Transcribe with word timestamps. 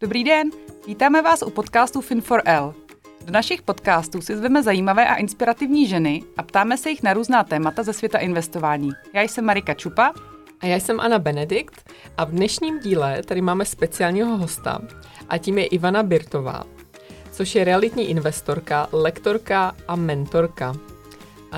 Dobrý 0.00 0.24
den, 0.24 0.50
vítáme 0.86 1.22
vás 1.22 1.42
u 1.42 1.50
podcastu 1.50 2.00
Fin4L. 2.00 2.74
Do 3.24 3.32
našich 3.32 3.62
podcastů 3.62 4.20
si 4.20 4.36
zveme 4.36 4.62
zajímavé 4.62 5.08
a 5.08 5.14
inspirativní 5.14 5.86
ženy 5.86 6.22
a 6.36 6.42
ptáme 6.42 6.76
se 6.76 6.90
jich 6.90 7.02
na 7.02 7.12
různá 7.12 7.44
témata 7.44 7.82
ze 7.82 7.92
světa 7.92 8.18
investování. 8.18 8.90
Já 9.12 9.22
jsem 9.22 9.44
Marika 9.44 9.74
Čupa. 9.74 10.12
A 10.60 10.66
já 10.66 10.76
jsem 10.76 11.00
Anna 11.00 11.18
Benedikt 11.18 11.92
a 12.16 12.24
v 12.24 12.30
dnešním 12.30 12.80
díle 12.80 13.22
tady 13.22 13.40
máme 13.40 13.64
speciálního 13.64 14.36
hosta 14.36 14.80
a 15.28 15.38
tím 15.38 15.58
je 15.58 15.66
Ivana 15.66 16.02
Birtová, 16.02 16.64
což 17.30 17.54
je 17.54 17.64
realitní 17.64 18.10
investorka, 18.10 18.88
lektorka 18.92 19.76
a 19.88 19.96
mentorka. 19.96 20.74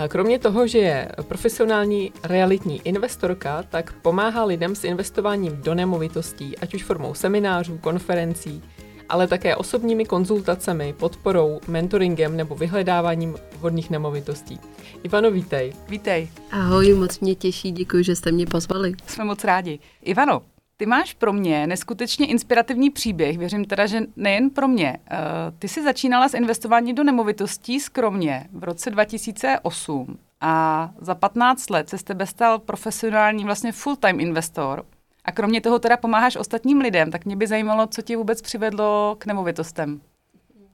Kromě 0.09 0.39
toho, 0.39 0.67
že 0.67 0.79
je 0.79 1.09
profesionální 1.23 2.13
realitní 2.25 2.81
investorka, 2.85 3.63
tak 3.63 3.93
pomáhá 3.93 4.45
lidem 4.45 4.75
s 4.75 4.85
investováním 4.85 5.57
do 5.63 5.75
nemovitostí, 5.75 6.59
ať 6.59 6.75
už 6.75 6.85
formou 6.85 7.15
seminářů, 7.15 7.79
konferencí, 7.79 8.63
ale 9.09 9.27
také 9.27 9.57
osobními 9.57 10.05
konzultacemi, 10.05 10.95
podporou, 10.99 11.61
mentoringem 11.69 12.37
nebo 12.37 12.55
vyhledáváním 12.55 13.37
vhodných 13.59 13.91
nemovitostí. 13.91 14.59
Ivano, 15.03 15.31
vítej. 15.31 15.73
Vítej. 15.89 16.29
Ahoj, 16.51 16.95
moc 16.95 17.21
mě 17.21 17.35
těší, 17.35 17.73
děkuji, 17.73 18.05
že 18.05 18.17
jste 18.17 18.33
mě 18.33 18.47
pozvali. 18.47 18.95
Jsme 19.07 19.25
moc 19.25 19.45
rádi. 19.45 19.79
Ivano, 20.03 20.43
ty 20.81 20.87
máš 20.87 21.15
pro 21.15 21.33
mě 21.33 21.67
neskutečně 21.67 22.27
inspirativní 22.27 22.91
příběh, 22.91 23.39
věřím 23.39 23.65
teda, 23.65 23.87
že 23.87 24.01
nejen 24.17 24.51
pro 24.51 24.69
mě. 24.69 24.99
Uh, 25.13 25.19
ty 25.59 25.69
jsi 25.69 25.83
začínala 25.83 26.29
s 26.29 26.35
investováním 26.35 26.95
do 26.95 27.05
nemovitostí 27.05 27.81
skromně 27.81 28.49
v 28.53 28.65
roce 28.65 28.91
2008 28.91 30.19
a 30.41 30.91
za 31.01 31.15
15 31.15 31.71
let 31.71 31.89
se 31.89 31.99
z 31.99 32.03
tebe 32.03 32.27
stal 32.27 32.59
profesionální 32.59 33.45
vlastně 33.45 33.73
full-time 33.73 34.21
investor. 34.21 34.85
A 35.25 35.33
kromě 35.33 35.61
toho 35.61 35.79
teda 35.79 35.97
pomáháš 35.97 36.37
ostatním 36.37 36.81
lidem, 36.81 37.11
tak 37.11 37.25
mě 37.25 37.37
by 37.37 37.47
zajímalo, 37.47 37.87
co 37.87 38.03
ti 38.03 38.17
vůbec 38.17 38.43
přivedlo 38.43 39.17
k 39.19 39.27
nemovitostem. 39.27 40.01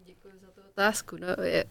Děkuji 0.05 0.33
za 0.41 0.47
tu 0.55 0.61
otázku. 0.71 1.17
No, 1.17 1.45
je, 1.45 1.65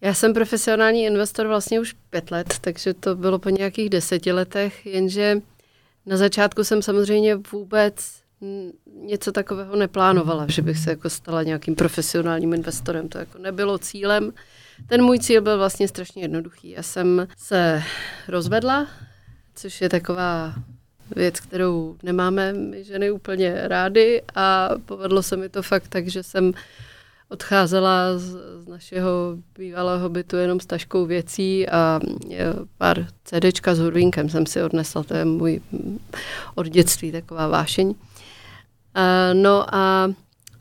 já 0.00 0.14
jsem 0.14 0.34
profesionální 0.34 1.04
investor 1.04 1.46
vlastně 1.46 1.80
už 1.80 1.94
pět 2.10 2.30
let, 2.30 2.54
takže 2.60 2.94
to 2.94 3.16
bylo 3.16 3.38
po 3.38 3.48
nějakých 3.48 3.90
deseti 3.90 4.32
letech, 4.32 4.86
jenže 4.86 5.40
na 6.06 6.16
začátku 6.16 6.64
jsem 6.64 6.82
samozřejmě 6.82 7.36
vůbec 7.52 8.20
něco 8.86 9.32
takového 9.32 9.76
neplánovala, 9.76 10.46
že 10.48 10.62
bych 10.62 10.78
se 10.78 10.90
jako 10.90 11.10
stala 11.10 11.42
nějakým 11.42 11.74
profesionálním 11.74 12.52
investorem. 12.52 13.08
To 13.08 13.18
jako 13.18 13.38
nebylo 13.38 13.78
cílem. 13.78 14.32
Ten 14.86 15.02
můj 15.02 15.18
cíl 15.18 15.42
byl 15.42 15.58
vlastně 15.58 15.88
strašně 15.88 16.22
jednoduchý. 16.22 16.70
Já 16.70 16.82
jsem 16.82 17.28
se 17.36 17.82
rozvedla, 18.28 18.86
což 19.54 19.80
je 19.80 19.88
taková 19.88 20.54
věc, 21.16 21.40
kterou 21.40 21.96
nemáme 22.02 22.52
my 22.52 22.84
ženy 22.84 23.10
úplně 23.10 23.54
rády 23.62 24.22
a 24.34 24.70
povedlo 24.86 25.22
se 25.22 25.36
mi 25.36 25.48
to 25.48 25.62
fakt 25.62 25.88
tak, 25.88 26.08
že 26.08 26.22
jsem 26.22 26.52
odcházela 27.30 28.18
z, 28.18 28.36
z 28.58 28.66
našeho 28.68 29.36
bývalého 29.58 30.08
bytu 30.08 30.36
jenom 30.36 30.60
s 30.60 30.66
taškou 30.66 31.06
věcí 31.06 31.68
a 31.68 32.00
pár 32.78 33.06
CDčka 33.24 33.74
s 33.74 33.78
hudbínkem 33.78 34.28
jsem 34.28 34.46
si 34.46 34.62
odnesla, 34.62 35.02
to 35.02 35.14
je 35.14 35.24
můj 35.24 35.60
od 36.54 36.66
dětství 36.66 37.12
taková 37.12 37.48
vášeň. 37.48 37.94
A, 38.94 39.32
no 39.32 39.74
a 39.74 40.12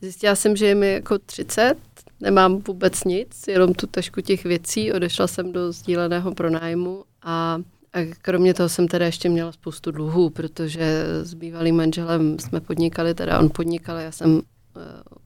zjistila 0.02 0.36
jsem, 0.36 0.56
že 0.56 0.66
je 0.66 0.76
mi 0.76 0.94
jako 0.94 1.18
30, 1.18 1.76
nemám 2.20 2.58
vůbec 2.58 3.04
nic, 3.04 3.48
jenom 3.48 3.74
tu 3.74 3.88
tašku 3.88 4.22
těch 4.22 4.44
věcí, 4.44 4.94
odešla 4.94 5.28
jsem 5.28 5.52
do 5.52 5.72
sdíleného 5.72 6.34
pronájmu 6.34 7.04
a 7.22 7.60
a 7.94 8.00
kromě 8.22 8.54
toho 8.54 8.70
jsem 8.70 8.88
teda 8.88 9.06
ještě 9.06 9.30
měla 9.30 9.52
spoustu 9.52 9.92
dluhů, 9.92 10.30
protože 10.30 11.04
s 11.24 11.34
bývalým 11.34 11.76
manželem 11.76 12.40
jsme 12.40 12.62
podnikali, 12.62 13.14
teda 13.14 13.40
on 13.40 13.50
podnikal, 13.50 13.98
já 13.98 14.12
jsem 14.12 14.34
uh, 14.36 14.42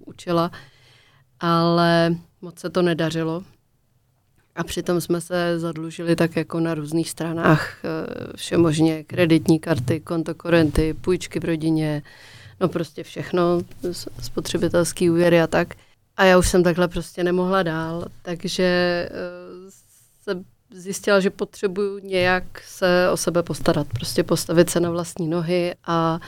učila 0.06 0.52
ale 1.44 2.16
moc 2.42 2.60
se 2.60 2.70
to 2.70 2.82
nedařilo. 2.82 3.44
A 4.56 4.64
přitom 4.64 5.02
jsme 5.02 5.22
se 5.22 5.60
zadlužili 5.60 6.16
tak 6.16 6.36
jako 6.36 6.60
na 6.60 6.74
různých 6.74 7.10
stranách, 7.10 7.86
eh, 7.86 8.38
všemožně 8.38 9.04
kreditní 9.04 9.60
karty, 9.60 10.00
kontokorenty, 10.00 10.94
půjčky 10.94 11.40
v 11.40 11.46
rodině, 11.46 12.04
no 12.60 12.70
prostě 12.70 13.04
všechno, 13.04 13.62
spotřebitelský 14.22 15.10
úvěry 15.10 15.42
a 15.42 15.48
tak. 15.48 15.76
A 16.18 16.26
já 16.26 16.38
už 16.38 16.50
jsem 16.50 16.64
takhle 16.64 16.88
prostě 16.88 17.24
nemohla 17.24 17.64
dál, 17.64 18.06
takže 18.22 18.64
eh, 18.64 19.72
se 20.24 20.44
zjistila, 20.72 21.20
že 21.20 21.30
potřebuju 21.30 22.00
nějak 22.00 22.62
se 22.68 23.10
o 23.10 23.18
sebe 23.18 23.44
postarat, 23.44 23.88
prostě 23.88 24.24
postavit 24.24 24.70
se 24.70 24.80
na 24.80 24.90
vlastní 24.90 25.28
nohy 25.28 25.76
a, 25.86 26.20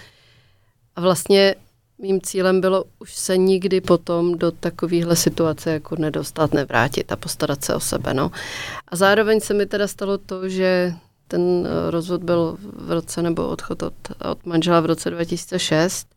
a 0.95 1.01
vlastně 1.01 1.55
Mým 1.99 2.21
cílem 2.21 2.61
bylo 2.61 2.83
už 2.99 3.15
se 3.15 3.37
nikdy 3.37 3.81
potom 3.81 4.37
do 4.37 4.51
takovéhle 4.51 5.15
situace 5.15 5.71
jako 5.71 5.95
nedostat, 5.95 6.53
nevrátit 6.53 7.11
a 7.11 7.15
postarat 7.15 7.63
se 7.63 7.75
o 7.75 7.79
sebe. 7.79 8.13
No. 8.13 8.31
A 8.87 8.95
zároveň 8.95 9.39
se 9.39 9.53
mi 9.53 9.65
teda 9.65 9.87
stalo 9.87 10.17
to, 10.17 10.49
že 10.49 10.93
ten 11.27 11.67
eh, 11.67 11.91
rozvod 11.91 12.23
byl 12.23 12.57
v 12.61 12.91
roce, 12.91 13.21
nebo 13.21 13.47
odchod 13.47 13.83
od, 13.83 13.93
od 14.31 14.45
manžela 14.45 14.79
v 14.79 14.85
roce 14.85 15.09
2006 15.09 16.07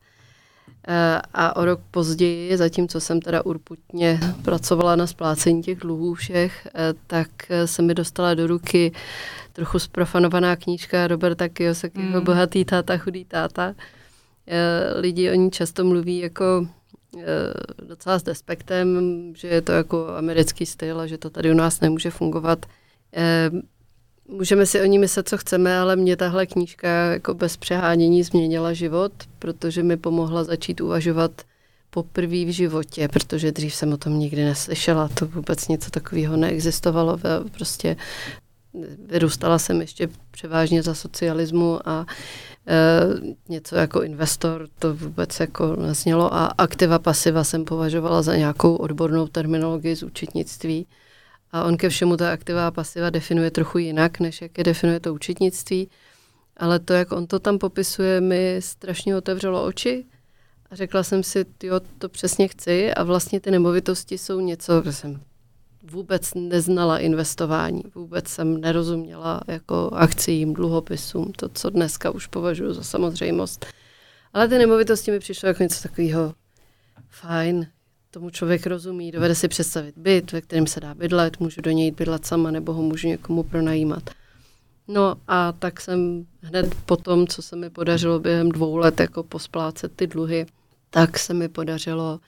eh, 0.89 1.21
a 1.35 1.57
o 1.57 1.65
rok 1.65 1.81
později, 1.91 2.57
zatímco 2.57 3.01
jsem 3.01 3.21
teda 3.21 3.45
urputně 3.47 4.21
pracovala 4.43 4.97
na 4.97 5.07
splácení 5.07 5.63
těch 5.63 5.79
dluhů 5.79 6.15
všech, 6.15 6.69
eh, 6.75 6.95
tak 7.07 7.29
se 7.65 7.83
mi 7.83 7.95
dostala 7.95 8.35
do 8.35 8.47
ruky 8.47 8.93
trochu 9.53 9.79
zprofanovaná 9.79 10.57
knížka 10.57 11.07
Roberta 11.07 11.49
Kiyosakiho 11.49 12.21
mm. 12.21 12.25
Bohatý 12.25 12.65
táta, 12.65 12.99
chudý 12.99 13.25
táta, 13.25 13.75
lidi 14.97 15.31
o 15.31 15.35
ní 15.35 15.51
často 15.51 15.85
mluví 15.85 16.19
jako 16.19 16.69
eh, 17.19 17.25
docela 17.89 18.19
s 18.19 18.23
despektem, 18.23 18.99
že 19.37 19.49
je 19.49 19.63
to 19.63 19.73
jako 19.73 20.09
americký 20.09 20.67
styl 20.67 21.01
a 21.01 21.07
že 21.07 21.19
to 21.19 21.31
tady 21.31 21.51
u 21.51 21.55
nás 21.55 21.81
nemůže 21.81 22.11
fungovat. 22.11 22.67
Eh, 23.13 23.51
můžeme 24.29 24.67
si 24.67 24.81
o 24.81 24.85
ní 24.85 24.99
myslet, 24.99 25.29
co 25.29 25.39
chceme, 25.39 25.79
ale 25.79 25.97
mě 25.97 26.17
tahle 26.17 26.47
knížka 26.47 26.89
jako 26.89 27.35
bez 27.35 27.57
přehánění 27.57 28.23
změnila 28.23 28.73
život, 28.73 29.13
protože 29.39 29.83
mi 29.83 29.97
pomohla 29.97 30.45
začít 30.45 30.81
uvažovat 30.81 31.31
poprvé 31.91 32.45
v 32.45 32.53
životě, 32.53 33.09
protože 33.09 33.53
dřív 33.53 33.75
jsem 33.75 33.93
o 33.93 33.97
tom 33.97 34.19
nikdy 34.19 34.45
neslyšela, 34.45 35.09
to 35.09 35.27
vůbec 35.27 35.69
něco 35.69 35.91
takového 35.91 36.37
neexistovalo. 36.37 37.19
Prostě 37.53 37.97
vyrůstala 39.07 39.59
jsem 39.59 39.81
ještě 39.81 40.09
převážně 40.31 40.83
za 40.83 40.95
socialismu 40.95 41.89
a 41.89 42.07
něco 43.49 43.77
jako 43.77 44.03
investor 44.03 44.69
to 44.79 44.95
vůbec 44.95 45.41
jako 45.41 45.77
neznělo 45.77 46.35
a 46.35 46.47
aktiva 46.47 46.99
pasiva 46.99 47.45
jsem 47.45 47.65
považovala 47.65 48.23
za 48.23 48.37
nějakou 48.37 48.77
odbornou 48.77 49.27
terminologii 49.27 49.97
z 49.97 50.03
účetnictví. 50.03 50.87
A 51.53 51.65
on 51.65 51.77
ke 51.77 51.89
všemu 51.89 52.17
ta 52.17 52.33
aktiva 52.33 52.67
a 52.67 52.71
pasiva 52.71 53.11
definuje 53.11 53.51
trochu 53.51 53.79
jinak, 53.79 54.21
než 54.21 54.43
jak 54.43 54.59
je 54.59 54.65
definuje 54.65 55.01
to 55.01 55.15
účetnictví. 55.15 55.89
Ale 56.57 56.79
to, 56.79 56.93
jak 56.93 57.13
on 57.13 57.27
to 57.27 57.39
tam 57.39 57.59
popisuje, 57.59 58.21
mi 58.21 58.57
strašně 58.61 59.17
otevřelo 59.17 59.65
oči. 59.65 60.05
A 60.71 60.77
řekla 60.77 61.03
jsem 61.03 61.23
si, 61.23 61.45
jo, 61.63 61.81
to 61.99 62.09
přesně 62.09 62.49
chci. 62.49 62.95
A 62.95 63.03
vlastně 63.03 63.41
ty 63.41 63.51
nemovitosti 63.51 64.19
jsou 64.19 64.41
něco, 64.41 64.81
kde 64.81 64.93
jsem 64.93 65.21
vůbec 65.91 66.35
neznala 66.35 66.99
investování, 66.99 67.83
vůbec 67.95 68.29
jsem 68.29 68.61
nerozuměla 68.61 69.41
jako 69.47 69.91
akcím, 69.93 70.55
dluhopisům, 70.55 71.33
to, 71.33 71.49
co 71.49 71.71
dneska 71.71 72.11
už 72.11 72.27
považuji 72.27 72.73
za 72.75 72.83
samozřejmost. 72.83 73.67
Ale 74.33 74.49
ty 74.49 74.59
nemovitosti 74.59 75.11
mi 75.11 75.19
přišlo 75.19 75.47
jako 75.47 75.63
něco 75.63 75.83
takového 75.83 76.35
fajn, 77.09 77.67
tomu 78.11 78.31
člověk 78.31 78.67
rozumí, 78.67 79.11
dovede 79.11 79.35
si 79.35 79.49
představit 79.49 79.95
byt, 79.99 80.33
ve 80.33 80.41
kterém 80.41 80.67
se 80.67 80.81
dá 80.81 80.95
bydlet, 80.95 81.41
můžu 81.41 81.61
do 81.61 81.71
něj 81.71 81.91
bydlet 81.91 82.27
sama, 82.27 82.51
nebo 82.51 82.73
ho 82.73 82.83
můžu 82.83 83.09
někomu 83.09 83.43
pronajímat. 83.43 84.11
No 84.89 85.17
a 85.29 85.53
tak 85.53 85.81
jsem 85.81 86.27
hned 86.43 86.75
po 86.87 86.97
tom, 86.97 87.27
co 87.27 87.43
se 87.43 87.57
mi 87.57 87.71
podařilo 87.71 88.21
během 88.21 88.49
dvou 88.49 88.77
let 88.77 89.01
jako 89.01 89.23
posplácet 89.23 89.93
ty 89.97 90.07
dluhy, 90.07 90.47
tak 90.91 91.19
se 91.19 91.35
mi 91.35 91.49
podařilo 91.49 92.21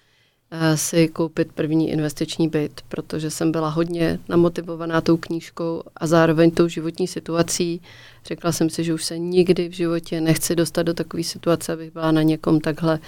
si 0.75 1.09
koupit 1.09 1.53
první 1.53 1.91
investiční 1.91 2.49
byt, 2.49 2.81
protože 2.89 3.31
jsem 3.31 3.53
byla 3.53 3.69
hodně 3.69 4.19
namotivovaná 4.29 5.01
tou 5.01 5.17
knížkou 5.17 5.83
a 5.97 6.07
zároveň 6.07 6.51
tou 6.51 6.69
životní 6.69 7.09
situací. 7.09 7.83
Řekla 8.27 8.53
jsem 8.53 8.71
si, 8.71 8.85
že 8.85 8.95
už 8.95 9.05
se 9.05 9.19
nikdy 9.19 9.69
v 9.69 9.73
životě 9.73 10.21
nechci 10.21 10.57
dostat 10.57 10.83
do 10.83 10.95
takové 10.95 11.23
situace, 11.23 11.73
abych 11.73 11.93
byla 11.93 12.13
na 12.13 12.23
někom 12.23 12.61
takhle 12.61 12.99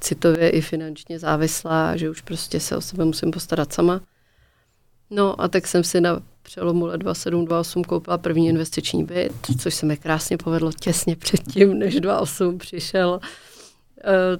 citově 0.00 0.50
i 0.50 0.60
finančně 0.60 1.18
závislá, 1.18 1.96
že 1.96 2.10
už 2.10 2.20
prostě 2.20 2.60
se 2.60 2.76
o 2.76 2.80
sebe 2.80 3.04
musím 3.04 3.30
postarat 3.30 3.72
sama. 3.72 4.00
No 5.10 5.40
a 5.40 5.48
tak 5.48 5.66
jsem 5.66 5.84
si 5.84 6.00
na 6.00 6.22
přelomu 6.42 6.86
let 6.86 6.98
2728 6.98 7.84
koupila 7.84 8.18
první 8.18 8.48
investiční 8.48 9.04
byt, 9.04 9.32
což 9.58 9.74
se 9.74 9.86
mi 9.86 9.96
krásně 9.96 10.36
povedlo 10.36 10.72
těsně 10.72 11.16
předtím, 11.16 11.78
než 11.78 12.00
28 12.00 12.58
přišel 12.58 13.20
Eh, 13.20 13.53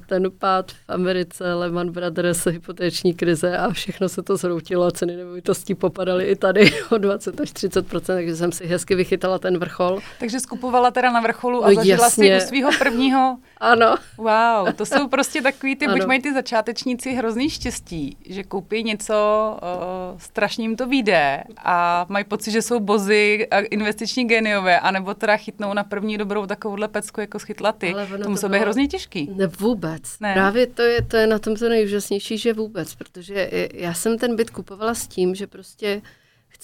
ten 0.06 0.31
pád 0.38 0.72
v 0.72 0.76
Americe, 0.88 1.55
Lehman 1.55 1.90
Brothers, 1.90 2.46
hypotéční 2.46 3.14
krize 3.14 3.58
a 3.58 3.70
všechno 3.70 4.08
se 4.08 4.22
to 4.22 4.37
zhroutilo 4.37 4.87
a 4.87 4.90
ceny 4.90 5.16
nemovitostí 5.16 5.75
popadaly 5.75 6.25
i 6.25 6.37
tady 6.37 6.72
o 6.90 6.99
20 6.99 7.40
až 7.40 7.49
30% 7.49 8.00
takže 8.06 8.37
jsem 8.37 8.52
si 8.52 8.66
hezky 8.66 8.94
vychytala 8.94 9.38
ten 9.38 9.58
vrchol. 9.58 9.99
Takže 10.20 10.40
skupovala 10.40 10.90
teda 10.90 11.12
na 11.12 11.20
vrcholu 11.20 11.64
a 11.64 11.69
no, 11.69 11.75
zažila 11.75 12.05
jasně. 12.05 12.40
si 12.40 12.44
u 12.44 12.49
svého 12.49 12.70
prvního 12.78 13.38
Ano. 13.61 13.97
Wow, 14.19 14.73
to 14.77 14.87
jsou 14.87 15.09
prostě 15.09 15.43
takový 15.43 15.77
ty, 15.77 15.87
ano. 15.87 15.97
buď 15.97 16.06
mají 16.06 16.23
ty 16.23 16.35
začátečníci 16.35 17.12
hrozný 17.12 17.51
štěstí, 17.51 18.17
že 18.29 18.43
koupí 18.43 18.83
něco, 18.83 19.15
uh, 19.62 20.19
strašně 20.19 20.65
jim 20.65 20.77
to 20.77 20.87
vyjde 20.87 21.45
a 21.59 22.06
mají 22.09 22.25
pocit, 22.25 22.51
že 22.51 22.62
jsou 22.62 22.81
bozy 22.81 23.49
a 23.51 23.61
investiční 23.61 24.25
geniové, 24.25 24.81
anebo 24.81 25.15
teda 25.15 25.37
chytnou 25.37 25.75
na 25.75 25.85
první 25.85 26.19
dobrou 26.19 26.47
takovouhle 26.47 26.89
pecku, 26.89 27.21
jako 27.21 27.39
schytla 27.39 27.73
ty. 27.73 27.95
to 28.23 28.31
musí 28.31 28.49
být 28.49 28.59
hrozně 28.59 28.89
těžký. 28.89 29.31
Ne, 29.35 29.47
vůbec. 29.47 30.03
Ne. 30.21 30.33
Právě 30.35 30.67
to 30.67 30.83
je, 30.83 31.03
to 31.03 31.17
je 31.17 31.27
na 31.27 31.39
tom 31.39 31.56
to 31.56 31.69
nejúžasnější, 31.69 32.39
že 32.39 32.53
vůbec, 32.53 32.95
protože 32.95 33.51
já 33.75 33.95
jsem 33.95 34.19
ten 34.19 34.37
byt 34.37 34.51
kupovala 34.51 34.95
s 34.95 35.06
tím, 35.06 35.35
že 35.35 35.47
prostě 35.47 36.03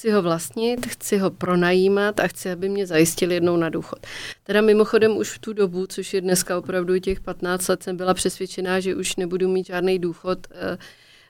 chci 0.01 0.11
ho 0.11 0.23
vlastnit, 0.23 0.87
chci 0.87 1.19
ho 1.19 1.31
pronajímat 1.31 2.21
a 2.21 2.29
chci, 2.29 2.51
aby 2.51 2.69
mě 2.69 2.87
zajistili 2.87 3.35
jednou 3.35 3.57
na 3.57 3.69
důchod. 3.69 4.07
Teda 4.45 4.61
mimochodem 4.61 5.17
už 5.17 5.31
v 5.31 5.39
tu 5.39 5.53
dobu, 5.53 5.87
což 5.87 6.15
je 6.15 6.21
dneska 6.21 6.59
opravdu 6.59 6.99
těch 6.99 7.21
15 7.21 7.69
let, 7.69 7.83
jsem 7.83 7.97
byla 7.97 8.15
přesvědčená, 8.15 8.81
že 8.81 8.95
už 8.95 9.17
nebudu 9.17 9.49
mít 9.49 9.67
žádný 9.67 9.99
důchod 9.99 10.39
eh, 10.51 10.79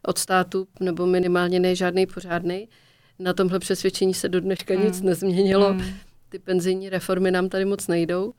od 0.03 0.19
státu, 0.19 0.69
nebo 0.81 1.07
minimálně 1.07 1.61
ne 1.61 1.75
žádný 1.75 2.07
pořádný. 2.07 2.69
Na 3.19 3.33
tomhle 3.33 3.59
přesvědčení 3.59 4.15
se 4.15 4.29
do 4.29 4.41
dneška 4.41 4.75
hmm. 4.75 4.85
nic 4.85 5.01
nezměnilo. 5.01 5.73
Hmm. 5.73 5.95
Ty 6.29 6.39
penzijní 6.39 6.89
reformy 6.89 7.31
nám 7.31 7.49
tady 7.49 7.65
moc 7.65 7.87
nejdou. 7.87 8.33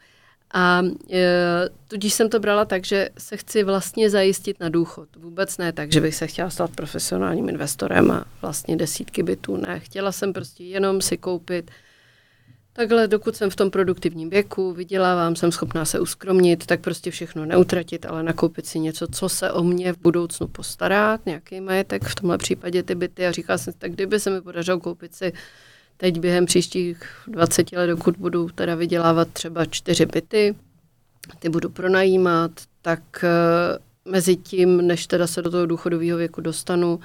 A 0.54 0.82
e, 1.12 1.70
tudíž 1.88 2.14
jsem 2.14 2.30
to 2.30 2.40
brala 2.40 2.66
tak, 2.66 2.86
že 2.86 3.10
se 3.18 3.38
chci 3.38 3.64
vlastně 3.64 4.10
zajistit 4.10 4.60
na 4.60 4.70
důchod. 4.70 5.10
Vůbec 5.16 5.58
ne 5.58 5.74
tak, 5.74 5.92
že 5.92 6.02
bych 6.02 6.16
se 6.16 6.28
chtěla 6.28 6.50
stát 6.50 6.72
profesionálním 6.76 7.50
investorem 7.50 8.12
a 8.12 8.26
vlastně 8.42 8.78
desítky 8.78 9.24
bytů. 9.24 9.58
Ne, 9.58 9.80
chtěla 9.80 10.12
jsem 10.12 10.34
prostě 10.34 10.64
jenom 10.64 11.02
si 11.02 11.18
koupit 11.18 11.72
Takhle, 12.74 13.08
dokud 13.08 13.36
jsem 13.36 13.50
v 13.50 13.56
tom 13.56 13.72
produktivním 13.72 14.30
věku, 14.30 14.74
vydělávám, 14.74 15.36
jsem 15.36 15.52
schopná 15.52 15.86
se 15.86 16.00
uskromnit, 16.00 16.66
tak 16.66 16.82
prostě 16.82 17.12
všechno 17.12 17.46
neutratit, 17.46 18.06
ale 18.06 18.24
nakoupit 18.24 18.66
si 18.66 18.80
něco, 18.80 19.08
co 19.08 19.30
se 19.30 19.52
o 19.52 19.64
mě 19.64 19.94
v 19.94 19.98
budoucnu 19.98 20.48
postará, 20.48 21.20
nějaký 21.26 21.62
majetek, 21.62 22.04
v 22.04 22.16
tomhle 22.16 22.38
případě 22.38 22.84
ty 22.84 22.96
byty. 22.96 23.28
A 23.28 23.32
říkala 23.32 23.58
jsem, 23.58 23.74
tak 23.78 23.92
kdyby 23.92 24.20
se 24.20 24.30
mi 24.30 24.42
podařilo 24.42 24.80
koupit 24.80 25.16
si 25.16 25.34
teď 26.02 26.20
během 26.20 26.46
příštích 26.46 27.04
20 27.28 27.72
let, 27.72 27.88
dokud 27.88 28.18
budu 28.18 28.50
teda 28.56 28.76
vydělávat 28.76 29.28
třeba 29.34 29.66
čtyři 29.66 30.06
byty, 30.06 30.56
ty 31.40 31.50
budu 31.50 31.70
pronajímat, 31.70 32.52
tak 32.82 33.24
eh, 33.24 34.10
mezi 34.12 34.36
tím, 34.36 34.88
než 34.88 35.08
teda 35.08 35.28
se 35.28 35.42
do 35.42 35.52
toho 35.52 35.66
důchodového 35.66 36.18
věku 36.18 36.42
dostanu, 36.42 37.00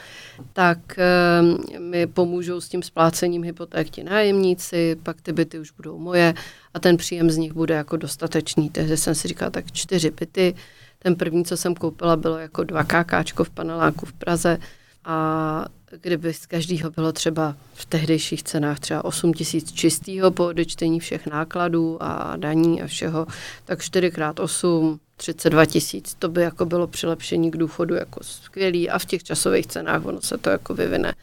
tak 0.52 0.78
eh, 0.98 1.78
mi 1.78 2.06
pomůžou 2.06 2.60
s 2.60 2.68
tím 2.68 2.82
splácením 2.82 3.42
hypoték 3.42 3.90
ti 3.90 4.04
nájemníci, 4.04 4.96
pak 5.02 5.20
ty 5.20 5.32
byty 5.32 5.58
už 5.58 5.70
budou 5.70 5.98
moje 5.98 6.34
a 6.74 6.78
ten 6.78 6.96
příjem 6.96 7.30
z 7.30 7.36
nich 7.36 7.52
bude 7.52 7.74
jako 7.74 7.96
dostatečný. 7.96 8.70
Takže 8.70 8.96
jsem 8.96 9.14
si 9.14 9.28
říkala, 9.28 9.50
tak 9.50 9.72
čtyři 9.72 10.10
byty. 10.10 10.54
Ten 10.98 11.16
první, 11.16 11.44
co 11.44 11.56
jsem 11.56 11.74
koupila, 11.74 12.16
bylo 12.16 12.38
jako 12.38 12.64
dva 12.64 12.84
kákáčko 12.84 13.44
v 13.44 13.50
paneláku 13.50 14.06
v 14.06 14.12
Praze 14.12 14.58
a 15.06 15.66
kdyby 16.02 16.34
z 16.34 16.46
každého 16.46 16.90
bylo 16.90 17.12
třeba 17.12 17.56
v 17.74 17.86
tehdejších 17.86 18.42
cenách 18.42 18.80
třeba 18.80 19.04
8 19.04 19.34
tisíc 19.34 19.72
čistého 19.72 20.30
po 20.30 20.46
odečtení 20.46 21.00
všech 21.00 21.26
nákladů 21.26 21.98
a 22.00 22.36
daní 22.36 22.82
a 22.82 22.86
všeho, 22.86 23.26
tak 23.64 23.80
4x8, 23.80 24.98
32 25.16 25.66
tisíc, 25.66 26.14
to 26.14 26.28
by 26.28 26.42
jako 26.42 26.64
bylo 26.66 26.86
přilepšení 26.86 27.50
k 27.50 27.56
důchodu 27.56 27.94
jako 27.94 28.24
skvělý 28.24 28.90
a 28.90 28.98
v 28.98 29.04
těch 29.04 29.24
časových 29.24 29.66
cenách 29.66 30.04
ono 30.04 30.20
se 30.20 30.38
to 30.38 30.50
jako 30.50 30.74
vyvine. 30.74 31.14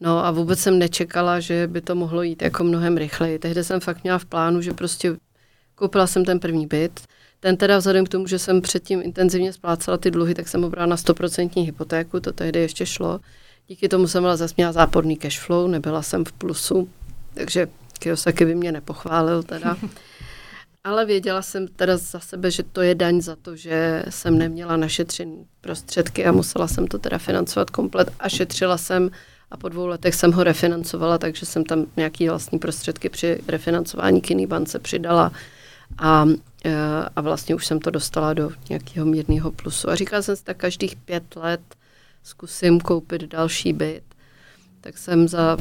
No 0.00 0.26
a 0.26 0.30
vůbec 0.30 0.58
jsem 0.58 0.78
nečekala, 0.78 1.40
že 1.40 1.66
by 1.66 1.80
to 1.80 1.94
mohlo 1.94 2.22
jít 2.22 2.42
jako 2.42 2.64
mnohem 2.64 2.96
rychleji. 2.96 3.38
Tehdy 3.38 3.64
jsem 3.64 3.80
fakt 3.80 4.02
měla 4.02 4.18
v 4.18 4.24
plánu, 4.24 4.60
že 4.60 4.72
prostě 4.72 5.16
koupila 5.74 6.06
jsem 6.06 6.24
ten 6.24 6.40
první 6.40 6.66
byt, 6.66 7.00
ten 7.44 7.56
teda 7.56 7.78
vzhledem 7.78 8.06
k 8.06 8.08
tomu, 8.08 8.26
že 8.26 8.38
jsem 8.38 8.60
předtím 8.60 9.02
intenzivně 9.02 9.52
splácela 9.52 9.98
ty 9.98 10.10
dluhy, 10.10 10.34
tak 10.34 10.48
jsem 10.48 10.62
ho 10.62 10.70
brala 10.70 10.86
na 10.86 10.96
100% 10.96 11.64
hypotéku, 11.64 12.20
to 12.20 12.32
tehdy 12.32 12.60
ještě 12.60 12.86
šlo. 12.86 13.20
Díky 13.68 13.88
tomu 13.88 14.08
jsem 14.08 14.22
měla 14.22 14.36
zase 14.36 14.54
měla 14.56 14.72
záporný 14.72 15.16
cash 15.16 15.40
flow, 15.40 15.68
nebyla 15.68 16.02
jsem 16.02 16.24
v 16.24 16.32
plusu, 16.32 16.88
takže 17.34 17.66
Kiyosaki 17.98 18.44
by 18.44 18.54
mě 18.54 18.72
nepochválil 18.72 19.42
teda. 19.42 19.76
Ale 20.84 21.04
věděla 21.04 21.42
jsem 21.42 21.68
teda 21.68 21.96
za 21.96 22.20
sebe, 22.20 22.50
že 22.50 22.62
to 22.62 22.82
je 22.82 22.94
daň 22.94 23.20
za 23.20 23.36
to, 23.36 23.56
že 23.56 24.04
jsem 24.08 24.38
neměla 24.38 24.76
našetřený 24.76 25.46
prostředky 25.60 26.26
a 26.26 26.32
musela 26.32 26.68
jsem 26.68 26.86
to 26.86 26.98
teda 26.98 27.18
financovat 27.18 27.70
komplet 27.70 28.12
a 28.20 28.28
šetřila 28.28 28.78
jsem 28.78 29.10
a 29.50 29.56
po 29.56 29.68
dvou 29.68 29.86
letech 29.86 30.14
jsem 30.14 30.32
ho 30.32 30.44
refinancovala, 30.44 31.18
takže 31.18 31.46
jsem 31.46 31.64
tam 31.64 31.86
nějaký 31.96 32.28
vlastní 32.28 32.58
prostředky 32.58 33.08
při 33.08 33.40
refinancování 33.48 34.20
k 34.20 34.46
bance 34.46 34.78
přidala 34.78 35.32
a, 35.98 36.26
a 37.16 37.20
vlastně 37.20 37.54
už 37.54 37.66
jsem 37.66 37.80
to 37.80 37.90
dostala 37.90 38.34
do 38.34 38.50
nějakého 38.68 39.06
mírného 39.06 39.52
plusu. 39.52 39.90
A 39.90 39.94
říkala 39.94 40.22
jsem 40.22 40.36
si 40.36 40.44
tak 40.44 40.56
každých 40.56 40.96
pět 40.96 41.36
let 41.36 41.60
zkusím 42.22 42.80
koupit 42.80 43.22
další 43.22 43.72
byt. 43.72 44.02
Tak 44.80 44.98
jsem 44.98 45.28
za 45.28 45.56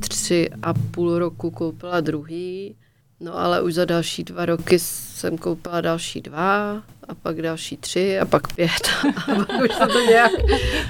tři 0.00 0.50
a 0.62 0.74
půl 0.74 1.18
roku 1.18 1.50
koupila 1.50 2.00
druhý, 2.00 2.76
no 3.20 3.38
ale 3.38 3.62
už 3.62 3.74
za 3.74 3.84
další 3.84 4.24
dva 4.24 4.46
roky 4.46 4.78
jsem 4.78 5.38
koupila 5.38 5.80
další 5.80 6.20
dva 6.20 6.82
a 7.08 7.14
pak 7.22 7.42
další 7.42 7.76
tři 7.76 8.18
a 8.18 8.24
pak 8.24 8.54
pět 8.54 8.88
a 9.16 9.34
pak 9.34 9.48
už 9.64 9.74
se 9.74 9.86
to 9.86 10.00
nějak... 10.00 10.32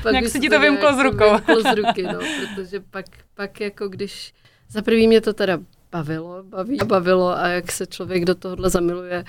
Pak 0.03 0.13
nějak 0.13 0.29
se 0.29 0.39
ti 0.39 0.49
to 0.49 0.61
vymklo 0.61 0.97
z 0.97 0.99
rukou. 0.99 1.33
Vymklo 1.33 1.63
z 1.63 1.77
ruky, 1.77 2.03
no, 2.03 2.19
protože 2.55 2.81
pak, 2.91 3.07
pak 3.35 3.61
jako 3.61 3.89
když... 3.89 4.35
Za 4.71 4.83
prvý 4.83 5.07
mě 5.07 5.21
to 5.21 5.33
teda 5.33 5.59
bavilo, 5.93 6.43
baví, 6.43 6.79
bavilo 6.85 7.39
a 7.39 7.49
jak 7.49 7.73
se 7.73 7.87
člověk 7.87 8.25
do 8.25 8.35
tohohle 8.35 8.71
zamiluje, 8.71 9.25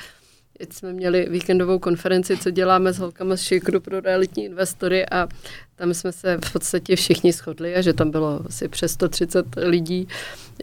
Teď 0.59 0.73
jsme 0.73 0.93
měli 0.93 1.27
víkendovou 1.29 1.79
konferenci, 1.79 2.37
co 2.37 2.51
děláme 2.51 2.93
s 2.93 2.97
holkama 2.97 3.35
z 3.35 3.41
Šikru 3.41 3.79
pro 3.79 3.99
realitní 3.99 4.45
investory 4.45 5.09
a 5.09 5.27
tam 5.75 5.93
jsme 5.93 6.11
se 6.11 6.37
v 6.45 6.53
podstatě 6.53 6.95
všichni 6.95 7.31
shodli 7.31 7.75
a 7.75 7.81
že 7.81 7.93
tam 7.93 8.11
bylo 8.11 8.41
asi 8.45 8.67
přes 8.67 8.91
130 8.91 9.45
lidí, 9.55 10.07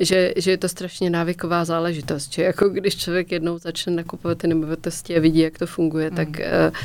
že, 0.00 0.32
že 0.36 0.50
je 0.50 0.58
to 0.58 0.68
strašně 0.68 1.10
návyková 1.10 1.64
záležitost, 1.64 2.32
že 2.32 2.42
jako 2.42 2.68
když 2.68 2.96
člověk 2.96 3.32
jednou 3.32 3.58
začne 3.58 3.92
nakupovat 3.92 4.38
ty 4.38 4.46
nemovitosti 4.46 5.16
a 5.16 5.20
vidí, 5.20 5.40
jak 5.40 5.58
to 5.58 5.66
funguje, 5.66 6.10
mm. 6.10 6.16
tak 6.16 6.28
uh, 6.28 6.76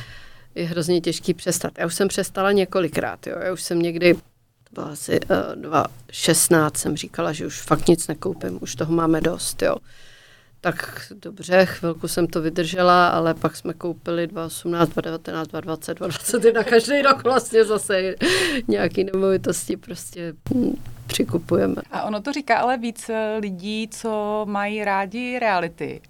je 0.55 0.65
hrozně 0.65 1.01
těžký 1.01 1.33
přestat. 1.33 1.71
Já 1.77 1.85
už 1.85 1.93
jsem 1.93 2.07
přestala 2.07 2.51
několikrát, 2.51 3.27
jo. 3.27 3.35
já 3.39 3.53
už 3.53 3.61
jsem 3.61 3.81
někdy 3.81 4.13
to 4.13 4.21
bylo 4.73 4.87
asi 4.87 5.19
uh, 5.19 5.37
eh, 5.51 5.55
2016, 5.55 6.77
jsem 6.77 6.97
říkala, 6.97 7.33
že 7.33 7.45
už 7.45 7.61
fakt 7.61 7.87
nic 7.87 8.07
nekoupím, 8.07 8.57
už 8.61 8.75
toho 8.75 8.93
máme 8.93 9.21
dost, 9.21 9.61
jo. 9.61 9.75
Tak 10.61 11.01
dobře, 11.15 11.65
chvilku 11.65 12.07
jsem 12.07 12.27
to 12.27 12.41
vydržela, 12.41 13.07
ale 13.07 13.33
pak 13.33 13.55
jsme 13.55 13.73
koupili 13.73 14.27
2018, 14.27 14.89
2019, 14.89 15.47
2020, 15.47 15.93
2021, 15.93 16.63
každý 16.63 17.01
rok 17.01 17.23
vlastně 17.23 17.65
zase 17.65 18.15
nějaký 18.67 19.03
nemovitosti 19.03 19.77
prostě 19.77 20.33
přikupujeme. 21.07 21.81
A 21.91 22.03
ono 22.03 22.21
to 22.21 22.33
říká 22.33 22.57
ale 22.57 22.77
víc 22.77 23.09
eh, 23.09 23.37
lidí, 23.39 23.87
co 23.91 24.41
mají 24.49 24.83
rádi 24.83 25.39
reality, 25.39 26.01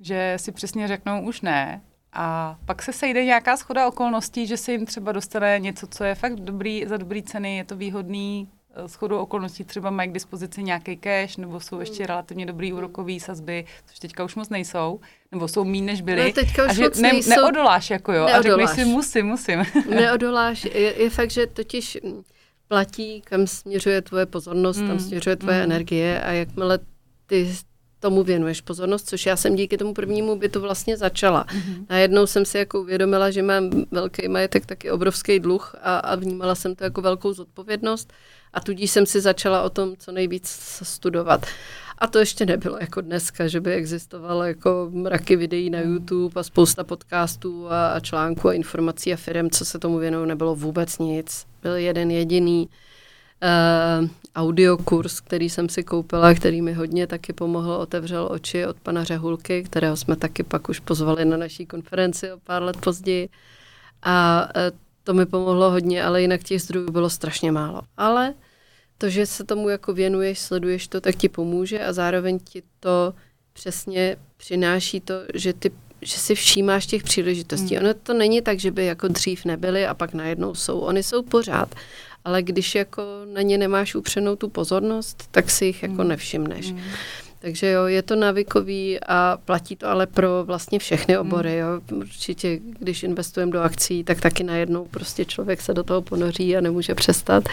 že 0.00 0.34
si 0.36 0.52
přesně 0.52 0.88
řeknou 0.88 1.22
už 1.22 1.40
ne, 1.40 1.80
a 2.12 2.56
pak 2.64 2.82
se 2.82 2.92
sejde 2.92 3.24
nějaká 3.24 3.56
schoda 3.56 3.88
okolností, 3.88 4.46
že 4.46 4.56
se 4.56 4.72
jim 4.72 4.86
třeba 4.86 5.12
dostane 5.12 5.58
něco, 5.58 5.86
co 5.86 6.04
je 6.04 6.14
fakt 6.14 6.34
dobrý, 6.34 6.86
za 6.86 6.96
dobrý 6.96 7.22
ceny, 7.22 7.56
je 7.56 7.64
to 7.64 7.76
výhodný, 7.76 8.48
Eh, 8.74 8.88
shodou 8.88 9.18
okolností 9.18 9.64
třeba 9.64 9.90
mají 9.90 10.10
k 10.10 10.12
dispozici 10.12 10.62
nějaký 10.62 10.96
cash, 10.96 11.36
nebo 11.36 11.60
jsou 11.60 11.80
ještě 11.80 12.06
relativně 12.06 12.46
dobrý 12.46 12.72
úrokový 12.72 13.20
sazby, 13.20 13.64
což 13.86 13.98
teďka 13.98 14.24
už 14.24 14.34
moc 14.34 14.48
nejsou, 14.48 15.00
nebo 15.32 15.48
jsou 15.48 15.64
méně, 15.64 15.82
než 15.82 16.00
byly. 16.00 16.24
No, 16.24 16.32
teďka 16.32 16.64
už 16.64 16.70
a 16.70 16.72
že 16.72 16.82
moc 16.82 16.98
ne, 16.98 17.12
nejsou. 17.12 17.30
neodoláš, 17.30 17.90
jako 17.90 18.12
jo, 18.12 18.26
neodoláš. 18.26 18.64
a 18.64 18.66
řekneš 18.66 18.86
si 18.86 18.92
musím, 18.92 19.26
musím. 19.26 19.64
neodoláš, 19.90 20.64
je, 20.64 21.02
je 21.02 21.10
fakt, 21.10 21.30
že 21.30 21.46
totiž 21.46 21.98
platí, 22.68 23.20
kam 23.20 23.46
směřuje 23.46 24.02
tvoje 24.02 24.26
pozornost, 24.26 24.78
mm. 24.78 24.88
kam 24.88 24.98
směřuje 24.98 25.36
tvoje 25.36 25.56
mm. 25.56 25.62
energie 25.62 26.22
a 26.22 26.32
jakmile 26.32 26.78
ty 27.26 27.54
tomu 28.00 28.22
věnuješ 28.22 28.60
pozornost, 28.60 29.08
což 29.08 29.26
já 29.26 29.36
jsem 29.36 29.54
díky 29.54 29.78
tomu 29.78 29.94
prvnímu 29.94 30.36
bytu 30.36 30.60
vlastně 30.60 30.96
začala. 30.96 31.44
Mm-hmm. 31.44 31.86
Najednou 31.90 32.26
jsem 32.26 32.44
si 32.44 32.58
jako 32.58 32.80
uvědomila, 32.80 33.30
že 33.30 33.42
mám 33.42 33.70
velký 33.90 34.28
majetek, 34.28 34.66
taky 34.66 34.90
obrovský 34.90 35.40
dluh 35.40 35.74
a, 35.82 35.98
a 35.98 36.14
vnímala 36.14 36.54
jsem 36.54 36.74
to 36.74 36.84
jako 36.84 37.02
velkou 37.02 37.32
zodpovědnost 37.32 38.12
a 38.52 38.60
tudíž 38.60 38.90
jsem 38.90 39.06
si 39.06 39.20
začala 39.20 39.62
o 39.62 39.70
tom 39.70 39.94
co 39.98 40.12
nejvíc 40.12 40.48
studovat. 40.82 41.46
A 41.98 42.06
to 42.06 42.18
ještě 42.18 42.46
nebylo 42.46 42.78
jako 42.80 43.00
dneska, 43.00 43.48
že 43.48 43.60
by 43.60 43.72
existovalo 43.72 44.44
jako 44.44 44.88
mraky 44.92 45.36
videí 45.36 45.70
na 45.70 45.80
YouTube 45.80 46.40
a 46.40 46.42
spousta 46.42 46.84
podcastů 46.84 47.72
a, 47.72 48.00
článků 48.00 48.48
a 48.48 48.52
informací 48.52 49.12
a 49.12 49.16
firm, 49.16 49.50
co 49.50 49.64
se 49.64 49.78
tomu 49.78 49.98
věnují, 49.98 50.28
nebylo 50.28 50.54
vůbec 50.54 50.98
nic. 50.98 51.46
Byl 51.62 51.76
jeden 51.76 52.10
jediný 52.10 52.68
uh, 52.68 54.08
audiokurs, 54.36 55.20
který 55.20 55.50
jsem 55.50 55.68
si 55.68 55.82
koupila, 55.82 56.34
který 56.34 56.62
mi 56.62 56.72
hodně 56.72 57.06
taky 57.06 57.32
pomohl, 57.32 57.72
otevřel 57.72 58.28
oči 58.30 58.66
od 58.66 58.76
pana 58.76 59.04
Řehulky, 59.04 59.62
kterého 59.62 59.96
jsme 59.96 60.16
taky 60.16 60.42
pak 60.42 60.68
už 60.68 60.80
pozvali 60.80 61.24
na 61.24 61.36
naší 61.36 61.66
konferenci 61.66 62.32
o 62.32 62.38
pár 62.38 62.62
let 62.62 62.76
později. 62.76 63.28
A 64.02 64.48
uh, 64.56 64.78
to 65.04 65.14
mi 65.14 65.26
pomohlo 65.26 65.70
hodně, 65.70 66.04
ale 66.04 66.22
jinak 66.22 66.42
těch 66.42 66.62
zdrojů 66.62 66.90
bylo 66.90 67.10
strašně 67.10 67.52
málo. 67.52 67.82
Ale 67.96 68.34
to, 68.98 69.08
že 69.08 69.26
se 69.26 69.44
tomu 69.44 69.68
jako 69.68 69.92
věnuješ, 69.92 70.38
sleduješ 70.38 70.88
to, 70.88 71.00
tak 71.00 71.16
ti 71.16 71.28
pomůže 71.28 71.84
a 71.84 71.92
zároveň 71.92 72.38
ti 72.38 72.62
to 72.80 73.14
přesně 73.52 74.16
přináší 74.36 75.00
to, 75.00 75.14
že 75.34 75.52
ty 75.52 75.70
že 76.02 76.18
si 76.18 76.34
všímáš 76.34 76.86
těch 76.86 77.02
příležitostí. 77.02 77.74
Mm. 77.74 77.80
Ono 77.84 77.94
to 77.94 78.14
není 78.14 78.42
tak, 78.42 78.60
že 78.60 78.70
by 78.70 78.84
jako 78.84 79.08
dřív 79.08 79.44
nebyly 79.44 79.86
a 79.86 79.94
pak 79.94 80.14
najednou 80.14 80.54
jsou. 80.54 80.78
Oni 80.78 81.02
jsou 81.02 81.22
pořád. 81.22 81.74
Ale 82.24 82.42
když 82.42 82.74
jako 82.74 83.02
na 83.32 83.42
ně 83.42 83.58
nemáš 83.58 83.94
upřenou 83.94 84.36
tu 84.36 84.48
pozornost, 84.48 85.28
tak 85.30 85.50
si 85.50 85.64
jich 85.64 85.82
jako 85.82 86.02
mm. 86.02 86.08
nevšimneš. 86.08 86.72
Mm. 86.72 86.80
Takže 87.42 87.70
jo, 87.70 87.86
je 87.86 88.02
to 88.02 88.16
navykový 88.16 88.98
a 89.08 89.38
platí 89.44 89.76
to 89.76 89.86
ale 89.86 90.06
pro 90.06 90.44
vlastně 90.44 90.78
všechny 90.78 91.18
obory. 91.18 91.56
Jo. 91.56 91.68
Určitě, 91.92 92.60
když 92.78 93.02
investujeme 93.02 93.52
do 93.52 93.60
akcí, 93.60 94.04
tak 94.04 94.20
taky 94.20 94.44
najednou 94.44 94.84
prostě 94.84 95.24
člověk 95.24 95.60
se 95.60 95.74
do 95.74 95.82
toho 95.82 96.02
ponoří 96.02 96.56
a 96.56 96.60
nemůže 96.60 96.94
přestat. 96.94 97.44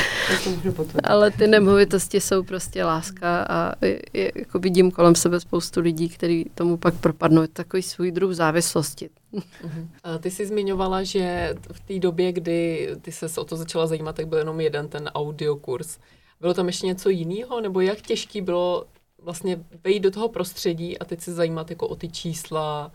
Ale 1.04 1.32
ty 1.32 1.48
nemovitosti 1.48 2.22
jsou 2.22 2.44
prostě 2.44 2.84
láska 2.84 3.46
a 3.50 3.86
je, 3.86 4.02
je, 4.14 4.32
jako 4.36 4.60
vidím 4.60 4.92
kolem 4.92 5.16
sebe 5.16 5.40
spoustu 5.40 5.82
lidí, 5.82 6.10
kteří 6.10 6.52
tomu 6.56 6.78
pak 6.78 6.94
propadnou. 6.94 7.42
Je 7.42 7.48
to 7.48 7.54
takový 7.54 7.84
svůj 7.84 8.12
druh 8.12 8.34
závislosti. 8.34 9.10
Uh-huh. 9.34 9.88
A 10.04 10.18
ty 10.18 10.32
jsi 10.32 10.46
zmiňovala, 10.46 11.04
že 11.04 11.56
v 11.72 11.80
té 11.80 12.00
době, 12.00 12.32
kdy 12.32 12.90
ty 13.02 13.12
se 13.12 13.42
o 13.42 13.46
to 13.46 13.56
začala 13.56 13.88
zajímat, 13.88 14.16
tak 14.16 14.28
byl 14.28 14.38
jenom 14.38 14.62
jeden 14.62 14.88
ten 14.88 15.10
audiokurs. 15.14 15.98
Bylo 16.42 16.54
tam 16.54 16.68
ještě 16.68 16.88
něco 16.88 17.10
jiného, 17.10 17.62
nebo 17.62 17.82
jak 17.82 18.02
těžký 18.02 18.42
bylo 18.42 18.86
vlastně 19.24 19.66
vejít 19.84 20.04
do 20.04 20.12
toho 20.12 20.30
prostředí 20.30 21.00
a 21.00 21.06
teď 21.06 21.22
se 21.22 21.34
zajímat 21.34 21.70
jako 21.70 21.88
o 21.88 21.96
ty 21.96 22.10
čísla, 22.10 22.92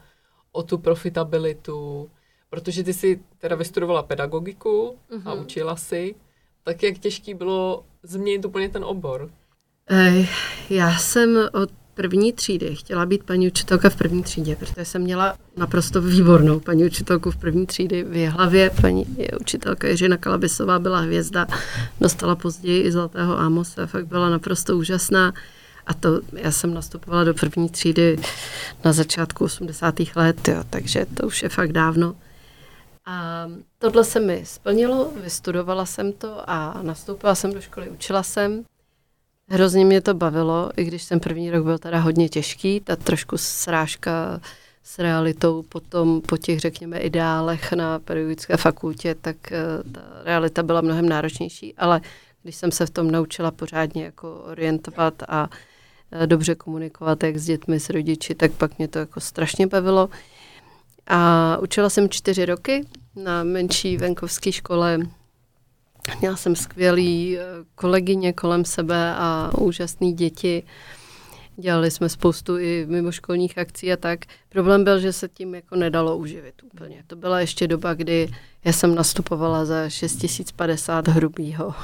o 0.52 0.62
tu 0.62 0.78
profitabilitu, 0.78 2.10
protože 2.50 2.84
ty 2.84 2.92
si 2.92 3.20
teda 3.38 3.56
vystudovala 3.56 4.02
pedagogiku 4.02 4.96
uh-huh. 5.10 5.22
a 5.24 5.34
mhm. 5.34 5.44
učila 5.44 5.76
si, 5.76 6.14
tak 6.62 6.82
jak 6.82 6.98
těžký 6.98 7.34
bylo 7.34 7.84
změnit 8.02 8.44
úplně 8.44 8.68
ten 8.68 8.84
obor? 8.84 9.30
Já 10.70 10.98
jsem 10.98 11.48
od 11.52 11.70
první 11.94 12.32
třídy 12.32 12.76
chtěla 12.76 13.06
být 13.06 13.24
paní 13.24 13.46
učitelka 13.46 13.90
v 13.90 13.96
první 13.96 14.22
třídě, 14.22 14.56
protože 14.56 14.84
jsem 14.84 15.02
měla 15.02 15.36
naprosto 15.56 16.02
výbornou 16.02 16.60
paní 16.60 16.84
učitelku 16.84 17.30
v 17.30 17.36
první 17.36 17.66
třídy 17.66 18.04
v 18.04 18.26
hlavě. 18.26 18.70
Paní 18.80 19.06
učitelka 19.40 19.88
Jiřina 19.88 20.16
Kalabisová 20.16 20.78
byla 20.78 21.00
hvězda, 21.00 21.46
dostala 22.00 22.36
později 22.36 22.82
i 22.82 22.92
Zlatého 22.92 23.38
Amose, 23.38 23.86
fakt 23.86 24.06
byla 24.06 24.30
naprosto 24.30 24.76
úžasná. 24.76 25.32
A 25.86 25.94
to 25.94 26.20
já 26.32 26.50
jsem 26.50 26.74
nastupovala 26.74 27.24
do 27.24 27.34
první 27.34 27.68
třídy 27.68 28.18
na 28.84 28.92
začátku 28.92 29.44
80. 29.44 29.94
let, 30.16 30.48
jo, 30.48 30.64
takže 30.70 31.06
to 31.14 31.26
už 31.26 31.42
je 31.42 31.48
fakt 31.48 31.72
dávno. 31.72 32.14
A 33.06 33.46
tohle 33.78 34.04
se 34.04 34.20
mi 34.20 34.42
splnilo, 34.44 35.12
vystudovala 35.22 35.86
jsem 35.86 36.12
to 36.12 36.50
a 36.50 36.82
nastoupila 36.82 37.34
jsem 37.34 37.52
do 37.52 37.60
školy, 37.60 37.90
učila 37.90 38.22
jsem. 38.22 38.64
Hrozně 39.48 39.84
mě 39.84 40.00
to 40.00 40.14
bavilo, 40.14 40.70
i 40.76 40.84
když 40.84 41.04
ten 41.04 41.20
první 41.20 41.50
rok 41.50 41.64
byl 41.64 41.78
teda 41.78 41.98
hodně 41.98 42.28
těžký, 42.28 42.80
ta 42.80 42.96
trošku 42.96 43.38
srážka 43.38 44.40
s 44.82 44.98
realitou 44.98 45.62
potom 45.62 46.20
po 46.20 46.36
těch, 46.36 46.60
řekněme, 46.60 46.98
ideálech 46.98 47.72
na 47.72 47.98
pedagogické 47.98 48.56
fakultě, 48.56 49.14
tak 49.14 49.52
eh, 49.52 49.62
ta 49.92 50.00
realita 50.24 50.62
byla 50.62 50.80
mnohem 50.80 51.08
náročnější, 51.08 51.74
ale 51.76 52.00
když 52.42 52.56
jsem 52.56 52.72
se 52.72 52.86
v 52.86 52.90
tom 52.90 53.10
naučila 53.10 53.50
pořádně 53.50 54.04
jako 54.04 54.34
orientovat 54.34 55.22
a 55.28 55.48
dobře 56.26 56.54
komunikovat 56.54 57.22
jak 57.22 57.36
s 57.36 57.44
dětmi, 57.44 57.80
s 57.80 57.90
rodiči, 57.90 58.34
tak 58.34 58.52
pak 58.52 58.78
mě 58.78 58.88
to 58.88 58.98
jako 58.98 59.20
strašně 59.20 59.66
bavilo. 59.66 60.10
A 61.06 61.58
učila 61.62 61.90
jsem 61.90 62.08
čtyři 62.08 62.44
roky 62.44 62.86
na 63.16 63.44
menší 63.44 63.96
venkovské 63.96 64.52
škole. 64.52 64.98
Měla 66.20 66.36
jsem 66.36 66.56
skvělý 66.56 67.38
eh, 67.38 67.42
kolegyně 67.74 68.32
kolem 68.32 68.64
sebe 68.64 69.14
a 69.14 69.50
úžasné 69.58 70.12
děti. 70.12 70.62
Dělali 71.56 71.90
jsme 71.90 72.08
spoustu 72.08 72.58
i 72.58 72.86
mimoškolních 72.88 73.58
akcí 73.58 73.92
a 73.92 73.96
tak. 73.96 74.20
Problém 74.48 74.84
byl, 74.84 74.98
že 74.98 75.12
se 75.12 75.28
tím 75.28 75.54
jako 75.54 75.76
nedalo 75.76 76.16
uživit 76.16 76.54
úplně. 76.62 77.04
To 77.06 77.16
byla 77.16 77.40
ještě 77.40 77.68
doba, 77.68 77.94
kdy 77.94 78.28
já 78.64 78.72
jsem 78.72 78.94
nastupovala 78.94 79.64
za 79.64 79.88
6050 79.88 81.08
hrubýho. 81.08 81.74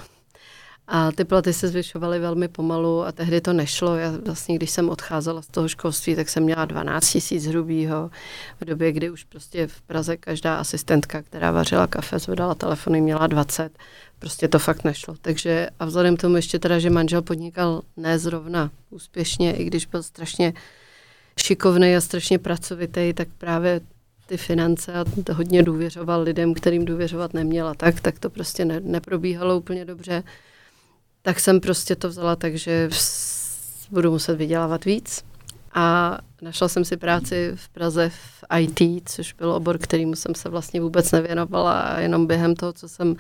A 0.93 1.13
ty 1.13 1.25
platy 1.25 1.53
se 1.53 1.69
zvyšovaly 1.69 2.19
velmi 2.19 2.49
pomalu 2.49 3.03
a 3.03 3.13
tehdy 3.13 3.41
to 3.41 3.53
nešlo. 3.53 3.97
Já 3.97 4.13
vlastně, 4.27 4.57
když 4.57 4.71
jsem 4.71 4.89
odcházela 4.89 5.43
z 5.43 5.47
toho 5.47 5.69
školství, 5.69 6.17
tak 6.17 6.29
jsem 6.29 6.43
měla 6.43 6.65
12 6.65 7.11
tisíc 7.11 7.47
hrubýho. 7.47 8.11
V 8.61 8.65
době, 8.65 8.93
kdy 8.93 9.11
už 9.11 9.25
prostě 9.25 9.67
v 9.67 9.83
Praze 9.83 10.17
každá 10.17 10.57
asistentka, 10.57 11.23
která 11.23 11.51
vařila 11.51 11.87
kafe, 11.87 12.19
zvedala 12.19 12.55
telefony, 12.55 13.01
měla 13.01 13.27
20. 13.27 13.79
Prostě 14.19 14.49
to 14.49 14.59
fakt 14.59 14.85
nešlo. 14.85 15.15
Takže 15.23 15.69
a 15.81 15.85
vzhledem 15.85 16.17
k 16.17 16.21
tomu 16.21 16.37
ještě 16.37 16.59
teda, 16.59 16.79
že 16.79 16.91
manžel 16.91 17.23
podnikal 17.23 17.83
nezrovna 17.97 18.71
úspěšně, 18.91 19.57
i 19.57 19.65
když 19.65 19.87
byl 19.87 20.03
strašně 20.03 20.53
šikovný 21.39 21.97
a 21.97 22.01
strašně 22.01 22.39
pracovitý, 22.39 23.13
tak 23.15 23.29
právě 23.39 23.81
ty 24.27 24.37
finance 24.37 24.93
a 24.95 25.05
hodně 25.33 25.63
důvěřoval 25.63 26.23
lidem, 26.23 26.55
kterým 26.55 26.85
důvěřovat 26.85 27.35
neměla 27.35 27.75
tak, 27.75 28.01
tak 28.01 28.19
to 28.19 28.31
prostě 28.31 28.65
ne, 28.65 28.81
neprobíhalo 28.81 29.57
úplně 29.57 29.85
dobře 29.85 30.23
tak 31.23 31.41
jsem 31.41 31.61
prostě 31.61 31.97
to 31.97 32.09
vzala 32.09 32.37
tak, 32.37 32.57
že 32.57 32.91
budu 33.91 34.11
muset 34.11 34.35
vydělávat 34.35 34.85
víc. 34.85 35.25
A 35.75 36.19
našla 36.43 36.69
jsem 36.69 36.85
si 36.85 36.97
práci 36.97 37.53
v 37.55 37.69
Praze 37.69 38.09
v 38.09 38.45
IT, 38.59 39.09
což 39.09 39.33
byl 39.33 39.53
obor, 39.53 39.79
kterýmu 39.79 40.17
jsem 40.17 40.35
se 40.35 40.49
vlastně 40.49 40.81
vůbec 40.81 41.13
nevěnovala 41.13 41.81
a 41.81 42.01
jenom 42.01 42.27
během 42.27 42.55
toho, 42.55 42.73
co 42.73 42.89
jsem 42.89 43.17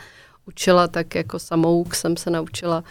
učila, 0.46 0.88
tak 0.88 1.14
jako 1.14 1.38
samouk 1.38 1.94
jsem 1.94 2.16
se 2.16 2.30
naučila 2.30 2.84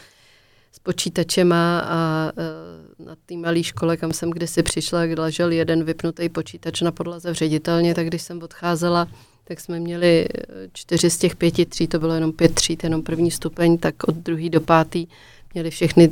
s 0.72 0.80
počítačema 0.80 1.80
a 1.80 2.32
e, 2.38 3.04
na 3.04 3.16
té 3.26 3.36
malé 3.36 3.64
škole, 3.64 3.98
kam 3.98 4.14
jsem 4.14 4.30
kdysi 4.30 4.64
přišla, 4.64 5.06
kde 5.06 5.22
ležel 5.22 5.52
jeden 5.52 5.84
vypnutý 5.84 6.30
počítač 6.30 6.82
na 6.82 6.92
podlaze 6.92 7.32
v 7.32 7.36
ředitelně, 7.36 7.96
tak 7.96 8.08
když 8.08 8.22
jsem 8.22 8.44
odcházela 8.44 9.08
tak 9.50 9.60
jsme 9.60 9.80
měli 9.80 10.28
eh, 10.28 10.70
čtyři 10.74 11.10
z 11.10 11.18
těch 11.18 11.36
pěti 11.36 11.66
tří, 11.66 11.88
to 11.88 12.00
bylo 12.00 12.14
jenom 12.14 12.32
pět 12.32 12.56
tříd, 12.56 12.84
jenom 12.84 13.04
první 13.04 13.32
stupeň, 13.32 13.78
tak 13.78 13.96
od 14.08 14.16
druhý 14.16 14.50
do 14.50 14.62
pátý 14.62 15.08
měli 15.54 15.70
všechny 15.70 16.12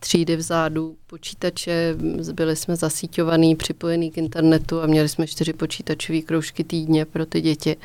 třídy 0.00 0.36
vzadu 0.36 0.96
počítače, 1.06 1.96
byli 2.32 2.56
jsme 2.56 2.76
zasíťovaný, 2.76 3.56
připojený 3.56 4.10
k 4.10 4.18
internetu 4.18 4.80
a 4.80 4.86
měli 4.86 5.08
jsme 5.08 5.26
čtyři 5.26 5.52
počítačové 5.52 6.20
kroužky 6.20 6.64
týdně 6.64 7.04
pro 7.04 7.26
ty 7.26 7.40
děti. 7.40 7.76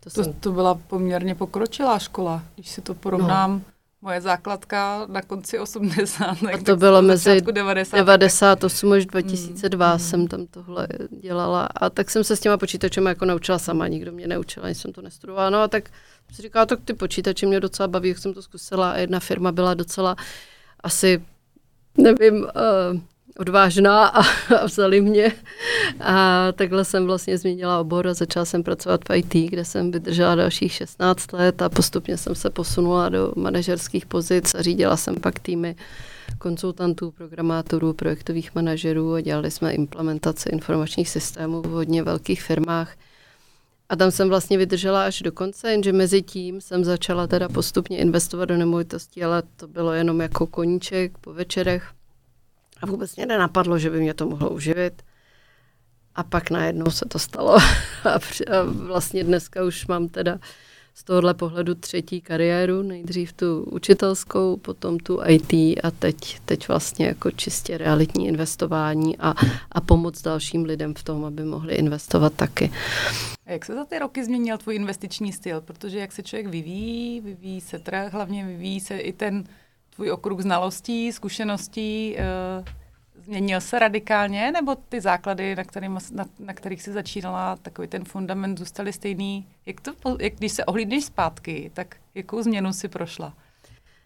To, 0.00 0.10
to, 0.10 0.24
jsem... 0.24 0.32
to 0.32 0.52
byla 0.52 0.74
poměrně 0.74 1.34
pokročilá 1.34 1.98
škola, 1.98 2.42
když 2.54 2.70
si 2.70 2.80
to 2.80 2.94
porovnám. 2.94 3.52
No 3.52 3.73
moje 4.04 4.20
základka 4.20 5.06
na 5.08 5.22
konci 5.22 5.58
80. 5.58 6.24
A 6.24 6.58
to 6.64 6.76
bylo 6.76 7.02
mezi 7.02 7.40
90. 7.40 7.96
98 7.96 8.92
až 8.92 9.06
2002 9.06 9.90
hmm. 9.90 9.98
jsem 9.98 10.28
tam 10.28 10.46
tohle 10.46 10.88
dělala. 11.10 11.68
A 11.74 11.90
tak 11.90 12.10
jsem 12.10 12.24
se 12.24 12.36
s 12.36 12.40
těma 12.40 12.56
počítačemi 12.56 13.08
jako 13.08 13.24
naučila 13.24 13.58
sama, 13.58 13.88
nikdo 13.88 14.12
mě 14.12 14.26
neučil, 14.26 14.64
ani 14.64 14.74
jsem 14.74 14.92
to 14.92 15.02
nestudovala. 15.02 15.50
No 15.50 15.58
a 15.58 15.68
tak 15.68 15.90
jsem 16.32 16.42
říkala, 16.42 16.66
tak 16.66 16.78
ty 16.84 16.94
počítače 16.94 17.46
mě 17.46 17.60
docela 17.60 17.88
baví, 17.88 18.08
jak 18.08 18.18
jsem 18.18 18.34
to 18.34 18.42
zkusila. 18.42 18.90
A 18.90 18.96
jedna 18.96 19.20
firma 19.20 19.52
byla 19.52 19.74
docela 19.74 20.16
asi, 20.80 21.22
nevím, 21.98 22.34
uh, 22.34 23.00
odvážná 23.38 24.06
a, 24.06 24.20
a 24.60 24.64
vzali 24.64 25.00
mě. 25.00 25.32
A 26.00 26.52
takhle 26.52 26.84
jsem 26.84 27.06
vlastně 27.06 27.38
změnila 27.38 27.80
obor 27.80 28.08
a 28.08 28.14
začala 28.14 28.44
jsem 28.44 28.62
pracovat 28.62 29.00
v 29.08 29.16
IT, 29.16 29.50
kde 29.50 29.64
jsem 29.64 29.90
vydržela 29.90 30.34
dalších 30.34 30.72
16 30.72 31.32
let 31.32 31.62
a 31.62 31.68
postupně 31.68 32.16
jsem 32.16 32.34
se 32.34 32.50
posunula 32.50 33.08
do 33.08 33.32
manažerských 33.36 34.06
pozic 34.06 34.54
a 34.54 34.62
řídila 34.62 34.96
jsem 34.96 35.14
pak 35.14 35.38
týmy 35.38 35.76
konzultantů, 36.38 37.10
programátorů, 37.10 37.92
projektových 37.92 38.54
manažerů 38.54 39.14
a 39.14 39.20
dělali 39.20 39.50
jsme 39.50 39.72
implementaci 39.72 40.48
informačních 40.48 41.08
systémů 41.08 41.62
v 41.62 41.66
hodně 41.66 42.02
velkých 42.02 42.42
firmách. 42.42 42.96
A 43.88 43.96
tam 43.96 44.10
jsem 44.10 44.28
vlastně 44.28 44.58
vydržela 44.58 45.04
až 45.04 45.22
do 45.22 45.32
konce, 45.32 45.70
jenže 45.70 45.92
mezi 45.92 46.22
tím 46.22 46.60
jsem 46.60 46.84
začala 46.84 47.26
teda 47.26 47.48
postupně 47.48 47.98
investovat 47.98 48.44
do 48.44 48.56
nemovitostí, 48.56 49.24
ale 49.24 49.42
to 49.56 49.68
bylo 49.68 49.92
jenom 49.92 50.20
jako 50.20 50.46
koníček 50.46 51.18
po 51.18 51.32
večerech 51.32 51.90
a 52.84 52.86
vůbec 52.86 53.16
mě 53.16 53.26
nenapadlo, 53.26 53.78
že 53.78 53.90
by 53.90 54.00
mě 54.00 54.14
to 54.14 54.26
mohlo 54.26 54.50
uživit. 54.50 55.02
A 56.14 56.22
pak 56.22 56.50
najednou 56.50 56.90
se 56.90 57.04
to 57.08 57.18
stalo. 57.18 57.56
a 58.04 58.18
vlastně 58.62 59.24
dneska 59.24 59.64
už 59.64 59.86
mám 59.86 60.08
teda 60.08 60.38
z 60.94 61.04
tohohle 61.04 61.34
pohledu 61.34 61.74
třetí 61.74 62.20
kariéru, 62.20 62.82
nejdřív 62.82 63.32
tu 63.32 63.62
učitelskou, 63.62 64.56
potom 64.56 64.98
tu 64.98 65.20
IT 65.26 65.52
a 65.52 65.90
teď, 65.98 66.40
teď 66.44 66.68
vlastně 66.68 67.06
jako 67.06 67.30
čistě 67.30 67.78
realitní 67.78 68.28
investování 68.28 69.18
a, 69.18 69.34
a 69.72 69.80
pomoc 69.80 70.22
dalším 70.22 70.64
lidem 70.64 70.94
v 70.94 71.02
tom, 71.02 71.24
aby 71.24 71.44
mohli 71.44 71.74
investovat 71.74 72.32
taky. 72.32 72.70
A 73.46 73.52
jak 73.52 73.64
se 73.64 73.74
za 73.74 73.84
ty 73.84 73.98
roky 73.98 74.24
změnil 74.24 74.58
tvůj 74.58 74.74
investiční 74.74 75.32
styl? 75.32 75.60
Protože 75.60 75.98
jak 75.98 76.12
se 76.12 76.22
člověk 76.22 76.46
vyvíjí, 76.46 77.20
vyvíjí 77.20 77.60
se 77.60 77.78
trh, 77.78 78.12
hlavně 78.12 78.46
vyvíjí 78.46 78.80
se 78.80 78.98
i 78.98 79.12
ten 79.12 79.44
tvůj 79.94 80.10
okruh 80.10 80.40
znalostí, 80.40 81.12
zkušeností, 81.12 82.16
uh, 82.58 82.64
změnil 83.24 83.60
se 83.60 83.78
radikálně, 83.78 84.52
nebo 84.52 84.74
ty 84.74 85.00
základy, 85.00 85.56
na, 85.56 85.64
kterým, 85.64 85.98
na, 86.12 86.24
na 86.38 86.52
kterých 86.52 86.82
jsi 86.82 86.92
začínala, 86.92 87.56
takový 87.56 87.88
ten 87.88 88.04
fundament 88.04 88.58
zůstaly 88.58 88.92
stejný? 88.92 89.46
Jak 89.66 89.80
to, 89.80 89.92
jak, 90.20 90.34
když 90.34 90.52
se 90.52 90.64
ohlídneš 90.64 91.04
zpátky, 91.04 91.70
tak 91.74 91.96
jakou 92.14 92.42
změnu 92.42 92.72
si 92.72 92.88
prošla? 92.88 93.32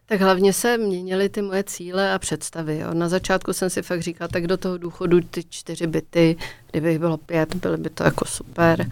Tak 0.07 0.21
hlavně 0.21 0.53
se 0.53 0.79
měnily 0.79 1.29
ty 1.29 1.43
moje 1.43 1.65
cíle 1.65 2.13
a 2.15 2.19
představy. 2.19 2.79
Jo. 2.79 2.95
Na 2.95 3.09
začátku 3.09 3.53
jsem 3.53 3.71
si 3.71 3.83
fakt 3.83 4.03
říkala, 4.03 4.29
tak 4.29 4.47
do 4.47 4.57
toho 4.57 4.79
důchodu 4.79 5.21
ty 5.21 5.45
čtyři 5.49 5.87
byty, 5.87 6.37
kdyby 6.71 6.99
bylo 6.99 7.17
pět, 7.17 7.55
byly 7.55 7.77
by 7.77 7.91
to 7.91 8.05
jako 8.05 8.25
super. 8.25 8.91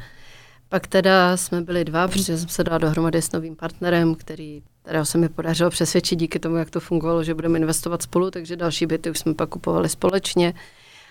Pak 0.77 0.87
teda 0.87 1.37
jsme 1.37 1.61
byli 1.61 1.85
dva, 1.85 2.09
protože 2.09 2.39
jsem 2.39 2.49
se 2.49 2.65
dala 2.65 2.79
dohromady 2.79 3.23
s 3.23 3.33
novým 3.33 3.57
partnerem, 3.57 4.15
který, 4.15 4.63
kterého 4.83 5.05
se 5.05 5.19
mi 5.19 5.29
podařilo 5.29 5.71
přesvědčit 5.71 6.17
díky 6.17 6.39
tomu, 6.39 6.57
jak 6.57 6.71
to 6.71 6.81
fungovalo, 6.81 7.25
že 7.25 7.35
budeme 7.35 7.59
investovat 7.59 8.03
spolu, 8.03 8.31
takže 8.31 8.57
další 8.57 8.87
byty 8.87 9.11
už 9.11 9.19
jsme 9.19 9.35
pak 9.35 9.49
kupovali 9.49 9.89
společně. 9.89 10.55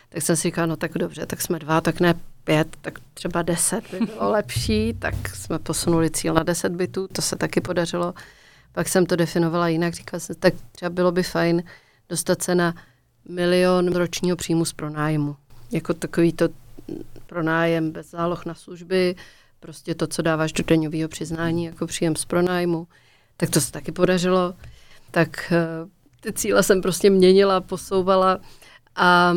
Tak 0.09 0.23
jsem 0.23 0.35
si 0.35 0.41
říkala, 0.41 0.67
no 0.67 0.75
tak 0.75 0.91
dobře, 0.93 1.25
tak 1.25 1.41
jsme 1.41 1.59
dva, 1.59 1.81
tak 1.81 1.99
ne 1.99 2.13
pět, 2.43 2.67
tak 2.81 2.99
třeba 3.13 3.41
deset 3.41 3.83
by 3.91 4.05
bylo 4.05 4.31
lepší, 4.31 4.93
tak 4.99 5.29
jsme 5.35 5.59
posunuli 5.59 6.09
cíl 6.11 6.33
na 6.33 6.43
deset 6.43 6.71
bytů, 6.71 7.07
to 7.07 7.21
se 7.21 7.35
taky 7.35 7.61
podařilo. 7.61 8.13
Pak 8.71 8.87
jsem 8.87 9.05
to 9.05 9.15
definovala 9.15 9.67
jinak, 9.67 9.93
říkala 9.93 10.19
jsem, 10.19 10.35
tak 10.35 10.53
třeba 10.71 10.89
bylo 10.89 11.11
by 11.11 11.23
fajn 11.23 11.63
dostat 12.09 12.41
se 12.41 12.55
na 12.55 12.73
milion 13.29 13.95
ročního 13.95 14.37
příjmu 14.37 14.65
z 14.65 14.73
pronájmu. 14.73 15.35
Jako 15.71 15.93
takový 15.93 16.33
to 16.33 16.49
pronájem 17.25 17.91
bez 17.91 18.11
záloh 18.11 18.45
na 18.45 18.53
služby, 18.53 19.15
prostě 19.65 19.95
to, 19.95 20.07
co 20.07 20.21
dáváš 20.21 20.53
do 20.53 20.63
daňového 20.67 21.09
přiznání 21.09 21.65
jako 21.65 21.87
příjem 21.87 22.15
z 22.15 22.25
pronájmu. 22.25 22.87
Tak 23.37 23.49
to 23.49 23.61
se 23.61 23.71
taky 23.71 23.91
podařilo. 23.91 24.53
Tak 25.11 25.51
eh, 25.51 25.89
ty 26.19 26.33
cíle 26.33 26.63
jsem 26.63 26.81
prostě 26.81 27.09
měnila, 27.09 27.61
posouvala 27.61 28.39
a, 28.95 29.33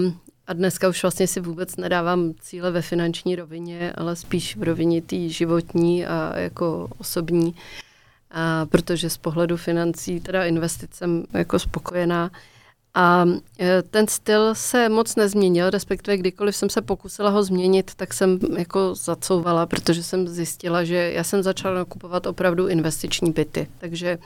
a 0.47 0.53
dneska 0.53 0.89
už 0.89 1.03
vlastně 1.03 1.27
si 1.27 1.41
vůbec 1.41 1.77
nedávám 1.77 2.35
cíle 2.41 2.71
ve 2.71 2.83
finanční 2.83 3.37
rovině, 3.37 3.93
ale 3.93 4.17
spíš 4.17 4.57
v 4.57 4.63
rovině 4.63 5.03
té 5.03 5.29
životní 5.29 6.07
a 6.07 6.39
jako 6.39 6.89
osobní 6.99 7.55
a 8.31 8.67
protože 8.67 9.11
z 9.11 9.17
pohledu 9.17 9.57
financí, 9.57 10.21
teda 10.21 10.45
investic 10.45 10.95
jsem 10.95 11.25
jako 11.33 11.59
spokojená. 11.59 12.31
A 12.99 13.27
e, 13.61 13.83
ten 13.83 14.07
styl 14.09 14.55
se 14.55 14.89
moc 14.89 15.17
nezměnil, 15.17 15.71
respektive 15.71 16.17
kdykoliv 16.17 16.57
jsem 16.57 16.71
se 16.71 16.83
pokusila 16.83 17.31
ho 17.31 17.43
změnit, 17.43 17.95
tak 17.95 18.15
jsem 18.15 18.39
jako 18.59 18.95
zacouvala, 18.95 19.67
protože 19.67 20.03
jsem 20.03 20.29
zjistila, 20.29 20.85
že 20.85 21.13
já 21.15 21.25
jsem 21.25 21.43
začala 21.43 21.75
nakupovat 21.75 22.27
opravdu 22.27 22.69
investiční 22.69 23.33
byty. 23.33 23.69
Takže 23.79 24.19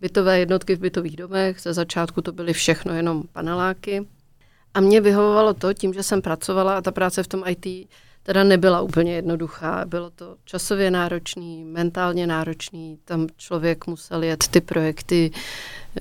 bytové 0.00 0.38
jednotky 0.38 0.76
v 0.76 0.80
bytových 0.80 1.16
domech, 1.16 1.60
ze 1.60 1.74
začátku 1.74 2.22
to 2.22 2.32
byly 2.32 2.52
všechno 2.52 2.94
jenom 2.94 3.22
paneláky. 3.32 4.06
A 4.74 4.80
mě 4.80 5.00
vyhovovalo 5.00 5.54
to, 5.54 5.74
tím, 5.74 5.94
že 5.94 6.02
jsem 6.02 6.22
pracovala 6.22 6.78
a 6.78 6.80
ta 6.80 6.90
práce 6.90 7.22
v 7.22 7.28
tom 7.28 7.42
IT 7.46 7.88
teda 8.26 8.44
nebyla 8.44 8.80
úplně 8.80 9.14
jednoduchá. 9.14 9.84
Bylo 9.84 10.10
to 10.10 10.36
časově 10.44 10.90
náročný, 10.90 11.64
mentálně 11.64 12.26
náročný. 12.26 12.98
Tam 13.04 13.26
člověk 13.36 13.86
musel 13.86 14.22
jet 14.22 14.48
ty 14.48 14.60
projekty, 14.60 15.30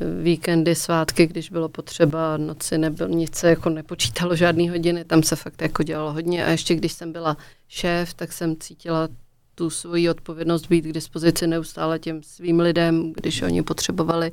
eh, 0.01 0.05
víkendy, 0.23 0.75
svátky, 0.75 1.27
když 1.27 1.49
bylo 1.49 1.69
potřeba, 1.69 2.37
noci 2.37 2.77
nebyl, 2.77 3.07
nic 3.07 3.35
se 3.35 3.49
jako 3.49 3.69
nepočítalo, 3.69 4.35
žádný 4.35 4.69
hodiny, 4.69 5.05
tam 5.05 5.23
se 5.23 5.35
fakt 5.35 5.61
jako 5.61 5.83
dělalo 5.83 6.13
hodně. 6.13 6.45
A 6.45 6.49
ještě 6.49 6.75
když 6.75 6.93
jsem 6.93 7.11
byla 7.11 7.37
šéf, 7.67 8.13
tak 8.13 8.33
jsem 8.33 8.55
cítila 8.55 9.07
tu 9.55 9.69
svoji 9.69 10.09
odpovědnost 10.09 10.67
být 10.67 10.81
k 10.81 10.93
dispozici 10.93 11.47
neustále 11.47 11.99
těm 11.99 12.23
svým 12.23 12.59
lidem, 12.59 13.13
když 13.13 13.41
oni 13.41 13.63
potřebovali. 13.63 14.31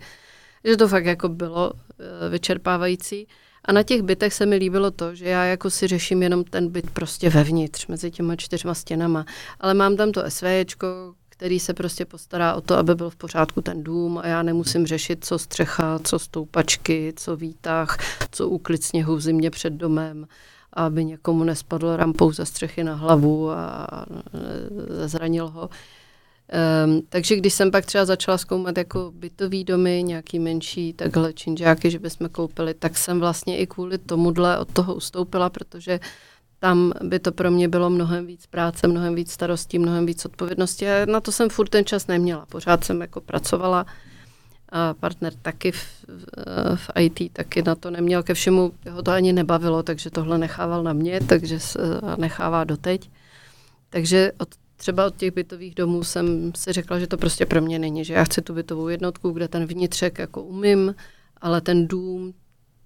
Že 0.65 0.77
to 0.77 0.89
fakt 0.89 1.07
jako 1.07 1.29
bylo 1.29 1.73
eh, 1.77 2.29
vyčerpávající. 2.29 3.27
A 3.64 3.73
na 3.73 3.83
těch 3.83 4.02
bytech 4.02 4.35
se 4.35 4.47
mi 4.47 4.57
líbilo 4.57 4.90
to, 4.90 5.14
že 5.14 5.28
já 5.28 5.45
jako 5.45 5.71
si 5.71 5.87
řeším 5.87 6.23
jenom 6.23 6.45
ten 6.45 6.69
byt 6.69 6.90
prostě 6.90 7.31
vevnitř, 7.31 7.87
mezi 7.87 8.11
těma 8.11 8.37
čtyřma 8.37 8.75
stěnama. 8.75 9.26
Ale 9.61 9.75
mám 9.75 9.97
tam 9.97 10.12
to 10.12 10.23
SVčko, 10.28 10.87
který 11.28 11.61
se 11.61 11.75
prostě 11.75 12.04
postará 12.04 12.54
o 12.54 12.61
to, 12.61 12.76
aby 12.76 12.95
byl 12.95 13.11
v 13.11 13.16
pořádku 13.16 13.62
ten 13.62 13.85
dům 13.85 14.19
a 14.19 14.26
já 14.26 14.42
nemusím 14.42 14.87
řešit, 14.87 15.25
co 15.25 15.38
střecha, 15.38 15.99
co 16.04 16.19
stoupačky, 16.19 17.12
co 17.16 17.37
výtah, 17.37 17.99
co 18.31 18.49
úklid 18.49 18.85
sněhu 18.85 19.16
v 19.16 19.21
zimě 19.21 19.50
před 19.50 19.73
domem, 19.73 20.26
aby 20.73 21.04
někomu 21.04 21.45
nespadlo 21.45 21.97
rampou 21.97 22.33
ze 22.33 22.47
střechy 22.47 22.85
na 22.85 22.95
hlavu 22.95 23.50
a 23.50 23.87
zranil 25.07 25.49
ho. 25.49 25.71
Um, 26.85 27.03
takže 27.09 27.37
když 27.37 27.55
jsem 27.55 27.71
pak 27.71 27.87
třeba 27.87 28.05
začala 28.05 28.39
zkoumat 28.39 28.79
jako 28.79 29.13
bytový 29.15 29.65
domy, 29.65 30.03
nějaký 30.03 30.38
menší 30.38 30.93
takhle 30.93 31.33
činžáky, 31.33 31.91
že 31.91 31.99
bychom 31.99 32.29
koupili, 32.29 32.75
tak 32.75 32.99
jsem 32.99 33.21
vlastně 33.21 33.59
i 33.59 33.67
kvůli 33.67 33.99
tomuhle 33.99 34.59
od 34.59 34.73
toho 34.73 34.95
ustoupila, 34.95 35.51
protože 35.51 36.01
tam 36.59 36.93
by 37.03 37.19
to 37.19 37.33
pro 37.33 37.51
mě 37.51 37.69
bylo 37.69 37.91
mnohem 37.91 38.27
víc 38.27 38.47
práce, 38.47 38.88
mnohem 38.88 39.15
víc 39.15 39.33
starostí, 39.33 39.79
mnohem 39.79 40.07
víc 40.07 40.25
odpovědnosti 40.25 40.91
a 40.91 41.07
na 41.07 41.21
to 41.21 41.33
jsem 41.33 41.51
furt 41.51 41.69
ten 41.69 41.85
čas 41.85 42.07
neměla. 42.07 42.47
Pořád 42.47 42.85
jsem 42.85 43.01
jako 43.01 43.21
pracovala 43.21 43.87
a 44.73 44.95
partner 44.95 45.33
taky 45.43 45.73
v, 45.73 46.07
v 46.75 46.91
IT 47.01 47.33
taky 47.33 47.62
na 47.62 47.75
to 47.75 47.91
neměl. 47.91 48.23
Ke 48.23 48.35
všemu 48.35 48.73
ho 48.91 49.03
to 49.03 49.11
ani 49.11 49.33
nebavilo, 49.33 49.83
takže 49.83 50.11
tohle 50.11 50.38
nechával 50.38 50.83
na 50.83 50.93
mě, 50.93 51.21
takže 51.21 51.59
nechává 52.17 52.65
doteď. 52.65 53.11
Takže 53.91 54.33
od 54.38 54.49
třeba 54.83 55.07
od 55.07 55.16
těch 55.16 55.31
bytových 55.31 55.75
domů 55.75 56.05
jsem 56.05 56.53
si 56.57 56.73
řekla, 56.73 56.99
že 56.99 57.07
to 57.07 57.16
prostě 57.16 57.47
pro 57.47 57.61
mě 57.61 57.79
není, 57.79 58.05
že 58.05 58.14
já 58.14 58.25
chci 58.25 58.42
tu 58.42 58.55
bytovou 58.55 58.88
jednotku, 58.88 59.31
kde 59.31 59.49
ten 59.49 59.66
vnitřek 59.66 60.18
jako 60.18 60.42
umím, 60.42 60.95
ale 61.40 61.61
ten 61.61 61.87
dům, 61.88 62.35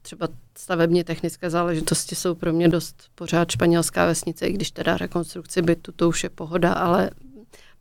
třeba 0.02 0.28
stavebně 0.58 1.04
technické 1.04 1.50
záležitosti 1.50 2.14
jsou 2.14 2.34
pro 2.34 2.52
mě 2.52 2.68
dost 2.68 3.08
pořád 3.14 3.50
španělská 3.50 4.06
vesnice, 4.06 4.46
i 4.46 4.52
když 4.52 4.70
teda 4.70 4.96
rekonstrukci 4.96 5.62
bytu 5.62 5.92
to 5.92 6.08
už 6.08 6.22
je 6.22 6.30
pohoda, 6.30 6.72
ale 6.72 7.10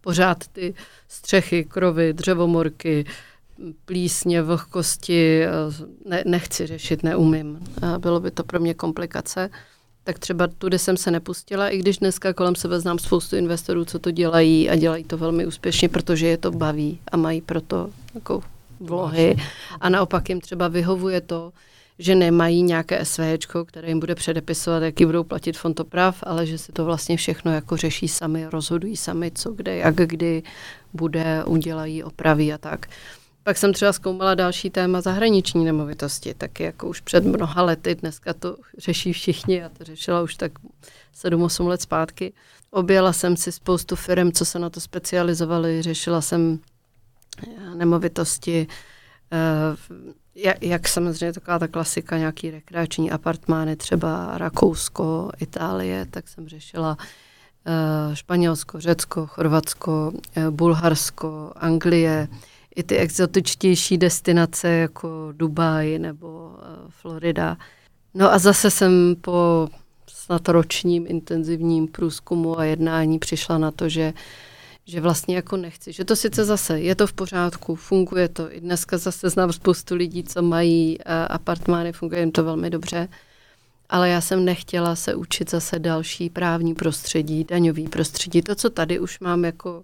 pořád 0.02 0.48
ty 0.48 0.74
střechy, 1.08 1.64
krovy, 1.64 2.14
dřevomorky, 2.14 3.06
plísně, 3.86 4.42
vlhkosti, 4.42 5.46
ne, 6.06 6.24
nechci 6.26 6.68
řešit, 6.68 7.04
neumím. 7.04 7.60
Bylo 7.98 8.20
by 8.20 8.32
to 8.32 8.44
pro 8.44 8.60
mě 8.60 8.74
komplikace 8.74 9.50
tak 10.06 10.20
třeba 10.20 10.48
tudy 10.48 10.80
jsem 10.80 10.98
se 10.98 11.12
nepustila, 11.12 11.70
i 11.70 11.78
když 11.78 11.98
dneska 11.98 12.34
kolem 12.34 12.56
sebe 12.56 12.80
znám 12.80 13.00
spoustu 13.00 13.36
investorů, 13.36 13.86
co 13.86 14.00
to 14.00 14.12
dělají 14.12 14.70
a 14.70 14.76
dělají 14.76 15.04
to 15.04 15.18
velmi 15.18 15.46
úspěšně, 15.46 15.90
protože 15.90 16.28
je 16.28 16.38
to 16.38 16.52
baví 16.52 17.00
a 17.12 17.18
mají 17.18 17.42
proto 17.42 17.90
jako 18.16 18.42
vlohy. 18.80 19.36
A 19.82 19.90
naopak 19.90 20.30
jim 20.30 20.42
třeba 20.42 20.68
vyhovuje 20.68 21.22
to, 21.22 21.54
že 22.00 22.16
nemají 22.16 22.64
nějaké 22.64 23.06
SVčko, 23.06 23.66
které 23.66 23.88
jim 23.88 24.00
bude 24.00 24.16
předepisovat, 24.16 24.84
jaký 24.84 25.06
budou 25.06 25.24
platit 25.24 25.58
fontoprav, 25.58 26.24
ale 26.24 26.46
že 26.46 26.58
si 26.58 26.72
to 26.72 26.86
vlastně 26.86 27.18
všechno 27.18 27.52
jako 27.54 27.78
řeší 27.78 28.08
sami, 28.08 28.46
rozhodují 28.50 28.98
sami, 28.98 29.32
co 29.36 29.52
kde, 29.52 29.76
jak 29.76 29.96
kdy 29.96 30.44
bude, 30.94 31.44
udělají, 31.46 32.04
opraví 32.04 32.54
a 32.54 32.58
tak. 32.58 32.86
Pak 33.46 33.58
jsem 33.58 33.74
třeba 33.74 33.94
zkoumala 33.94 34.36
další 34.36 34.70
téma 34.70 35.02
zahraniční 35.02 35.66
nemovitosti, 35.66 36.34
taky 36.34 36.64
jako 36.64 36.88
už 36.88 37.02
před 37.02 37.26
mnoha 37.26 37.62
lety, 37.62 37.96
dneska 37.96 38.34
to 38.34 38.58
řeší 38.78 39.14
všichni, 39.14 39.56
já 39.56 39.70
to 39.70 39.84
řešila 39.84 40.22
už 40.22 40.36
tak 40.36 40.52
7-8 41.16 41.68
let 41.68 41.82
zpátky. 41.82 42.34
Objela 42.72 43.14
jsem 43.14 43.38
si 43.38 43.52
spoustu 43.52 43.96
firm, 43.96 44.32
co 44.32 44.46
se 44.46 44.60
na 44.60 44.70
to 44.70 44.80
specializovali, 44.80 45.82
řešila 45.82 46.22
jsem 46.22 46.60
eh, 47.48 47.76
nemovitosti, 47.76 48.68
jak, 50.36 50.58
eh, 50.64 50.68
jak 50.68 50.88
samozřejmě 50.88 51.34
taková 51.34 51.60
ta 51.60 51.68
klasika, 51.68 52.18
nějaký 52.18 52.52
rekreační 52.52 53.12
apartmány, 53.12 53.76
třeba 53.76 54.38
Rakousko, 54.38 55.32
Itálie, 55.40 56.06
tak 56.06 56.28
jsem 56.28 56.48
řešila 56.48 56.98
eh, 57.66 58.16
Španělsko, 58.16 58.80
Řecko, 58.80 59.28
Chorvatsko, 59.28 60.12
Bulharsko, 60.50 61.54
Anglie, 61.56 62.28
i 62.76 62.84
ty 62.84 62.98
exotičtější 62.98 63.98
destinace 63.98 64.68
jako 64.68 65.30
Dubaj 65.32 66.00
nebo 66.00 66.28
uh, 66.28 66.90
Florida. 66.90 67.58
No 68.14 68.34
a 68.34 68.40
zase 68.40 68.72
jsem 68.72 69.16
po 69.22 69.68
snad 70.08 70.50
ročním 70.50 71.06
intenzivním 71.08 71.88
průzkumu 71.88 72.60
a 72.60 72.64
jednání 72.64 73.20
přišla 73.20 73.58
na 73.58 73.72
to, 73.72 73.90
že 73.90 74.14
že 74.88 75.02
vlastně 75.02 75.36
jako 75.36 75.58
nechci. 75.58 75.94
Že 75.94 76.06
to 76.06 76.16
sice 76.16 76.46
zase 76.46 76.80
je 76.80 76.96
to 76.96 77.08
v 77.08 77.14
pořádku, 77.14 77.76
funguje 77.76 78.30
to. 78.30 78.54
I 78.54 78.60
dneska 78.62 78.98
zase 78.98 79.30
znám 79.30 79.54
spoustu 79.54 79.96
lidí, 79.96 80.24
co 80.24 80.42
mají 80.42 80.98
uh, 80.98 81.04
apartmány, 81.30 81.94
funguje 81.94 82.22
jim 82.22 82.32
to 82.32 82.44
velmi 82.44 82.70
dobře. 82.70 83.08
Ale 83.90 84.10
já 84.10 84.22
jsem 84.22 84.46
nechtěla 84.46 84.96
se 84.96 85.16
učit 85.16 85.50
zase 85.50 85.80
další 85.80 86.30
právní 86.30 86.74
prostředí, 86.76 87.44
daňový 87.44 87.88
prostředí. 87.88 88.42
To, 88.42 88.56
co 88.56 88.70
tady 88.70 89.00
už 89.00 89.20
mám 89.20 89.46
jako 89.46 89.84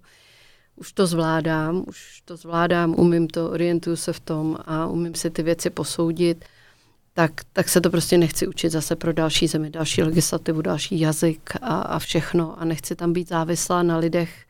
už 0.76 0.94
to 0.94 1.08
zvládám, 1.08 1.84
už 1.88 2.22
to 2.26 2.38
zvládám, 2.38 2.96
umím 2.98 3.28
to, 3.28 3.50
orientuju 3.50 3.96
se 3.96 4.14
v 4.14 4.20
tom 4.20 4.58
a 4.66 4.88
umím 4.88 5.16
si 5.16 5.30
ty 5.30 5.44
věci 5.44 5.70
posoudit, 5.70 6.46
tak, 7.14 7.32
tak 7.54 7.70
se 7.70 7.82
to 7.82 7.90
prostě 7.90 8.18
nechci 8.18 8.48
učit 8.48 8.70
zase 8.70 8.96
pro 8.96 9.14
další 9.14 9.48
zemi, 9.48 9.70
další 9.70 10.04
legislativu, 10.04 10.62
další 10.62 11.00
jazyk 11.00 11.50
a, 11.62 11.82
a 11.82 12.00
všechno 12.00 12.60
a 12.62 12.66
nechci 12.66 12.96
tam 12.96 13.14
být 13.14 13.30
závislá 13.30 13.84
na 13.84 13.98
lidech, 13.98 14.46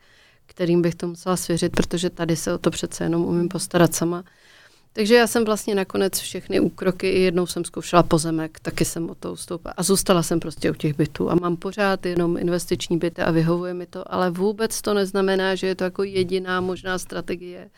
kterým 0.46 0.82
bych 0.82 0.94
to 0.94 1.08
musela 1.08 1.36
svěřit, 1.36 1.72
protože 1.72 2.10
tady 2.10 2.36
se 2.36 2.54
o 2.54 2.58
to 2.58 2.70
přece 2.70 3.04
jenom 3.04 3.24
umím 3.24 3.48
postarat 3.48 3.94
sama. 3.94 4.24
Takže 4.92 5.14
já 5.14 5.26
jsem 5.26 5.44
vlastně 5.44 5.74
nakonec 5.74 6.18
všechny 6.18 6.60
úkroky, 6.60 7.08
i 7.08 7.20
jednou 7.20 7.46
jsem 7.46 7.64
zkoušela 7.64 8.02
pozemek, 8.02 8.60
taky 8.60 8.84
jsem 8.84 9.10
o 9.10 9.14
to 9.14 9.32
ustoupila 9.32 9.74
a 9.76 9.82
zůstala 9.82 10.22
jsem 10.22 10.40
prostě 10.40 10.70
u 10.70 10.74
těch 10.74 10.96
bytů 10.96 11.30
a 11.30 11.34
mám 11.34 11.56
pořád 11.56 12.06
jenom 12.06 12.36
investiční 12.36 12.98
byty 12.98 13.22
a 13.22 13.30
vyhovuje 13.30 13.74
mi 13.74 13.86
to, 13.86 14.14
ale 14.14 14.30
vůbec 14.30 14.82
to 14.82 14.94
neznamená, 14.94 15.54
že 15.54 15.66
je 15.66 15.74
to 15.74 15.84
jako 15.84 16.02
jediná 16.02 16.60
možná 16.60 16.98
strategie, 16.98 17.70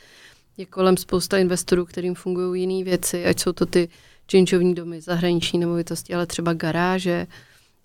je 0.57 0.67
kolem 0.67 0.97
spousta 0.97 1.39
investorů, 1.39 1.85
kterým 1.85 2.15
fungují 2.15 2.61
jiné 2.63 2.85
věci, 2.85 3.25
ať 3.25 3.41
jsou 3.41 3.53
to 3.53 3.67
ty 3.67 3.89
činčovní 4.27 4.75
domy, 4.75 5.01
zahraniční 5.01 5.59
nemovitosti, 5.59 6.15
ale 6.15 6.27
třeba 6.27 6.53
garáže, 6.53 7.27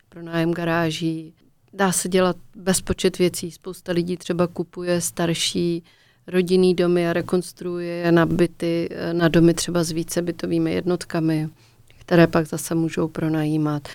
pro 0.09 0.21
nájem 0.21 0.53
garáží. 0.53 1.33
Dá 1.73 1.91
se 1.91 2.09
dělat 2.09 2.35
bezpočet 2.55 3.17
věcí. 3.17 3.51
Spousta 3.51 3.91
lidí 3.91 4.17
třeba 4.17 4.47
kupuje 4.47 5.01
starší 5.01 5.83
rodinný 6.29 6.75
domy 6.75 7.09
a 7.09 7.13
rekonstruuje 7.13 7.93
je 7.93 8.11
na 8.11 8.25
byty, 8.25 8.89
na 9.11 9.27
domy 9.27 9.53
třeba 9.53 9.83
s 9.83 9.91
více 9.91 10.21
bytovými 10.21 10.73
jednotkami, 10.73 11.49
které 11.99 12.27
pak 12.27 12.47
zase 12.47 12.75
můžou 12.75 13.07
pronajímat. 13.07 13.87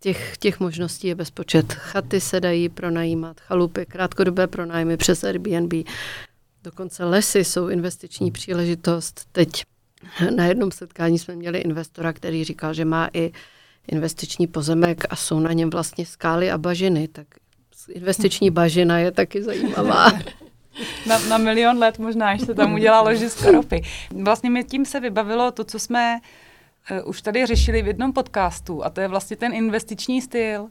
Těch, 0.00 0.36
těch 0.38 0.60
možností 0.60 1.08
je 1.08 1.14
bezpočet. 1.14 1.72
Chaty 1.72 2.20
se 2.20 2.40
dají 2.40 2.68
pronajímat, 2.68 3.40
chalupy, 3.40 3.86
krátkodobé 3.86 4.46
pronájmy 4.46 4.96
přes 4.96 5.24
Airbnb. 5.24 5.72
Dokonce 6.64 7.04
lesy 7.04 7.44
jsou 7.44 7.68
investiční 7.68 8.30
příležitost. 8.30 9.20
Teď 9.32 9.64
na 10.36 10.46
jednom 10.46 10.70
setkání 10.70 11.18
jsme 11.18 11.36
měli 11.36 11.58
investora, 11.58 12.12
který 12.12 12.44
říkal, 12.44 12.74
že 12.74 12.84
má 12.84 13.08
i 13.12 13.32
investiční 13.88 14.46
pozemek 14.46 15.04
a 15.10 15.16
jsou 15.16 15.40
na 15.40 15.52
něm 15.52 15.70
vlastně 15.70 16.06
skály 16.06 16.50
a 16.50 16.58
bažiny. 16.58 17.08
Tak 17.08 17.26
investiční 17.88 18.50
bažina 18.50 18.98
je 18.98 19.10
taky 19.10 19.42
zajímavá. 19.42 20.12
Na, 21.06 21.18
na 21.18 21.38
milion 21.38 21.78
let 21.78 21.98
možná, 21.98 22.30
až 22.30 22.40
se 22.40 22.54
tam 22.54 22.74
udělá 22.74 23.00
ložisko 23.00 23.50
ropy. 23.50 23.82
Vlastně 24.10 24.50
mi 24.50 24.64
tím 24.64 24.84
se 24.84 25.00
vybavilo 25.00 25.50
to, 25.50 25.64
co 25.64 25.78
jsme 25.78 26.20
uh, 26.90 27.08
už 27.08 27.22
tady 27.22 27.46
řešili 27.46 27.82
v 27.82 27.86
jednom 27.86 28.12
podcastu, 28.12 28.84
a 28.84 28.90
to 28.90 29.00
je 29.00 29.08
vlastně 29.08 29.36
ten 29.36 29.54
investiční 29.54 30.22
styl, 30.22 30.68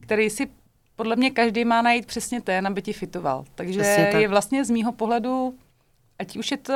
který 0.00 0.30
si 0.30 0.48
podle 0.96 1.16
mě 1.16 1.30
každý 1.30 1.64
má 1.64 1.82
najít 1.82 2.06
přesně 2.06 2.40
ten, 2.40 2.66
aby 2.66 2.82
ti 2.82 2.92
fitoval. 2.92 3.44
Takže 3.54 4.08
tak. 4.12 4.20
je 4.20 4.28
vlastně 4.28 4.64
z 4.64 4.70
mýho 4.70 4.92
pohledu, 4.92 5.54
ať 6.18 6.36
už 6.36 6.50
je 6.50 6.56
to 6.56 6.74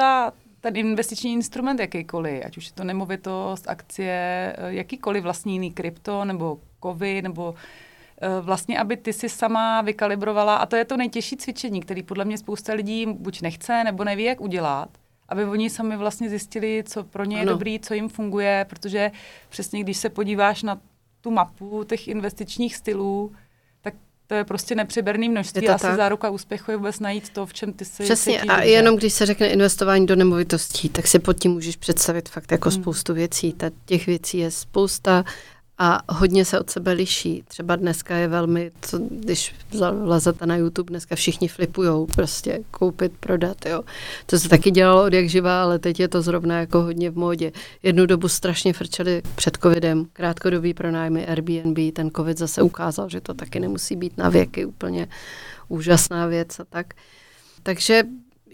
ten 0.61 0.77
investiční 0.77 1.33
instrument 1.33 1.81
jakýkoliv, 1.81 2.43
ať 2.47 2.57
už 2.57 2.67
je 2.67 2.73
to 2.73 2.85
nemovitost, 2.85 3.69
akcie, 3.69 4.57
eh, 4.59 4.75
jakýkoliv 4.75 5.23
vlastní 5.23 5.53
jiný 5.53 5.73
krypto 5.73 6.25
nebo 6.25 6.59
kovy, 6.81 7.23
nebo 7.23 7.55
vlastně, 8.41 8.79
aby 8.79 8.97
ty 8.97 9.13
si 9.13 9.29
sama 9.29 9.81
vykalibrovala, 9.81 10.57
a 10.57 10.67
to 10.67 10.77
je 10.77 10.85
to 10.85 10.97
nejtěžší 10.97 11.37
cvičení, 11.37 11.81
který 11.81 12.03
podle 12.03 12.25
mě 12.25 12.39
spousta 12.39 12.73
lidí 12.73 13.07
buď 13.07 13.41
nechce, 13.41 13.85
nebo 13.85 14.05
neví, 14.05 14.25
jak 14.25 14.41
udělat, 14.41 14.89
aby 15.29 15.45
oni 15.45 15.71
sami 15.71 15.97
vlastně 15.97 16.29
zjistili, 16.29 16.85
co 16.87 17.05
pro 17.05 17.25
ně 17.25 17.37
je 17.37 17.43
ano. 17.43 17.53
dobrý, 17.53 17.81
co 17.81 17.95
jim 17.95 18.09
funguje, 18.09 18.67
protože 18.69 19.11
přesně 19.49 19.81
když 19.81 19.97
se 19.97 20.09
podíváš 20.09 20.63
na 20.63 20.81
tu 21.21 21.31
mapu 21.31 21.85
těch 21.85 22.09
investičních 22.09 22.77
stylů, 22.77 23.33
to 24.27 24.35
je 24.35 24.45
prostě 24.45 24.75
nepřeberný 24.75 25.29
množství. 25.29 25.69
Asi 25.69 25.83
tak. 25.83 25.97
záruka 25.97 26.31
úspěchu 26.31 26.71
je 26.71 26.77
vůbec 26.77 27.01
najít 27.01 27.29
to, 27.29 27.47
v 27.47 27.55
čem 27.55 27.73
ty 27.73 27.85
se 27.85 28.03
Přesně, 28.03 28.41
a 28.41 28.57
dobře. 28.57 28.71
jenom 28.71 28.97
když 28.97 29.13
se 29.13 29.27
řekne 29.27 29.49
investování 29.49 30.07
do 30.07 30.17
nemovitostí, 30.17 30.89
tak 30.89 31.07
si 31.07 31.19
pod 31.19 31.33
tím 31.33 31.53
můžeš 31.53 31.77
představit 31.77 32.29
fakt 32.29 32.53
jako 32.53 32.71
hmm. 32.71 32.83
spoustu 32.83 33.15
věcí. 33.15 33.53
Ta, 33.53 33.71
těch 33.85 34.07
věcí 34.07 34.39
je 34.39 34.51
spousta 34.51 35.25
a 35.79 36.03
hodně 36.09 36.45
se 36.45 36.61
od 36.61 36.71
sebe 36.71 36.93
liší. 36.93 37.45
Třeba 37.49 37.77
dneska 37.77 38.17
je 38.17 38.29
velmi, 38.29 38.73
co, 38.81 38.99
když 39.11 39.55
vlezete 39.93 40.47
na 40.47 40.57
YouTube, 40.57 40.91
dneska 40.91 41.17
všichni 41.17 41.49
flipujou, 41.49 42.07
prostě 42.07 42.61
koupit, 42.71 43.13
prodat, 43.21 43.67
jo. 43.67 43.83
To 44.27 44.39
se 44.39 44.49
taky 44.49 44.71
dělalo 44.71 45.05
od 45.05 45.13
jak 45.13 45.29
živá, 45.29 45.63
ale 45.63 45.79
teď 45.79 46.01
je 46.01 46.09
to 46.09 46.23
zrovna 46.23 46.61
jako 46.61 46.83
hodně 46.83 47.11
v 47.11 47.17
módě. 47.17 47.53
Jednu 47.83 48.07
dobu 48.07 48.29
strašně 48.29 48.73
frčeli 48.73 49.23
před 49.35 49.59
covidem, 49.63 50.07
krátkodobý 50.13 50.75
pronájmy 50.75 51.27
Airbnb, 51.27 51.79
ten 51.93 52.11
covid 52.11 52.39
zase 52.39 52.63
ukázal, 52.63 53.09
že 53.09 53.21
to 53.21 53.35
taky 53.35 53.61
nemusí 53.61 53.97
být 53.97 54.19
na 54.19 54.29
věky 54.29 54.65
úplně 54.65 55.09
úžasná 55.69 56.27
věc 56.27 56.61
a 56.61 56.65
tak. 56.65 56.95
Takže 57.63 58.03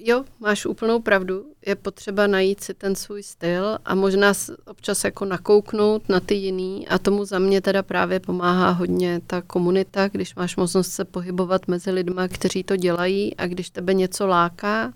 jo, 0.05 0.25
máš 0.41 0.67
úplnou 0.67 1.01
pravdu. 1.01 1.45
Je 1.67 1.77
potřeba 1.77 2.27
najít 2.27 2.65
si 2.65 2.75
ten 2.75 2.95
svůj 2.95 3.23
styl 3.23 3.79
a 3.85 3.95
možná 3.95 4.33
občas 4.67 5.05
jako 5.05 5.25
nakouknout 5.25 6.09
na 6.09 6.21
ty 6.21 6.35
jiný 6.35 6.89
a 6.89 6.99
tomu 6.99 7.25
za 7.25 7.39
mě 7.39 7.61
teda 7.61 7.83
právě 7.83 8.21
pomáhá 8.21 8.71
hodně 8.71 9.21
ta 9.27 9.43
komunita, 9.43 10.09
když 10.09 10.35
máš 10.35 10.57
možnost 10.57 10.93
se 10.93 11.05
pohybovat 11.05 11.69
mezi 11.69 11.91
lidma, 11.91 12.29
kteří 12.29 12.63
to 12.63 12.77
dělají 12.77 13.37
a 13.37 13.47
když 13.47 13.71
tebe 13.71 13.95
něco 13.95 14.27
láká, 14.27 14.93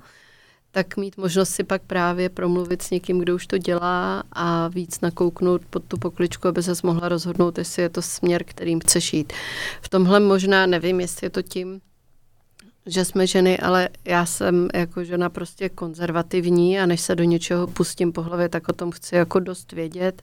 tak 0.71 0.97
mít 0.97 1.17
možnost 1.17 1.51
si 1.51 1.65
pak 1.65 1.83
právě 1.83 2.29
promluvit 2.29 2.83
s 2.83 2.91
někým, 2.91 3.19
kdo 3.19 3.35
už 3.35 3.47
to 3.47 3.59
dělá 3.59 4.23
a 4.33 4.69
víc 4.69 5.01
nakouknout 5.01 5.63
pod 5.71 5.85
tu 5.85 5.97
pokličku, 5.97 6.49
aby 6.49 6.63
se 6.63 6.73
mohla 6.83 7.09
rozhodnout, 7.09 7.59
jestli 7.59 7.83
je 7.83 7.89
to 7.89 8.03
směr, 8.03 8.45
kterým 8.45 8.81
chceš 8.81 9.13
jít. 9.13 9.33
V 9.83 9.89
tomhle 9.89 10.21
možná 10.21 10.67
nevím, 10.67 11.01
jestli 11.01 11.27
je 11.27 11.31
to 11.31 11.43
tím, 11.43 11.81
že 12.87 13.05
jsme 13.05 13.27
ženy, 13.27 13.59
ale 13.59 13.89
já 14.05 14.27
jsem 14.27 14.69
jako 14.75 15.05
žena 15.05 15.29
prostě 15.29 15.69
konzervativní 15.69 16.81
a 16.81 16.87
než 16.87 17.01
se 17.01 17.15
do 17.15 17.25
něčeho 17.25 17.67
pustím 17.67 18.13
po 18.13 18.23
hlavě, 18.23 18.49
tak 18.49 18.69
o 18.69 18.73
tom 18.73 18.91
chci 18.91 19.15
jako 19.15 19.41
dost 19.41 19.73
vědět. 19.73 20.23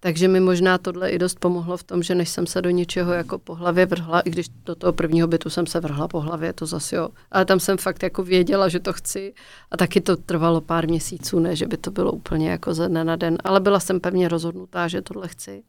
Takže 0.00 0.28
mi 0.28 0.40
možná 0.40 0.78
tohle 0.78 1.10
i 1.10 1.18
dost 1.18 1.38
pomohlo 1.38 1.76
v 1.76 1.82
tom, 1.82 2.02
že 2.02 2.14
než 2.14 2.28
jsem 2.28 2.46
se 2.46 2.62
do 2.62 2.70
něčeho 2.70 3.12
jako 3.12 3.38
po 3.38 3.54
hlavě 3.54 3.86
vrhla, 3.86 4.20
i 4.20 4.30
když 4.30 4.46
do 4.64 4.74
toho 4.74 4.92
prvního 4.92 5.28
bytu 5.28 5.50
jsem 5.50 5.66
se 5.66 5.80
vrhla 5.80 6.08
po 6.08 6.20
hlavě, 6.20 6.52
to 6.52 6.66
zase 6.66 6.96
jo. 6.96 7.08
Ale 7.30 7.44
tam 7.44 7.60
jsem 7.60 7.76
fakt 7.76 8.02
jako 8.02 8.22
věděla, 8.22 8.68
že 8.68 8.80
to 8.80 8.92
chci 8.92 9.34
a 9.70 9.76
taky 9.76 10.00
to 10.00 10.16
trvalo 10.16 10.60
pár 10.60 10.88
měsíců, 10.88 11.38
ne, 11.38 11.56
že 11.56 11.66
by 11.66 11.76
to 11.76 11.90
bylo 11.90 12.12
úplně 12.12 12.50
jako 12.50 12.74
ze 12.74 12.88
dne 12.88 13.04
na 13.04 13.16
den, 13.16 13.38
ale 13.44 13.60
byla 13.60 13.80
jsem 13.80 14.00
pevně 14.00 14.28
rozhodnutá, 14.28 14.88
že 14.88 15.02
tohle 15.02 15.28
chci 15.28 15.62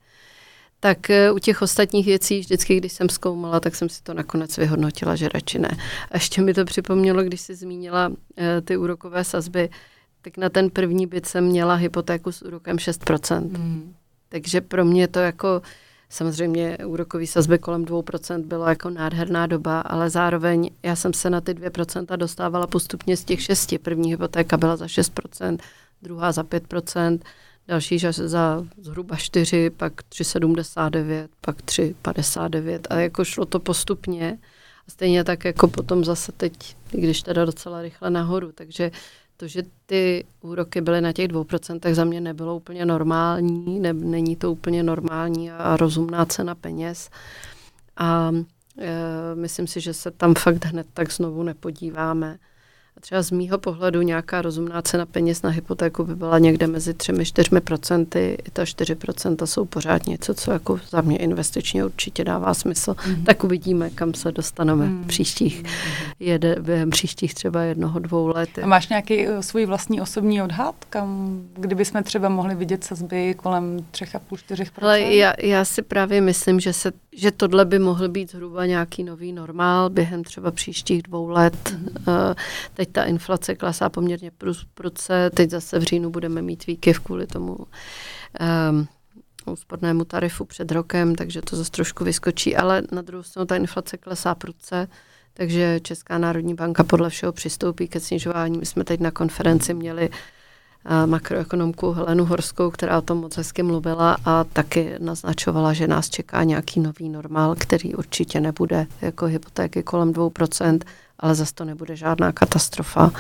tak 0.83 1.09
eh, 1.09 1.31
u 1.31 1.39
těch 1.39 1.61
ostatních 1.61 2.05
věcí 2.05 2.39
vždycky, 2.39 2.77
když 2.77 2.93
jsem 2.93 3.09
zkoumala, 3.09 3.59
tak 3.59 3.75
jsem 3.75 3.89
si 3.89 4.03
to 4.03 4.13
nakonec 4.13 4.57
vyhodnotila, 4.57 5.15
že 5.15 5.29
radši 5.29 5.59
ne. 5.59 5.77
A 6.11 6.17
ještě 6.17 6.41
mi 6.41 6.53
to 6.53 6.65
připomnělo, 6.65 7.23
když 7.23 7.41
jsi 7.41 7.55
zmínila 7.55 8.07
uh, 8.07 8.15
ty 8.65 8.77
úrokové 8.77 9.23
sazby, 9.23 9.69
tak 10.21 10.37
na 10.37 10.49
ten 10.49 10.69
první 10.69 11.07
byt 11.07 11.25
jsem 11.25 11.43
měla 11.43 11.75
hypotéku 11.75 12.31
s 12.31 12.41
úrokem 12.41 12.77
6%. 12.77 13.41
Mm. 13.41 13.93
Takže 14.29 14.61
pro 14.61 14.85
mě 14.85 15.07
to 15.07 15.19
jako, 15.19 15.61
samozřejmě 16.09 16.77
úrokový 16.85 17.27
sazby 17.27 17.59
kolem 17.59 17.85
2% 17.85 18.43
bylo 18.43 18.65
jako 18.65 18.89
nádherná 18.89 19.47
doba, 19.47 19.81
ale 19.81 20.09
zároveň 20.09 20.69
já 20.83 20.95
jsem 20.95 21.13
se 21.13 21.29
na 21.29 21.41
ty 21.41 21.53
2% 21.53 22.17
dostávala 22.17 22.67
postupně 22.67 23.17
z 23.17 23.23
těch 23.23 23.41
6. 23.41 23.73
První 23.81 24.09
hypotéka 24.09 24.57
byla 24.57 24.75
za 24.75 24.85
6%, 24.85 25.57
druhá 26.01 26.31
za 26.31 26.43
5%, 26.43 27.19
další 27.67 27.99
za 28.11 28.65
zhruba 28.77 29.15
4, 29.15 29.69
pak 29.69 29.93
3,79, 29.93 31.27
pak 31.41 31.61
3,59 31.61 32.79
a 32.89 32.95
jako 32.95 33.25
šlo 33.25 33.45
to 33.45 33.59
postupně. 33.59 34.39
A 34.87 34.91
stejně 34.91 35.23
tak 35.23 35.45
jako 35.45 35.67
potom 35.67 36.05
zase 36.05 36.31
teď, 36.31 36.75
když 36.91 37.21
teda 37.21 37.45
docela 37.45 37.81
rychle 37.81 38.09
nahoru, 38.09 38.51
takže 38.51 38.91
to, 39.37 39.47
že 39.47 39.63
ty 39.85 40.25
úroky 40.41 40.81
byly 40.81 41.01
na 41.01 41.13
těch 41.13 41.27
2%, 41.27 41.79
tak 41.79 41.95
za 41.95 42.03
mě 42.03 42.21
nebylo 42.21 42.55
úplně 42.55 42.85
normální, 42.85 43.79
ne, 43.79 43.93
není 43.93 44.35
to 44.35 44.51
úplně 44.51 44.83
normální 44.83 45.51
a 45.51 45.77
rozumná 45.77 46.25
cena 46.25 46.55
peněz. 46.55 47.09
A 47.97 48.31
e, 48.79 49.35
myslím 49.35 49.67
si, 49.67 49.81
že 49.81 49.93
se 49.93 50.11
tam 50.11 50.33
fakt 50.33 50.65
hned 50.65 50.87
tak 50.93 51.11
znovu 51.11 51.43
nepodíváme. 51.43 52.39
A 52.97 53.01
třeba 53.01 53.21
z 53.21 53.31
mýho 53.31 53.57
pohledu 53.57 54.01
nějaká 54.01 54.41
rozumná 54.41 54.81
cena 54.81 55.05
peněz 55.05 55.41
na 55.41 55.49
hypotéku 55.49 56.03
by 56.03 56.15
byla 56.15 56.39
někde 56.39 56.67
mezi 56.67 56.93
3-4 56.93 57.59
procenty. 57.59 58.37
I 58.47 58.51
ta 58.51 58.65
4 58.65 58.95
procenta 58.95 59.45
jsou 59.45 59.65
pořád 59.65 60.07
něco, 60.07 60.33
co 60.33 60.51
jako 60.51 60.79
za 60.89 61.01
mě 61.01 61.17
investičně 61.17 61.85
určitě 61.85 62.23
dává 62.23 62.53
smysl. 62.53 62.91
Mm-hmm. 62.91 63.23
Tak 63.23 63.43
uvidíme, 63.43 63.89
kam 63.89 64.13
se 64.13 64.31
dostaneme 64.31 64.85
mm-hmm. 64.85 65.05
příštích, 65.05 65.63
jede, 66.19 66.55
během 66.59 66.89
příštích 66.89 67.33
třeba 67.33 67.61
jednoho, 67.61 67.99
dvou 67.99 68.27
let. 68.27 68.49
A 68.63 68.67
máš 68.67 68.89
nějaký 68.89 69.27
uh, 69.27 69.39
svůj 69.39 69.65
vlastní 69.65 70.01
osobní 70.01 70.41
odhad, 70.41 70.75
kam, 70.89 71.41
kdyby 71.53 71.85
jsme 71.85 72.03
třeba 72.03 72.29
mohli 72.29 72.55
vidět 72.55 72.83
sazby 72.83 73.33
kolem 73.33 73.77
3,5-4 73.91 74.69
Ale 74.81 75.01
já, 75.01 75.33
já 75.39 75.65
si 75.65 75.81
právě 75.81 76.21
myslím, 76.21 76.59
že, 76.59 76.73
se, 76.73 76.91
že 77.15 77.31
tohle 77.31 77.65
by 77.65 77.79
mohl 77.79 78.09
být 78.09 78.31
zhruba 78.31 78.65
nějaký 78.65 79.03
nový 79.03 79.33
normál 79.33 79.89
během 79.89 80.23
třeba 80.23 80.51
příštích 80.51 81.03
dvou 81.03 81.27
let. 81.27 81.75
Uh, 82.07 82.13
Teď 82.73 82.91
ta 82.91 83.03
inflace 83.03 83.55
klesá 83.55 83.89
poměrně 83.89 84.31
prudce, 84.73 85.29
teď 85.33 85.49
zase 85.49 85.79
v 85.79 85.83
říjnu 85.83 86.09
budeme 86.09 86.41
mít 86.41 86.67
výkyv 86.67 86.99
kvůli 86.99 87.27
tomu 87.27 87.55
um, 87.55 88.87
úspornému 89.45 90.05
tarifu 90.05 90.45
před 90.45 90.71
rokem, 90.71 91.15
takže 91.15 91.41
to 91.41 91.55
zase 91.55 91.71
trošku 91.71 92.03
vyskočí, 92.03 92.55
ale 92.55 92.83
na 92.91 93.01
druhou 93.01 93.23
stranu 93.23 93.45
ta 93.45 93.55
inflace 93.55 93.97
klesá 93.97 94.35
prudce, 94.35 94.87
takže 95.33 95.79
Česká 95.79 96.17
národní 96.17 96.53
banka 96.53 96.83
podle 96.83 97.09
všeho 97.09 97.31
přistoupí 97.33 97.87
ke 97.87 97.99
snižování. 97.99 98.57
My 98.57 98.65
jsme 98.65 98.83
teď 98.83 98.99
na 98.99 99.11
konferenci 99.11 99.73
měli 99.73 100.09
uh, 100.09 100.15
makroekonomku 101.05 101.91
Helenu 101.91 102.25
Horskou, 102.25 102.71
která 102.71 102.97
o 102.97 103.01
tom 103.01 103.17
moc 103.17 103.37
hezky 103.37 103.63
mluvila 103.63 104.17
a 104.25 104.43
taky 104.43 104.95
naznačovala, 104.99 105.73
že 105.73 105.87
nás 105.87 106.09
čeká 106.09 106.43
nějaký 106.43 106.79
nový 106.79 107.09
normál, 107.09 107.55
který 107.57 107.95
určitě 107.95 108.39
nebude 108.39 108.87
jako 109.01 109.25
hypotéky 109.25 109.83
kolem 109.83 110.13
2%, 110.13 110.79
ale 111.19 111.35
zase 111.35 111.53
to 111.53 111.65
nebude 111.65 111.95
žádná 111.95 112.31
katastrofa, 112.31 113.11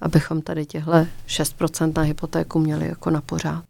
abychom 0.00 0.42
tady 0.42 0.66
těhle 0.66 1.06
6% 1.28 1.92
na 1.96 2.02
hypotéku 2.02 2.58
měli 2.58 2.88
jako 2.88 3.10
na 3.10 3.20
pořád. 3.20 3.64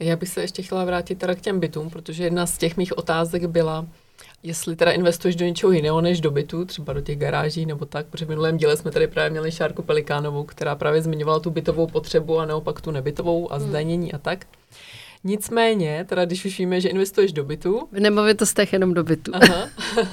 Já 0.00 0.16
bych 0.16 0.28
se 0.28 0.40
ještě 0.40 0.62
chtěla 0.62 0.84
vrátit 0.84 1.18
teda 1.18 1.34
k 1.34 1.40
těm 1.40 1.60
bytům, 1.60 1.90
protože 1.90 2.24
jedna 2.24 2.46
z 2.46 2.58
těch 2.58 2.76
mých 2.76 2.98
otázek 2.98 3.44
byla, 3.46 3.86
jestli 4.42 4.76
teda 4.76 4.92
investuješ 4.92 5.36
do 5.36 5.44
něčeho 5.44 5.72
jiného 5.72 6.00
než 6.00 6.20
do 6.20 6.30
bytu, 6.30 6.64
třeba 6.64 6.92
do 6.92 7.00
těch 7.00 7.18
garáží 7.18 7.66
nebo 7.66 7.84
tak, 7.84 8.06
protože 8.06 8.24
v 8.24 8.28
minulém 8.28 8.56
díle 8.56 8.76
jsme 8.76 8.90
tady 8.90 9.06
právě 9.06 9.30
měli 9.30 9.52
Šárku 9.52 9.82
Pelikánovou, 9.82 10.44
která 10.44 10.74
právě 10.74 11.02
zmiňovala 11.02 11.40
tu 11.40 11.50
bytovou 11.50 11.86
potřebu 11.86 12.38
a 12.38 12.46
naopak 12.46 12.80
tu 12.80 12.90
nebytovou 12.90 13.52
a 13.52 13.56
hmm. 13.56 13.68
zdanění 13.68 14.12
a 14.12 14.18
tak. 14.18 14.46
Nicméně, 15.24 16.04
teda 16.08 16.24
když 16.24 16.44
už 16.44 16.58
víme, 16.58 16.80
že 16.80 16.88
investuješ 16.88 17.32
do 17.32 17.44
bytu. 17.44 17.88
V 17.92 18.00
nemovitostech 18.00 18.72
jenom 18.72 18.94
do 18.94 19.04
bytu. 19.04 19.32
Aha, 19.34 19.68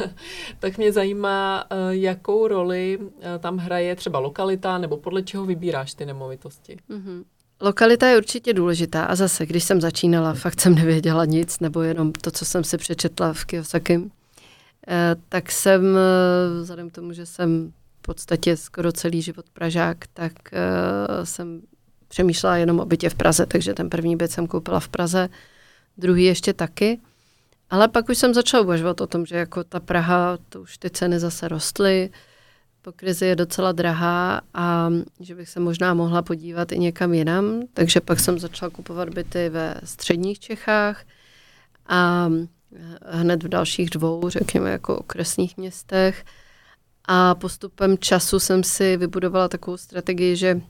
tak 0.60 0.78
mě 0.78 0.92
zajímá, 0.92 1.66
eh, 1.70 1.76
jakou 1.90 2.48
roli 2.48 3.00
eh, 3.02 3.40
tam 3.40 3.58
hraje 3.58 3.96
třeba 3.96 4.20
lokalita, 4.20 4.78
nebo 4.78 4.98
podle 4.98 5.24
čeho 5.24 5.46
vybíráš 5.46 5.94
ty 5.94 6.06
nemovitosti. 6.06 6.78
Mm-hmm. 6.90 7.24
Lokalita 7.62 8.08
je 8.08 8.18
určitě 8.18 8.54
důležitá 8.54 9.06
a 9.06 9.16
zase, 9.16 9.46
když 9.46 9.64
jsem 9.64 9.82
začínala, 9.82 10.34
fakt 10.34 10.62
jsem 10.62 10.76
nevěděla 10.76 11.26
nic, 11.26 11.60
nebo 11.60 11.82
jenom 11.82 12.12
to, 12.12 12.32
co 12.32 12.46
jsem 12.46 12.64
si 12.64 12.78
přečetla 12.78 13.34
v 13.34 13.46
Kiyosaki, 13.46 14.12
eh, 14.88 15.16
tak 15.30 15.52
jsem, 15.52 15.98
vzhledem 16.62 16.90
k 16.90 16.94
tomu, 16.94 17.14
že 17.14 17.26
jsem 17.26 17.74
v 18.00 18.02
podstatě 18.02 18.58
skoro 18.58 18.92
celý 18.92 19.22
život 19.22 19.46
Pražák, 19.54 19.98
tak 20.14 20.32
jsem 21.24 21.62
přemýšlela 22.08 22.58
jenom 22.58 22.80
o 22.80 22.86
bytě 22.86 23.10
v 23.10 23.16
Praze, 23.16 23.46
takže 23.46 23.74
ten 23.74 23.90
první 23.90 24.16
byt 24.16 24.32
jsem 24.32 24.48
koupila 24.48 24.80
v 24.80 24.88
Praze, 24.88 25.30
druhý 25.98 26.24
ještě 26.24 26.54
taky. 26.54 27.00
Ale 27.70 27.88
pak 27.88 28.10
už 28.10 28.18
jsem 28.18 28.34
začala 28.34 28.64
uvažovat 28.64 29.02
o 29.02 29.08
tom, 29.08 29.26
že 29.26 29.36
jako 29.36 29.64
ta 29.64 29.80
Praha, 29.80 30.38
to 30.50 30.62
už 30.62 30.78
ty 30.78 30.90
ceny 30.90 31.20
zase 31.20 31.48
rostly, 31.48 32.10
po 32.86 32.92
krizi 32.92 33.26
je 33.26 33.36
docela 33.36 33.72
drahá 33.72 34.42
a 34.54 34.90
že 35.20 35.36
bych 35.36 35.50
se 35.50 35.60
možná 35.60 35.94
mohla 35.94 36.22
podívat 36.22 36.72
i 36.72 36.80
někam 36.80 37.14
jinam. 37.14 37.62
Takže 37.74 38.02
pak 38.02 38.20
jsem 38.20 38.40
začala 38.40 38.70
kupovat 38.70 39.10
byty 39.10 39.50
ve 39.50 39.76
středních 39.84 40.40
Čechách 40.40 41.04
a 41.88 42.30
hned 43.06 43.44
v 43.44 43.48
dalších 43.48 43.90
dvou, 43.90 44.30
řekněme, 44.30 44.72
jako 44.72 44.98
okresních 44.98 45.58
městech. 45.58 46.26
A 47.06 47.36
postupem 47.36 47.98
času 47.98 48.40
jsem 48.40 48.64
si 48.64 48.98
vybudovala 48.98 49.48
takovou 49.48 49.78
strategii, 49.78 50.36
že 50.36 50.62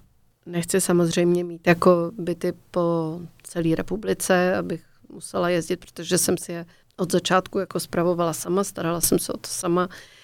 Nechci 0.45 0.81
samozřejmě 0.81 1.43
mít 1.43 1.67
jako 1.67 2.11
byty 2.17 2.53
po 2.71 3.19
celé 3.43 3.75
republice, 3.75 4.55
abych 4.55 4.83
musela 5.09 5.49
jezdit, 5.49 5.77
protože 5.77 6.17
jsem 6.17 6.37
si 6.37 6.51
je 6.51 6.65
od 6.97 7.11
začátku 7.11 7.59
jako 7.59 7.79
spravovala 7.79 8.33
sama, 8.33 8.63
starala 8.63 9.01
jsem 9.01 9.19
se 9.19 9.33
o 9.33 9.37
to 9.37 9.49
sama 9.49 9.89
eh, 9.91 10.14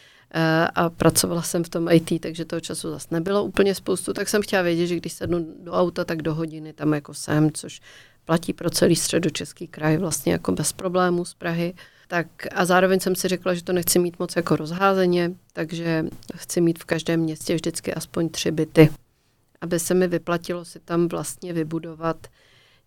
a 0.76 0.90
pracovala 0.90 1.42
jsem 1.42 1.64
v 1.64 1.70
tom 1.70 1.88
IT, 1.90 2.22
takže 2.22 2.46
toho 2.46 2.60
času 2.60 2.90
zase 2.90 3.08
nebylo 3.12 3.44
úplně 3.44 3.76
spoustu, 3.76 4.14
tak 4.14 4.30
jsem 4.30 4.42
chtěla 4.42 4.62
vědět, 4.62 4.88
že 4.88 4.96
když 4.96 5.14
sednu 5.14 5.56
do 5.60 5.72
auta, 5.72 6.06
tak 6.06 6.22
do 6.22 6.36
hodiny 6.36 6.74
tam 6.74 6.94
jako 6.94 7.14
jsem, 7.14 7.52
což 7.52 7.82
platí 8.26 8.54
pro 8.54 8.70
celý 8.70 8.96
středočeský 8.96 9.68
kraj 9.68 9.98
vlastně 9.98 10.32
jako 10.32 10.52
bez 10.52 10.74
problémů 10.74 11.26
z 11.26 11.34
Prahy. 11.34 11.74
Tak 12.08 12.28
a 12.56 12.66
zároveň 12.66 13.00
jsem 13.00 13.16
si 13.16 13.28
řekla, 13.28 13.54
že 13.54 13.64
to 13.64 13.74
nechci 13.74 14.00
mít 14.00 14.20
moc 14.20 14.36
jako 14.36 14.56
rozházeně, 14.56 15.32
takže 15.54 16.06
chci 16.36 16.62
mít 16.62 16.80
v 16.80 16.86
každém 16.86 17.20
městě 17.20 17.56
vždycky 17.56 17.94
aspoň 17.94 18.30
tři 18.30 18.52
byty. 18.52 18.90
Aby 19.62 19.80
se 19.80 19.94
mi 19.94 20.08
vyplatilo 20.08 20.66
si 20.66 20.80
tam 20.80 21.08
vlastně 21.08 21.54
vybudovat 21.54 22.28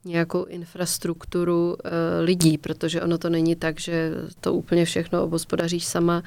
nějakou 0.05 0.45
infrastrukturu 0.45 1.77
e, 1.85 2.21
lidí, 2.21 2.59
protože 2.59 3.03
ono 3.03 3.19
to 3.19 3.31
není 3.31 3.57
tak, 3.57 3.81
že 3.81 4.11
to 4.41 4.55
úplně 4.55 4.85
všechno 4.85 5.25
obospodaříš 5.25 5.85
sama, 5.85 6.23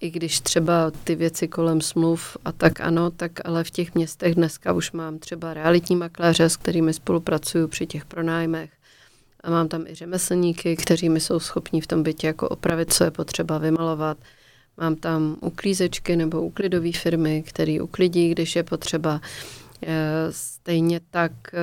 i 0.00 0.10
když 0.10 0.40
třeba 0.40 0.90
ty 1.04 1.14
věci 1.14 1.48
kolem 1.48 1.80
smluv 1.80 2.36
a 2.44 2.52
tak 2.52 2.80
ano, 2.80 3.10
tak 3.10 3.32
ale 3.44 3.64
v 3.64 3.70
těch 3.70 3.94
městech 3.94 4.34
dneska 4.34 4.72
už 4.72 4.92
mám 4.92 5.18
třeba 5.18 5.54
realitní 5.54 5.96
makléře, 5.96 6.48
s 6.48 6.56
kterými 6.56 6.92
spolupracuju 6.92 7.68
při 7.68 7.86
těch 7.86 8.04
pronájmech. 8.04 8.70
A 9.44 9.50
mám 9.50 9.68
tam 9.68 9.86
i 9.86 9.94
řemeslníky, 9.94 10.76
kteří 10.76 11.08
mi 11.08 11.20
jsou 11.20 11.40
schopni 11.40 11.80
v 11.80 11.86
tom 11.86 12.02
bytě 12.02 12.26
jako 12.26 12.48
opravit, 12.48 12.92
co 12.92 13.04
je 13.04 13.10
potřeba 13.10 13.58
vymalovat. 13.58 14.18
Mám 14.80 14.96
tam 14.96 15.36
uklízečky 15.40 16.16
nebo 16.16 16.42
uklidové 16.42 16.92
firmy, 16.92 17.44
které 17.46 17.78
uklidí, 17.82 18.30
když 18.30 18.56
je 18.56 18.62
potřeba. 18.62 19.20
Eh, 19.82 20.26
stejně 20.30 21.00
tak 21.10 21.32
eh, 21.54 21.58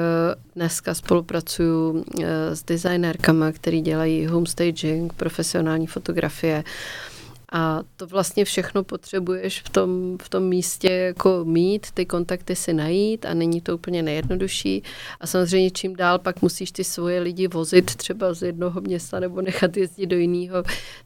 dneska 0.56 0.94
spolupracuju 0.94 2.06
eh, 2.22 2.56
s 2.56 2.64
designérkama, 2.64 3.52
který 3.52 3.82
dělají 3.82 4.26
homestaging, 4.26 5.14
profesionální 5.14 5.88
fotografie. 5.88 6.64
A 7.52 7.82
to 7.96 8.08
vlastně 8.08 8.46
všechno 8.46 8.84
potřebuješ 8.84 9.62
v 9.62 9.70
tom, 9.70 10.18
v 10.22 10.30
tom 10.30 10.44
místě 10.44 10.92
jako 10.92 11.46
mít, 11.46 11.92
ty 11.92 12.06
kontakty 12.06 12.56
si 12.56 12.74
najít 12.74 13.26
a 13.26 13.34
není 13.34 13.62
to 13.62 13.76
úplně 13.76 14.04
nejjednodušší. 14.04 14.84
A 15.20 15.28
samozřejmě 15.28 15.72
čím 15.72 15.96
dál 15.96 16.20
pak 16.20 16.42
musíš 16.42 16.72
ty 16.72 16.84
svoje 16.84 17.20
lidi 17.20 17.48
vozit 17.48 17.96
třeba 17.96 18.34
z 18.34 18.42
jednoho 18.42 18.82
města 18.82 19.20
nebo 19.20 19.42
nechat 19.42 19.78
jezdit 19.78 20.06
do 20.06 20.16
jiného, 20.16 20.64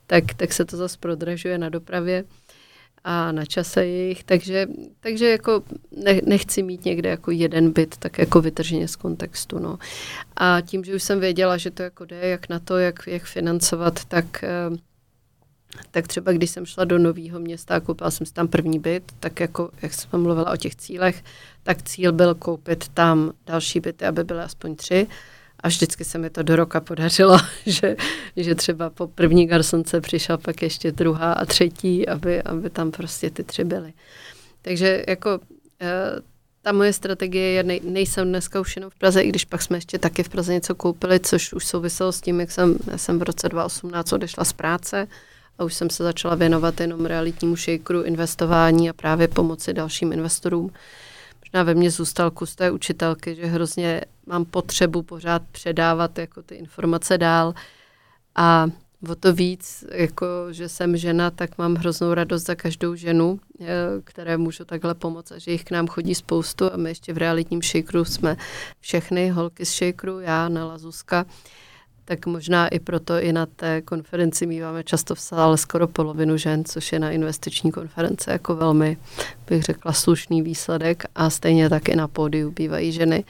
tak, 0.08 0.34
tak 0.34 0.54
se 0.54 0.66
to 0.66 0.78
zase 0.78 0.98
prodražuje 1.00 1.58
na 1.58 1.70
dopravě 1.70 2.24
a 3.04 3.32
na 3.32 3.46
čase 3.46 3.86
jejich, 3.86 4.24
takže, 4.24 4.68
takže 5.00 5.30
jako 5.30 5.64
ne, 5.92 6.22
nechci 6.26 6.64
mít 6.64 6.86
někde 6.86 7.10
jako 7.10 7.32
jeden 7.32 7.72
byt, 7.72 7.98
tak 7.98 8.18
jako 8.18 8.42
vytrženě 8.42 8.88
z 8.88 8.96
kontextu, 8.96 9.60
no. 9.60 9.78
A 10.36 10.62
tím, 10.62 10.84
že 10.84 10.96
už 10.96 11.04
jsem 11.04 11.20
věděla, 11.20 11.58
že 11.58 11.72
to 11.72 11.84
jako 11.84 12.06
jde, 12.06 12.20
jak 12.20 12.50
na 12.50 12.60
to, 12.60 12.78
jak, 12.78 13.08
jak 13.08 13.24
financovat, 13.24 14.06
tak 14.06 14.44
eh, 14.44 14.50
tak 15.92 16.08
třeba 16.08 16.32
když 16.32 16.50
jsem 16.50 16.66
šla 16.66 16.86
do 16.86 16.98
nového 16.98 17.40
města 17.40 17.76
a 17.76 17.80
koupila 17.80 18.12
jsem 18.12 18.26
si 18.26 18.34
tam 18.34 18.48
první 18.48 18.80
byt, 18.80 19.04
tak 19.20 19.40
jako, 19.40 19.70
jak 19.82 19.94
jsem 19.94 20.22
mluvila 20.22 20.52
o 20.52 20.58
těch 20.58 20.76
cílech, 20.76 21.24
tak 21.64 21.82
cíl 21.82 22.12
byl 22.12 22.36
koupit 22.36 22.88
tam 22.88 23.32
další 23.46 23.80
byty, 23.80 24.06
aby 24.06 24.24
byly 24.24 24.40
aspoň 24.40 24.76
tři. 24.76 25.08
A 25.60 25.68
vždycky 25.68 26.06
se 26.06 26.18
mi 26.18 26.30
to 26.30 26.44
do 26.44 26.56
roka 26.56 26.80
podařilo, 26.80 27.38
že, 27.66 27.96
že 28.36 28.56
třeba 28.56 28.90
po 28.90 29.08
první 29.08 29.48
garsonce 29.48 30.02
přišla 30.02 30.38
pak 30.38 30.62
ještě 30.62 30.92
druhá 30.92 31.34
a 31.34 31.46
třetí, 31.46 32.08
aby, 32.08 32.42
aby 32.42 32.70
tam 32.70 32.92
prostě 32.92 33.30
ty 33.30 33.44
tři 33.44 33.64
byly. 33.64 33.94
Takže 34.62 35.04
jako 35.08 35.40
eh, 35.82 36.22
ta 36.62 36.72
moje 36.72 36.94
strategie 36.94 37.52
je, 37.52 37.64
nej, 37.64 37.82
nejsem 37.84 38.28
dneska 38.28 38.60
už 38.60 38.76
jenom 38.76 38.92
v 38.92 38.96
Praze, 38.96 39.22
i 39.22 39.30
když 39.30 39.46
pak 39.46 39.62
jsme 39.62 39.78
ještě 39.78 40.00
taky 40.00 40.24
v 40.24 40.30
Praze 40.30 40.54
něco 40.54 40.76
koupili, 40.76 41.20
což 41.20 41.54
už 41.54 41.66
souviselo 41.66 42.12
s 42.12 42.22
tím, 42.22 42.40
jak 42.40 42.52
jsem, 42.52 42.78
jsem 42.96 43.20
v 43.20 43.24
roce 43.24 43.50
2018 43.50 44.14
odešla 44.14 44.44
z 44.44 44.54
práce 44.54 45.08
a 45.60 45.64
už 45.64 45.74
jsem 45.74 45.90
se 45.90 46.04
začala 46.04 46.36
věnovat 46.36 46.80
jenom 46.80 47.06
realitnímu 47.06 47.56
shakeru, 47.56 48.04
investování 48.04 48.90
a 48.90 48.94
právě 48.94 49.28
pomoci 49.28 49.74
dalším 49.74 50.14
investorům. 50.14 50.72
Možná 51.46 51.64
ve 51.64 51.74
mně 51.74 51.92
zůstal 51.92 52.32
kus 52.32 52.56
té 52.56 52.72
učitelky, 52.72 53.36
že 53.36 53.46
hrozně 53.46 54.02
mám 54.26 54.46
potřebu 54.46 55.02
pořád 55.02 55.42
předávat 55.52 56.18
jako 56.18 56.42
ty 56.42 56.56
informace 56.56 57.18
dál. 57.18 57.54
A 58.36 58.68
o 59.10 59.16
to 59.16 59.34
víc, 59.34 59.86
jako 59.92 60.26
že 60.52 60.70
jsem 60.70 60.98
žena, 60.98 61.32
tak 61.32 61.58
mám 61.58 61.76
hroznou 61.76 62.14
radost 62.14 62.46
za 62.46 62.56
každou 62.56 62.96
ženu, 62.96 63.40
eh, 63.62 63.66
které 64.04 64.38
můžu 64.38 64.66
takhle 64.66 64.96
pomoct 64.96 65.32
a 65.32 65.38
že 65.38 65.52
jich 65.52 65.64
k 65.64 65.72
nám 65.72 65.88
chodí 65.88 66.16
spoustu. 66.16 66.74
A 66.74 66.78
my 66.78 66.90
ještě 66.90 67.14
v 67.14 67.18
realitním 67.18 67.62
shakeru 67.62 68.06
jsme 68.06 68.38
všechny 68.80 69.30
holky 69.30 69.66
z 69.66 69.76
shakeru, 69.76 70.20
já, 70.20 70.50
Nela 70.50 70.78
Zuzka, 70.78 71.26
tak 72.10 72.26
možná 72.26 72.68
i 72.68 72.80
proto 72.80 73.20
i 73.20 73.34
na 73.34 73.46
té 73.46 73.82
konferenci 73.82 74.46
míváme 74.46 74.84
často 74.84 75.16
v 75.16 75.20
sále 75.20 75.58
skoro 75.58 75.88
polovinu 75.88 76.38
žen, 76.38 76.66
což 76.66 76.92
je 76.92 77.00
na 77.00 77.12
investiční 77.12 77.72
konference 77.72 78.32
jako 78.32 78.56
velmi, 78.56 78.98
bych 79.50 79.64
řekla, 79.64 79.94
slušný 79.94 80.42
výsledek 80.42 81.04
a 81.16 81.30
stejně 81.30 81.70
tak 81.70 81.90
i 81.90 81.96
na 81.96 82.08
pódiu 82.08 82.52
bývají 82.52 82.92
ženy. 82.92 83.24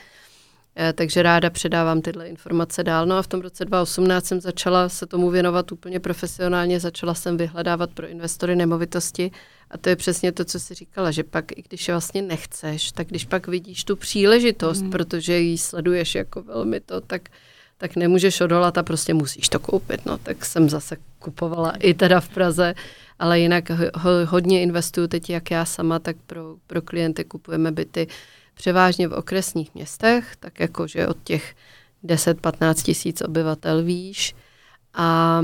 Eh, 0.76 0.94
takže 0.94 1.24
ráda 1.24 1.50
předávám 1.50 2.02
tyhle 2.02 2.28
informace 2.28 2.84
dál. 2.84 3.06
No 3.06 3.18
a 3.18 3.22
v 3.22 3.28
tom 3.28 3.42
roce 3.42 3.66
2018 3.66 4.26
jsem 4.26 4.42
začala 4.42 4.90
se 4.90 5.06
tomu 5.06 5.30
věnovat 5.30 5.72
úplně 5.72 6.00
profesionálně, 6.00 6.80
začala 6.80 7.14
jsem 7.14 7.38
vyhledávat 7.38 7.90
pro 7.94 8.08
investory 8.08 8.56
nemovitosti 8.56 9.32
a 9.72 9.78
to 9.78 9.90
je 9.90 9.96
přesně 9.96 10.32
to, 10.32 10.46
co 10.46 10.60
jsi 10.60 10.74
říkala, 10.74 11.12
že 11.12 11.24
pak, 11.24 11.52
i 11.52 11.64
když 11.70 11.88
je 11.88 11.94
vlastně 11.94 12.22
nechceš, 12.22 12.92
tak 12.92 13.08
když 13.08 13.26
pak 13.26 13.48
vidíš 13.48 13.84
tu 13.84 13.96
příležitost, 13.96 14.82
mm. 14.82 14.90
protože 14.90 15.40
ji 15.40 15.58
sleduješ 15.58 16.16
jako 16.16 16.42
velmi 16.42 16.80
to, 16.80 17.02
tak 17.02 17.30
tak 17.80 17.96
nemůžeš 17.96 18.42
odolat 18.42 18.78
a 18.78 18.84
prostě 18.84 19.14
musíš 19.14 19.50
to 19.50 19.60
koupit. 19.60 20.06
No, 20.06 20.18
tak 20.18 20.46
jsem 20.46 20.70
zase 20.70 20.98
kupovala 21.20 21.72
i 21.72 21.94
teda 21.94 22.20
v 22.20 22.30
Praze, 22.30 22.74
ale 23.20 23.40
jinak 23.40 23.70
ho, 23.96 24.26
hodně 24.26 24.62
investuju 24.62 25.08
teď 25.08 25.30
jak 25.30 25.52
já 25.52 25.66
sama, 25.66 26.00
tak 26.00 26.16
pro, 26.28 26.56
pro 26.68 26.82
klienty 26.82 27.24
kupujeme 27.24 27.72
byty 27.72 28.08
převážně 28.54 29.08
v 29.08 29.14
okresních 29.14 29.76
městech, 29.76 30.36
tak 30.40 30.60
jakože 30.60 31.08
od 31.08 31.18
těch 31.24 31.56
10-15 32.04 32.74
tisíc 32.84 33.22
obyvatel 33.22 33.84
výš 33.84 34.36
a 34.94 35.42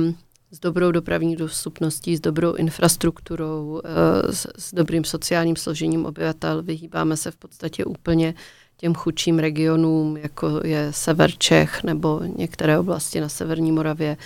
s 0.52 0.60
dobrou 0.60 0.92
dopravní 0.92 1.36
dostupností, 1.36 2.18
s 2.18 2.20
dobrou 2.20 2.54
infrastrukturou, 2.54 3.82
eh, 3.86 4.34
s, 4.34 4.48
s 4.58 4.74
dobrým 4.74 5.04
sociálním 5.04 5.56
složením 5.56 6.06
obyvatel. 6.06 6.64
Vyhýbáme 6.64 7.18
se 7.18 7.32
v 7.32 7.36
podstatě 7.36 7.86
úplně 7.86 8.34
těm 8.78 8.96
chudším 8.96 9.40
regionům, 9.40 10.18
jako 10.18 10.62
je 10.64 10.94
sever 10.94 11.32
Čech 11.38 11.84
nebo 11.84 12.22
některé 12.38 12.80
oblasti 12.80 13.22
na 13.22 13.30
severní 13.30 13.72
Moravě. 13.72 14.18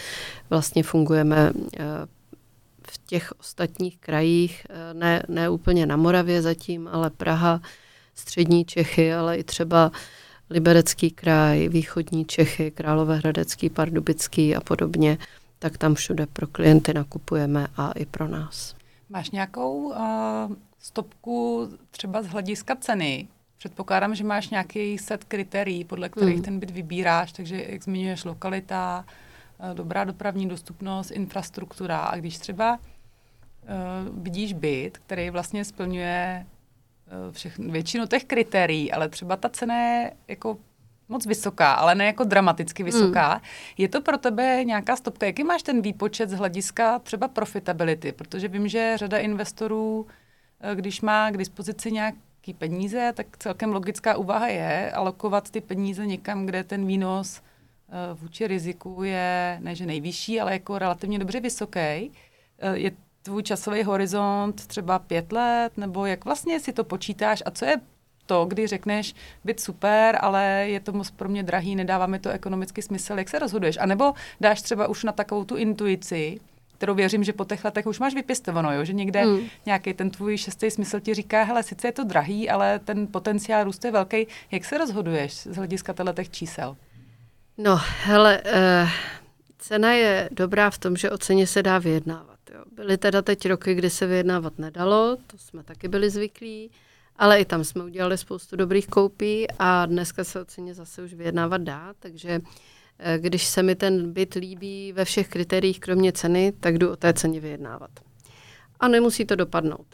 Vlastně 0.49 0.83
fungujeme 0.83 1.53
eh, 1.77 1.85
v 2.91 2.97
těch 3.05 3.31
ostatních 3.39 3.97
krajích, 3.97 4.67
eh, 4.69 4.93
ne, 4.93 5.23
ne 5.27 5.49
úplně 5.49 5.85
na 5.85 5.97
Moravě 5.97 6.41
zatím, 6.41 6.89
ale 6.91 7.09
Praha, 7.09 7.61
střední 8.15 8.65
Čechy, 8.65 9.13
ale 9.13 9.37
i 9.37 9.43
třeba 9.43 9.91
Liberecký 10.49 11.11
kraj, 11.11 11.69
východní 11.69 12.25
Čechy, 12.25 12.71
Královéhradecký, 12.71 13.69
Pardubický 13.69 14.55
a 14.55 14.61
podobně. 14.61 15.17
tak 15.59 15.77
tam 15.77 15.95
všude 15.95 16.25
pro 16.25 16.47
klienty 16.47 16.93
nakupujeme 16.93 17.67
a 17.77 17.91
i 17.91 18.05
pro 18.05 18.27
nás. 18.27 18.75
Máš 19.09 19.31
nějakou 19.31 19.75
uh, 19.75 19.95
stopku 20.79 21.69
třeba 21.91 22.21
z 22.21 22.27
hlediska 22.27 22.75
ceny? 22.75 23.27
Předpokládám, 23.59 24.15
že 24.15 24.23
máš 24.23 24.49
nějaký 24.49 24.97
set 24.97 25.23
kritérií, 25.23 25.83
podle 25.83 26.09
kterých 26.09 26.35
mm. 26.35 26.41
ten 26.41 26.59
byt 26.59 26.69
vybíráš, 26.69 27.31
takže 27.31 27.65
jak 27.69 27.83
zmiňuješ 27.83 28.23
lokalita, 28.23 29.05
uh, 29.59 29.73
dobrá 29.73 30.03
dopravní 30.03 30.47
dostupnost, 30.47 31.11
infrastruktura. 31.11 31.97
A 31.97 32.15
když 32.15 32.37
třeba 32.37 32.79
uh, 32.79 34.23
vidíš 34.23 34.53
byt, 34.53 34.97
který 34.97 35.29
vlastně 35.29 35.65
splňuje 35.65 36.45
uh, 36.45 37.33
všechn, 37.33 37.71
většinu 37.71 38.07
těch 38.07 38.23
kritérií, 38.23 38.91
ale 38.91 39.09
třeba 39.09 39.35
ta 39.35 39.49
cena 39.49 39.75
je 39.75 40.13
jako 40.27 40.57
moc 41.09 41.25
vysoká, 41.25 41.73
ale 41.73 41.95
ne 41.95 42.05
jako 42.05 42.23
dramaticky 42.23 42.83
vysoká. 42.83 43.33
Mm. 43.33 43.41
Je 43.77 43.87
to 43.87 44.01
pro 44.01 44.17
tebe 44.17 44.63
nějaká 44.65 44.95
stopka? 44.95 45.25
Jaký 45.25 45.43
máš 45.43 45.63
ten 45.63 45.81
výpočet 45.81 46.29
z 46.29 46.33
hlediska 46.33 46.99
třeba 46.99 47.27
profitability? 47.27 48.11
Protože 48.11 48.47
vím, 48.47 48.67
že 48.67 48.93
řada 48.97 49.17
investorů, 49.17 50.07
eh, 50.61 50.75
když 50.75 51.01
má 51.01 51.31
k 51.31 51.37
dispozici 51.37 51.91
nějaký 52.39 52.53
peníze, 52.53 53.13
tak 53.15 53.37
celkem 53.37 53.71
logická 53.73 54.17
úvaha 54.17 54.47
je 54.47 54.91
alokovat 54.91 55.49
ty 55.49 55.61
peníze 55.61 56.05
někam, 56.05 56.45
kde 56.45 56.63
ten 56.63 56.87
výnos 56.87 57.41
eh, 57.41 58.13
vůči 58.13 58.47
riziku 58.47 59.03
je 59.03 59.57
ne 59.61 59.75
že 59.75 59.85
nejvyšší, 59.85 60.41
ale 60.41 60.53
jako 60.53 60.79
relativně 60.79 61.19
dobře 61.19 61.39
vysoký. 61.39 61.79
Eh, 61.79 62.11
je 62.73 62.91
tvůj 63.23 63.43
časový 63.43 63.83
horizont 63.83 64.67
třeba 64.67 64.99
pět 64.99 65.31
let, 65.31 65.77
nebo 65.77 66.05
jak 66.05 66.25
vlastně 66.25 66.59
si 66.59 66.73
to 66.73 66.83
počítáš 66.83 67.43
a 67.45 67.51
co 67.51 67.65
je 67.65 67.77
to, 68.25 68.45
kdy 68.45 68.67
řekneš, 68.67 69.15
byt 69.43 69.59
super, 69.59 70.17
ale 70.21 70.65
je 70.67 70.79
to 70.79 70.91
moc 70.91 71.11
pro 71.11 71.29
mě 71.29 71.43
drahý, 71.43 71.75
nedává 71.75 72.07
mi 72.07 72.19
to 72.19 72.29
ekonomický 72.29 72.81
smysl, 72.81 73.17
jak 73.17 73.29
se 73.29 73.39
rozhoduješ? 73.39 73.77
A 73.81 73.85
nebo 73.85 74.13
dáš 74.41 74.61
třeba 74.61 74.87
už 74.87 75.03
na 75.03 75.11
takovou 75.11 75.43
tu 75.43 75.55
intuici, 75.55 76.39
kterou 76.79 76.95
věřím, 76.95 77.23
že 77.23 77.33
po 77.33 77.45
těch 77.45 77.65
letech 77.65 77.85
už 77.85 77.99
máš 77.99 78.13
vypěstovanou, 78.13 78.71
jo? 78.71 78.85
že 78.85 78.93
někde 78.93 79.21
hmm. 79.21 79.39
nějaký 79.65 79.93
ten 79.93 80.09
tvůj 80.09 80.37
šestý 80.37 80.71
smysl 80.71 80.99
ti 80.99 81.13
říká, 81.13 81.43
hele, 81.43 81.63
sice 81.63 81.87
je 81.87 81.91
to 81.91 82.03
drahý, 82.03 82.49
ale 82.49 82.79
ten 82.79 83.07
potenciál 83.07 83.63
růstu 83.63 83.87
je 83.87 83.91
velký. 83.91 84.27
Jak 84.51 84.65
se 84.65 84.77
rozhoduješ 84.77 85.33
z 85.33 85.55
hlediska 85.55 85.93
těch 86.13 86.29
čísel? 86.29 86.77
No, 87.57 87.79
hele, 88.03 88.41
uh, 88.41 88.89
cena 89.57 89.93
je 89.93 90.29
dobrá 90.31 90.69
v 90.69 90.77
tom, 90.77 90.95
že 90.95 91.11
o 91.11 91.17
ceně 91.17 91.47
se 91.47 91.63
dá 91.63 91.79
vyjednávat. 91.79 92.39
Jo. 92.53 92.63
Byly 92.75 92.97
teda 92.97 93.21
teď 93.21 93.47
roky, 93.47 93.73
kdy 93.73 93.89
se 93.89 94.07
vyjednávat 94.07 94.59
nedalo, 94.59 95.17
to 95.27 95.37
jsme 95.37 95.63
taky 95.63 95.87
byli 95.87 96.09
zvyklí 96.09 96.71
ale 97.19 97.39
i 97.39 97.45
tam 97.45 97.63
jsme 97.63 97.83
udělali 97.83 98.17
spoustu 98.17 98.55
dobrých 98.55 98.87
koupí 98.87 99.47
a 99.59 99.85
dneska 99.85 100.23
se 100.23 100.41
o 100.41 100.45
ceně 100.45 100.73
zase 100.73 101.03
už 101.03 101.13
vyjednávat 101.13 101.61
dá, 101.61 101.93
takže 101.99 102.29
eh, 102.29 102.39
když 103.17 103.47
se 103.47 103.63
mi 103.63 103.75
ten 103.75 104.13
byt 104.13 104.33
líbí 104.33 104.93
ve 104.93 105.05
všech 105.05 105.27
kritériích, 105.27 105.79
kromě 105.79 106.11
ceny, 106.11 106.53
tak 106.59 106.77
jdu 106.77 106.91
o 106.91 106.95
té 106.95 107.13
ceně 107.13 107.39
vyjednávat. 107.39 107.91
A 108.79 108.87
nemusí 108.87 109.25
to 109.25 109.35
dopadnout. 109.35 109.85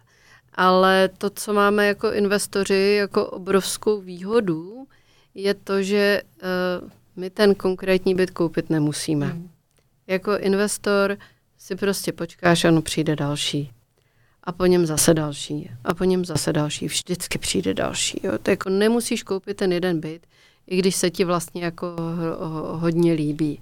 Ale 0.54 1.10
to, 1.18 1.30
co 1.30 1.54
máme 1.54 1.88
jako 1.88 2.12
investoři, 2.12 2.96
jako 3.00 3.26
obrovskou 3.26 4.02
výhodu, 4.02 4.88
je 5.34 5.54
to, 5.54 5.84
že 5.84 6.22
uh, 6.82 6.90
my 7.16 7.30
ten 7.30 7.56
konkrétní 7.56 8.16
byt 8.16 8.32
koupit 8.32 8.70
nemusíme. 8.70 9.26
Mm. 9.26 9.50
Jako 10.08 10.38
investor 10.38 11.18
si 11.58 11.76
prostě 11.76 12.12
počkáš, 12.12 12.66
ano, 12.66 12.82
přijde 12.82 13.16
další 13.16 13.72
a 14.46 14.52
po 14.52 14.66
něm 14.66 14.86
zase 14.86 15.14
další 15.14 15.72
a 15.84 15.94
po 15.94 16.04
něm 16.04 16.26
zase 16.26 16.54
další. 16.54 16.88
Vždycky 16.88 17.38
přijde 17.38 17.74
další. 17.74 18.20
Jo. 18.24 18.38
To 18.38 18.52
jako 18.52 18.70
nemusíš 18.70 19.24
koupit 19.24 19.58
ten 19.58 19.72
jeden 19.72 20.00
byt, 20.00 20.28
i 20.68 20.78
když 20.78 20.96
se 20.96 21.10
ti 21.10 21.24
vlastně 21.24 21.64
jako 21.64 21.88
hodně 22.72 23.14
líbí. 23.14 23.62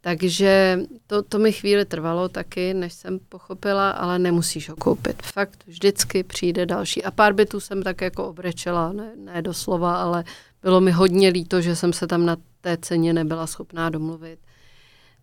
Takže 0.00 0.80
to, 1.06 1.22
to 1.22 1.38
mi 1.38 1.52
chvíli 1.52 1.84
trvalo 1.84 2.28
taky, 2.28 2.74
než 2.74 2.92
jsem 2.92 3.18
pochopila, 3.28 3.90
ale 3.90 4.18
nemusíš 4.18 4.68
ho 4.68 4.76
koupit. 4.76 5.22
Fakt 5.22 5.64
vždycky 5.66 6.22
přijde 6.22 6.66
další. 6.66 7.04
A 7.04 7.10
pár 7.10 7.32
bytů 7.32 7.60
jsem 7.60 7.82
tak 7.82 8.00
jako 8.00 8.28
obrečela, 8.28 8.92
ne, 8.92 9.12
ne 9.16 9.42
doslova, 9.42 10.02
ale 10.02 10.24
bylo 10.62 10.80
mi 10.80 10.90
hodně 10.90 11.28
líto, 11.28 11.60
že 11.60 11.76
jsem 11.76 11.92
se 11.92 12.06
tam 12.06 12.26
na 12.26 12.36
té 12.60 12.76
ceně 12.76 13.12
nebyla 13.12 13.46
schopná 13.46 13.90
domluvit. 13.90 14.38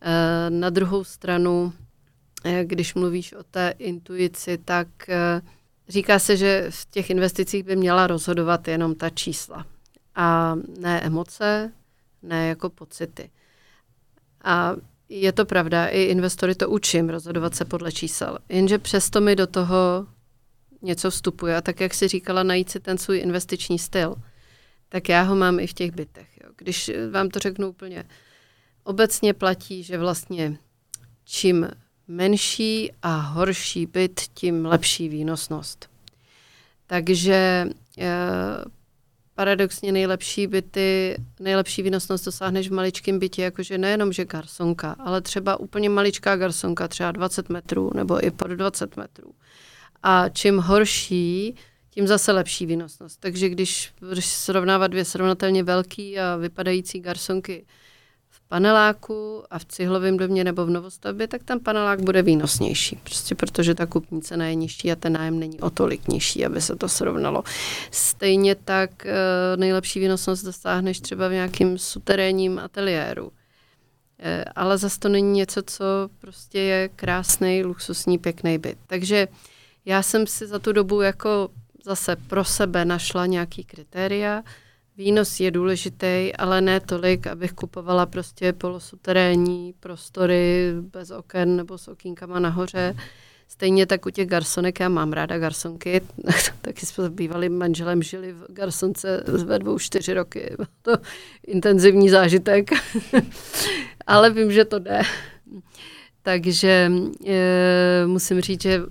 E, 0.01 0.49
na 0.49 0.69
druhou 0.69 1.03
stranu 1.03 1.73
Eh, 2.43 2.65
když 2.65 2.93
mluvíš 2.93 3.33
o 3.33 3.43
té 3.43 3.73
intuici, 3.77 4.57
tak 4.57 4.87
eh, 5.09 5.41
říká 5.89 6.19
se, 6.19 6.37
že 6.37 6.67
v 6.69 6.85
těch 6.89 7.09
investicích 7.09 7.63
by 7.63 7.75
měla 7.75 8.07
rozhodovat 8.07 8.67
jenom 8.67 8.95
ta 8.95 9.09
čísla 9.09 9.65
a 10.17 10.55
ne 10.79 11.01
emoce, 11.01 11.73
ne 12.23 12.47
jako 12.47 12.69
pocity. 12.69 13.29
A 14.43 14.75
je 15.09 15.31
to 15.31 15.45
pravda, 15.45 15.87
i 15.87 16.01
investory 16.01 16.55
to 16.55 16.69
učím, 16.69 17.09
rozhodovat 17.09 17.55
se 17.55 17.65
podle 17.65 17.91
čísel. 17.91 18.37
Jenže 18.49 18.77
přesto 18.77 19.21
mi 19.21 19.35
do 19.35 19.47
toho 19.47 20.07
něco 20.81 21.11
vstupuje. 21.11 21.55
A 21.55 21.61
tak, 21.61 21.79
jak 21.79 21.93
jsi 21.93 22.07
říkala, 22.07 22.43
najít 22.43 22.69
si 22.69 22.79
ten 22.79 22.97
svůj 22.97 23.19
investiční 23.19 23.79
styl, 23.79 24.15
tak 24.89 25.09
já 25.09 25.21
ho 25.21 25.35
mám 25.35 25.59
i 25.59 25.67
v 25.67 25.73
těch 25.73 25.91
bytech. 25.91 26.27
Jo. 26.43 26.49
Když 26.57 26.91
vám 27.11 27.29
to 27.29 27.39
řeknu 27.39 27.69
úplně, 27.69 28.03
obecně 28.83 29.33
platí, 29.33 29.83
že 29.83 29.97
vlastně 29.97 30.57
čím 31.25 31.67
menší 32.07 32.91
a 33.01 33.15
horší 33.17 33.85
byt, 33.85 34.21
tím 34.33 34.65
lepší 34.65 35.09
výnosnost. 35.09 35.89
Takže 36.87 37.65
e, 37.97 38.07
paradoxně 39.37 39.91
nejlepší 39.91 40.47
byty, 40.47 41.15
nejlepší 41.39 41.81
výnosnost 41.81 42.25
dosáhneš 42.25 42.69
v 42.69 42.73
maličkém 42.73 43.19
bytě, 43.19 43.41
jakože 43.41 43.77
nejenom, 43.77 44.13
že 44.13 44.25
garsonka, 44.25 44.95
ale 44.99 45.21
třeba 45.21 45.59
úplně 45.59 45.89
maličká 45.89 46.35
garsonka, 46.35 46.87
třeba 46.87 47.11
20 47.11 47.49
metrů 47.49 47.91
nebo 47.95 48.25
i 48.25 48.31
pod 48.31 48.47
20 48.47 48.97
metrů. 48.97 49.31
A 50.03 50.29
čím 50.29 50.57
horší, 50.57 51.55
tím 51.89 52.07
zase 52.07 52.31
lepší 52.31 52.65
výnosnost. 52.65 53.19
Takže 53.19 53.49
když 53.49 53.93
srovnávat 54.19 54.87
dvě 54.87 55.05
srovnatelně 55.05 55.63
velký 55.63 56.19
a 56.19 56.35
vypadající 56.35 56.99
garsonky 56.99 57.65
paneláku 58.47 59.43
a 59.49 59.59
v 59.59 59.65
cihlovém 59.65 60.17
domě 60.17 60.43
nebo 60.43 60.65
v 60.65 60.69
novostavbě, 60.69 61.27
tak 61.27 61.43
ten 61.43 61.59
panelák 61.59 62.01
bude 62.01 62.21
výnosnější. 62.21 62.99
Prostě 63.03 63.35
protože 63.35 63.75
ta 63.75 63.85
kupní 63.85 64.21
cena 64.21 64.45
je 64.45 64.55
nižší 64.55 64.91
a 64.91 64.95
ten 64.95 65.13
nájem 65.13 65.39
není 65.39 65.59
o 65.59 65.69
tolik 65.69 66.07
nižší, 66.07 66.45
aby 66.45 66.61
se 66.61 66.75
to 66.75 66.89
srovnalo. 66.89 67.43
Stejně 67.91 68.55
tak 68.55 69.05
eh, 69.05 69.13
nejlepší 69.57 69.99
výnosnost 69.99 70.45
dostáhneš 70.45 70.99
třeba 70.99 71.27
v 71.27 71.31
nějakém 71.31 71.77
suterénním 71.77 72.59
ateliéru. 72.59 73.31
Eh, 74.19 74.45
ale 74.55 74.77
zase 74.77 74.99
to 74.99 75.09
není 75.09 75.31
něco, 75.31 75.61
co 75.61 75.85
prostě 76.19 76.59
je 76.59 76.89
krásný, 76.89 77.63
luxusní, 77.63 78.17
pěkný 78.17 78.57
byt. 78.57 78.77
Takže 78.87 79.27
já 79.85 80.03
jsem 80.03 80.27
si 80.27 80.47
za 80.47 80.59
tu 80.59 80.71
dobu 80.71 81.01
jako 81.01 81.49
zase 81.83 82.15
pro 82.15 82.43
sebe 82.43 82.85
našla 82.85 83.25
nějaký 83.25 83.63
kritéria, 83.63 84.43
Výnos 84.97 85.39
je 85.39 85.51
důležitý, 85.51 86.33
ale 86.37 86.61
ne 86.61 86.79
tolik, 86.79 87.27
abych 87.27 87.53
kupovala 87.53 88.05
prostě 88.05 88.53
polosuterénní 88.53 89.73
prostory 89.79 90.73
bez 90.81 91.11
oken 91.11 91.55
nebo 91.55 91.77
s 91.77 91.87
okýnkama 91.87 92.39
nahoře. 92.39 92.95
Stejně 93.47 93.85
tak 93.85 94.05
u 94.05 94.09
těch 94.09 94.27
garsonek, 94.27 94.79
já 94.79 94.89
mám 94.89 95.13
ráda 95.13 95.37
garsonky, 95.37 96.01
taky 96.61 96.85
jsme 96.85 97.03
s 97.03 97.09
bývalým 97.09 97.57
manželem 97.57 98.03
žili 98.03 98.33
v 98.33 98.45
garsonce 98.49 99.23
ve 99.27 99.59
dvou 99.59 99.79
čtyři 99.79 100.13
roky. 100.13 100.55
Byl 100.57 100.67
to 100.81 100.97
intenzivní 101.47 102.09
zážitek, 102.09 102.69
ale 104.07 104.29
vím, 104.29 104.51
že 104.51 104.65
to 104.65 104.79
jde. 104.79 105.01
Takže 106.21 106.91
e, 107.27 108.07
musím 108.07 108.41
říct, 108.41 108.61
že 108.61 108.81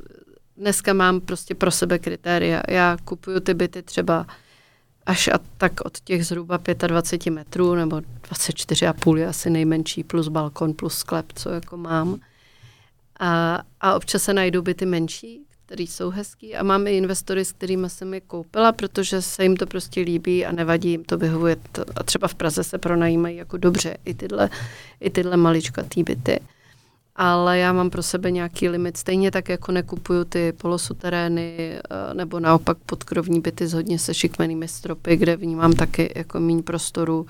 dneska 0.56 0.92
mám 0.92 1.20
prostě 1.20 1.54
pro 1.54 1.70
sebe 1.70 1.98
kritéria. 1.98 2.62
Já 2.68 2.96
kupuju 3.04 3.40
ty 3.40 3.54
byty 3.54 3.82
třeba 3.82 4.26
až 5.06 5.28
a 5.28 5.38
tak 5.58 5.80
od 5.80 6.00
těch 6.00 6.26
zhruba 6.26 6.60
25 6.86 7.30
metrů, 7.30 7.74
nebo 7.74 7.96
24,5 7.96 9.16
je 9.16 9.26
asi 9.26 9.50
nejmenší, 9.50 10.04
plus 10.04 10.28
balkon, 10.28 10.72
plus 10.72 10.94
sklep, 10.94 11.32
co 11.34 11.50
jako 11.50 11.76
mám. 11.76 12.20
A, 13.20 13.62
a 13.80 13.94
občas 13.94 14.22
se 14.22 14.34
najdou 14.34 14.62
byty 14.62 14.86
menší, 14.86 15.40
které 15.66 15.82
jsou 15.82 16.10
hezký 16.10 16.56
a 16.56 16.62
mám 16.62 16.86
i 16.86 16.96
investory, 16.96 17.44
s 17.44 17.52
kterými 17.52 17.90
jsem 17.90 18.14
je 18.14 18.20
koupila, 18.20 18.72
protože 18.72 19.22
se 19.22 19.42
jim 19.42 19.56
to 19.56 19.66
prostě 19.66 20.00
líbí 20.00 20.46
a 20.46 20.52
nevadí 20.52 20.90
jim 20.90 21.04
to 21.04 21.18
vyhovuje. 21.18 21.56
A 21.96 22.02
třeba 22.02 22.28
v 22.28 22.34
Praze 22.34 22.64
se 22.64 22.78
pronajímají 22.78 23.36
jako 23.36 23.56
dobře 23.56 23.96
i 24.04 24.14
tyhle, 24.14 24.50
i 25.00 25.10
tyhle 25.10 25.36
maličkatý 25.36 26.02
byty 26.02 26.40
ale 27.16 27.58
já 27.58 27.72
mám 27.72 27.90
pro 27.90 28.02
sebe 28.02 28.30
nějaký 28.30 28.68
limit. 28.68 28.96
Stejně 28.96 29.30
tak, 29.30 29.48
jako 29.48 29.72
nekupuju 29.72 30.24
ty 30.24 30.52
polosuterény 30.52 31.56
eh, 31.58 32.14
nebo 32.14 32.40
naopak 32.40 32.78
podkrovní 32.78 33.40
byty 33.40 33.66
s 33.66 33.72
hodně 33.72 33.98
sešikmenými 33.98 34.68
stropy, 34.68 35.16
kde 35.16 35.36
vnímám 35.36 35.72
taky 35.72 36.12
jako 36.16 36.40
míň 36.40 36.62
prostoru. 36.62 37.26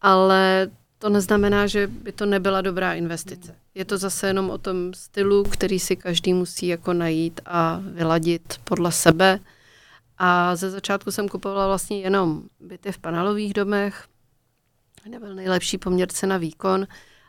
Ale 0.00 0.70
to 0.98 1.08
neznamená, 1.08 1.66
že 1.66 1.86
by 1.86 2.12
to 2.12 2.26
nebyla 2.26 2.60
dobrá 2.60 2.94
investice. 2.94 3.54
Je 3.74 3.84
to 3.84 3.98
zase 3.98 4.26
jenom 4.26 4.50
o 4.50 4.58
tom 4.58 4.94
stylu, 4.94 5.42
který 5.42 5.78
si 5.78 5.96
každý 5.96 6.34
musí 6.34 6.66
jako 6.66 6.92
najít 6.92 7.40
a 7.46 7.80
vyladit 7.82 8.60
podle 8.64 8.92
sebe. 8.92 9.40
A 10.18 10.56
ze 10.56 10.70
začátku 10.70 11.12
jsem 11.12 11.28
kupovala 11.28 11.66
vlastně 11.66 12.00
jenom 12.00 12.42
byty 12.60 12.92
v 12.92 12.98
panelových 12.98 13.54
domech, 13.54 14.06
nebyl 15.08 15.34
nejlepší 15.34 15.78
poměr 15.78 16.08
cena 16.08 16.36
výkon, 16.36 16.86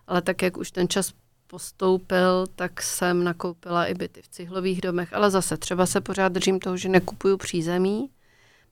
ale 0.08 0.22
tak, 0.22 0.42
jak 0.42 0.58
už 0.58 0.72
ten 0.72 0.88
čas 0.88 1.14
postoupil, 1.56 2.48
tak 2.56 2.82
jsem 2.82 3.24
nakoupila 3.24 3.86
i 3.86 3.94
byty 3.94 4.22
v 4.22 4.28
cihlových 4.28 4.82
domech, 4.82 5.14
ale 5.14 5.32
zase 5.32 5.58
třeba 5.58 5.86
se 5.86 6.02
pořád 6.02 6.32
držím 6.32 6.60
toho, 6.60 6.78
že 6.78 6.90
nekupuju 6.90 7.38
přízemí. 7.38 8.10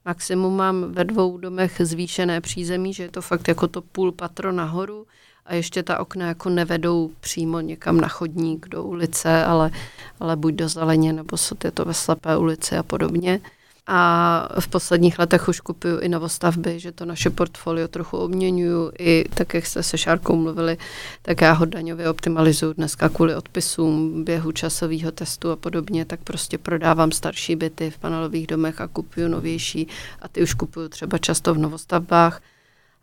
Maximum 0.06 0.56
mám 0.56 0.92
ve 0.92 1.04
dvou 1.04 1.38
domech 1.38 1.82
zvýšené 1.84 2.42
přízemí, 2.42 2.94
že 2.94 3.04
je 3.04 3.10
to 3.10 3.22
fakt 3.22 3.48
jako 3.48 3.68
to 3.68 3.82
půl 3.82 4.12
patro 4.12 4.52
nahoru 4.52 5.08
a 5.46 5.54
ještě 5.54 5.84
ta 5.84 6.00
okna 6.00 6.28
jako 6.28 6.50
nevedou 6.50 7.12
přímo 7.20 7.60
někam 7.60 8.02
na 8.02 8.08
chodník 8.08 8.68
do 8.68 8.84
ulice, 8.84 9.46
ale, 9.46 9.72
ale 10.20 10.36
buď 10.36 10.54
do 10.54 10.70
zeleně, 10.70 11.14
nebo 11.14 11.38
je 11.64 11.72
to 11.72 11.86
ve 11.86 11.94
slepé 11.94 12.38
ulici 12.38 12.78
a 12.78 12.84
podobně. 12.84 13.40
A 13.88 14.50
v 14.60 14.68
posledních 14.68 15.20
letech 15.20 15.48
už 15.48 15.60
kupuju 15.60 16.00
i 16.00 16.10
novostavby, 16.10 16.80
že 16.80 16.92
to 16.92 17.06
naše 17.06 17.30
portfolio 17.30 17.88
trochu 17.88 18.18
obměňuju. 18.18 18.92
I 19.00 19.26
tak, 19.34 19.54
jak 19.54 19.66
jste 19.66 19.84
se 19.84 19.98
Šárkou 19.98 20.36
mluvili, 20.36 20.78
tak 21.22 21.42
já 21.42 21.52
ho 21.52 21.66
daňově 21.66 22.10
optimalizuju 22.10 22.74
dneska 22.74 23.10
kvůli 23.10 23.36
odpisům, 23.36 24.24
běhu 24.24 24.52
časového 24.52 25.12
testu 25.12 25.52
a 25.52 25.56
podobně, 25.56 26.06
tak 26.06 26.20
prostě 26.24 26.58
prodávám 26.58 27.12
starší 27.12 27.56
byty 27.56 27.92
v 27.92 27.98
panelových 27.98 28.48
domech 28.48 28.82
a 28.82 28.88
kupuju 28.88 29.28
novější. 29.28 29.88
A 30.22 30.28
ty 30.28 30.44
už 30.44 30.54
kupuju 30.54 30.90
třeba 30.90 31.18
často 31.18 31.54
v 31.54 31.58
novostavbách 31.58 32.42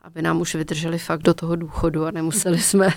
aby 0.03 0.23
nám 0.23 0.41
už 0.41 0.55
vydrželi 0.55 0.99
fakt 0.99 1.23
do 1.23 1.35
toho 1.35 1.57
důchodu 1.57 2.07
a 2.07 2.11
nemuseli 2.11 2.59
jsme, 2.61 2.89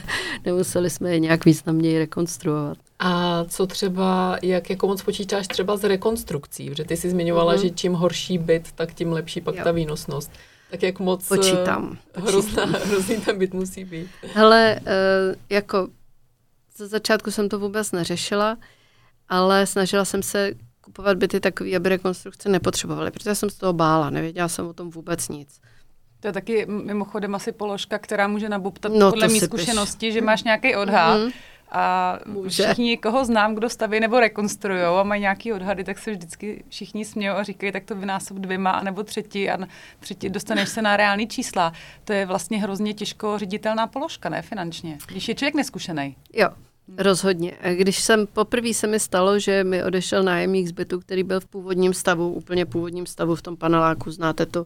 nemuseli 0.45 0.89
jsme 0.89 1.12
je 1.12 1.20
nějak 1.20 1.45
významněji 1.45 1.99
rekonstruovat. 1.99 2.78
A 2.99 3.43
co 3.43 3.68
třeba, 3.68 4.38
jak 4.41 4.70
jako 4.70 4.88
moc 4.88 5.01
počítáš 5.01 5.47
třeba 5.47 5.78
s 5.78 5.84
rekonstrukcí? 5.84 6.70
Protože 6.70 6.84
ty 6.84 6.97
jsi 6.97 7.10
zmiňovala, 7.10 7.56
mm-hmm. 7.56 7.62
že 7.62 7.70
čím 7.70 7.93
horší 7.93 8.38
byt, 8.38 8.72
tak 8.72 8.93
tím 8.93 9.12
lepší 9.12 9.41
pak 9.41 9.56
jo. 9.56 9.64
ta 9.64 9.72
výnosnost. 9.72 10.32
Tak 10.72 10.84
jak 10.84 10.99
moc 10.99 11.28
počítám, 11.28 11.97
eh, 12.14 12.22
hrozná, 12.22 12.66
hrozný 12.86 13.18
ten 13.18 13.38
byt 13.38 13.54
musí 13.54 13.86
být? 13.86 14.08
Hele, 14.34 14.80
uh, 14.82 15.36
jako 15.49 15.88
za 16.78 16.88
začátku 16.88 17.32
jsem 17.32 17.49
to 17.49 17.60
vůbec 17.60 17.91
neřešila, 17.91 18.58
ale 19.30 19.68
snažila 19.68 20.06
jsem 20.06 20.24
se 20.24 20.51
kupovat 20.82 21.18
byty 21.18 21.39
takový, 21.39 21.76
aby 21.76 21.89
rekonstrukce 21.89 22.49
nepotřebovaly, 22.49 23.12
protože 23.12 23.36
jsem 23.36 23.49
z 23.49 23.56
toho 23.56 23.74
bála, 23.74 24.10
nevěděla 24.10 24.47
jsem 24.47 24.68
o 24.68 24.74
tom 24.74 24.89
vůbec 24.89 25.30
nic. 25.30 25.60
To 26.24 26.28
je 26.28 26.34
taky 26.34 26.65
mimochodem 26.65 27.36
asi 27.36 27.51
položka, 27.51 27.99
která 27.99 28.28
může 28.28 28.49
nabuptat 28.49 28.91
no, 28.91 29.09
podle 29.09 29.28
mý 29.28 29.39
zkušenosti, 29.39 30.11
že 30.11 30.21
máš 30.21 30.43
nějaký 30.43 30.76
odhad 30.76 31.19
mm-hmm. 31.19 31.34
a 31.71 32.19
Může. 32.26 32.63
všichni, 32.63 32.97
koho 32.97 33.26
znám, 33.26 33.55
kdo 33.55 33.69
staví 33.69 33.99
nebo 33.99 34.19
rekonstruují 34.19 34.82
a 34.82 35.03
mají 35.03 35.21
nějaký 35.21 35.53
odhady, 35.53 35.84
tak 35.84 35.99
se 35.99 36.11
vždycky 36.11 36.63
všichni 36.69 37.05
smějí 37.05 37.30
a 37.30 37.43
říkají, 37.43 37.71
tak 37.71 37.84
to 37.84 37.95
vynásob 37.95 38.38
dvěma 38.38 38.82
nebo 38.84 39.03
třetí 39.03 39.49
a 39.49 39.57
třetí 39.99 40.30
dostaneš 40.30 40.69
se 40.69 40.82
na 40.82 40.97
reální 40.97 41.28
čísla. 41.28 41.74
To 42.03 42.13
je 42.13 42.26
vlastně 42.26 42.61
hrozně 42.61 42.93
těžko 42.93 43.38
ředitelná 43.38 43.88
položka, 43.88 44.30
ne 44.30 44.41
finančně, 44.41 44.97
když 45.07 45.28
je 45.28 45.36
člověk 45.36 45.55
neskušený. 45.55 46.15
Jo, 46.34 46.49
Rozhodně. 46.97 47.51
Když 47.74 47.99
jsem 47.99 48.28
poprvé 48.28 48.74
se 48.74 48.88
mi 48.88 48.99
stalo, 48.99 49.39
že 49.39 49.63
mi 49.63 49.84
odešel 49.84 50.24
nájemník 50.24 50.67
z 50.67 50.71
bytu, 50.71 50.99
který 50.99 51.24
byl 51.24 51.39
v 51.39 51.45
původním 51.45 51.93
stavu, 51.93 52.34
úplně 52.34 52.65
původním 52.65 53.05
stavu 53.05 53.36
v 53.36 53.41
tom 53.41 53.57
paneláku, 53.57 54.11
znáte 54.11 54.45
to, 54.45 54.65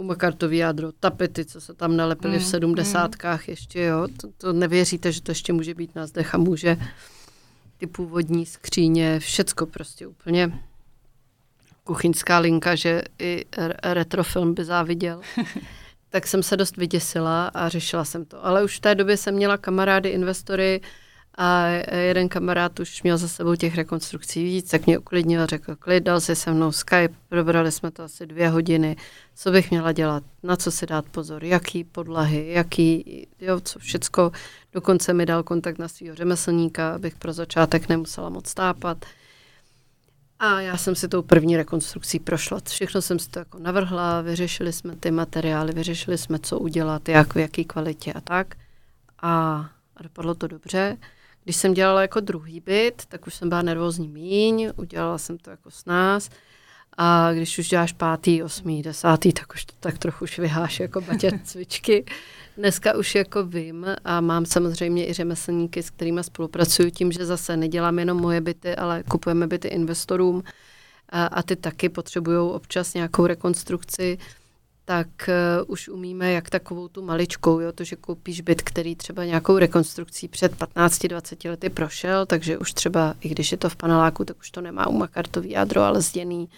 u 0.00 0.02
Makartový 0.02 0.58
jádro, 0.58 0.92
tapety, 0.92 1.44
co 1.44 1.60
se 1.60 1.74
tam 1.74 1.96
nalepily 1.96 2.36
mm, 2.36 2.42
v 2.42 2.46
sedmdesátkách 2.46 3.46
mm. 3.46 3.52
ještě, 3.52 3.82
jo, 3.82 4.08
to, 4.20 4.28
to 4.38 4.52
nevěříte, 4.52 5.12
že 5.12 5.22
to 5.22 5.30
ještě 5.30 5.52
může 5.52 5.74
být 5.74 5.94
na 5.94 6.06
zdech 6.06 6.34
a 6.34 6.38
může 6.38 6.76
ty 7.78 7.86
původní 7.86 8.46
skříně, 8.46 9.20
všecko 9.20 9.66
prostě 9.66 10.06
úplně 10.06 10.52
kuchyňská 11.84 12.38
linka, 12.38 12.74
že 12.74 13.02
i 13.18 13.44
retrofilm 13.82 14.54
by 14.54 14.64
záviděl. 14.64 15.20
tak 16.10 16.26
jsem 16.26 16.42
se 16.42 16.56
dost 16.56 16.76
vyděsila 16.76 17.46
a 17.46 17.68
řešila 17.68 18.04
jsem 18.04 18.24
to. 18.24 18.46
Ale 18.46 18.64
už 18.64 18.76
v 18.76 18.80
té 18.80 18.94
době 18.94 19.16
jsem 19.16 19.34
měla 19.34 19.56
kamarády, 19.56 20.08
investory, 20.08 20.80
a 21.42 21.66
jeden 21.96 22.28
kamarád 22.28 22.80
už 22.80 23.02
měl 23.02 23.18
za 23.18 23.28
sebou 23.28 23.54
těch 23.54 23.74
rekonstrukcí 23.76 24.44
víc, 24.44 24.70
tak 24.70 24.86
mě 24.86 24.98
uklidnil, 24.98 25.46
řekl, 25.46 25.76
klid, 25.76 26.04
dal 26.04 26.20
si 26.20 26.36
se 26.36 26.52
mnou 26.52 26.72
Skype, 26.72 27.14
probrali 27.28 27.72
jsme 27.72 27.90
to 27.90 28.02
asi 28.02 28.26
dvě 28.26 28.48
hodiny, 28.48 28.96
co 29.34 29.50
bych 29.50 29.70
měla 29.70 29.92
dělat, 29.92 30.22
na 30.42 30.56
co 30.56 30.70
si 30.70 30.86
dát 30.86 31.04
pozor, 31.04 31.44
jaký 31.44 31.84
podlahy, 31.84 32.52
jaký, 32.52 33.26
jo, 33.40 33.60
co 33.60 33.78
všecko. 33.78 34.32
Dokonce 34.72 35.12
mi 35.12 35.26
dal 35.26 35.42
kontakt 35.42 35.78
na 35.78 35.88
svého 35.88 36.14
řemeslníka, 36.14 36.94
abych 36.94 37.14
pro 37.14 37.32
začátek 37.32 37.88
nemusela 37.88 38.28
moc 38.28 38.54
tápat. 38.54 39.04
A 40.38 40.60
já 40.60 40.76
jsem 40.76 40.94
si 40.94 41.08
tou 41.08 41.22
první 41.22 41.56
rekonstrukcí 41.56 42.18
prošla. 42.18 42.60
Všechno 42.68 43.02
jsem 43.02 43.18
si 43.18 43.30
to 43.30 43.38
jako 43.38 43.58
navrhla, 43.58 44.20
vyřešili 44.20 44.72
jsme 44.72 44.96
ty 44.96 45.10
materiály, 45.10 45.72
vyřešili 45.72 46.18
jsme, 46.18 46.38
co 46.38 46.58
udělat, 46.58 47.08
jak, 47.08 47.34
v 47.34 47.38
jaký 47.38 47.64
kvalitě 47.64 48.12
a 48.12 48.20
tak. 48.20 48.54
A 49.22 49.64
dopadlo 50.02 50.34
to 50.34 50.46
dobře. 50.46 50.96
Když 51.44 51.56
jsem 51.56 51.74
dělala 51.74 52.02
jako 52.02 52.20
druhý 52.20 52.60
byt, 52.60 53.02
tak 53.08 53.26
už 53.26 53.34
jsem 53.34 53.48
byla 53.48 53.62
nervózní 53.62 54.08
míň, 54.08 54.72
udělala 54.76 55.18
jsem 55.18 55.38
to 55.38 55.50
jako 55.50 55.70
s 55.70 55.84
nás. 55.84 56.30
A 56.96 57.32
když 57.32 57.58
už 57.58 57.68
děláš 57.68 57.92
pátý, 57.92 58.42
osmý, 58.42 58.82
desátý, 58.82 59.32
tak 59.32 59.54
už 59.54 59.64
to 59.64 59.72
tak 59.80 59.98
trochu 59.98 60.26
šviháš 60.26 60.80
jako 60.80 61.00
batě 61.00 61.30
cvičky. 61.44 62.04
Dneska 62.56 62.96
už 62.96 63.14
jako 63.14 63.44
vím 63.44 63.86
a 64.04 64.20
mám 64.20 64.46
samozřejmě 64.46 65.08
i 65.08 65.12
řemeslníky, 65.12 65.82
s 65.82 65.90
kterými 65.90 66.24
spolupracuju 66.24 66.90
tím, 66.90 67.12
že 67.12 67.26
zase 67.26 67.56
nedělám 67.56 67.98
jenom 67.98 68.20
moje 68.20 68.40
byty, 68.40 68.76
ale 68.76 69.02
kupujeme 69.10 69.46
byty 69.46 69.68
investorům 69.68 70.42
a, 71.08 71.26
a 71.26 71.42
ty 71.42 71.56
taky 71.56 71.88
potřebují 71.88 72.50
občas 72.50 72.94
nějakou 72.94 73.26
rekonstrukci 73.26 74.18
tak 74.90 75.08
uh, 75.28 75.72
už 75.72 75.88
umíme 75.88 76.32
jak 76.32 76.50
takovou 76.50 76.88
tu 76.88 77.02
maličkou, 77.02 77.60
jo, 77.60 77.72
to, 77.72 77.84
že 77.84 77.96
koupíš 77.96 78.40
byt, 78.40 78.62
který 78.62 78.96
třeba 78.96 79.24
nějakou 79.24 79.58
rekonstrukcí 79.58 80.28
před 80.28 80.58
15-20 80.58 81.50
lety 81.50 81.68
prošel, 81.68 82.26
takže 82.26 82.58
už 82.58 82.72
třeba, 82.72 83.14
i 83.20 83.28
když 83.28 83.52
je 83.52 83.58
to 83.58 83.68
v 83.68 83.76
paneláku, 83.76 84.24
tak 84.24 84.38
už 84.38 84.50
to 84.50 84.60
nemá 84.60 84.86
umakartový 84.86 85.50
jádro, 85.50 85.82
ale 85.82 86.00
zděný 86.00 86.48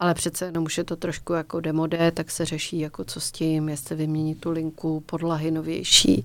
ale 0.00 0.14
přece 0.14 0.44
jenom 0.44 0.64
už 0.64 0.78
je 0.78 0.84
to 0.84 0.96
trošku 0.96 1.32
jako 1.32 1.60
demodé, 1.60 2.10
tak 2.10 2.30
se 2.30 2.44
řeší, 2.44 2.78
jako 2.78 3.04
co 3.04 3.20
s 3.20 3.30
tím, 3.30 3.68
jestli 3.68 3.96
vyměnit 3.96 4.40
tu 4.40 4.50
linku, 4.50 5.00
podlahy 5.06 5.50
novější 5.50 6.24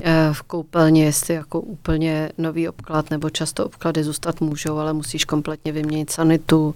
eh, 0.00 0.28
v 0.32 0.42
koupelně, 0.42 1.04
jestli 1.04 1.34
jako 1.34 1.60
úplně 1.60 2.30
nový 2.38 2.68
obklad, 2.68 3.10
nebo 3.10 3.30
často 3.30 3.66
obklady 3.66 4.04
zůstat 4.04 4.40
můžou, 4.40 4.78
ale 4.78 4.92
musíš 4.92 5.24
kompletně 5.24 5.72
vyměnit 5.72 6.10
sanitu, 6.10 6.74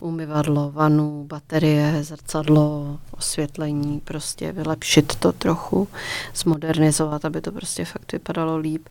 umyvadlo, 0.00 0.70
vanu, 0.70 1.24
baterie, 1.24 2.04
zrcadlo, 2.04 2.98
osvětlení, 3.10 4.00
prostě 4.00 4.52
vylepšit 4.52 5.14
to 5.14 5.32
trochu, 5.32 5.88
zmodernizovat, 6.34 7.24
aby 7.24 7.40
to 7.40 7.52
prostě 7.52 7.84
fakt 7.84 8.12
vypadalo 8.12 8.56
líp. 8.56 8.88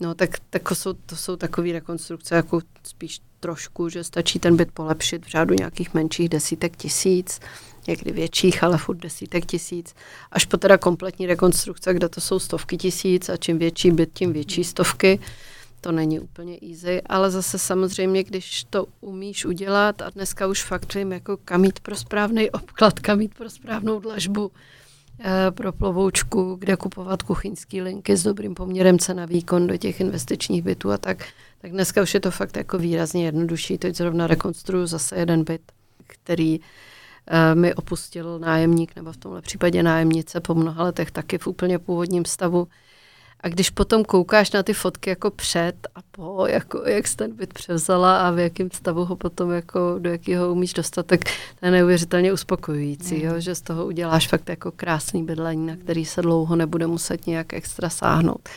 No 0.00 0.14
tak, 0.14 0.30
tak 0.50 0.68
to 0.68 0.74
jsou, 0.74 0.92
to 0.92 1.16
jsou 1.16 1.36
takové 1.36 1.72
rekonstrukce, 1.72 2.34
jako 2.34 2.60
spíš 2.82 3.20
trošku, 3.40 3.88
že 3.88 4.04
stačí 4.04 4.38
ten 4.38 4.56
byt 4.56 4.72
polepšit 4.72 5.26
v 5.26 5.28
řádu 5.28 5.54
nějakých 5.54 5.94
menších 5.94 6.28
desítek 6.28 6.76
tisíc, 6.76 7.40
někdy 7.86 8.12
větších, 8.12 8.64
ale 8.64 8.78
furt 8.78 8.96
desítek 8.96 9.46
tisíc, 9.46 9.94
až 10.32 10.44
po 10.44 10.56
teda 10.56 10.78
kompletní 10.78 11.26
rekonstrukce, 11.26 11.94
kde 11.94 12.08
to 12.08 12.20
jsou 12.20 12.38
stovky 12.38 12.76
tisíc 12.76 13.28
a 13.28 13.36
čím 13.36 13.58
větší 13.58 13.90
byt, 13.90 14.10
tím 14.12 14.32
větší 14.32 14.64
stovky. 14.64 15.20
To 15.80 15.92
není 15.92 16.20
úplně 16.20 16.58
easy, 16.70 17.02
ale 17.02 17.30
zase 17.30 17.58
samozřejmě, 17.58 18.24
když 18.24 18.64
to 18.64 18.86
umíš 19.00 19.44
udělat 19.44 20.02
a 20.02 20.10
dneska 20.10 20.46
už 20.46 20.64
fakt 20.64 20.94
vím, 20.94 21.12
jako 21.12 21.36
kam 21.36 21.64
jít 21.64 21.80
pro 21.80 21.96
správný 21.96 22.50
obklad, 22.50 23.00
kam 23.00 23.20
jít 23.20 23.34
pro 23.34 23.50
správnou 23.50 24.00
dlažbu, 24.00 24.50
Eh, 25.20 25.50
pro 25.50 25.72
plovoučku, 25.72 26.56
kde 26.58 26.76
kupovat 26.76 27.22
kuchyňské 27.22 27.82
linky 27.82 28.16
s 28.16 28.22
dobrým 28.22 28.54
poměrem 28.54 28.98
cena 28.98 29.26
výkon 29.26 29.66
do 29.66 29.76
těch 29.76 30.00
investičních 30.00 30.62
bytů 30.62 30.90
a 30.90 30.98
tak, 30.98 31.24
tak 31.60 31.70
dneska 31.70 32.02
už 32.02 32.14
je 32.14 32.20
to 32.20 32.30
fakt 32.30 32.56
jako 32.56 32.78
výrazně 32.78 33.24
jednodušší. 33.24 33.78
Teď 33.78 33.96
zrovna 33.96 34.26
rekonstruju 34.26 34.86
zase 34.86 35.16
jeden 35.16 35.44
byt, 35.44 35.72
který 36.06 36.58
uh, 36.58 36.64
mi 37.54 37.74
opustil 37.74 38.38
nájemník, 38.38 38.96
nebo 38.96 39.12
v 39.12 39.16
tomhle 39.16 39.42
případě 39.42 39.82
nájemnice 39.82 40.40
po 40.40 40.54
mnoha 40.54 40.84
letech 40.84 41.10
taky 41.10 41.38
v 41.38 41.46
úplně 41.46 41.78
původním 41.78 42.24
stavu. 42.24 42.68
A 43.40 43.48
když 43.48 43.70
potom 43.70 44.04
koukáš 44.04 44.50
na 44.50 44.62
ty 44.62 44.72
fotky 44.72 45.10
jako 45.10 45.30
před 45.30 45.74
a 45.94 45.98
po, 46.10 46.46
jako 46.46 46.82
jak 46.86 47.08
jsi 47.08 47.16
ten 47.16 47.36
byt 47.36 47.54
převzala 47.54 48.28
a 48.28 48.30
v 48.30 48.38
jakém 48.38 48.70
stavu 48.70 49.04
ho 49.04 49.16
potom 49.16 49.50
jako 49.50 49.94
do 49.98 50.10
jakého 50.10 50.52
umíš 50.52 50.72
dostat, 50.72 51.06
tak 51.06 51.20
to 51.60 51.66
je 51.66 51.70
neuvěřitelně 51.70 52.32
uspokojující, 52.32 53.14
mm. 53.14 53.22
jo, 53.22 53.40
že 53.40 53.54
z 53.54 53.60
toho 53.60 53.86
uděláš 53.86 54.28
fakt 54.28 54.48
jako 54.48 54.72
krásný 54.72 55.24
bydlení, 55.24 55.66
na 55.66 55.76
který 55.76 56.04
se 56.04 56.22
dlouho 56.22 56.56
nebude 56.56 56.86
muset 56.86 57.26
nějak 57.26 57.52
extra 57.52 57.88
sáhnout. 57.88 58.48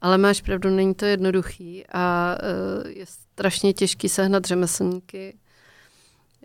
Ale 0.00 0.18
máš 0.18 0.40
pravdu, 0.40 0.70
není 0.70 0.94
to 0.94 1.04
jednoduchý 1.04 1.84
a 1.92 2.36
uh, 2.84 2.90
je 2.90 3.06
strašně 3.06 3.72
těžký 3.72 4.08
sehnat 4.08 4.44
řemeslníky. 4.44 5.36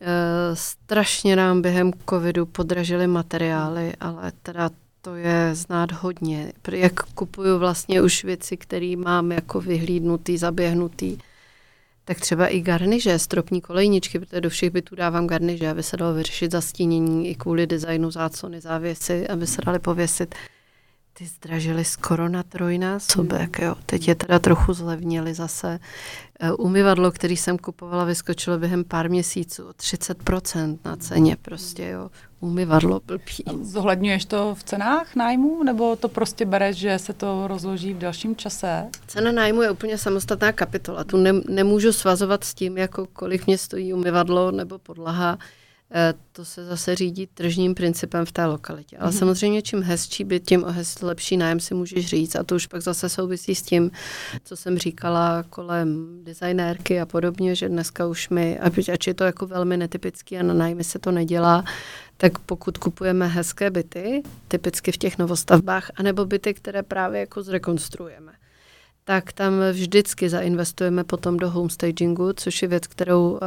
Uh, 0.01 0.07
strašně 0.53 1.35
nám 1.35 1.61
během 1.61 1.91
covidu 2.09 2.45
podražily 2.45 3.07
materiály, 3.07 3.93
ale 3.99 4.31
teda 4.41 4.69
to 5.01 5.15
je 5.15 5.49
znát 5.53 5.91
hodně. 5.91 6.53
Jak 6.71 7.03
kupuju 7.03 7.59
vlastně 7.59 8.01
už 8.01 8.23
věci, 8.23 8.57
které 8.57 8.95
mám 8.97 9.31
jako 9.31 9.61
vyhlídnutý, 9.61 10.37
zaběhnutý, 10.37 11.17
tak 12.05 12.19
třeba 12.19 12.47
i 12.47 12.61
garniže, 12.61 13.19
stropní 13.19 13.61
kolejničky, 13.61 14.19
protože 14.19 14.41
do 14.41 14.49
všech 14.49 14.69
bytů 14.69 14.95
dávám 14.95 15.27
garniže, 15.27 15.69
aby 15.69 15.83
se 15.83 15.97
dalo 15.97 16.13
vyřešit 16.13 16.51
zastínění 16.51 17.29
i 17.29 17.35
kvůli 17.35 17.67
designu 17.67 18.11
záclony, 18.11 18.61
závěsy, 18.61 19.27
aby 19.27 19.47
se 19.47 19.61
daly 19.65 19.79
pověsit. 19.79 20.35
Ty 21.13 21.25
zdražily 21.25 21.85
skoro 21.85 22.29
na 22.29 22.43
trojnásobek, 22.43 23.59
jo. 23.59 23.75
Teď 23.85 24.07
je 24.07 24.15
teda 24.15 24.39
trochu 24.39 24.73
zlevnili 24.73 25.33
zase. 25.33 25.79
E, 26.39 26.51
umyvadlo, 26.51 27.11
který 27.11 27.37
jsem 27.37 27.57
kupovala, 27.57 28.03
vyskočilo 28.03 28.57
během 28.57 28.83
pár 28.83 29.09
měsíců 29.09 29.67
o 29.67 29.71
30% 29.71 30.77
na 30.85 30.95
ceně 30.95 31.37
prostě, 31.41 31.87
jo. 31.87 32.09
Umyvadlo 32.39 33.01
blbý. 33.05 33.43
Zohledňuješ 33.61 34.25
to 34.25 34.55
v 34.55 34.63
cenách 34.63 35.15
nájmu, 35.15 35.63
nebo 35.63 35.95
to 35.95 36.09
prostě 36.09 36.45
bereš, 36.45 36.75
že 36.75 36.99
se 36.99 37.13
to 37.13 37.47
rozloží 37.47 37.93
v 37.93 37.97
dalším 37.97 38.35
čase? 38.35 38.89
Cena 39.07 39.31
nájmu 39.31 39.61
je 39.61 39.71
úplně 39.71 39.97
samostatná 39.97 40.51
kapitola. 40.51 41.03
Tu 41.03 41.17
ne, 41.17 41.33
nemůžu 41.49 41.93
svazovat 41.93 42.43
s 42.43 42.53
tím, 42.53 42.77
jako 42.77 43.05
kolik 43.13 43.47
mě 43.47 43.57
stojí 43.57 43.93
umyvadlo 43.93 44.51
nebo 44.51 44.79
podlaha. 44.79 45.37
Eh, 45.95 46.13
to 46.31 46.45
se 46.45 46.65
zase 46.65 46.95
řídí 46.95 47.27
tržním 47.27 47.75
principem 47.75 48.25
v 48.25 48.31
té 48.31 48.45
lokalitě. 48.45 48.97
Ale 48.97 49.11
mm-hmm. 49.11 49.19
samozřejmě, 49.19 49.61
čím 49.61 49.83
hezčí 49.83 50.23
byt, 50.23 50.45
tím 50.45 50.65
lepší 51.01 51.37
nájem 51.37 51.59
si 51.59 51.73
můžeš 51.73 52.05
říct. 52.05 52.35
A 52.35 52.43
to 52.43 52.55
už 52.55 52.67
pak 52.67 52.81
zase 52.81 53.09
souvisí 53.09 53.55
s 53.55 53.61
tím, 53.61 53.91
co 54.43 54.55
jsem 54.55 54.77
říkala 54.77 55.43
kolem 55.49 56.19
designérky 56.23 57.01
a 57.01 57.05
podobně, 57.05 57.55
že 57.55 57.69
dneska 57.69 58.07
už 58.07 58.29
my, 58.29 58.59
ač 58.93 59.07
je 59.07 59.13
to 59.13 59.23
jako 59.23 59.47
velmi 59.47 59.77
netypický 59.77 60.37
a 60.37 60.43
na 60.43 60.53
nájmy 60.53 60.83
se 60.83 60.99
to 60.99 61.11
nedělá, 61.11 61.63
tak 62.17 62.39
pokud 62.39 62.77
kupujeme 62.77 63.27
hezké 63.27 63.69
byty, 63.69 64.23
typicky 64.47 64.91
v 64.91 64.97
těch 64.97 65.17
novostavbách, 65.17 65.91
anebo 65.95 66.25
byty, 66.25 66.53
které 66.53 66.83
právě 66.83 67.19
jako 67.19 67.43
zrekonstruujeme, 67.43 68.32
tak 69.05 69.33
tam 69.33 69.53
vždycky 69.71 70.29
zainvestujeme 70.29 71.03
potom 71.03 71.37
do 71.37 71.49
homestagingu, 71.49 72.33
což 72.33 72.61
je 72.61 72.67
věc, 72.67 72.87
kterou 72.87 73.31
uh, 73.31 73.39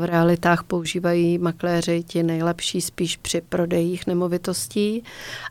v 0.00 0.04
realitách 0.04 0.64
používají 0.64 1.38
makléři 1.38 2.02
ti 2.02 2.22
nejlepší 2.22 2.80
spíš 2.80 3.16
při 3.16 3.40
prodejích 3.40 4.06
nemovitostí, 4.06 5.04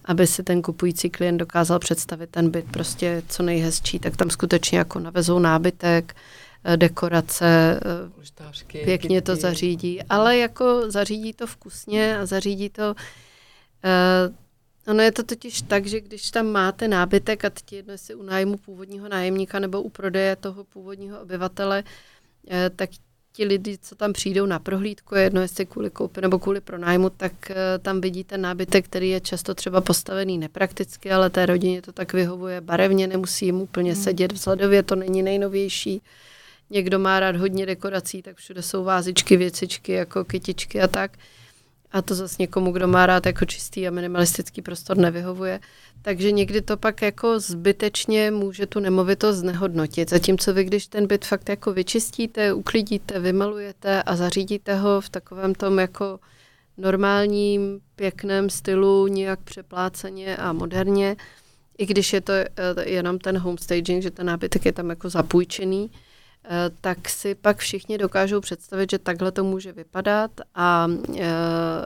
aby 0.05 0.28
si 0.28 0.43
ten 0.43 0.62
kupující 0.62 1.10
klient 1.10 1.38
dokázal 1.38 1.80
představit 1.80 2.30
ten 2.30 2.49
byt 2.49 2.66
prostě 2.72 3.24
co 3.28 3.43
nejhezčí, 3.43 3.99
tak 3.99 4.18
tam 4.18 4.30
skutečně 4.30 4.78
jako 4.78 4.99
navezou 4.99 5.39
nábytek, 5.39 6.16
eh, 6.64 6.78
dekorace, 6.78 7.80
Poštářky, 8.16 8.82
eh, 8.82 8.86
pěkně 8.86 9.22
to 9.22 9.36
zařídí, 9.36 10.03
ale 10.03 10.38
jako 10.38 10.91
zařídí 10.91 11.34
to 11.34 11.47
vkusně 11.47 12.18
a 12.20 12.26
zařídí 12.26 12.70
to 12.70 12.95
uh, 12.95 14.36
Ono 14.88 15.03
je 15.03 15.11
to 15.11 15.23
totiž 15.23 15.61
tak, 15.61 15.86
že 15.86 16.01
když 16.01 16.32
tam 16.32 16.47
máte 16.47 16.88
nábytek 16.88 17.45
a 17.45 17.49
teď 17.49 17.73
jedno 17.73 17.93
jestli 17.93 18.15
u 18.15 18.23
nájmu 18.23 18.57
původního 18.57 19.09
nájemníka 19.09 19.59
nebo 19.59 19.82
u 19.82 19.89
prodeje 19.89 20.36
toho 20.36 20.63
původního 20.63 21.21
obyvatele, 21.21 21.84
eh, 22.49 22.69
tak 22.75 22.89
ti 23.39 23.45
lidi, 23.45 23.77
co 23.82 23.95
tam 23.95 24.13
přijdou 24.13 24.45
na 24.45 24.59
prohlídku, 24.59 25.15
je 25.15 25.23
jedno 25.23 25.41
jestli 25.41 25.65
kvůli 25.65 25.89
koupi 25.89 26.21
nebo 26.21 26.39
kvůli 26.39 26.61
pronájmu, 26.61 27.09
tak 27.09 27.51
eh, 27.51 27.55
tam 27.80 28.01
vidí 28.01 28.23
ten 28.23 28.41
nábytek, 28.41 28.86
který 28.86 29.09
je 29.09 29.21
často 29.21 29.55
třeba 29.55 29.82
postavený 29.82 30.38
neprakticky, 30.38 31.11
ale 31.11 31.30
té 31.30 31.45
rodině 31.45 31.82
to 31.82 31.91
tak 31.91 32.13
vyhovuje 32.13 32.61
barevně, 32.61 33.07
nemusí 33.07 33.45
jim 33.45 33.61
úplně 33.61 33.93
hmm. 33.93 34.03
sedět 34.03 34.32
vzhledově, 34.32 34.84
to 34.84 34.95
není 34.95 35.23
nejnovější. 35.23 36.01
Někdo 36.69 36.99
má 36.99 37.19
rád 37.19 37.36
hodně 37.36 37.65
dekorací, 37.65 38.21
tak 38.21 38.38
všude 38.38 38.61
jsou 38.61 38.84
vázičky, 38.84 39.38
věcičky, 39.38 39.91
jako 39.91 40.23
kytičky 40.23 40.82
a 40.82 40.88
tak 40.88 41.11
a 41.92 42.02
to 42.02 42.16
zase 42.16 42.36
někomu, 42.40 42.72
kdo 42.72 42.88
má 42.88 43.06
rád 43.06 43.26
jako 43.26 43.46
čistý 43.46 43.88
a 43.88 43.92
minimalistický 43.92 44.62
prostor, 44.62 44.98
nevyhovuje. 44.98 45.60
Takže 46.02 46.32
někdy 46.32 46.62
to 46.62 46.78
pak 46.78 47.02
jako 47.02 47.40
zbytečně 47.40 48.32
může 48.32 48.66
tu 48.66 48.80
nemovitost 48.80 49.38
znehodnotit. 49.38 50.10
Zatímco 50.10 50.54
vy, 50.54 50.64
když 50.64 50.88
ten 50.88 51.08
byt 51.08 51.26
fakt 51.26 51.50
jako 51.50 51.74
vyčistíte, 51.74 52.54
uklidíte, 52.54 53.20
vymalujete 53.20 54.04
a 54.04 54.16
zařídíte 54.16 54.76
ho 54.76 55.02
v 55.02 55.10
takovém 55.10 55.56
tom 55.56 55.80
jako 55.80 56.20
normálním, 56.78 57.80
pěkném 57.96 58.50
stylu, 58.50 59.08
nějak 59.08 59.40
přepláceně 59.40 60.38
a 60.38 60.54
moderně, 60.54 61.16
i 61.78 61.86
když 61.86 62.14
je 62.14 62.22
to 62.22 62.34
eh, 62.34 62.50
jenom 62.86 63.20
ten 63.20 63.38
homestaging, 63.38 64.04
že 64.04 64.12
ten 64.12 64.26
nábytek 64.26 64.66
je 64.66 64.72
tam 64.72 64.90
jako 64.90 65.10
zapůjčený, 65.10 65.92
tak 66.82 67.10
si 67.10 67.36
pak 67.36 67.58
všichni 67.58 67.97
dokážou 67.97 68.41
představit, 68.41 68.91
že 68.91 69.00
takhle 69.00 69.32
to 69.32 69.43
může 69.43 69.72
vypadat 69.72 70.32
a 70.56 70.88
eh, 71.18 71.26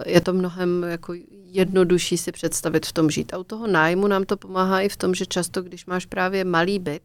je 0.06 0.22
to 0.22 0.34
mnohem 0.34 0.84
jako 0.84 1.14
jednodušší 1.46 2.18
si 2.18 2.32
představit 2.32 2.86
v 2.86 2.94
tom 2.94 3.10
žít. 3.10 3.34
A 3.34 3.38
u 3.38 3.44
toho 3.44 3.68
nájmu 3.68 4.08
nám 4.08 4.24
to 4.24 4.38
pomáhá 4.38 4.82
i 4.82 4.90
v 4.90 4.98
tom, 4.98 5.16
že 5.16 5.26
často, 5.26 5.62
když 5.62 5.86
máš 5.86 6.06
právě 6.06 6.46
malý 6.46 6.80
byt, 6.80 7.04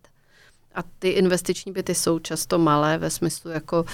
a 0.74 0.82
ty 0.98 1.08
investiční 1.08 1.72
byty 1.72 1.94
jsou 1.94 2.18
často 2.18 2.58
malé 2.58 2.98
ve 2.98 3.10
smyslu 3.10 3.50
jako 3.50 3.84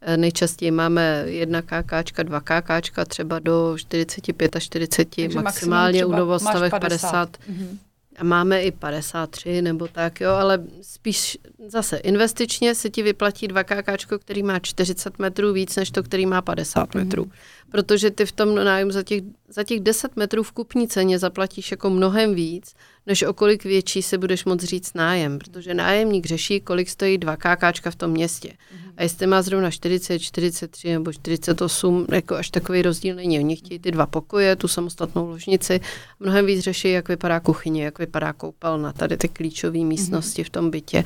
eh, 0.00 0.16
nejčastěji 0.16 0.70
máme 0.70 1.24
jedna 1.26 1.62
KKčka, 1.62 2.22
dva 2.22 2.40
KKčka, 2.40 3.04
třeba 3.04 3.38
do 3.38 3.78
45 3.78 4.56
a 4.56 4.60
40, 4.60 5.08
Takže 5.16 5.40
maximálně 5.40 6.04
u 6.04 6.12
novostavek 6.12 6.70
50. 6.70 6.80
50. 6.80 7.38
Mm-hmm 7.50 7.78
a 8.18 8.24
máme 8.24 8.62
i 8.62 8.70
53 8.70 9.62
nebo 9.62 9.88
tak, 9.88 10.20
jo, 10.20 10.30
ale 10.30 10.64
spíš 10.82 11.38
zase 11.68 11.96
investičně 11.96 12.74
se 12.74 12.90
ti 12.90 13.02
vyplatí 13.02 13.48
dva 13.48 13.64
kákáčko, 13.64 14.18
který 14.18 14.42
má 14.42 14.58
40 14.58 15.18
metrů 15.18 15.52
víc, 15.52 15.76
než 15.76 15.90
to, 15.90 16.02
který 16.02 16.26
má 16.26 16.42
50 16.42 16.94
mm. 16.94 17.00
metrů. 17.00 17.30
Protože 17.70 18.10
ty 18.10 18.26
v 18.26 18.32
tom 18.32 18.54
nájmu 18.54 18.90
za 18.90 19.02
těch, 19.02 19.22
za 19.48 19.64
těch 19.64 19.80
10 19.80 20.16
metrů 20.16 20.42
v 20.42 20.52
kupní 20.52 20.88
ceně 20.88 21.18
zaplatíš 21.18 21.70
jako 21.70 21.90
mnohem 21.90 22.34
víc, 22.34 22.74
než 23.06 23.22
o 23.22 23.32
kolik 23.32 23.64
větší 23.64 24.02
si 24.02 24.18
budeš 24.18 24.44
moct 24.44 24.64
říct 24.64 24.94
nájem, 24.94 25.38
protože 25.38 25.74
nájemník 25.74 26.26
řeší, 26.26 26.60
kolik 26.60 26.88
stojí 26.88 27.18
dva 27.18 27.36
kákáčka 27.36 27.90
v 27.90 27.94
tom 27.94 28.10
městě. 28.10 28.52
Mm. 28.72 28.92
A 28.96 29.02
jestli 29.02 29.26
má 29.26 29.42
zrovna 29.42 29.70
40, 29.70 30.18
43 30.18 30.92
nebo 30.92 31.12
48, 31.12 32.06
jako 32.12 32.34
až 32.34 32.50
takový 32.50 32.82
rozdíl 32.82 33.16
není. 33.16 33.38
Oni 33.38 33.56
chtějí 33.56 33.78
ty 33.78 33.90
dva 33.90 34.06
pokoje, 34.06 34.56
tu 34.56 34.68
samostatnou 34.68 35.28
ložnici, 35.28 35.80
mnohem 36.20 36.46
víc 36.46 36.60
řeší, 36.60 36.90
jak 36.90 37.08
vypadá 37.08 37.40
kuchyně, 37.40 37.84
jak 37.84 37.98
vypadá 37.98 38.32
koupelna, 38.32 38.92
tady 38.92 39.16
ty 39.16 39.28
klíčové 39.28 39.78
místnosti 39.78 40.42
mm. 40.42 40.44
v 40.46 40.50
tom 40.50 40.70
bytě. 40.70 41.04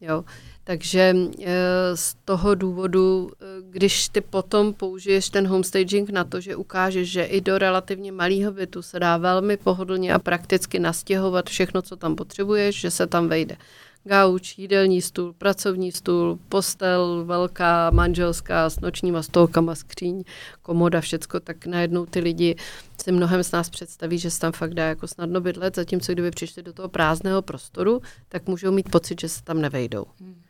Jo. 0.00 0.24
Takže 0.68 1.16
eh, 1.42 1.96
z 1.96 2.14
toho 2.24 2.54
důvodu, 2.54 3.30
eh, 3.32 3.46
když 3.70 4.08
ty 4.08 4.20
potom 4.20 4.74
použiješ 4.74 5.30
ten 5.30 5.46
homestaging 5.46 6.10
na 6.10 6.24
to, 6.24 6.40
že 6.40 6.56
ukážeš, 6.56 7.10
že 7.10 7.24
i 7.24 7.40
do 7.40 7.58
relativně 7.58 8.12
malého 8.12 8.52
bytu 8.52 8.82
se 8.82 9.00
dá 9.00 9.16
velmi 9.16 9.56
pohodlně 9.56 10.14
a 10.14 10.18
prakticky 10.18 10.78
nastěhovat 10.78 11.48
všechno, 11.48 11.82
co 11.82 11.96
tam 11.96 12.16
potřebuješ, 12.16 12.80
že 12.80 12.90
se 12.90 13.06
tam 13.06 13.28
vejde 13.28 13.56
gauč, 14.04 14.58
jídelní 14.58 15.02
stůl, 15.02 15.32
pracovní 15.32 15.92
stůl, 15.92 16.38
postel 16.48 17.24
velká, 17.24 17.90
manželská 17.90 18.70
s 18.70 18.80
nočníma 18.80 19.22
stolkama, 19.22 19.74
skříň, 19.74 20.22
komoda, 20.62 21.00
všecko, 21.00 21.40
tak 21.40 21.66
najednou 21.66 22.06
ty 22.06 22.20
lidi 22.20 22.56
si 23.02 23.12
mnohem 23.12 23.42
z 23.42 23.52
nás 23.52 23.70
představí, 23.70 24.18
že 24.18 24.30
se 24.30 24.40
tam 24.40 24.52
fakt 24.52 24.74
dá 24.74 24.84
jako 24.84 25.06
snadno 25.06 25.40
bydlet, 25.40 25.76
zatímco 25.76 26.12
kdyby 26.12 26.30
přišli 26.30 26.62
do 26.62 26.72
toho 26.72 26.88
prázdného 26.88 27.42
prostoru, 27.42 28.02
tak 28.28 28.46
můžou 28.46 28.72
mít 28.72 28.90
pocit, 28.90 29.20
že 29.20 29.28
se 29.28 29.42
tam 29.42 29.60
nevejdou. 29.60 30.04
Hmm. 30.20 30.45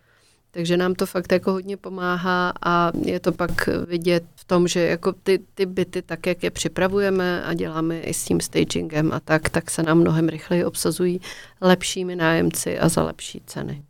Takže 0.57 0.77
nám 0.77 0.95
to 0.95 1.07
fakt 1.07 1.33
jako 1.33 1.53
hodně 1.53 1.77
pomáhá 1.77 2.53
a 2.65 2.93
je 3.05 3.21
to 3.21 3.33
pak 3.33 3.69
vidět 3.89 4.25
v 4.35 4.45
tom, 4.45 4.69
že 4.69 4.81
jako 4.81 5.13
ty, 5.13 5.39
ty 5.55 5.67
byty, 5.67 6.03
tak 6.03 6.27
jak 6.27 6.43
je 6.43 6.51
připravujeme 6.51 7.43
a 7.45 7.55
děláme 7.55 8.01
i 8.01 8.15
s 8.15 8.25
tím 8.25 8.41
stagingem 8.41 9.13
a 9.13 9.21
tak, 9.21 9.49
tak 9.49 9.71
se 9.71 9.83
nám 9.83 9.99
mnohem 9.99 10.29
rychleji 10.29 10.65
obsazují 10.65 11.21
lepšími 11.61 12.17
nájemci 12.17 12.79
a 12.79 12.89
za 12.89 13.03
lepší 13.03 13.43
ceny. 13.47 13.83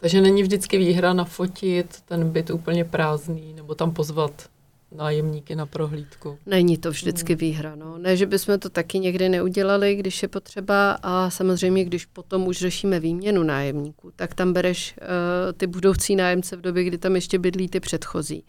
Takže 0.00 0.20
není 0.20 0.42
vždycky 0.42 0.78
výhra 0.78 1.12
nafotit 1.12 2.00
ten 2.04 2.30
byt 2.30 2.50
úplně 2.50 2.84
prázdný 2.84 3.54
nebo 3.54 3.74
tam 3.74 3.90
pozvat 3.90 4.48
nájemníky 4.92 5.56
na 5.56 5.66
prohlídku. 5.66 6.38
Není 6.46 6.78
to 6.78 6.90
vždycky 6.90 7.32
hmm. 7.32 7.38
výhra. 7.38 7.74
No. 7.74 7.98
Ne, 7.98 8.16
že 8.16 8.26
bychom 8.26 8.58
to 8.58 8.68
taky 8.68 8.98
někdy 8.98 9.28
neudělali, 9.28 9.94
když 9.94 10.22
je 10.22 10.28
potřeba 10.28 10.98
a 11.02 11.30
samozřejmě, 11.30 11.84
když 11.84 12.06
potom 12.06 12.46
už 12.46 12.58
řešíme 12.58 13.00
výměnu 13.00 13.42
nájemníků, 13.42 14.12
tak 14.16 14.34
tam 14.34 14.52
bereš 14.52 14.94
uh, 15.00 15.06
ty 15.52 15.66
budoucí 15.66 16.16
nájemce 16.16 16.56
v 16.56 16.60
době, 16.60 16.84
kdy 16.84 16.98
tam 16.98 17.14
ještě 17.14 17.38
bydlí 17.38 17.68
ty 17.68 17.80
předchozí. 17.80 18.44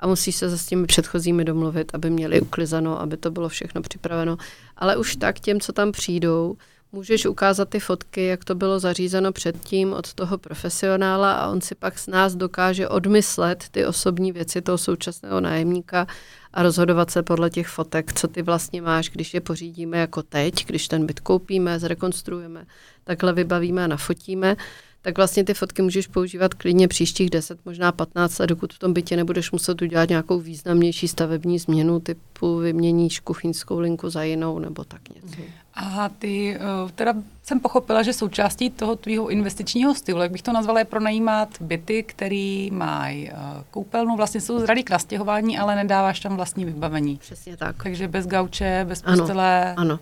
A 0.00 0.06
musíš 0.06 0.36
se 0.36 0.58
s 0.58 0.66
těmi 0.66 0.86
předchozími 0.86 1.44
domluvit, 1.44 1.94
aby 1.94 2.10
měli 2.10 2.40
uklizeno, 2.40 3.00
aby 3.00 3.16
to 3.16 3.30
bylo 3.30 3.48
všechno 3.48 3.82
připraveno. 3.82 4.36
Ale 4.76 4.96
už 4.96 5.16
tak 5.16 5.40
těm, 5.40 5.60
co 5.60 5.72
tam 5.72 5.92
přijdou, 5.92 6.56
Můžeš 6.94 7.26
ukázat 7.26 7.68
ty 7.68 7.80
fotky, 7.80 8.24
jak 8.24 8.44
to 8.44 8.54
bylo 8.54 8.80
zařízeno 8.80 9.32
předtím 9.32 9.92
od 9.92 10.14
toho 10.14 10.38
profesionála 10.38 11.32
a 11.32 11.48
on 11.48 11.60
si 11.60 11.74
pak 11.74 11.98
s 11.98 12.06
nás 12.06 12.34
dokáže 12.34 12.88
odmyslet 12.88 13.64
ty 13.70 13.86
osobní 13.86 14.32
věci 14.32 14.62
toho 14.62 14.78
současného 14.78 15.40
nájemníka 15.40 16.06
a 16.52 16.62
rozhodovat 16.62 17.10
se 17.10 17.22
podle 17.22 17.50
těch 17.50 17.68
fotek, 17.68 18.12
co 18.12 18.28
ty 18.28 18.42
vlastně 18.42 18.82
máš, 18.82 19.10
když 19.10 19.34
je 19.34 19.40
pořídíme 19.40 19.98
jako 19.98 20.22
teď, 20.22 20.66
když 20.66 20.88
ten 20.88 21.06
byt 21.06 21.20
koupíme, 21.20 21.78
zrekonstruujeme, 21.78 22.66
takhle 23.04 23.32
vybavíme 23.32 23.84
a 23.84 23.86
nafotíme, 23.86 24.56
tak 25.02 25.16
vlastně 25.16 25.44
ty 25.44 25.54
fotky 25.54 25.82
můžeš 25.82 26.06
používat 26.06 26.54
klidně 26.54 26.88
příštích 26.88 27.30
10, 27.30 27.58
možná 27.64 27.92
15 27.92 28.38
let, 28.38 28.46
dokud 28.46 28.72
v 28.72 28.78
tom 28.78 28.92
bytě 28.92 29.16
nebudeš 29.16 29.50
muset 29.50 29.82
udělat 29.82 30.08
nějakou 30.08 30.40
významnější 30.40 31.08
stavební 31.08 31.58
změnu, 31.58 32.00
typu 32.00 32.56
vyměníš 32.56 33.20
kuchyňskou 33.20 33.78
linku 33.78 34.10
za 34.10 34.22
jinou 34.22 34.58
nebo 34.58 34.84
tak 34.84 35.00
něco. 35.08 35.42
A 35.76 36.08
ty, 36.08 36.56
eh, 36.56 36.92
teda 36.94 37.14
jsem 37.42 37.60
pochopila, 37.60 38.02
že 38.02 38.12
součástí 38.12 38.70
toho 38.70 38.96
tvýho 38.96 39.28
investičního 39.28 39.94
stylu, 39.94 40.20
jak 40.20 40.30
bych 40.30 40.42
to 40.42 40.52
nazvala, 40.52 40.78
je 40.78 40.84
pronajímat 40.84 41.48
byty, 41.60 42.02
který 42.02 42.70
mají 42.70 43.30
eh, 43.30 43.34
koupelnu, 43.70 44.16
vlastně 44.16 44.40
jsou 44.40 44.58
zralý 44.58 44.84
k 44.84 44.90
nastěhování, 44.90 45.58
ale 45.58 45.76
nedáváš 45.76 46.20
tam 46.20 46.36
vlastní 46.36 46.64
vybavení. 46.64 47.16
Přesně 47.16 47.56
tak. 47.56 47.82
Takže 47.82 48.08
bez 48.08 48.26
gauče, 48.26 48.84
bez 48.88 49.02
postele. 49.02 49.64
Ano, 49.64 49.74
ano. 49.76 49.98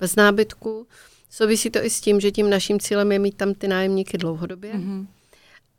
bez 0.00 0.16
nábytku. 0.16 0.86
Souvisí 1.30 1.70
to 1.70 1.84
i 1.84 1.90
s 1.90 2.00
tím, 2.00 2.20
že 2.20 2.30
tím 2.30 2.50
naším 2.50 2.80
cílem 2.80 3.12
je 3.12 3.18
mít 3.18 3.36
tam 3.36 3.54
ty 3.54 3.68
nájemníky 3.68 4.18
dlouhodobě. 4.18 4.72
Mm-hmm. 4.74 5.06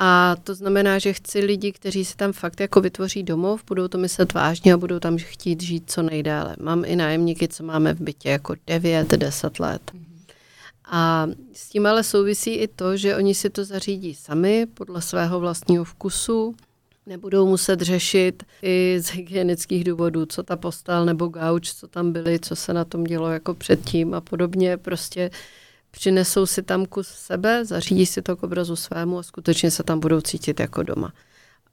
A 0.03 0.35
to 0.43 0.55
znamená, 0.55 0.99
že 0.99 1.13
chci 1.13 1.39
lidi, 1.39 1.71
kteří 1.71 2.05
si 2.05 2.15
tam 2.15 2.33
fakt 2.33 2.59
jako 2.59 2.81
vytvoří 2.81 3.23
domov, 3.23 3.63
budou 3.67 3.87
to 3.87 3.97
myslet 3.97 4.33
vážně 4.33 4.73
a 4.73 4.77
budou 4.77 4.99
tam 4.99 5.17
chtít 5.17 5.61
žít 5.63 5.91
co 5.91 6.01
nejdéle. 6.01 6.55
Mám 6.59 6.83
i 6.85 6.95
nájemníky, 6.95 7.47
co 7.47 7.63
máme 7.63 7.93
v 7.93 8.01
bytě 8.01 8.29
jako 8.29 8.53
9-10 8.67 9.61
let. 9.61 9.91
A 10.85 11.27
s 11.53 11.69
tím 11.69 11.85
ale 11.85 12.03
souvisí 12.03 12.53
i 12.53 12.67
to, 12.67 12.97
že 12.97 13.15
oni 13.15 13.35
si 13.35 13.49
to 13.49 13.65
zařídí 13.65 14.15
sami 14.15 14.65
podle 14.73 15.01
svého 15.01 15.39
vlastního 15.39 15.83
vkusu, 15.83 16.55
nebudou 17.05 17.47
muset 17.47 17.81
řešit 17.81 18.43
i 18.61 18.99
z 19.01 19.07
hygienických 19.07 19.83
důvodů, 19.83 20.25
co 20.25 20.43
ta 20.43 20.55
postel 20.55 21.05
nebo 21.05 21.27
gauč, 21.27 21.73
co 21.73 21.87
tam 21.87 22.11
byly, 22.11 22.39
co 22.39 22.55
se 22.55 22.73
na 22.73 22.85
tom 22.85 23.03
dělo 23.03 23.29
jako 23.29 23.53
předtím 23.53 24.13
a 24.13 24.21
podobně. 24.21 24.77
Prostě 24.77 25.31
přinesou 25.91 26.45
si 26.45 26.63
tam 26.63 26.85
kus 26.85 27.07
sebe, 27.07 27.65
zařídí 27.65 28.05
si 28.05 28.21
to 28.21 28.35
k 28.35 28.43
obrazu 28.43 28.75
svému 28.75 29.19
a 29.19 29.23
skutečně 29.23 29.71
se 29.71 29.83
tam 29.83 29.99
budou 29.99 30.21
cítit 30.21 30.59
jako 30.59 30.83
doma. 30.83 31.13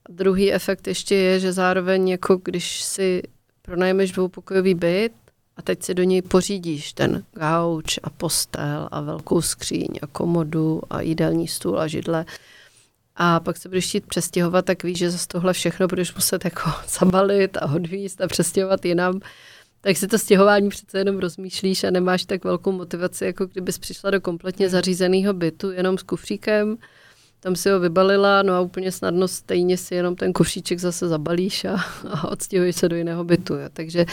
A 0.07 0.13
druhý 0.13 0.53
efekt 0.53 0.87
ještě 0.87 1.15
je, 1.15 1.41
že 1.41 1.53
zároveň 1.53 2.09
jako 2.09 2.41
když 2.43 2.83
si 2.83 3.23
pronajmeš 3.63 4.13
dvoupokojový 4.13 4.75
byt, 4.75 5.13
a 5.59 5.63
teď 5.63 5.83
si 5.83 5.95
do 5.95 6.03
něj 6.03 6.23
pořídíš 6.23 6.93
ten 6.93 7.25
gauč 7.33 7.99
a 8.03 8.11
postel 8.11 8.89
a 8.91 9.01
velkou 9.01 9.43
skříň 9.43 9.89
a 10.03 10.07
komodu 10.07 10.81
a 10.91 11.01
jídelní 11.01 11.49
stůl 11.49 11.81
a 11.81 11.87
židle. 11.87 12.25
A 13.17 13.41
pak 13.41 13.57
se 13.57 13.69
budeš 13.69 13.89
chtít 13.89 14.07
přestěhovat, 14.07 14.65
tak 14.65 14.83
víš, 14.83 14.99
že 14.99 15.11
zase 15.11 15.29
tohle 15.29 15.53
všechno 15.53 15.87
budeš 15.87 16.15
muset 16.15 16.45
jako 16.45 16.71
zabalit 16.99 17.57
a 17.57 17.73
odvíst 17.75 18.21
a 18.21 18.29
přestěhovat 18.29 18.85
jinam. 18.85 19.21
Tak 19.81 19.97
si 19.97 20.09
to 20.09 20.19
stěhování 20.19 20.69
přece 20.69 20.99
jenom 20.99 21.19
rozmýšlíš 21.19 21.85
a 21.85 21.91
nemáš 21.91 22.25
tak 22.25 22.45
velkou 22.45 22.73
motivaci, 22.73 23.25
jako 23.25 23.47
kdybys 23.47 23.79
přišla 23.79 24.11
do 24.11 24.21
kompletně 24.21 24.69
zařízeného 24.69 25.33
bytu 25.33 25.71
jenom 25.71 25.99
s 25.99 26.03
kufříkem, 26.03 26.79
tam 27.41 27.57
si 27.57 27.71
ho 27.71 27.81
vybalila, 27.81 28.43
no 28.43 28.55
a 28.55 28.61
úplně 28.61 28.93
snadno 28.93 29.29
stejně 29.29 29.77
si 29.77 29.95
jenom 29.95 30.17
ten 30.17 30.33
kufříček 30.33 30.79
zase 30.79 31.09
zabalíš 31.09 31.65
a, 31.65 31.75
a 32.11 32.29
odstěhuješ 32.29 32.77
se 32.77 32.89
do 32.89 32.97
jiného 32.97 33.25
bytu. 33.25 33.55
Jo. 33.55 33.69
Takže 33.73 34.07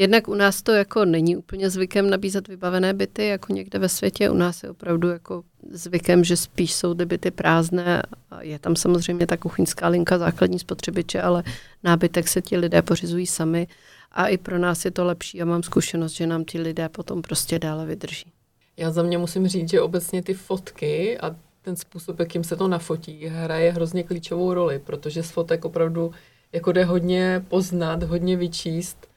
Jednak 0.00 0.28
u 0.28 0.34
nás 0.34 0.62
to 0.62 0.72
jako 0.72 1.04
není 1.04 1.36
úplně 1.36 1.70
zvykem 1.70 2.10
nabízet 2.10 2.48
vybavené 2.48 2.94
byty, 2.94 3.26
jako 3.26 3.52
někde 3.52 3.78
ve 3.78 3.88
světě. 3.88 4.30
U 4.30 4.34
nás 4.34 4.62
je 4.62 4.70
opravdu 4.70 5.08
jako 5.08 5.42
zvykem, 5.70 6.24
že 6.24 6.36
spíš 6.36 6.74
jsou 6.74 6.94
ty 6.94 7.04
byty 7.04 7.30
prázdné. 7.30 8.02
Je 8.40 8.58
tam 8.58 8.76
samozřejmě 8.76 9.26
ta 9.26 9.36
kuchyňská 9.36 9.88
linka 9.88 10.18
základní 10.18 10.58
spotřebiče, 10.58 11.22
ale 11.22 11.42
nábytek 11.84 12.28
se 12.28 12.42
ti 12.42 12.56
lidé 12.56 12.82
pořizují 12.82 13.26
sami. 13.26 13.66
A 14.12 14.26
i 14.26 14.38
pro 14.38 14.58
nás 14.58 14.84
je 14.84 14.90
to 14.90 15.04
lepší 15.04 15.42
a 15.42 15.44
mám 15.44 15.62
zkušenost, 15.62 16.12
že 16.12 16.26
nám 16.26 16.44
ti 16.44 16.60
lidé 16.60 16.88
potom 16.88 17.22
prostě 17.22 17.58
dále 17.58 17.86
vydrží. 17.86 18.32
Já 18.76 18.90
za 18.90 19.02
mě 19.02 19.18
musím 19.18 19.48
říct, 19.48 19.70
že 19.70 19.80
obecně 19.80 20.22
ty 20.22 20.34
fotky 20.34 21.18
a 21.18 21.36
ten 21.62 21.76
způsob, 21.76 22.20
jakým 22.20 22.44
se 22.44 22.56
to 22.56 22.68
nafotí, 22.68 23.26
hraje 23.26 23.72
hrozně 23.72 24.02
klíčovou 24.02 24.54
roli, 24.54 24.78
protože 24.78 25.22
z 25.22 25.30
fotek 25.30 25.64
opravdu 25.64 26.12
jako 26.52 26.72
jde 26.72 26.84
hodně 26.84 27.44
poznat, 27.48 28.02
hodně 28.02 28.36
vyčíst 28.36 29.10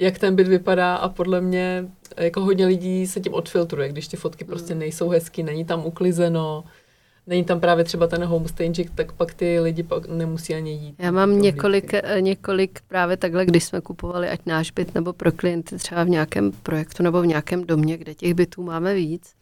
jak 0.00 0.18
ten 0.18 0.36
byt 0.36 0.48
vypadá 0.48 0.94
a 0.94 1.08
podle 1.08 1.40
mě 1.40 1.84
jako 2.16 2.40
hodně 2.40 2.66
lidí 2.66 3.06
se 3.06 3.20
tím 3.20 3.34
odfiltruje, 3.34 3.88
když 3.88 4.08
ty 4.08 4.16
fotky 4.16 4.44
prostě 4.44 4.74
mm. 4.74 4.80
nejsou 4.80 5.08
hezky, 5.08 5.42
není 5.42 5.64
tam 5.64 5.86
uklizeno, 5.86 6.64
není 7.26 7.44
tam 7.44 7.60
právě 7.60 7.84
třeba 7.84 8.06
ten 8.06 8.24
homestaging, 8.24 8.90
tak 8.94 9.12
pak 9.12 9.34
ty 9.34 9.60
lidi 9.60 9.82
pak 9.82 10.08
nemusí 10.08 10.54
ani 10.54 10.72
jít. 10.72 10.94
Já 10.98 11.10
mám 11.10 11.40
několik, 11.40 11.94
eh, 11.94 12.20
několik 12.20 12.80
právě 12.88 13.16
takhle, 13.16 13.46
když 13.46 13.64
jsme 13.64 13.80
kupovali 13.80 14.28
ať 14.28 14.40
náš 14.46 14.70
byt 14.70 14.94
nebo 14.94 15.12
pro 15.12 15.32
klienty 15.32 15.76
třeba 15.76 16.04
v 16.04 16.08
nějakém 16.08 16.52
projektu 16.52 17.02
nebo 17.02 17.22
v 17.22 17.26
nějakém 17.26 17.64
domě, 17.64 17.96
kde 17.96 18.14
těch 18.14 18.34
bytů 18.34 18.62
máme 18.62 18.94
víc, 18.94 19.32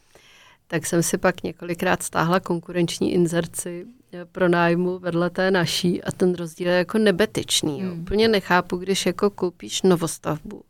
tak 0.66 0.87
jsem 0.87 1.03
si 1.03 1.18
pak 1.18 1.43
několikrát 1.43 2.03
stáhla 2.03 2.41
konkurenční 2.41 3.12
inzerci 3.12 3.87
eh, 4.12 4.24
pro 4.24 4.49
nájmu 4.49 4.99
vedle 4.99 5.31
té 5.31 5.51
naší 5.51 6.03
a 6.03 6.12
ten 6.12 6.35
rozdíl 6.35 6.68
je 6.68 6.74
jako 6.74 6.99
nebetičný. 6.99 7.83
Hmm. 7.83 8.01
Úplně 8.01 8.29
nechápu, 8.29 8.76
když 8.76 9.07
jako 9.07 9.31
koupíš 9.31 9.83
novostavbu, 9.83 10.62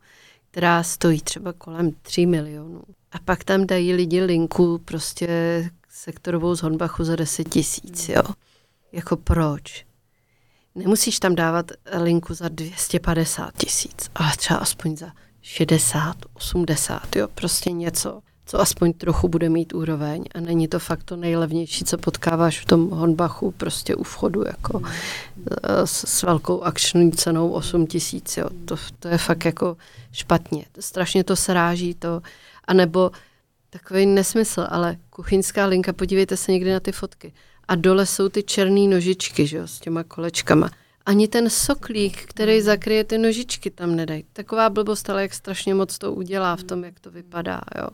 která 0.51 0.83
stojí 0.83 1.21
třeba 1.21 1.53
kolem 1.53 1.91
3 2.01 2.25
milionů 2.25 2.81
a 3.11 3.19
pak 3.25 3.43
tam 3.43 3.67
dají 3.67 3.93
lidi 3.93 4.23
linku 4.23 4.77
prostě 4.85 5.29
sektorovou 6.03 6.55
z 6.55 6.61
Honbachu 6.61 7.03
za 7.03 7.15
10 7.15 7.49
tisíc, 7.49 8.09
jo. 8.09 8.23
Jako 8.91 9.17
proč? 9.17 9.85
Nemusíš 10.75 11.19
tam 11.19 11.35
dávat 11.35 11.71
linku 12.01 12.33
za 12.33 12.47
250 12.47 13.53
tisíc, 13.57 14.09
ale 14.15 14.31
třeba 14.37 14.59
aspoň 14.59 14.97
za 14.97 15.11
60, 15.41 16.15
80, 16.33 17.15
jo, 17.15 17.27
prostě 17.35 17.71
něco 17.71 18.21
co 18.45 18.61
aspoň 18.61 18.93
trochu 18.93 19.27
bude 19.27 19.49
mít 19.49 19.73
úroveň 19.73 20.23
a 20.35 20.39
není 20.39 20.67
to 20.67 20.79
fakt 20.79 21.03
to 21.03 21.15
nejlevnější, 21.15 21.85
co 21.85 21.97
potkáváš 21.97 22.59
v 22.59 22.65
tom 22.65 22.89
Honbachu 22.89 23.51
prostě 23.51 23.95
u 23.95 24.03
vchodu 24.03 24.43
jako 24.47 24.81
eh, 24.83 25.87
s, 25.87 26.07
s 26.07 26.23
velkou 26.23 26.61
akční 26.61 27.11
cenou 27.11 27.51
8 27.51 27.87
tisíc, 27.87 28.37
jo. 28.37 28.49
To, 28.65 28.75
to 28.99 29.07
je 29.07 29.17
fakt 29.17 29.45
jako 29.45 29.77
špatně. 30.11 30.65
Strašně 30.79 31.23
to 31.23 31.35
sráží 31.35 31.93
to, 31.93 32.21
anebo 32.67 33.11
takový 33.69 34.05
nesmysl, 34.05 34.67
ale 34.69 34.97
kuchyňská 35.09 35.65
linka, 35.65 35.93
podívejte 35.93 36.37
se 36.37 36.51
někdy 36.51 36.71
na 36.71 36.79
ty 36.79 36.91
fotky. 36.91 37.33
A 37.67 37.75
dole 37.75 38.05
jsou 38.05 38.29
ty 38.29 38.43
černé 38.43 38.87
nožičky, 38.87 39.47
že 39.47 39.57
jo, 39.57 39.67
s 39.67 39.79
těma 39.79 40.03
kolečkama. 40.03 40.69
Ani 41.05 41.27
ten 41.27 41.49
soklík, 41.49 42.25
který 42.25 42.61
zakryje 42.61 43.03
ty 43.03 43.17
nožičky, 43.17 43.69
tam 43.71 43.95
nedají. 43.95 44.25
Taková 44.33 44.69
blbost, 44.69 45.09
ale 45.09 45.21
jak 45.21 45.33
strašně 45.33 45.73
moc 45.73 45.97
to 45.97 46.13
udělá 46.13 46.55
v 46.55 46.63
tom, 46.63 46.83
jak 46.83 46.99
to 46.99 47.11
vypadá, 47.11 47.61
jo 47.77 47.89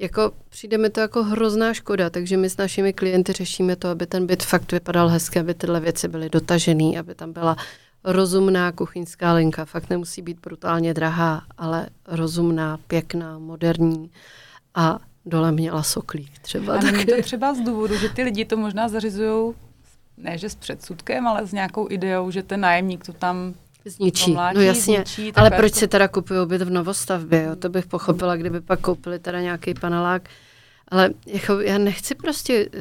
jako 0.00 0.32
přijde 0.48 0.78
mi 0.78 0.90
to 0.90 1.00
jako 1.00 1.24
hrozná 1.24 1.74
škoda, 1.74 2.10
takže 2.10 2.36
my 2.36 2.50
s 2.50 2.56
našimi 2.56 2.92
klienty 2.92 3.32
řešíme 3.32 3.76
to, 3.76 3.88
aby 3.88 4.06
ten 4.06 4.26
byt 4.26 4.42
fakt 4.42 4.72
vypadal 4.72 5.08
hezky, 5.08 5.38
aby 5.38 5.54
tyhle 5.54 5.80
věci 5.80 6.08
byly 6.08 6.30
dotažené, 6.30 6.98
aby 6.98 7.14
tam 7.14 7.32
byla 7.32 7.56
rozumná 8.04 8.72
kuchyňská 8.72 9.32
linka. 9.32 9.64
Fakt 9.64 9.90
nemusí 9.90 10.22
být 10.22 10.40
brutálně 10.40 10.94
drahá, 10.94 11.42
ale 11.58 11.86
rozumná, 12.08 12.78
pěkná, 12.86 13.38
moderní 13.38 14.10
a 14.74 14.98
dole 15.26 15.52
měla 15.52 15.82
soklík 15.82 16.38
třeba. 16.38 16.74
A 16.74 16.80
není 16.80 17.06
to 17.06 17.22
třeba 17.22 17.54
z 17.54 17.60
důvodu, 17.60 17.96
že 17.96 18.08
ty 18.08 18.22
lidi 18.22 18.44
to 18.44 18.56
možná 18.56 18.88
zařizují 18.88 19.54
ne, 20.16 20.38
že 20.38 20.50
s 20.50 20.54
předsudkem, 20.54 21.26
ale 21.26 21.46
s 21.46 21.52
nějakou 21.52 21.90
ideou, 21.90 22.30
že 22.30 22.42
ten 22.42 22.60
nájemník 22.60 23.06
to 23.06 23.12
tam 23.12 23.54
Zničí, 23.84 24.32
mládí, 24.32 24.56
no 24.56 24.62
jasně, 24.62 24.96
zničí, 24.96 25.32
ale 25.32 25.50
proč 25.50 25.72
jako... 25.72 25.78
si 25.78 25.88
teda 25.88 26.08
kupují 26.08 26.46
byt 26.46 26.62
v 26.62 26.70
novostavbě, 26.70 27.42
jo? 27.42 27.56
to 27.56 27.68
bych 27.68 27.86
pochopila, 27.86 28.36
kdyby 28.36 28.60
pak 28.60 28.80
koupili 28.80 29.18
teda 29.18 29.40
nějaký 29.40 29.74
panelák, 29.74 30.28
ale 30.88 31.10
jako 31.26 31.60
já 31.60 31.78
nechci 31.78 32.14
prostě 32.14 32.68
uh, 32.68 32.80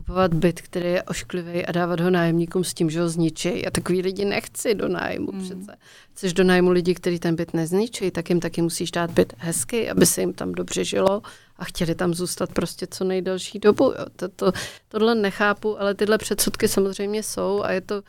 kupovat 0.00 0.34
byt, 0.34 0.60
který 0.60 0.86
je 0.86 1.02
ošklivý 1.02 1.66
a 1.66 1.72
dávat 1.72 2.00
ho 2.00 2.10
nájemníkům 2.10 2.64
s 2.64 2.74
tím, 2.74 2.90
že 2.90 3.00
ho 3.00 3.08
zničí. 3.08 3.62
Já 3.62 3.70
takový 3.70 4.02
lidi 4.02 4.24
nechci 4.24 4.74
do 4.74 4.88
nájmu 4.88 5.32
hmm. 5.32 5.42
přece. 5.42 5.76
Chceš 6.12 6.32
do 6.32 6.44
nájmu 6.44 6.70
lidi, 6.70 6.94
kteří 6.94 7.18
ten 7.18 7.36
byt 7.36 7.54
nezničí, 7.54 8.10
tak 8.10 8.30
jim 8.30 8.40
taky 8.40 8.62
musíš 8.62 8.90
dát 8.90 9.10
byt 9.10 9.32
hezký, 9.36 9.90
aby 9.90 10.06
se 10.06 10.20
jim 10.20 10.32
tam 10.32 10.52
dobře 10.52 10.84
žilo 10.84 11.22
a 11.56 11.64
chtěli 11.64 11.94
tam 11.94 12.14
zůstat 12.14 12.52
prostě 12.52 12.86
co 12.90 13.04
nejdelší 13.04 13.58
dobu. 13.58 13.84
Jo. 13.84 14.06
To, 14.16 14.28
to, 14.28 14.52
tohle 14.88 15.14
nechápu, 15.14 15.80
ale 15.80 15.94
tyhle 15.94 16.18
předsudky 16.18 16.68
samozřejmě 16.68 17.22
jsou 17.22 17.62
a 17.62 17.72
je 17.72 17.80
to 17.80 18.02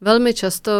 velmi 0.00 0.34
často 0.34 0.70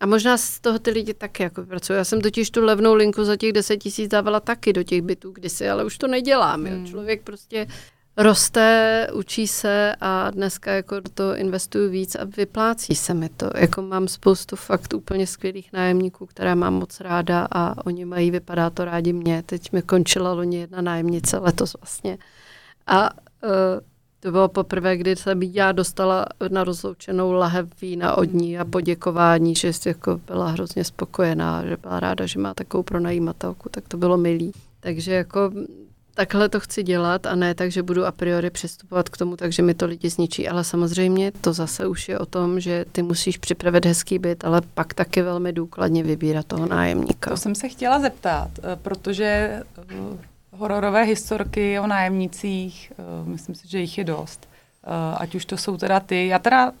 a 0.00 0.06
možná 0.06 0.36
z 0.36 0.60
toho 0.60 0.78
ty 0.78 0.90
lidi 0.90 1.14
taky 1.14 1.42
jako 1.42 1.62
pracují. 1.62 1.96
Já 1.96 2.04
jsem 2.04 2.20
totiž 2.20 2.50
tu 2.50 2.64
levnou 2.64 2.94
linku 2.94 3.24
za 3.24 3.36
těch 3.36 3.52
10 3.52 3.76
tisíc 3.76 4.10
dávala 4.10 4.40
taky 4.40 4.72
do 4.72 4.82
těch 4.82 5.02
bytů 5.02 5.30
kdysi, 5.30 5.68
ale 5.68 5.84
už 5.84 5.98
to 5.98 6.06
nedělám. 6.08 6.64
Hmm. 6.64 6.84
Jo. 6.84 6.90
Člověk 6.90 7.22
prostě 7.22 7.66
roste, 8.16 9.06
učí 9.12 9.46
se 9.46 9.94
a 10.00 10.30
dneska 10.30 10.72
jako 10.72 11.00
do 11.00 11.10
toho 11.14 11.36
investuju 11.36 11.90
víc 11.90 12.14
a 12.14 12.24
vyplácí 12.36 12.94
se 12.94 13.14
mi 13.14 13.28
to. 13.28 13.50
Jako 13.56 13.82
mám 13.82 14.08
spoustu 14.08 14.56
fakt 14.56 14.94
úplně 14.94 15.26
skvělých 15.26 15.72
nájemníků, 15.72 16.26
které 16.26 16.54
mám 16.54 16.74
moc 16.74 17.00
ráda 17.00 17.48
a 17.50 17.86
oni 17.86 18.04
mají, 18.04 18.30
vypadá 18.30 18.70
to 18.70 18.84
rádi 18.84 19.12
mě. 19.12 19.42
Teď 19.46 19.72
mi 19.72 19.82
končila 19.82 20.32
loni 20.32 20.56
jedna 20.56 20.80
nájemnice 20.80 21.38
letos 21.38 21.76
vlastně. 21.80 22.18
A 22.86 23.10
uh, 23.12 23.50
to 24.20 24.30
bylo 24.30 24.48
poprvé, 24.48 24.96
kdy 24.96 25.16
jsem 25.16 25.42
já 25.42 25.72
dostala 25.72 26.26
na 26.50 26.64
rozloučenou 26.64 27.32
lahev 27.32 27.80
vína 27.80 28.18
od 28.18 28.32
ní 28.32 28.58
a 28.58 28.64
poděkování, 28.64 29.54
že 29.54 29.72
jsi 29.72 29.88
jako 29.88 30.20
byla 30.26 30.48
hrozně 30.48 30.84
spokojená, 30.84 31.66
že 31.66 31.76
byla 31.76 32.00
ráda, 32.00 32.26
že 32.26 32.38
má 32.38 32.54
takovou 32.54 32.82
pronajímatelku, 32.82 33.68
tak 33.68 33.88
to 33.88 33.96
bylo 33.96 34.16
milý. 34.16 34.52
Takže 34.80 35.14
jako 35.14 35.50
takhle 36.14 36.48
to 36.48 36.60
chci 36.60 36.82
dělat 36.82 37.26
a 37.26 37.34
ne 37.34 37.54
tak, 37.54 37.72
že 37.72 37.82
budu 37.82 38.06
a 38.06 38.12
priori 38.12 38.50
přistupovat 38.50 39.08
k 39.08 39.16
tomu, 39.16 39.36
takže 39.36 39.62
mi 39.62 39.74
to 39.74 39.86
lidi 39.86 40.10
zničí. 40.10 40.48
Ale 40.48 40.64
samozřejmě 40.64 41.32
to 41.40 41.52
zase 41.52 41.86
už 41.86 42.08
je 42.08 42.18
o 42.18 42.26
tom, 42.26 42.60
že 42.60 42.84
ty 42.92 43.02
musíš 43.02 43.38
připravit 43.38 43.86
hezký 43.86 44.18
byt, 44.18 44.44
ale 44.44 44.62
pak 44.74 44.94
taky 44.94 45.22
velmi 45.22 45.52
důkladně 45.52 46.02
vybírat 46.02 46.46
toho 46.46 46.66
nájemníka. 46.66 47.30
To 47.30 47.36
jsem 47.36 47.54
se 47.54 47.68
chtěla 47.68 48.00
zeptat, 48.00 48.50
eh, 48.58 48.76
protože 48.76 49.24
eh, 49.78 49.94
hororové 50.52 51.02
historky 51.02 51.78
o 51.78 51.86
nájemnicích, 51.86 52.92
uh, 53.22 53.28
myslím 53.28 53.54
si, 53.54 53.68
že 53.68 53.78
jich 53.78 53.98
je 53.98 54.04
dost. 54.04 54.48
Ať 55.16 55.34
už 55.34 55.44
to 55.44 55.56
jsou 55.56 55.76
teda 55.76 56.00
ty, 56.00 56.26
já 56.26 56.38
teda 56.38 56.72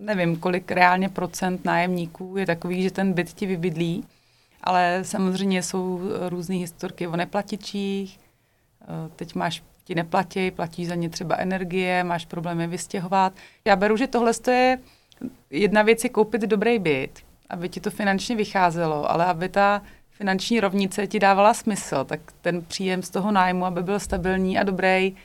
nevím, 0.00 0.36
kolik 0.36 0.70
reálně 0.70 1.08
procent 1.08 1.64
nájemníků 1.64 2.34
je 2.36 2.46
takových, 2.46 2.82
že 2.82 2.90
ten 2.90 3.12
byt 3.12 3.32
ti 3.32 3.46
vybydlí, 3.46 4.04
ale 4.64 5.00
samozřejmě 5.02 5.62
jsou 5.62 6.00
různé 6.28 6.54
historky 6.54 7.06
o 7.06 7.16
neplatičích, 7.16 8.20
teď 9.16 9.34
máš 9.34 9.62
ti 9.84 9.94
neplatí, 9.94 10.50
platí 10.50 10.86
za 10.86 10.94
ně 10.94 11.08
třeba 11.08 11.36
energie, 11.36 12.04
máš 12.04 12.26
problémy 12.26 12.66
vystěhovat. 12.66 13.32
Já 13.64 13.76
beru, 13.76 13.96
že 13.96 14.06
tohle 14.06 14.32
je 14.48 14.78
jedna 15.50 15.82
věc 15.82 16.04
je 16.04 16.10
koupit 16.10 16.42
dobrý 16.42 16.78
byt, 16.78 17.18
aby 17.50 17.68
ti 17.68 17.80
to 17.80 17.90
finančně 17.90 18.36
vycházelo, 18.36 19.10
ale 19.10 19.24
aby 19.24 19.48
ta 19.48 19.82
finanční 20.10 20.60
rovnice 20.60 21.06
ti 21.06 21.18
dávala 21.18 21.54
smysl, 21.54 22.04
tak 22.04 22.20
ten 22.40 22.62
příjem 22.62 23.02
z 23.02 23.10
toho 23.10 23.32
nájmu, 23.32 23.64
aby 23.64 23.82
byl 23.82 24.00
stabilní 24.00 24.58
a 24.58 24.62
dobrý, 24.62 25.16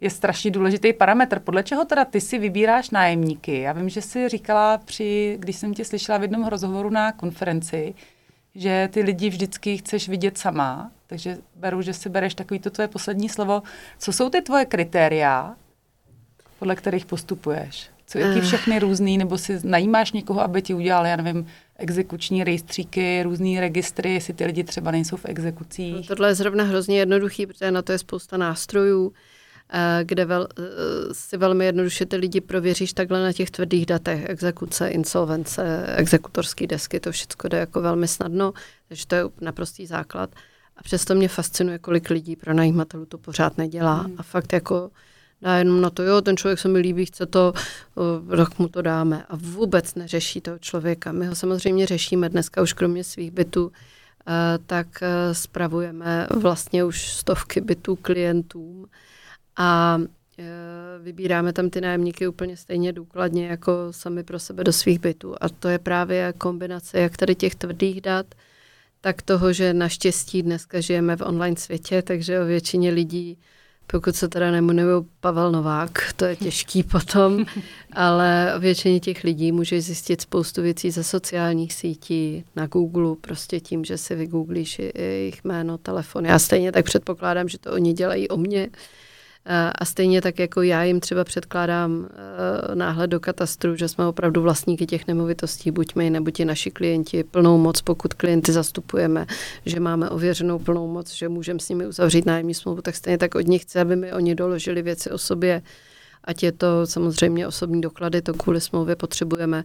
je 0.00 0.10
strašně 0.10 0.50
důležitý 0.50 0.92
parametr. 0.92 1.40
Podle 1.40 1.62
čeho 1.62 1.84
teda 1.84 2.04
ty 2.04 2.20
si 2.20 2.38
vybíráš 2.38 2.90
nájemníky? 2.90 3.60
Já 3.60 3.72
vím, 3.72 3.88
že 3.88 4.02
jsi 4.02 4.28
říkala, 4.28 4.78
při, 4.78 5.36
když 5.40 5.56
jsem 5.56 5.74
tě 5.74 5.84
slyšela 5.84 6.18
v 6.18 6.22
jednom 6.22 6.46
rozhovoru 6.46 6.90
na 6.90 7.12
konferenci, 7.12 7.94
že 8.54 8.88
ty 8.92 9.02
lidi 9.02 9.30
vždycky 9.30 9.76
chceš 9.76 10.08
vidět 10.08 10.38
sama, 10.38 10.90
takže 11.08 11.38
beru, 11.56 11.82
že 11.82 11.92
si 11.92 12.08
bereš 12.08 12.34
takový 12.34 12.60
to 12.60 12.70
tvoje 12.70 12.88
poslední 12.88 13.28
slovo. 13.28 13.62
Co 13.98 14.12
jsou 14.12 14.30
ty 14.30 14.42
tvoje 14.42 14.64
kritéria, 14.64 15.56
podle 16.58 16.76
kterých 16.76 17.06
postupuješ? 17.06 17.90
Co, 18.06 18.18
jaký 18.18 18.38
eh. 18.38 18.42
všechny 18.42 18.78
různý, 18.78 19.18
nebo 19.18 19.38
si 19.38 19.60
najímáš 19.64 20.12
někoho, 20.12 20.40
aby 20.40 20.62
ti 20.62 20.74
udělal, 20.74 21.06
já 21.06 21.16
nevím, 21.16 21.46
exekuční 21.76 22.44
rejstříky, 22.44 23.22
různý 23.22 23.60
registry, 23.60 24.14
jestli 24.14 24.34
ty 24.34 24.44
lidi 24.44 24.64
třeba 24.64 24.90
nejsou 24.90 25.16
v 25.16 25.24
exekucích. 25.24 25.94
No, 25.94 26.02
tohle 26.02 26.28
je 26.28 26.34
zrovna 26.34 26.64
hrozně 26.64 26.98
jednoduchý, 26.98 27.46
protože 27.46 27.70
na 27.70 27.82
to 27.82 27.92
je 27.92 27.98
spousta 27.98 28.36
nástrojů, 28.36 29.12
eh, 29.72 30.04
kde 30.04 30.24
vel, 30.24 30.48
eh, 30.58 30.62
si 31.12 31.36
velmi 31.36 31.64
jednoduše 31.64 32.06
ty 32.06 32.16
lidi 32.16 32.40
prověříš 32.40 32.92
takhle 32.92 33.22
na 33.22 33.32
těch 33.32 33.50
tvrdých 33.50 33.86
datech, 33.86 34.24
exekuce, 34.28 34.88
insolvence, 34.88 35.86
exekutorské 35.96 36.66
desky, 36.66 37.00
to 37.00 37.12
všechno 37.12 37.48
jde 37.48 37.58
jako 37.58 37.80
velmi 37.80 38.08
snadno, 38.08 38.52
takže 38.88 39.06
to 39.06 39.14
je 39.14 39.22
naprostý 39.40 39.86
základ. 39.86 40.30
A 40.78 40.82
přesto 40.82 41.14
mě 41.14 41.28
fascinuje, 41.28 41.78
kolik 41.78 42.10
lidí 42.10 42.36
pro 42.36 42.54
najímatelů 42.54 43.06
to 43.06 43.18
pořád 43.18 43.58
nedělá. 43.58 43.94
Hmm. 43.94 44.14
A 44.18 44.22
fakt 44.22 44.52
jako 44.52 44.90
dá 45.42 45.56
jenom 45.56 45.80
na 45.80 45.90
to, 45.90 46.02
jo, 46.02 46.20
ten 46.20 46.36
člověk 46.36 46.58
se 46.58 46.68
mi 46.68 46.78
líbí, 46.78 47.06
chce 47.06 47.26
to, 47.26 47.52
tak 48.36 48.58
mu 48.58 48.68
to 48.68 48.82
dáme. 48.82 49.24
A 49.28 49.36
vůbec 49.36 49.94
neřeší 49.94 50.40
toho 50.40 50.58
člověka. 50.58 51.12
My 51.12 51.26
ho 51.26 51.34
samozřejmě 51.34 51.86
řešíme 51.86 52.28
dneska 52.28 52.62
už 52.62 52.72
kromě 52.72 53.04
svých 53.04 53.30
bytů, 53.30 53.72
tak 54.66 55.02
e, 55.02 55.34
spravujeme 55.34 56.26
vlastně 56.36 56.84
už 56.84 57.12
stovky 57.12 57.60
bytů 57.60 57.96
klientům 57.96 58.86
a 59.56 59.98
e, 60.38 60.44
vybíráme 61.02 61.52
tam 61.52 61.70
ty 61.70 61.80
nájemníky 61.80 62.28
úplně 62.28 62.56
stejně 62.56 62.92
důkladně 62.92 63.46
jako 63.46 63.72
sami 63.90 64.24
pro 64.24 64.38
sebe 64.38 64.64
do 64.64 64.72
svých 64.72 64.98
bytů. 64.98 65.34
A 65.40 65.48
to 65.48 65.68
je 65.68 65.78
právě 65.78 66.34
kombinace 66.38 67.00
jak 67.00 67.16
tady 67.16 67.34
těch 67.34 67.54
tvrdých 67.54 68.00
dat, 68.00 68.26
tak 69.00 69.22
toho, 69.22 69.52
že 69.52 69.74
naštěstí 69.74 70.42
dneska 70.42 70.80
žijeme 70.80 71.16
v 71.16 71.22
online 71.22 71.56
světě, 71.56 72.02
takže 72.02 72.40
o 72.40 72.44
většině 72.44 72.90
lidí 72.90 73.38
pokud 73.90 74.16
se 74.16 74.28
teda 74.28 74.50
nemenuju 74.50 75.06
Pavel 75.20 75.52
Novák, 75.52 76.12
to 76.16 76.24
je 76.24 76.36
těžký 76.36 76.82
potom, 76.90 77.44
ale 77.92 78.54
většině 78.58 79.00
těch 79.00 79.24
lidí 79.24 79.52
může 79.52 79.80
zjistit 79.80 80.20
spoustu 80.20 80.62
věcí 80.62 80.90
ze 80.90 81.04
sociálních 81.04 81.72
sítí, 81.72 82.44
na 82.56 82.66
Google, 82.66 83.16
prostě 83.20 83.60
tím, 83.60 83.84
že 83.84 83.98
si 83.98 84.14
vygooglíš 84.14 84.80
jejich 84.94 85.44
jméno, 85.44 85.78
telefon. 85.78 86.26
Já 86.26 86.38
stejně 86.38 86.72
tak 86.72 86.84
předpokládám, 86.84 87.48
že 87.48 87.58
to 87.58 87.72
oni 87.72 87.92
dělají 87.92 88.28
o 88.28 88.36
mě, 88.36 88.68
a 89.74 89.84
stejně 89.84 90.22
tak 90.22 90.38
jako 90.38 90.62
já 90.62 90.82
jim 90.84 91.00
třeba 91.00 91.24
předkládám 91.24 92.08
eh, 92.10 92.74
náhled 92.74 93.10
do 93.10 93.20
katastru, 93.20 93.76
že 93.76 93.88
jsme 93.88 94.06
opravdu 94.06 94.42
vlastníky 94.42 94.86
těch 94.86 95.06
nemovitostí, 95.06 95.70
buď 95.70 95.94
my 95.94 96.10
nebo 96.10 96.30
ti 96.30 96.44
naši 96.44 96.70
klienti, 96.70 97.24
plnou 97.24 97.58
moc, 97.58 97.80
pokud 97.80 98.14
klienty 98.14 98.52
zastupujeme, 98.52 99.26
že 99.66 99.80
máme 99.80 100.10
ověřenou 100.10 100.58
plnou 100.58 100.92
moc, 100.92 101.14
že 101.14 101.28
můžeme 101.28 101.60
s 101.60 101.68
nimi 101.68 101.86
uzavřít 101.86 102.26
nájemní 102.26 102.54
smlouvu, 102.54 102.82
tak 102.82 102.94
stejně 102.94 103.18
tak 103.18 103.34
od 103.34 103.46
nich 103.46 103.62
chce, 103.62 103.80
aby 103.80 103.96
mi 103.96 104.12
oni 104.12 104.34
doložili 104.34 104.82
věci 104.82 105.10
o 105.10 105.18
sobě, 105.18 105.62
ať 106.24 106.42
je 106.42 106.52
to 106.52 106.86
samozřejmě 106.86 107.46
osobní 107.46 107.80
doklady, 107.80 108.22
to 108.22 108.34
kvůli 108.34 108.60
smlouvě 108.60 108.96
potřebujeme, 108.96 109.64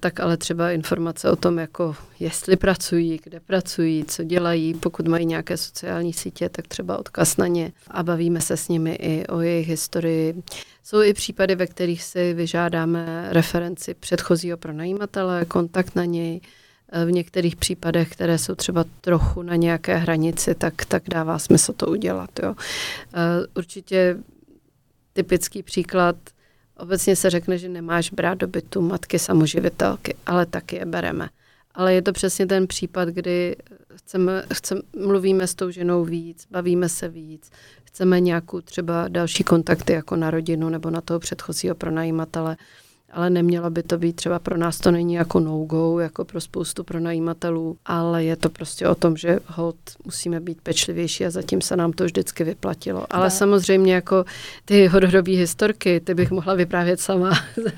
tak 0.00 0.20
ale 0.20 0.36
třeba 0.36 0.70
informace 0.70 1.30
o 1.30 1.36
tom, 1.36 1.58
jako 1.58 1.96
jestli 2.20 2.56
pracují, 2.56 3.20
kde 3.24 3.40
pracují, 3.40 4.04
co 4.04 4.24
dělají, 4.24 4.74
pokud 4.74 5.08
mají 5.08 5.26
nějaké 5.26 5.56
sociální 5.56 6.12
sítě, 6.12 6.48
tak 6.48 6.68
třeba 6.68 6.98
odkaz 6.98 7.36
na 7.36 7.46
ně 7.46 7.72
a 7.90 8.02
bavíme 8.02 8.40
se 8.40 8.56
s 8.56 8.68
nimi 8.68 8.92
i 8.94 9.26
o 9.26 9.40
jejich 9.40 9.68
historii. 9.68 10.42
Jsou 10.84 11.02
i 11.02 11.14
případy, 11.14 11.54
ve 11.54 11.66
kterých 11.66 12.02
si 12.02 12.34
vyžádáme 12.34 13.28
referenci 13.30 13.94
předchozího 13.94 14.56
pronajímatele, 14.56 15.44
kontakt 15.44 15.94
na 15.94 16.04
něj. 16.04 16.40
Eh, 16.92 17.04
v 17.04 17.12
některých 17.12 17.56
případech, 17.56 18.12
které 18.12 18.38
jsou 18.38 18.54
třeba 18.54 18.84
trochu 19.00 19.42
na 19.42 19.56
nějaké 19.56 19.96
hranici, 19.96 20.54
tak, 20.54 20.84
tak 20.84 21.02
dává 21.08 21.38
smysl 21.38 21.72
to 21.72 21.86
udělat. 21.86 22.30
Jo. 22.42 22.54
Eh, 23.14 23.46
určitě 23.56 24.16
typický 25.12 25.62
příklad– 25.62 26.16
Obecně 26.80 27.16
se 27.16 27.30
řekne, 27.30 27.58
že 27.58 27.68
nemáš 27.68 28.10
brát 28.10 28.38
do 28.38 28.46
bytu 28.46 28.80
matky 28.80 29.18
samoživitelky, 29.18 30.14
ale 30.26 30.46
taky 30.46 30.76
je 30.76 30.86
bereme. 30.86 31.28
Ale 31.74 31.94
je 31.94 32.02
to 32.02 32.12
přesně 32.12 32.46
ten 32.46 32.66
případ, 32.66 33.08
kdy 33.08 33.56
chceme, 33.94 34.44
chceme, 34.52 34.80
mluvíme 34.96 35.46
s 35.46 35.54
tou 35.54 35.70
ženou 35.70 36.04
víc, 36.04 36.46
bavíme 36.50 36.88
se 36.88 37.08
víc, 37.08 37.50
chceme 37.84 38.20
nějakou 38.20 38.60
třeba 38.60 39.08
další 39.08 39.44
kontakty 39.44 39.92
jako 39.92 40.16
na 40.16 40.30
rodinu 40.30 40.68
nebo 40.68 40.90
na 40.90 41.00
toho 41.00 41.20
předchozího 41.20 41.74
pronajímatele 41.74 42.56
ale 43.12 43.30
nemělo 43.30 43.70
by 43.70 43.82
to 43.82 43.98
být 43.98 44.16
třeba 44.16 44.38
pro 44.38 44.56
nás 44.56 44.78
to 44.78 44.90
není 44.90 45.14
jako 45.14 45.40
no-go, 45.40 46.00
jako 46.00 46.24
pro 46.24 46.40
spoustu 46.40 46.84
pronajímatelů, 46.84 47.76
ale 47.86 48.24
je 48.24 48.36
to 48.36 48.50
prostě 48.50 48.88
o 48.88 48.94
tom, 48.94 49.16
že 49.16 49.38
hold 49.46 49.76
musíme 50.04 50.40
být 50.40 50.60
pečlivější 50.62 51.26
a 51.26 51.30
zatím 51.30 51.60
se 51.60 51.76
nám 51.76 51.92
to 51.92 52.04
vždycky 52.04 52.44
vyplatilo. 52.44 53.06
Ale 53.10 53.26
ne. 53.26 53.30
samozřejmě 53.30 53.94
jako 53.94 54.24
ty 54.64 54.86
hodorobí 54.86 55.36
historky, 55.36 56.00
ty 56.00 56.14
bych 56.14 56.30
mohla 56.30 56.54
vyprávět 56.54 57.00
sama. 57.00 57.30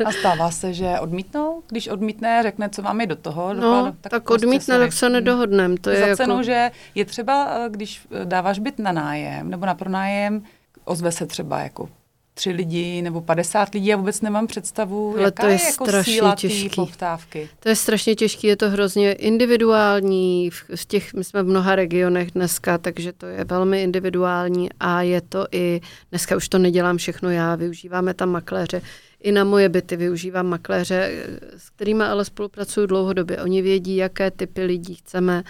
A 0.04 0.12
stává 0.12 0.50
se, 0.50 0.72
že 0.72 0.94
odmítnou? 1.00 1.62
Když 1.68 1.88
odmítne, 1.88 2.42
řekne, 2.42 2.68
co 2.68 2.82
máme 2.82 3.06
do 3.06 3.16
toho? 3.16 3.54
No, 3.54 3.60
dokladu, 3.60 3.96
tak, 4.00 4.10
tak 4.10 4.22
prostě 4.22 4.46
odmítne, 4.46 4.78
tak 4.78 4.92
se 4.92 5.10
nedohodneme. 5.10 5.76
To 5.80 5.90
je 5.90 6.08
Za 6.08 6.16
cenu, 6.16 6.32
jako... 6.32 6.42
že 6.42 6.70
je 6.94 7.04
třeba, 7.04 7.56
eh, 7.56 7.68
když 7.70 8.06
dáváš 8.24 8.58
byt 8.58 8.78
na 8.78 8.92
nájem 8.92 9.50
nebo 9.50 9.66
na 9.66 9.74
pronájem, 9.74 10.42
ozve 10.84 11.12
se 11.12 11.26
třeba 11.26 11.60
jako 11.60 11.88
tři 12.34 12.50
lidi 12.50 13.02
nebo 13.02 13.20
50 13.20 13.74
lidí 13.74 13.92
a 13.92 13.96
vůbec 13.96 14.20
nemám 14.20 14.46
představu, 14.46 15.14
Ale 15.14 15.22
jaká 15.22 15.42
to 15.42 15.48
je, 15.48 15.54
je 15.54 15.64
jako 15.64 16.02
síla 16.02 16.34
těžký. 16.34 16.68
poptávky. 16.76 17.48
To 17.60 17.68
je 17.68 17.76
strašně 17.76 18.14
těžké, 18.14 18.46
je 18.46 18.56
to 18.56 18.70
hrozně 18.70 19.12
individuální, 19.12 20.50
v, 20.50 20.64
v 20.76 20.84
těch, 20.84 21.14
my 21.14 21.24
jsme 21.24 21.42
v 21.42 21.46
mnoha 21.46 21.76
regionech 21.76 22.30
dneska, 22.30 22.78
takže 22.78 23.12
to 23.12 23.26
je 23.26 23.44
velmi 23.44 23.82
individuální 23.82 24.68
a 24.80 25.02
je 25.02 25.20
to 25.20 25.46
i, 25.52 25.80
dneska 26.10 26.36
už 26.36 26.48
to 26.48 26.58
nedělám 26.58 26.96
všechno 26.96 27.30
já, 27.30 27.54
využíváme 27.54 28.14
tam 28.14 28.28
makléře, 28.28 28.82
i 29.22 29.32
na 29.32 29.44
moje 29.44 29.68
byty 29.68 29.96
využívám 29.96 30.46
makléře, 30.46 31.26
s 31.56 31.70
kterými 31.70 32.04
ale 32.04 32.24
spolupracuju 32.24 32.86
dlouhodobě. 32.86 33.42
Oni 33.42 33.62
vědí, 33.62 33.96
jaké 33.96 34.30
typy 34.30 34.62
lidí 34.64 34.94
chceme, 34.94 35.42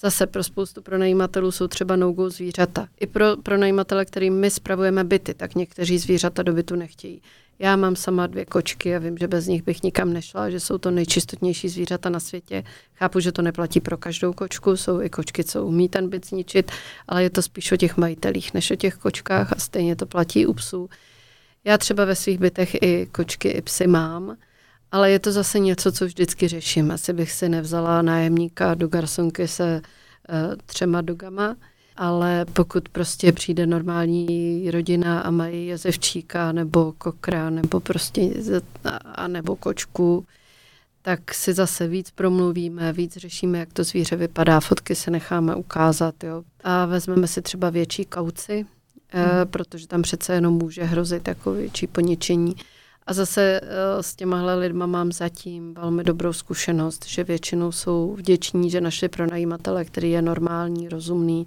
Zase 0.00 0.26
pro 0.26 0.44
spoustu 0.44 0.82
pronajímatelů 0.82 1.52
jsou 1.52 1.68
třeba 1.68 1.96
no 1.96 2.14
zvířata. 2.28 2.88
I 3.00 3.06
pro 3.06 3.36
pronajímatele, 3.36 4.04
kterým 4.04 4.34
my 4.34 4.50
spravujeme 4.50 5.04
byty, 5.04 5.34
tak 5.34 5.54
někteří 5.54 5.98
zvířata 5.98 6.42
do 6.42 6.52
bytu 6.52 6.76
nechtějí. 6.76 7.22
Já 7.58 7.76
mám 7.76 7.96
sama 7.96 8.26
dvě 8.26 8.44
kočky 8.44 8.96
a 8.96 8.98
vím, 8.98 9.18
že 9.18 9.28
bez 9.28 9.46
nich 9.46 9.62
bych 9.62 9.82
nikam 9.82 10.12
nešla, 10.12 10.50
že 10.50 10.60
jsou 10.60 10.78
to 10.78 10.90
nejčistotnější 10.90 11.68
zvířata 11.68 12.08
na 12.08 12.20
světě. 12.20 12.64
Chápu, 12.94 13.20
že 13.20 13.32
to 13.32 13.42
neplatí 13.42 13.80
pro 13.80 13.96
každou 13.96 14.32
kočku, 14.32 14.76
jsou 14.76 15.00
i 15.00 15.10
kočky, 15.10 15.44
co 15.44 15.66
umí 15.66 15.88
ten 15.88 16.08
byt 16.08 16.26
zničit, 16.26 16.72
ale 17.08 17.22
je 17.22 17.30
to 17.30 17.42
spíš 17.42 17.72
o 17.72 17.76
těch 17.76 17.96
majitelích 17.96 18.54
než 18.54 18.70
o 18.70 18.76
těch 18.76 18.94
kočkách 18.94 19.52
a 19.52 19.58
stejně 19.58 19.96
to 19.96 20.06
platí 20.06 20.46
u 20.46 20.54
psů. 20.54 20.90
Já 21.64 21.78
třeba 21.78 22.04
ve 22.04 22.14
svých 22.14 22.38
bytech 22.38 22.82
i 22.82 23.06
kočky, 23.12 23.48
i 23.48 23.62
psy 23.62 23.86
mám, 23.86 24.36
ale 24.92 25.10
je 25.10 25.18
to 25.18 25.32
zase 25.32 25.58
něco, 25.58 25.92
co 25.92 26.06
vždycky 26.06 26.48
řeším. 26.48 26.90
Asi 26.90 27.12
bych 27.12 27.32
si 27.32 27.48
nevzala 27.48 28.02
nájemníka 28.02 28.74
do 28.74 28.88
garsonky 28.88 29.48
se 29.48 29.82
uh, 29.82 30.54
třema 30.66 31.00
dogama, 31.00 31.56
ale 31.96 32.44
pokud 32.52 32.88
prostě 32.88 33.32
přijde 33.32 33.66
normální 33.66 34.70
rodina 34.70 35.20
a 35.20 35.30
mají 35.30 35.66
jezevčíka 35.66 36.52
nebo 36.52 36.92
kokra 36.98 37.50
nebo 37.50 37.80
prostě 37.80 38.30
a 39.04 39.28
nebo 39.28 39.56
kočku, 39.56 40.24
tak 41.02 41.34
si 41.34 41.54
zase 41.54 41.88
víc 41.88 42.10
promluvíme, 42.10 42.92
víc 42.92 43.16
řešíme, 43.16 43.58
jak 43.58 43.72
to 43.72 43.84
zvíře 43.84 44.16
vypadá, 44.16 44.60
fotky 44.60 44.94
se 44.94 45.10
necháme 45.10 45.54
ukázat, 45.54 46.24
jo. 46.24 46.42
A 46.64 46.86
vezmeme 46.86 47.26
si 47.26 47.42
třeba 47.42 47.70
větší 47.70 48.04
kauci, 48.04 48.66
hmm. 49.08 49.48
protože 49.50 49.86
tam 49.88 50.02
přece 50.02 50.34
jenom 50.34 50.54
může 50.54 50.84
hrozit 50.84 51.28
jako 51.28 51.52
větší 51.52 51.86
poničení. 51.86 52.56
A 53.08 53.12
zase 53.12 53.60
uh, 53.62 53.68
s 54.00 54.14
těmahle 54.14 54.54
lidma 54.54 54.86
mám 54.86 55.12
zatím 55.12 55.74
velmi 55.74 56.04
dobrou 56.04 56.32
zkušenost, 56.32 57.06
že 57.06 57.24
většinou 57.24 57.72
jsou 57.72 58.14
vděční, 58.14 58.70
že 58.70 58.80
našli 58.80 59.08
pronajímatele, 59.08 59.84
který 59.84 60.10
je 60.10 60.22
normální, 60.22 60.88
rozumný, 60.88 61.46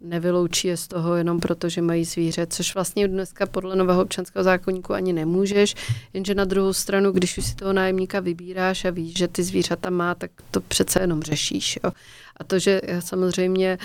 nevyloučí 0.00 0.68
je 0.68 0.76
z 0.76 0.88
toho 0.88 1.16
jenom 1.16 1.40
proto, 1.40 1.68
že 1.68 1.82
mají 1.82 2.04
zvíře, 2.04 2.46
což 2.46 2.74
vlastně 2.74 3.08
dneska 3.08 3.46
podle 3.46 3.76
nového 3.76 4.02
občanského 4.02 4.44
zákonníku 4.44 4.92
ani 4.92 5.12
nemůžeš, 5.12 5.74
jenže 6.12 6.34
na 6.34 6.44
druhou 6.44 6.72
stranu, 6.72 7.12
když 7.12 7.38
už 7.38 7.44
si 7.44 7.54
toho 7.54 7.72
nájemníka 7.72 8.20
vybíráš 8.20 8.84
a 8.84 8.90
víš, 8.90 9.16
že 9.18 9.28
ty 9.28 9.42
zvířata 9.42 9.90
má, 9.90 10.14
tak 10.14 10.30
to 10.50 10.60
přece 10.60 11.00
jenom 11.00 11.22
řešíš. 11.22 11.78
Jo. 11.84 11.90
A 12.36 12.44
to, 12.44 12.58
že 12.58 12.80
samozřejmě 12.98 13.78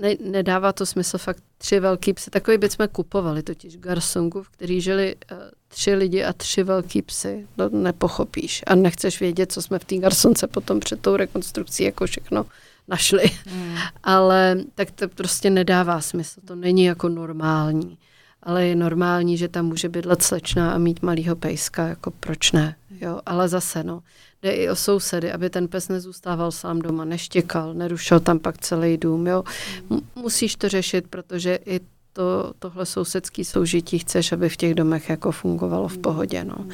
ne, 0.00 0.14
nedává 0.20 0.72
to 0.72 0.86
smysl 0.86 1.18
fakt 1.18 1.42
tři 1.58 1.80
velký 1.80 2.12
psy. 2.12 2.30
Takový 2.30 2.58
byt 2.58 2.72
jsme 2.72 2.88
kupovali 2.88 3.42
totiž 3.42 3.76
v 3.76 3.80
Garsongu, 3.80 4.42
v 4.42 4.48
který 4.48 4.80
žili 4.80 5.16
uh, 5.32 5.38
tři 5.68 5.94
lidi 5.94 6.24
a 6.24 6.32
tři 6.32 6.62
velký 6.62 7.02
psy. 7.02 7.46
To 7.56 7.68
nepochopíš 7.68 8.62
a 8.66 8.74
nechceš 8.74 9.20
vědět, 9.20 9.52
co 9.52 9.62
jsme 9.62 9.78
v 9.78 9.84
té 9.84 9.96
Garsonce 9.96 10.46
potom 10.46 10.80
před 10.80 11.00
tou 11.00 11.16
rekonstrukcí 11.16 11.84
jako 11.84 12.06
všechno 12.06 12.46
našli. 12.88 13.30
Mm. 13.52 13.76
Ale 14.02 14.56
tak 14.74 14.90
to 14.90 15.08
prostě 15.08 15.50
nedává 15.50 16.00
smysl. 16.00 16.40
To 16.44 16.54
není 16.54 16.84
jako 16.84 17.08
normální. 17.08 17.98
Ale 18.42 18.66
je 18.66 18.76
normální, 18.76 19.36
že 19.36 19.48
tam 19.48 19.66
může 19.66 19.88
bydlet 19.88 20.22
slečna 20.22 20.72
a 20.72 20.78
mít 20.78 21.02
malýho 21.02 21.36
pejska, 21.36 21.86
jako 21.88 22.10
proč 22.10 22.52
ne. 22.52 22.76
Jo? 23.00 23.20
Ale 23.26 23.48
zase, 23.48 23.84
no, 23.84 24.02
jde 24.42 24.50
i 24.50 24.68
o 24.68 24.76
sousedy, 24.76 25.32
aby 25.32 25.50
ten 25.50 25.68
pes 25.68 25.88
nezůstával 25.88 26.52
sám 26.52 26.78
doma, 26.78 27.04
neštěkal, 27.04 27.74
nerušil 27.74 28.20
tam 28.20 28.38
pak 28.38 28.58
celý 28.58 28.96
dům. 28.96 29.26
Jo? 29.26 29.44
Musíš 30.14 30.56
to 30.56 30.68
řešit, 30.68 31.04
protože 31.10 31.58
i 31.66 31.80
to, 32.12 32.52
tohle 32.58 32.86
sousedský 32.86 33.44
soužití 33.44 33.98
chceš, 33.98 34.32
aby 34.32 34.48
v 34.48 34.56
těch 34.56 34.74
domech 34.74 35.10
jako 35.10 35.32
fungovalo 35.32 35.88
v 35.88 35.98
pohodě. 35.98 36.44
No. 36.44 36.66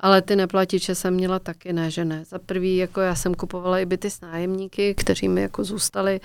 Ale 0.00 0.22
ty 0.22 0.36
neplatiče 0.36 0.94
jsem 0.94 1.14
měla 1.14 1.38
taky, 1.38 1.72
ne, 1.72 1.90
že 1.90 2.04
ne. 2.04 2.24
Za 2.24 2.38
prvý, 2.38 2.76
jako 2.76 3.00
já 3.00 3.14
jsem 3.14 3.34
kupovala 3.34 3.78
i 3.78 3.86
byty 3.86 4.10
s 4.10 4.20
nájemníky, 4.20 4.94
kteří 4.94 5.28
mi 5.28 5.42
jako 5.42 5.64
zůstali. 5.64 6.20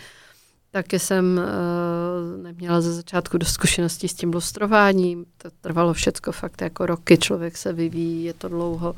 Taky 0.72 1.00
jsem 1.00 1.38
uh, 1.38 2.44
neměla 2.44 2.82
ze 2.82 2.94
začátku 2.94 3.38
do 3.38 3.46
zkušeností 3.46 4.08
s 4.08 4.14
tím 4.14 4.34
lustrováním. 4.34 5.26
To 5.38 5.50
trvalo 5.62 5.94
všecko 5.94 6.32
fakt 6.32 6.62
jako 6.62 6.86
roky, 6.86 7.18
člověk 7.18 7.58
se 7.58 7.74
vyvíjí, 7.74 8.24
je 8.24 8.34
to 8.34 8.50
dlouho. 8.50 8.96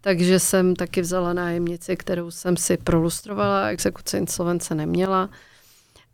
Takže 0.00 0.38
jsem 0.38 0.76
taky 0.76 1.00
vzala 1.00 1.32
nájemnici, 1.32 1.96
kterou 1.96 2.30
jsem 2.30 2.56
si 2.56 2.76
prolustrovala, 2.76 3.68
exekuce 3.68 4.18
insolvence 4.18 4.74
neměla, 4.74 5.30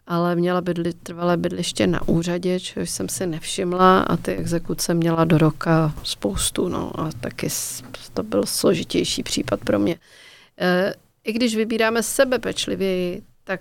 ale 0.07 0.37
měla 0.37 0.61
bydli, 0.61 0.93
trvalé 0.93 1.37
bydliště 1.37 1.87
na 1.87 2.09
úřadě, 2.09 2.61
což 2.61 2.91
jsem 2.91 3.09
si 3.09 3.27
nevšimla 3.27 4.01
a 4.01 4.17
ty 4.17 4.37
exekuce 4.37 4.95
měla 4.95 5.25
do 5.25 5.39
roka 5.39 5.95
spoustu, 6.03 6.69
no 6.69 7.01
a 7.01 7.11
taky 7.21 7.49
to 8.15 8.23
byl 8.23 8.47
složitější 8.47 9.23
případ 9.23 9.61
pro 9.61 9.79
mě. 9.79 9.99
E, 10.59 10.95
I 11.25 11.33
když 11.33 11.57
vybíráme 11.57 12.03
sebe 12.03 12.39
pečlivěji, 12.39 13.23
tak 13.45 13.61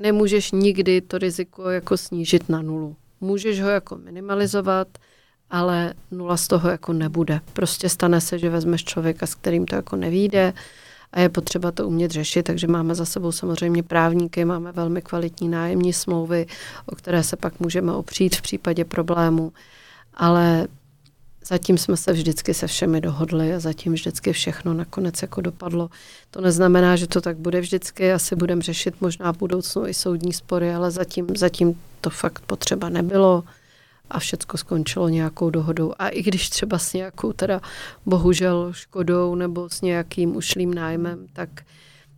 nemůžeš 0.00 0.52
nikdy 0.52 1.00
to 1.00 1.18
riziko 1.18 1.70
jako 1.70 1.96
snížit 1.96 2.48
na 2.48 2.62
nulu. 2.62 2.96
Můžeš 3.20 3.60
ho 3.60 3.68
jako 3.68 3.96
minimalizovat, 3.96 4.88
ale 5.50 5.94
nula 6.10 6.36
z 6.36 6.48
toho 6.48 6.70
jako 6.70 6.92
nebude. 6.92 7.40
Prostě 7.52 7.88
stane 7.88 8.20
se, 8.20 8.38
že 8.38 8.50
vezmeš 8.50 8.84
člověka, 8.84 9.26
s 9.26 9.34
kterým 9.34 9.66
to 9.66 9.74
jako 9.74 9.96
nevíde 9.96 10.52
a 11.12 11.20
je 11.20 11.28
potřeba 11.28 11.70
to 11.70 11.88
umět 11.88 12.10
řešit, 12.10 12.42
takže 12.42 12.66
máme 12.66 12.94
za 12.94 13.04
sebou 13.04 13.32
samozřejmě 13.32 13.82
právníky, 13.82 14.44
máme 14.44 14.72
velmi 14.72 15.02
kvalitní 15.02 15.48
nájemní 15.48 15.92
smlouvy, 15.92 16.46
o 16.86 16.94
které 16.94 17.22
se 17.22 17.36
pak 17.36 17.60
můžeme 17.60 17.92
opřít 17.92 18.36
v 18.36 18.42
případě 18.42 18.84
problému, 18.84 19.52
ale 20.14 20.68
zatím 21.50 21.78
jsme 21.78 21.96
se 21.96 22.12
vždycky 22.12 22.54
se 22.54 22.66
všemi 22.66 23.00
dohodli 23.00 23.54
a 23.54 23.60
zatím 23.60 23.92
vždycky 23.92 24.32
všechno 24.32 24.74
nakonec 24.74 25.22
jako 25.22 25.40
dopadlo. 25.40 25.90
To 26.30 26.40
neznamená, 26.40 26.96
že 26.96 27.06
to 27.06 27.20
tak 27.20 27.36
bude 27.36 27.60
vždycky, 27.60 28.12
asi 28.12 28.36
budeme 28.36 28.62
řešit 28.62 28.94
možná 29.00 29.32
v 29.32 29.38
budoucnu 29.38 29.86
i 29.86 29.94
soudní 29.94 30.32
spory, 30.32 30.74
ale 30.74 30.90
zatím, 30.90 31.26
zatím 31.36 31.80
to 32.00 32.10
fakt 32.10 32.42
potřeba 32.46 32.88
nebylo 32.88 33.44
a 34.10 34.18
všecko 34.18 34.58
skončilo 34.58 35.08
nějakou 35.08 35.50
dohodou. 35.50 35.92
A 35.98 36.08
i 36.08 36.22
když 36.22 36.50
třeba 36.50 36.78
s 36.78 36.92
nějakou 36.92 37.32
teda 37.32 37.60
bohužel 38.06 38.72
škodou 38.72 39.34
nebo 39.34 39.68
s 39.68 39.80
nějakým 39.80 40.36
ušlým 40.36 40.74
nájmem, 40.74 41.26
tak 41.32 41.48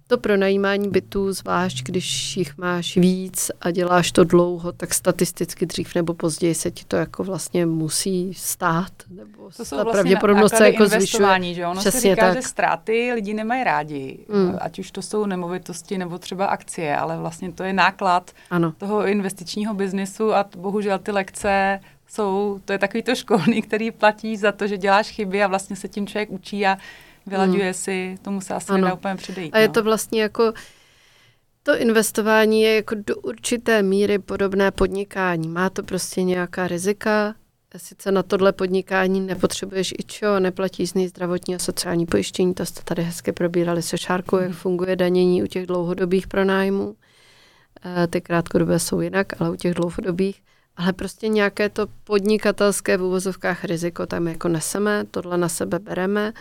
to 0.07 0.18
pronajímání 0.18 0.88
bytů, 0.88 1.32
zvlášť 1.32 1.82
když 1.82 2.36
jich 2.36 2.59
máš 2.59 2.96
víc 2.96 3.50
a 3.61 3.70
děláš 3.70 4.12
to 4.12 4.24
dlouho, 4.24 4.72
tak 4.72 4.94
statisticky 4.94 5.66
dřív 5.66 5.94
nebo 5.94 6.14
později 6.14 6.55
se 6.55 6.70
ti 6.70 6.84
to 6.84 6.96
jako 6.96 7.24
vlastně 7.24 7.66
musí 7.66 8.34
stát. 8.34 8.92
Nebo 9.11 9.50
to 9.57 9.64
jsou 9.64 9.76
vlastně 9.76 9.92
pravděpodobnost 9.92 10.57
se 10.57 10.66
jako 10.66 10.86
zvyšuje. 10.86 11.55
Že? 11.55 11.66
Ono 11.66 11.80
Přesně 11.80 12.00
se 12.00 12.09
říká, 12.09 12.26
tak. 12.26 12.34
že 12.34 12.42
ztráty 12.42 13.12
lidi 13.14 13.34
nemají 13.34 13.64
rádi, 13.64 14.18
mm. 14.28 14.59
ať 14.61 14.78
už 14.78 14.90
to 14.90 15.03
jsou 15.03 15.26
nemovitosti 15.26 15.98
nebo 15.98 16.18
třeba 16.18 16.46
akcie, 16.46 16.96
ale 16.96 17.18
vlastně 17.18 17.53
to 17.53 17.62
je 17.62 17.72
náklad 17.72 18.30
ano. 18.50 18.74
toho 18.78 19.07
investičního 19.07 19.74
biznisu 19.74 20.34
a 20.34 20.46
bohužel 20.57 20.98
ty 20.98 21.11
lekce 21.11 21.80
jsou, 22.09 22.61
to 22.64 22.72
je 22.72 22.78
takový 22.78 23.03
to 23.03 23.14
školný, 23.14 23.62
který 23.62 23.90
platí 23.90 24.36
za 24.36 24.53
to, 24.53 24.66
že 24.66 24.78
děláš 24.78 25.11
chyby 25.11 25.42
a 25.42 25.46
vlastně 25.46 25.76
se 25.76 25.88
tím 25.88 26.07
člověk 26.07 26.30
učí 26.30 26.66
a 26.66 26.78
vylaďuje 27.26 27.64
hmm. 27.64 27.74
si, 27.74 28.18
tomu 28.22 28.40
se 28.40 28.54
asi 28.54 28.72
ano. 28.72 28.84
nedá 28.84 28.94
úplně 28.94 29.16
předejít. 29.16 29.54
A 29.54 29.58
je 29.58 29.68
no. 29.68 29.74
to 29.74 29.82
vlastně 29.82 30.22
jako, 30.22 30.52
to 31.62 31.76
investování 31.76 32.62
je 32.62 32.74
jako 32.74 32.94
do 32.94 33.16
určité 33.16 33.82
míry 33.82 34.18
podobné 34.18 34.70
podnikání. 34.70 35.48
Má 35.48 35.70
to 35.70 35.82
prostě 35.82 36.22
nějaká 36.22 36.68
rizika, 36.68 37.34
sice 37.76 38.12
na 38.12 38.22
tohle 38.22 38.52
podnikání 38.52 39.20
nepotřebuješ 39.20 39.92
i 39.92 40.02
čo, 40.06 40.40
neplatíš 40.40 40.90
z 40.90 40.94
něj 40.94 41.08
zdravotní 41.08 41.54
a 41.54 41.58
sociální 41.58 42.06
pojištění, 42.06 42.54
to 42.54 42.66
jste 42.66 42.82
tady 42.82 43.02
hezky 43.02 43.32
probírali 43.32 43.82
se 43.82 43.98
Šárkou, 43.98 44.36
jak 44.36 44.46
hmm. 44.46 44.54
funguje 44.54 44.96
danění 44.96 45.42
u 45.42 45.46
těch 45.46 45.66
dlouhodobých 45.66 46.26
pronájmů. 46.26 46.96
Ty 48.10 48.20
krátkodobé 48.20 48.78
jsou 48.78 49.00
jinak, 49.00 49.40
ale 49.40 49.50
u 49.50 49.56
těch 49.56 49.74
dlouhodobých. 49.74 50.42
Ale 50.76 50.92
prostě 50.92 51.28
nějaké 51.28 51.68
to 51.68 51.86
podnikatelské 52.04 52.96
v 52.96 53.02
úvozovkách 53.02 53.64
riziko 53.64 54.06
tam 54.06 54.28
jako 54.28 54.48
neseme, 54.48 55.04
tohle 55.10 55.38
na 55.38 55.48
sebe 55.48 55.78
bereme 55.78 56.32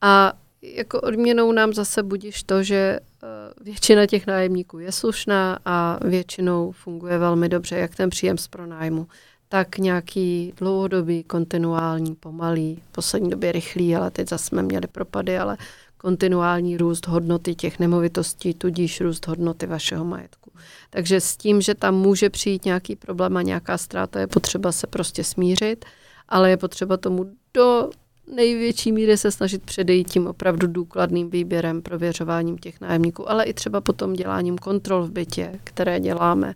a 0.00 0.32
jako 0.62 1.00
odměnou 1.00 1.52
nám 1.52 1.72
zase 1.72 2.02
budíš 2.02 2.42
to, 2.42 2.62
že 2.62 3.00
eh, 3.22 3.26
většina 3.60 4.06
těch 4.06 4.26
nájemníků 4.26 4.78
je 4.78 4.92
slušná 4.92 5.58
a 5.64 5.98
většinou 6.04 6.72
funguje 6.72 7.18
velmi 7.18 7.48
dobře, 7.48 7.76
jak 7.76 7.94
ten 7.94 8.10
příjem 8.10 8.38
z 8.38 8.48
pronájmu, 8.48 9.06
tak 9.48 9.78
nějaký 9.78 10.52
dlouhodobý, 10.56 11.24
kontinuální, 11.24 12.14
pomalý, 12.14 12.82
v 12.88 12.92
poslední 12.92 13.30
době 13.30 13.52
rychlý, 13.52 13.96
ale 13.96 14.10
teď 14.10 14.28
zase 14.28 14.44
jsme 14.44 14.62
měli 14.62 14.86
propady, 14.86 15.38
ale 15.38 15.56
kontinuální 15.96 16.76
růst 16.76 17.06
hodnoty 17.06 17.54
těch 17.54 17.78
nemovitostí, 17.78 18.54
tudíž 18.54 19.00
růst 19.00 19.26
hodnoty 19.26 19.66
vašeho 19.66 20.04
majetku. 20.04 20.50
Takže 20.90 21.20
s 21.20 21.36
tím, 21.36 21.60
že 21.60 21.74
tam 21.74 21.94
může 21.94 22.30
přijít 22.30 22.64
nějaký 22.64 22.96
problém 22.96 23.36
a 23.36 23.42
nějaká 23.42 23.78
ztráta, 23.78 24.20
je 24.20 24.26
potřeba 24.26 24.72
se 24.72 24.86
prostě 24.86 25.24
smířit, 25.24 25.84
ale 26.28 26.50
je 26.50 26.56
potřeba 26.56 26.96
tomu 26.96 27.26
do 27.54 27.90
největší 28.34 28.92
míry 28.92 29.16
se 29.16 29.30
snažit 29.30 29.62
předejít 29.62 30.10
tím 30.10 30.26
opravdu 30.26 30.66
důkladným 30.66 31.30
výběrem, 31.30 31.82
prověřováním 31.82 32.58
těch 32.58 32.80
nájemníků, 32.80 33.30
ale 33.30 33.44
i 33.44 33.54
třeba 33.54 33.80
potom 33.80 34.12
děláním 34.12 34.58
kontrol 34.58 35.02
v 35.02 35.10
bytě, 35.10 35.60
které 35.64 36.00
děláme, 36.00 36.54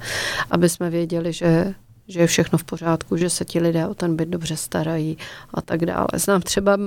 aby 0.51 0.69
jsme 0.69 0.91
věděli, 0.91 1.33
že 1.33 1.75
že 2.09 2.21
je 2.21 2.27
všechno 2.27 2.59
v 2.59 2.65
pořádku, 2.65 3.17
že 3.17 3.31
se 3.31 3.45
ti 3.45 3.61
lidé 3.61 3.87
o 3.87 3.95
ten 3.95 4.17
byt 4.17 4.29
dobře 4.29 4.57
starají 4.57 5.19
a 5.55 5.63
tak 5.63 5.87
dále. 5.87 6.09
Znám 6.15 6.43
třeba 6.43 6.79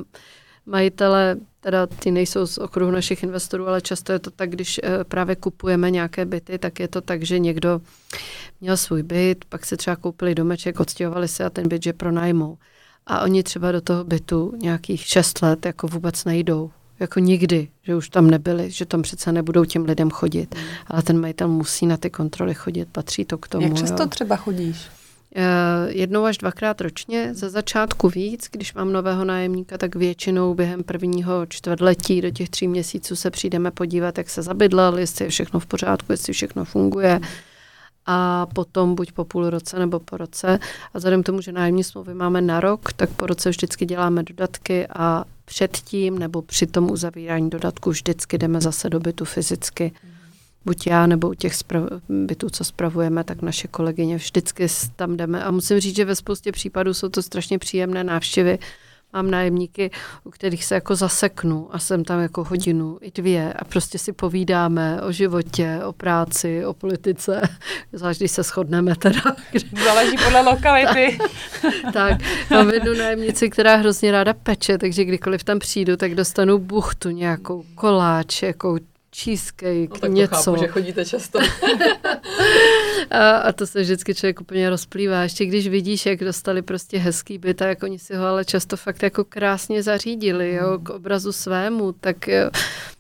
majitele, 0.66 1.38
teda 1.60 1.88
ty 1.88 2.12
nejsou 2.12 2.48
z 2.48 2.58
okruhu 2.58 2.92
našich 2.92 3.24
investorů, 3.24 3.68
ale 3.68 3.82
často 3.82 4.14
je 4.14 4.20
to 4.20 4.32
tak, 4.32 4.50
když 4.50 4.80
eh, 4.84 5.04
právě 5.04 5.36
kupujeme 5.36 5.92
nějaké 5.92 6.26
byty, 6.26 6.60
tak 6.60 6.80
je 6.80 6.88
to 6.88 7.02
tak, 7.02 7.24
že 7.24 7.40
někdo 7.40 7.82
měl 8.62 8.78
svůj 8.78 9.04
byt, 9.04 9.46
pak 9.50 9.66
se 9.66 9.78
třeba 9.78 9.96
koupili 9.96 10.36
domeček, 10.36 10.80
odstěhovali 10.80 11.28
se 11.28 11.46
a 11.46 11.50
ten 11.50 11.68
byt 11.68 11.84
že 11.84 11.94
pronajmou. 11.94 12.58
A 13.08 13.22
oni 13.22 13.44
třeba 13.44 13.72
do 13.72 13.82
toho 13.82 14.04
bytu 14.04 14.54
nějakých 14.58 15.06
šest 15.06 15.42
let 15.42 15.66
jako 15.66 15.88
vůbec 15.88 16.26
nejdou. 16.26 16.72
Jako 17.00 17.20
nikdy, 17.20 17.68
že 17.84 17.96
už 17.96 18.10
tam 18.10 18.30
nebyli, 18.30 18.72
že 18.72 18.86
tam 18.86 19.02
přece 19.02 19.32
nebudou 19.32 19.66
těm 19.66 19.86
lidem 19.86 20.10
chodit. 20.10 20.56
Mm. 20.56 20.62
Ale 20.88 21.02
ten 21.04 21.20
majitel 21.20 21.48
musí 21.48 21.86
na 21.86 21.98
ty 21.98 22.10
kontroly 22.10 22.54
chodit, 22.54 22.88
patří 22.92 23.26
to 23.26 23.38
k 23.38 23.48
tomu. 23.48 23.68
Jak 23.68 23.78
často 23.78 24.04
jo. 24.04 24.10
třeba 24.10 24.36
chodíš? 24.36 24.90
Eh, 25.36 25.44
jednou 25.90 26.26
až 26.26 26.38
dvakrát 26.38 26.82
ročně, 26.82 27.34
za 27.34 27.50
začátku 27.50 28.10
víc, 28.10 28.48
když 28.52 28.74
mám 28.74 28.94
nového 28.94 29.26
nájemníka, 29.26 29.78
tak 29.78 29.96
většinou 29.96 30.54
během 30.54 30.84
prvního 30.84 31.46
čtvrtletí 31.46 32.22
do 32.22 32.30
těch 32.30 32.50
tří 32.50 32.68
měsíců 32.68 33.16
se 33.16 33.32
přijdeme 33.32 33.72
podívat, 33.72 34.18
jak 34.18 34.30
se 34.30 34.42
zabydlel, 34.42 34.98
jestli 34.98 35.26
je 35.26 35.30
všechno 35.30 35.60
v 35.60 35.66
pořádku, 35.66 36.12
jestli 36.12 36.34
všechno 36.34 36.66
funguje 36.66 37.20
a 38.08 38.46
potom 38.46 38.96
buď 38.96 39.12
po 39.12 39.26
půl 39.26 39.50
roce 39.50 39.80
nebo 39.80 40.00
po 40.00 40.18
roce. 40.18 40.60
A 40.94 40.98
vzhledem 40.98 41.24
k 41.24 41.26
tomu, 41.26 41.42
že 41.42 41.52
nájemní 41.52 41.84
smlouvy 41.84 42.14
máme 42.14 42.42
na 42.42 42.60
rok, 42.60 42.94
tak 42.94 43.10
po 43.10 43.28
roce 43.28 43.50
vždycky 43.50 43.86
děláme 43.86 44.24
dodatky 44.24 44.88
a 44.88 45.26
předtím 45.46 46.20
nebo 46.20 46.42
při 46.42 46.68
tom 46.68 46.92
uzavírání 46.92 47.50
dodatku 47.50 47.90
vždycky 47.90 48.38
jdeme 48.38 48.62
zase 48.62 48.90
do 48.90 49.00
bytu 49.00 49.26
fyzicky. 49.26 49.92
Buď 50.66 50.88
já 50.88 51.08
nebo 51.08 51.30
u 51.30 51.34
těch 51.34 51.54
bytů, 52.10 52.50
co 52.50 52.64
spravujeme, 52.64 53.24
tak 53.24 53.42
naše 53.42 53.68
kolegyně 53.68 54.16
vždycky 54.16 54.68
tam 54.96 55.18
jdeme. 55.18 55.44
A 55.44 55.52
musím 55.52 55.80
říct, 55.80 55.96
že 55.96 56.06
ve 56.06 56.16
spoustě 56.16 56.52
případů 56.52 56.94
jsou 56.94 57.10
to 57.10 57.22
strašně 57.22 57.60
příjemné 57.60 58.04
návštěvy. 58.04 58.60
Mám 59.14 59.32
nájemníky, 59.32 59.92
u 60.24 60.32
kterých 60.32 60.66
se 60.66 60.76
jako 60.76 60.96
zaseknu 60.96 61.70
a 61.72 61.80
jsem 61.80 62.04
tam 62.04 62.20
jako 62.20 62.44
hodinu 62.44 62.98
i 63.02 63.12
dvě 63.12 63.54
a 63.54 63.64
prostě 63.66 64.00
si 64.00 64.14
povídáme 64.14 65.02
o 65.02 65.12
životě, 65.12 65.80
o 65.86 65.94
práci, 65.94 66.66
o 66.66 66.74
politice, 66.74 67.42
zvlášť 67.94 68.20
když 68.20 68.32
se 68.32 68.44
shodneme 68.44 68.96
teda. 68.96 69.22
Záleží 69.86 70.18
podle 70.24 70.42
lokality. 70.42 71.18
tak, 71.84 71.94
tak, 71.94 72.22
mám 72.50 72.70
jednu 72.70 72.94
nájemnici, 72.94 73.50
která 73.50 73.76
hrozně 73.76 74.12
ráda 74.12 74.34
peče, 74.34 74.78
takže 74.78 75.06
kdykoliv 75.06 75.44
tam 75.44 75.60
přijdu, 75.60 75.98
tak 75.98 76.16
dostanu 76.16 76.58
buchtu 76.58 77.10
nějakou, 77.10 77.64
koláč, 77.76 78.42
jako 78.44 78.78
cheesecake, 79.24 79.90
no, 79.90 80.00
tak 80.00 80.12
něco. 80.12 80.36
chápu, 80.36 80.60
že 80.60 80.68
chodíte 80.68 81.06
často. 81.06 81.40
a, 83.12 83.38
a 83.38 83.52
to 83.52 83.68
se 83.68 83.82
vždycky 83.82 84.16
člověk 84.16 84.42
úplně 84.42 84.70
rozplývá. 84.70 85.24
Ještě 85.24 85.46
když 85.46 85.68
vidíš, 85.68 86.06
jak 86.06 86.20
dostali 86.20 86.62
prostě 86.62 86.98
hezký 86.98 87.38
byt 87.38 87.62
a 87.62 87.68
jak 87.68 87.84
oni 87.84 88.00
si 88.00 88.16
ho 88.16 88.26
ale 88.26 88.46
často 88.46 88.78
fakt 88.78 89.04
jako 89.04 89.24
krásně 89.24 89.84
zařídili, 89.84 90.54
jo, 90.54 90.70
hmm. 90.70 90.84
k 90.84 90.90
obrazu 90.90 91.32
svému, 91.32 91.92
tak 91.92 92.28
jo, 92.28 92.50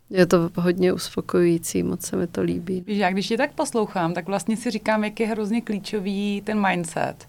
je 0.09 0.26
to 0.26 0.49
hodně 0.55 0.93
uspokojující, 0.93 1.84
moc 1.84 2.05
se 2.05 2.15
mi 2.15 2.28
to 2.28 2.41
líbí. 2.41 2.84
Víš, 2.88 2.97
já 2.97 3.11
když 3.11 3.32
je 3.32 3.38
tak 3.38 3.53
poslouchám, 3.53 4.13
tak 4.13 4.28
vlastně 4.28 4.57
si 4.57 4.72
říkám, 4.72 5.03
jak 5.03 5.20
je 5.20 5.28
hrozně 5.28 5.61
klíčový 5.61 6.41
ten 6.45 6.68
mindset. 6.68 7.28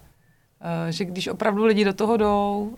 Eh, 0.60 0.92
že 0.92 1.04
když 1.04 1.28
opravdu 1.28 1.64
lidi 1.64 1.84
do 1.84 1.92
toho 1.92 2.16
jdou 2.16 2.74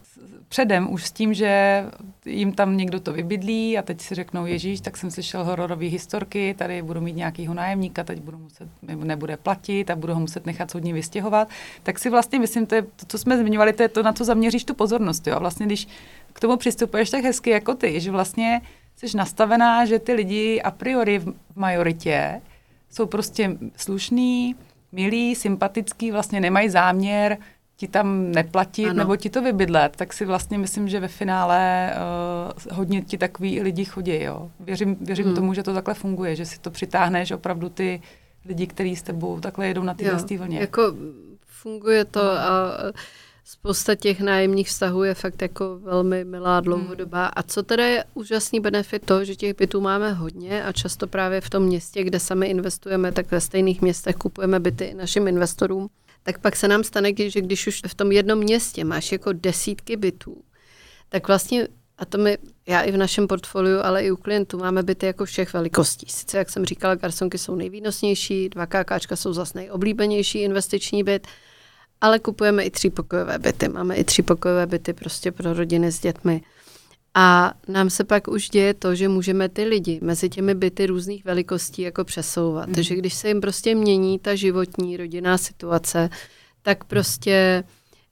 předem 0.50 0.92
už 0.92 1.06
s 1.06 1.12
tím, 1.12 1.34
že 1.34 1.84
jim 2.26 2.52
tam 2.52 2.76
někdo 2.76 3.00
to 3.00 3.12
vybydlí 3.12 3.78
a 3.78 3.82
teď 3.82 4.00
si 4.00 4.14
řeknou, 4.14 4.46
Ježíš, 4.46 4.80
tak 4.80 4.96
jsem 4.96 5.10
slyšel 5.10 5.44
hororové 5.44 5.86
historky, 5.86 6.54
tady 6.58 6.82
budu 6.82 7.00
mít 7.00 7.16
nějakýho 7.16 7.54
nájemníka, 7.54 8.04
teď 8.04 8.20
budu 8.20 8.38
muset, 8.38 8.68
nebude 8.82 9.36
platit 9.36 9.90
a 9.90 9.96
budu 9.96 10.14
ho 10.14 10.20
muset 10.20 10.46
nechat 10.46 10.70
soudně 10.70 10.92
vystěhovat, 10.94 11.48
tak 11.82 11.98
si 11.98 12.10
vlastně 12.10 12.38
myslím, 12.38 12.66
to 12.66 12.74
je 12.74 12.82
to, 12.82 13.06
co 13.08 13.18
jsme 13.18 13.38
zmiňovali, 13.38 13.72
to 13.72 13.82
je 13.82 13.88
to, 13.88 14.02
na 14.02 14.12
co 14.12 14.24
zaměříš 14.24 14.64
tu 14.64 14.74
pozornost. 14.74 15.26
Jo? 15.26 15.36
A 15.36 15.38
vlastně, 15.38 15.66
když 15.66 15.88
k 16.32 16.40
tomu 16.40 16.56
přistupuješ 16.56 17.10
tak 17.10 17.24
hezky 17.24 17.50
jako 17.50 17.74
ty, 17.74 18.00
že 18.00 18.10
vlastně 18.10 18.60
jsi 18.96 19.16
nastavená, 19.16 19.84
že 19.84 19.98
ty 19.98 20.12
lidi 20.12 20.62
a 20.62 20.70
priori 20.70 21.18
v 21.18 21.34
majoritě 21.56 22.40
jsou 22.90 23.06
prostě 23.06 23.58
slušný, 23.76 24.56
milí, 24.92 25.34
sympatický, 25.34 26.10
vlastně 26.10 26.40
nemají 26.40 26.68
záměr 26.68 27.38
ti 27.80 27.88
tam 27.88 28.32
neplatit 28.32 28.86
ano. 28.86 28.94
nebo 28.94 29.16
ti 29.16 29.30
to 29.30 29.42
vybydlet, 29.42 29.96
tak 29.96 30.12
si 30.12 30.24
vlastně 30.24 30.58
myslím, 30.58 30.88
že 30.88 31.00
ve 31.00 31.08
finále 31.08 31.92
uh, 31.94 32.76
hodně 32.76 33.02
ti 33.02 33.18
takový 33.18 33.60
lidi 33.60 33.84
chodí. 33.84 34.22
Jo. 34.22 34.50
Věřím, 34.60 34.96
věřím 35.00 35.26
hmm. 35.26 35.34
tomu, 35.34 35.54
že 35.54 35.62
to 35.62 35.74
takhle 35.74 35.94
funguje, 35.94 36.36
že 36.36 36.46
si 36.46 36.58
to 36.58 36.70
přitáhneš 36.70 37.30
opravdu 37.30 37.68
ty 37.68 38.02
lidi, 38.44 38.66
kteří 38.66 38.96
s 38.96 39.02
tebou 39.02 39.40
takhle 39.40 39.66
jedou 39.66 39.82
na 39.82 39.94
té 39.94 40.36
vlně. 40.38 40.60
Jako 40.60 40.82
funguje 41.46 42.04
to 42.04 42.22
a 42.22 42.72
spousta 43.44 43.94
těch 43.94 44.20
nájemních 44.20 44.68
vztahů 44.68 45.02
je 45.02 45.14
fakt 45.14 45.42
jako 45.42 45.78
velmi 45.78 46.24
milá 46.24 46.60
dlouhodobá. 46.60 47.22
Hmm. 47.22 47.32
A 47.36 47.42
co 47.42 47.62
teda 47.62 47.86
je 47.86 48.04
úžasný 48.14 48.60
benefit 48.60 49.06
to, 49.06 49.24
že 49.24 49.34
těch 49.34 49.56
bytů 49.56 49.80
máme 49.80 50.12
hodně 50.12 50.64
a 50.64 50.72
často 50.72 51.06
právě 51.06 51.40
v 51.40 51.50
tom 51.50 51.62
městě, 51.62 52.04
kde 52.04 52.20
sami 52.20 52.46
investujeme, 52.46 53.12
tak 53.12 53.30
ve 53.30 53.40
stejných 53.40 53.82
městech 53.82 54.16
kupujeme 54.16 54.60
byty 54.60 54.94
našim 54.94 55.28
investorům 55.28 55.88
tak 56.22 56.38
pak 56.38 56.56
se 56.56 56.68
nám 56.68 56.84
stane, 56.84 57.10
že 57.16 57.40
když 57.40 57.66
už 57.66 57.82
v 57.86 57.94
tom 57.94 58.12
jednom 58.12 58.38
městě 58.38 58.84
máš 58.84 59.12
jako 59.12 59.32
desítky 59.32 59.96
bytů, 59.96 60.42
tak 61.08 61.28
vlastně, 61.28 61.68
a 61.98 62.04
to 62.04 62.18
my, 62.18 62.38
já 62.66 62.80
i 62.80 62.92
v 62.92 62.96
našem 62.96 63.26
portfoliu, 63.26 63.78
ale 63.82 64.04
i 64.04 64.10
u 64.10 64.16
klientů 64.16 64.58
máme 64.58 64.82
byty 64.82 65.06
jako 65.06 65.24
všech 65.24 65.52
velikostí. 65.52 66.06
Sice, 66.08 66.38
jak 66.38 66.50
jsem 66.50 66.64
říkala, 66.64 66.94
garsonky 66.94 67.38
jsou 67.38 67.54
nejvýnosnější, 67.54 68.48
dva 68.48 68.66
KKčka 68.66 69.16
jsou 69.16 69.32
zase 69.32 69.58
nejoblíbenější 69.58 70.38
investiční 70.38 71.04
byt, 71.04 71.26
ale 72.00 72.18
kupujeme 72.18 72.64
i 72.64 72.70
třípokojové 72.70 73.38
byty. 73.38 73.68
Máme 73.68 73.96
i 73.96 74.04
třípokojové 74.04 74.66
byty 74.66 74.92
prostě 74.92 75.32
pro 75.32 75.54
rodiny 75.54 75.92
s 75.92 76.00
dětmi. 76.00 76.42
A 77.14 77.52
nám 77.68 77.90
se 77.90 78.04
pak 78.04 78.28
už 78.28 78.48
děje 78.48 78.74
to, 78.74 78.94
že 78.94 79.08
můžeme 79.08 79.48
ty 79.48 79.64
lidi 79.64 79.98
mezi 80.02 80.28
těmi 80.28 80.54
byty 80.54 80.86
různých 80.86 81.24
velikostí 81.24 81.82
jako 81.82 82.04
přesouvat. 82.04 82.68
Mm. 82.68 82.74
Takže 82.74 82.94
když 82.94 83.14
se 83.14 83.28
jim 83.28 83.40
prostě 83.40 83.74
mění 83.74 84.18
ta 84.18 84.34
životní 84.34 84.96
rodinná 84.96 85.38
situace, 85.38 86.10
tak 86.62 86.84
prostě 86.84 87.64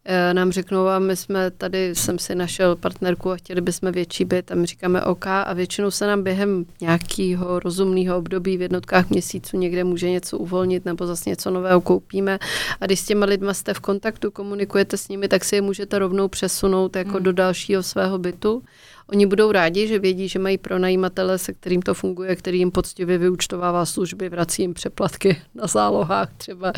e, 0.05 0.35
nám 0.35 0.53
řeknou, 0.53 0.87
a 0.87 0.99
my 0.99 1.17
jsme 1.17 1.51
tady, 1.51 1.95
jsem 1.95 2.19
si 2.19 2.35
našel 2.35 2.77
partnerku 2.77 3.31
a 3.31 3.37
chtěli 3.37 3.61
bychom 3.61 3.93
větší 3.93 4.25
byt 4.25 4.53
a 4.53 4.55
my 4.55 4.67
říkáme 4.67 5.05
OK 5.05 5.27
a 5.27 5.53
většinou 5.53 5.91
se 5.91 6.07
nám 6.07 6.23
během 6.23 6.67
nějakého 6.81 7.61
rozumného 7.61 8.17
období 8.17 8.57
v 8.57 8.63
jednotkách 8.63 9.11
měsíců 9.11 9.57
někde 9.57 9.85
může 9.85 10.11
něco 10.11 10.39
uvolnit 10.39 10.85
nebo 10.85 11.07
zase 11.07 11.31
něco 11.31 11.51
nového 11.51 11.81
koupíme 11.81 12.39
a 12.81 12.87
když 12.87 13.01
s 13.01 13.07
těma 13.07 13.27
lidma 13.27 13.55
jste 13.55 13.75
v 13.75 13.81
kontaktu, 13.81 14.31
komunikujete 14.31 14.97
s 14.97 15.09
nimi, 15.09 15.29
tak 15.29 15.45
si 15.45 15.57
je 15.57 15.63
můžete 15.63 15.99
rovnou 15.99 16.29
přesunout 16.29 16.97
jako 16.97 17.17
mm. 17.17 17.23
do 17.23 17.33
dalšího 17.33 17.83
svého 17.83 18.19
bytu 18.19 18.63
Oni 19.09 19.27
budou 19.27 19.53
rádi, 19.53 19.89
že 19.89 19.99
vědí, 19.99 20.29
že 20.29 20.39
mají 20.39 20.59
pronajímatele, 20.59 21.39
se 21.39 21.53
kterým 21.53 21.83
to 21.83 21.95
funguje, 21.95 22.37
který 22.37 22.59
jim 22.59 22.71
poctivě 22.71 23.19
vyučtovává 23.19 23.87
služby, 23.87 24.29
vrací 24.29 24.63
jim 24.63 24.75
přeplatky 24.75 25.43
na 25.55 25.67
zálohách, 25.67 26.29
třeba 26.37 26.73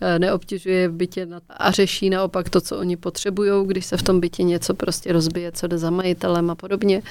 eh, 0.00 0.18
neobtěžuje 0.18 0.88
v 0.88 0.92
bytě 0.92 1.28
a 1.48 1.70
řeší 1.70 2.10
naopak 2.10 2.50
to, 2.50 2.60
co 2.60 2.78
oni 2.78 2.96
potřebují, 2.96 3.66
když 3.66 3.86
se 3.86 3.96
v 3.96 4.02
tom 4.02 4.20
bytě 4.20 4.42
něco 4.42 4.74
prostě 4.74 5.12
rozbije, 5.12 5.52
co 5.52 5.66
jde 5.66 5.78
za 5.78 5.90
majitelem 5.90 6.50
a 6.50 6.54
podobně. 6.54 7.02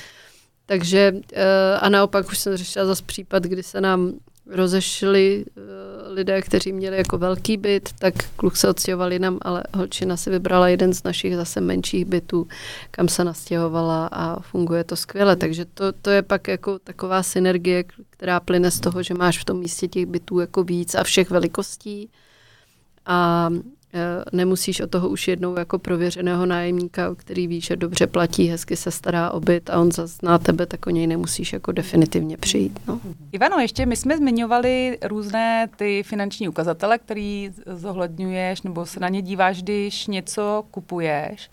Takže 0.65 1.13
eh, 1.33 1.77
a 1.79 1.89
naopak 1.89 2.29
už 2.29 2.39
jsem 2.39 2.57
řešila 2.57 2.85
zase 2.85 3.03
případ, 3.03 3.43
kdy 3.43 3.63
se 3.63 3.81
nám 3.81 4.13
rozešli 4.47 5.45
uh, 5.57 5.63
lidé, 6.13 6.41
kteří 6.41 6.73
měli 6.73 6.97
jako 6.97 7.17
velký 7.17 7.57
byt, 7.57 7.89
tak 7.99 8.13
kluk 8.35 8.55
se 8.55 8.69
odstěhoval 8.69 9.13
jinam, 9.13 9.37
ale 9.41 9.63
holčina 9.73 10.17
si 10.17 10.29
vybrala 10.29 10.67
jeden 10.67 10.93
z 10.93 11.03
našich 11.03 11.35
zase 11.35 11.61
menších 11.61 12.05
bytů, 12.05 12.47
kam 12.91 13.07
se 13.07 13.23
nastěhovala 13.23 14.09
a 14.11 14.39
funguje 14.39 14.83
to 14.83 14.95
skvěle. 14.95 15.35
Takže 15.35 15.65
to, 15.65 15.91
to 15.91 16.09
je 16.09 16.21
pak 16.21 16.47
jako 16.47 16.79
taková 16.79 17.23
synergie, 17.23 17.83
která 18.09 18.39
plyne 18.39 18.71
z 18.71 18.79
toho, 18.79 19.03
že 19.03 19.13
máš 19.13 19.39
v 19.39 19.45
tom 19.45 19.59
místě 19.59 19.87
těch 19.87 20.05
bytů 20.05 20.39
jako 20.39 20.63
víc 20.63 20.95
a 20.95 21.03
všech 21.03 21.29
velikostí. 21.29 22.09
A 23.05 23.49
nemusíš 24.31 24.81
o 24.81 24.87
toho 24.87 25.09
už 25.09 25.27
jednou 25.27 25.59
jako 25.59 25.79
prověřeného 25.79 26.45
nájemníka, 26.45 27.15
který 27.15 27.47
ví, 27.47 27.61
že 27.61 27.75
dobře 27.75 28.07
platí, 28.07 28.47
hezky 28.47 28.75
se 28.75 28.91
stará 28.91 29.31
o 29.31 29.39
byt 29.39 29.69
a 29.69 29.79
on 29.79 29.91
zná 29.91 30.37
tebe, 30.37 30.65
tak 30.65 30.87
o 30.87 30.89
něj 30.89 31.07
nemusíš 31.07 31.53
jako 31.53 31.71
definitivně 31.71 32.37
přijít. 32.37 32.79
No. 32.87 32.99
Ivano, 33.31 33.59
ještě 33.59 33.85
my 33.85 33.95
jsme 33.95 34.17
zmiňovali 34.17 34.97
různé 35.03 35.69
ty 35.75 36.03
finanční 36.03 36.49
ukazatele, 36.49 36.97
který 36.97 37.51
zohledňuješ 37.65 38.61
nebo 38.61 38.85
se 38.85 38.99
na 38.99 39.09
ně 39.09 39.21
díváš, 39.21 39.63
když 39.63 40.07
něco 40.07 40.63
kupuješ. 40.71 41.49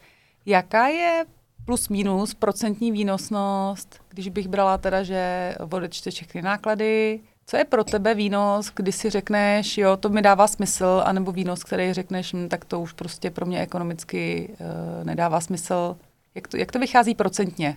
Jaká 0.46 0.88
je 0.88 1.24
plus 1.64 1.88
minus 1.88 2.34
procentní 2.34 2.92
výnosnost, 2.92 4.00
když 4.08 4.28
bych 4.28 4.48
brala 4.48 4.78
teda, 4.78 5.02
že 5.02 5.54
odečte 5.70 6.10
všechny 6.10 6.42
náklady, 6.42 7.20
co 7.50 7.56
je 7.56 7.64
pro 7.64 7.84
tebe 7.84 8.14
výnos, 8.14 8.70
kdy 8.76 8.92
si 8.92 9.10
řekneš, 9.10 9.78
jo, 9.78 9.96
to 9.96 10.08
mi 10.08 10.22
dává 10.22 10.46
smysl, 10.46 11.02
anebo 11.04 11.32
výnos, 11.32 11.64
který 11.64 11.92
řekneš, 11.92 12.34
hm, 12.34 12.48
tak 12.48 12.64
to 12.64 12.80
už 12.80 12.92
prostě 12.92 13.30
pro 13.30 13.46
mě 13.46 13.60
ekonomicky 13.60 14.48
uh, 14.50 15.04
nedává 15.04 15.40
smysl. 15.40 15.96
Jak 16.34 16.48
to, 16.48 16.56
jak 16.56 16.72
to 16.72 16.78
vychází 16.78 17.14
procentně? 17.14 17.76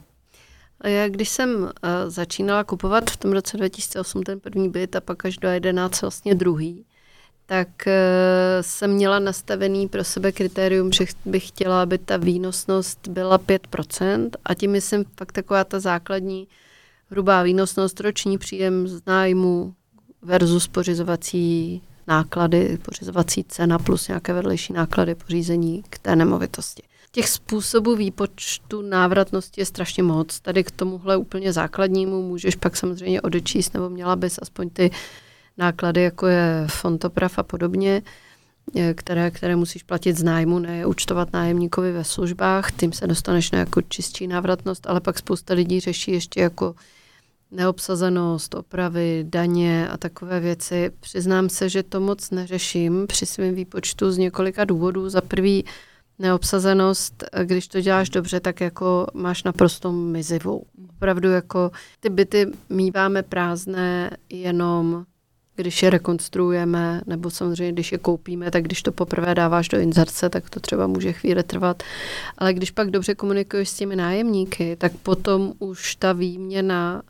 Já, 0.83 1.09
když 1.09 1.29
jsem 1.29 1.63
uh, 1.63 1.69
začínala 2.07 2.63
kupovat 2.63 3.09
v 3.09 3.17
tom 3.17 3.31
roce 3.31 3.57
2008 3.57 4.23
ten 4.23 4.39
první 4.39 4.69
byt 4.69 4.95
a 4.95 5.01
pak 5.01 5.25
až 5.25 5.37
do 5.37 5.49
11 5.49 6.01
vlastně 6.01 6.35
druhý, 6.35 6.85
tak 7.45 7.67
uh, 7.87 7.93
jsem 8.61 8.91
měla 8.91 9.19
nastavený 9.19 9.87
pro 9.87 10.03
sebe 10.03 10.31
kritérium, 10.31 10.91
že 10.91 11.05
bych 11.25 11.47
chtěla, 11.47 11.81
aby 11.81 11.97
ta 11.97 12.17
výnosnost 12.17 13.07
byla 13.07 13.39
5% 13.39 14.29
a 14.45 14.53
tím 14.53 14.71
myslím 14.71 15.05
fakt 15.17 15.31
taková 15.31 15.63
ta 15.63 15.79
základní 15.79 16.47
hrubá 17.09 17.43
výnosnost, 17.43 17.99
roční 17.99 18.37
příjem 18.37 18.87
z 18.87 19.01
nájmu 19.07 19.73
versus 20.21 20.67
pořizovací 20.67 21.81
náklady, 22.07 22.77
pořizovací 22.85 23.43
cena 23.43 23.79
plus 23.79 24.07
nějaké 24.07 24.33
vedlejší 24.33 24.73
náklady 24.73 25.15
pořízení 25.15 25.83
k 25.89 25.99
té 25.99 26.15
nemovitosti. 26.15 26.83
Těch 27.11 27.29
způsobů 27.29 27.95
výpočtu 27.95 28.81
návratnosti 28.81 29.61
je 29.61 29.65
strašně 29.65 30.03
moc. 30.03 30.39
Tady 30.39 30.63
k 30.63 30.71
tomuhle 30.71 31.17
úplně 31.17 31.53
základnímu 31.53 32.21
můžeš 32.27 32.55
pak 32.55 32.77
samozřejmě 32.77 33.21
odečíst, 33.21 33.73
nebo 33.73 33.89
měla 33.89 34.15
bys 34.15 34.39
aspoň 34.41 34.69
ty 34.69 34.91
náklady, 35.57 36.01
jako 36.01 36.27
je 36.27 36.67
fontoprav 36.69 37.39
a 37.39 37.43
podobně, 37.43 38.01
které, 38.95 39.31
které 39.31 39.55
musíš 39.55 39.83
platit 39.83 40.17
z 40.17 40.23
nájmu, 40.23 40.59
ne 40.59 40.85
účtovat 40.85 41.33
nájemníkovi 41.33 41.91
ve 41.91 42.03
službách, 42.03 42.71
tím 42.71 42.93
se 42.93 43.07
dostaneš 43.07 43.51
na 43.51 43.59
jako 43.59 43.81
čistší 43.81 44.27
návratnost, 44.27 44.87
ale 44.87 45.01
pak 45.01 45.17
spousta 45.17 45.53
lidí 45.53 45.79
řeší 45.79 46.11
ještě 46.11 46.41
jako 46.41 46.75
neobsazenost, 47.51 48.55
opravy, 48.55 49.25
daně 49.29 49.87
a 49.89 49.97
takové 49.97 50.39
věci. 50.39 50.91
Přiznám 50.99 51.49
se, 51.49 51.69
že 51.69 51.83
to 51.83 51.99
moc 51.99 52.31
neřeším 52.31 53.07
při 53.07 53.25
svém 53.25 53.55
výpočtu 53.55 54.11
z 54.11 54.17
několika 54.17 54.65
důvodů. 54.65 55.09
Za 55.09 55.21
prvý 55.21 55.65
neobsazenost, 56.19 57.23
když 57.43 57.67
to 57.67 57.81
děláš 57.81 58.09
dobře, 58.09 58.39
tak 58.39 58.61
jako 58.61 59.07
máš 59.13 59.43
naprosto 59.43 59.91
mizivou. 59.91 60.65
Opravdu 60.89 61.29
jako 61.29 61.71
ty 61.99 62.09
byty 62.09 62.47
míváme 62.69 63.23
prázdné 63.23 64.17
jenom 64.29 65.05
když 65.55 65.83
je 65.83 65.89
rekonstruujeme, 65.89 67.01
nebo 67.05 67.29
samozřejmě, 67.29 67.71
když 67.71 67.91
je 67.91 67.97
koupíme, 67.97 68.51
tak 68.51 68.63
když 68.63 68.81
to 68.81 68.91
poprvé 68.91 69.35
dáváš 69.35 69.67
do 69.67 69.79
inzerce, 69.79 70.29
tak 70.29 70.49
to 70.49 70.59
třeba 70.59 70.87
může 70.87 71.13
chvíli 71.13 71.43
trvat. 71.43 71.83
Ale 72.37 72.53
když 72.53 72.71
pak 72.71 72.91
dobře 72.91 73.15
komunikuješ 73.15 73.69
s 73.69 73.77
těmi 73.77 73.95
nájemníky, 73.95 74.75
tak 74.75 74.91
potom 75.03 75.53
už 75.59 75.95
ta 75.95 76.13
výměna 76.13 77.01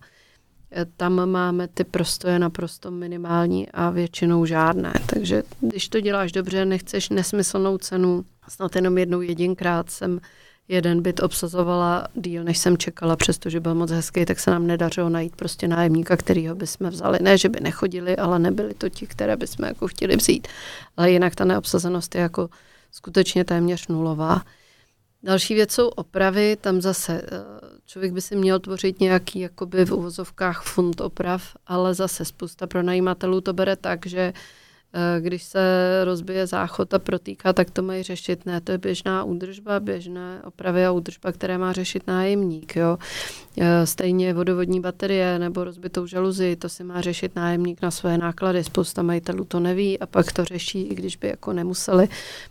tam 0.97 1.29
máme 1.29 1.67
ty 1.67 1.83
prostoje 1.83 2.39
naprosto 2.39 2.91
minimální 2.91 3.69
a 3.69 3.89
většinou 3.89 4.45
žádné. 4.45 4.93
Takže 5.05 5.43
když 5.61 5.89
to 5.89 6.01
děláš 6.01 6.31
dobře, 6.31 6.65
nechceš 6.65 7.09
nesmyslnou 7.09 7.77
cenu, 7.77 8.25
snad 8.49 8.75
jenom 8.75 8.97
jednou 8.97 9.21
jedinkrát 9.21 9.89
jsem 9.89 10.19
jeden 10.67 11.01
byt 11.01 11.19
obsazovala 11.19 12.07
díl, 12.15 12.43
než 12.43 12.57
jsem 12.57 12.77
čekala, 12.77 13.15
přestože 13.15 13.59
byl 13.59 13.75
moc 13.75 13.91
hezký, 13.91 14.25
tak 14.25 14.39
se 14.39 14.51
nám 14.51 14.67
nedařilo 14.67 15.09
najít 15.09 15.35
prostě 15.35 15.67
nájemníka, 15.67 16.17
kterýho 16.17 16.55
bychom 16.55 16.89
vzali. 16.89 17.19
Ne, 17.21 17.37
že 17.37 17.49
by 17.49 17.59
nechodili, 17.59 18.17
ale 18.17 18.39
nebyli 18.39 18.73
to 18.73 18.89
ti, 18.89 19.07
které 19.07 19.37
bychom 19.37 19.65
jako 19.65 19.87
chtěli 19.87 20.15
vzít. 20.15 20.47
Ale 20.97 21.11
jinak 21.11 21.35
ta 21.35 21.45
neobsazenost 21.45 22.15
je 22.15 22.21
jako 22.21 22.49
skutečně 22.91 23.45
téměř 23.45 23.87
nulová. 23.87 24.41
Další 25.23 25.53
věc 25.53 25.71
jsou 25.71 25.87
opravy, 25.87 26.57
tam 26.61 26.81
zase 26.81 27.21
eh, 27.25 27.27
člověk 27.85 28.13
by 28.13 28.21
si 28.21 28.35
měl 28.35 28.59
tvořit 28.59 28.99
nějaký 28.99 29.39
jakoby 29.39 29.85
v 29.85 29.93
uvozovkách 29.93 30.63
fond 30.63 31.01
oprav, 31.01 31.55
ale 31.67 31.93
zase 31.93 32.25
spousta 32.25 32.67
pronajímatelů 32.67 33.41
to 33.41 33.53
bere 33.53 33.75
tak, 33.75 34.05
že 34.05 34.33
Eh, 34.35 34.62
když 35.19 35.43
se 35.43 35.61
rozbije 36.03 36.47
záchod 36.47 36.93
a 36.93 36.99
protýká, 36.99 37.53
tak 37.53 37.69
to 37.69 37.81
mají 37.81 38.03
řešit. 38.03 38.45
Ne, 38.45 38.61
to 38.61 38.71
je 38.71 38.77
běžná 38.77 39.23
údržba, 39.23 39.79
běžné 39.79 40.41
opravy 40.45 40.85
a 40.85 40.91
údržba, 40.91 41.31
které 41.31 41.57
má 41.57 41.73
řešit 41.73 42.07
nájemník. 42.07 42.75
Jo. 42.75 42.97
Eh, 43.61 43.85
stejně 43.85 44.33
vodovodní 44.33 44.79
baterie 44.79 45.39
nebo 45.39 45.63
rozbitou 45.63 46.07
žaluzi, 46.07 46.55
to 46.55 46.69
si 46.69 46.83
má 46.83 47.01
řešit 47.01 47.35
nájemník 47.35 47.81
na 47.81 47.91
své 47.91 48.17
náklady. 48.17 48.63
Spousta 48.63 49.01
majitelů 49.01 49.45
to 49.45 49.59
neví 49.59 49.99
a 49.99 50.05
pak 50.05 50.31
to 50.31 50.45
řeší, 50.45 50.81
i 50.81 50.95
když 50.95 51.15
by 51.15 51.27
jako 51.27 51.53
nemuseli. 51.53 52.07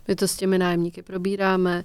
My 0.07 0.15
to 0.15 0.27
s 0.27 0.35
těmi 0.35 0.57
nájemníky 0.57 1.01
probíráme 1.01 1.83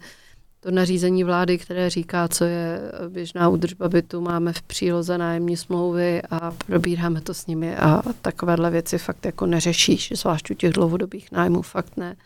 to 0.61 0.71
nařízení 0.71 1.25
vlády, 1.25 1.59
které 1.59 1.91
říká, 1.91 2.29
co 2.29 2.45
je 2.45 2.81
běžná 3.09 3.49
údržba 3.49 3.89
bytu, 3.89 4.21
máme 4.21 4.53
v 4.53 4.63
příloze 4.63 5.19
nájemní 5.19 5.57
smlouvy 5.57 6.23
a 6.31 6.51
probíráme 6.67 7.21
to 7.21 7.35
s 7.35 7.47
nimi 7.47 7.77
a 7.77 8.03
takovéhle 8.23 8.71
věci 8.71 8.99
fakt 8.99 9.27
jako 9.27 9.47
neřešíš, 9.47 10.13
zvlášť 10.15 10.51
u 10.51 10.55
těch 10.55 10.73
dlouhodobých 10.73 11.33
nájmů 11.33 11.63
fakt 11.63 11.97
ne. 11.97 12.17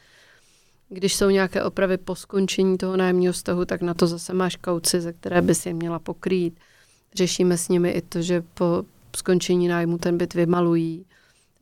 Když 0.89 1.17
jsou 1.17 1.31
nějaké 1.31 1.65
opravy 1.65 1.97
po 1.97 2.15
skončení 2.15 2.79
toho 2.79 2.97
nájemního 2.97 3.33
vztahu, 3.33 3.65
tak 3.65 3.83
na 3.83 3.95
to 3.95 4.07
zase 4.07 4.35
máš 4.35 4.57
kauci, 4.57 5.01
ze 5.01 5.13
které 5.13 5.43
bys 5.43 5.67
je 5.67 5.75
měla 5.75 5.99
pokrýt. 5.99 6.55
Řešíme 7.15 7.59
s 7.59 7.69
nimi 7.69 7.91
i 7.91 8.01
to, 8.01 8.23
že 8.23 8.43
po 8.55 8.85
skončení 9.17 9.69
nájmu 9.69 9.99
ten 9.99 10.19
byt 10.19 10.35
vymalují 10.35 11.05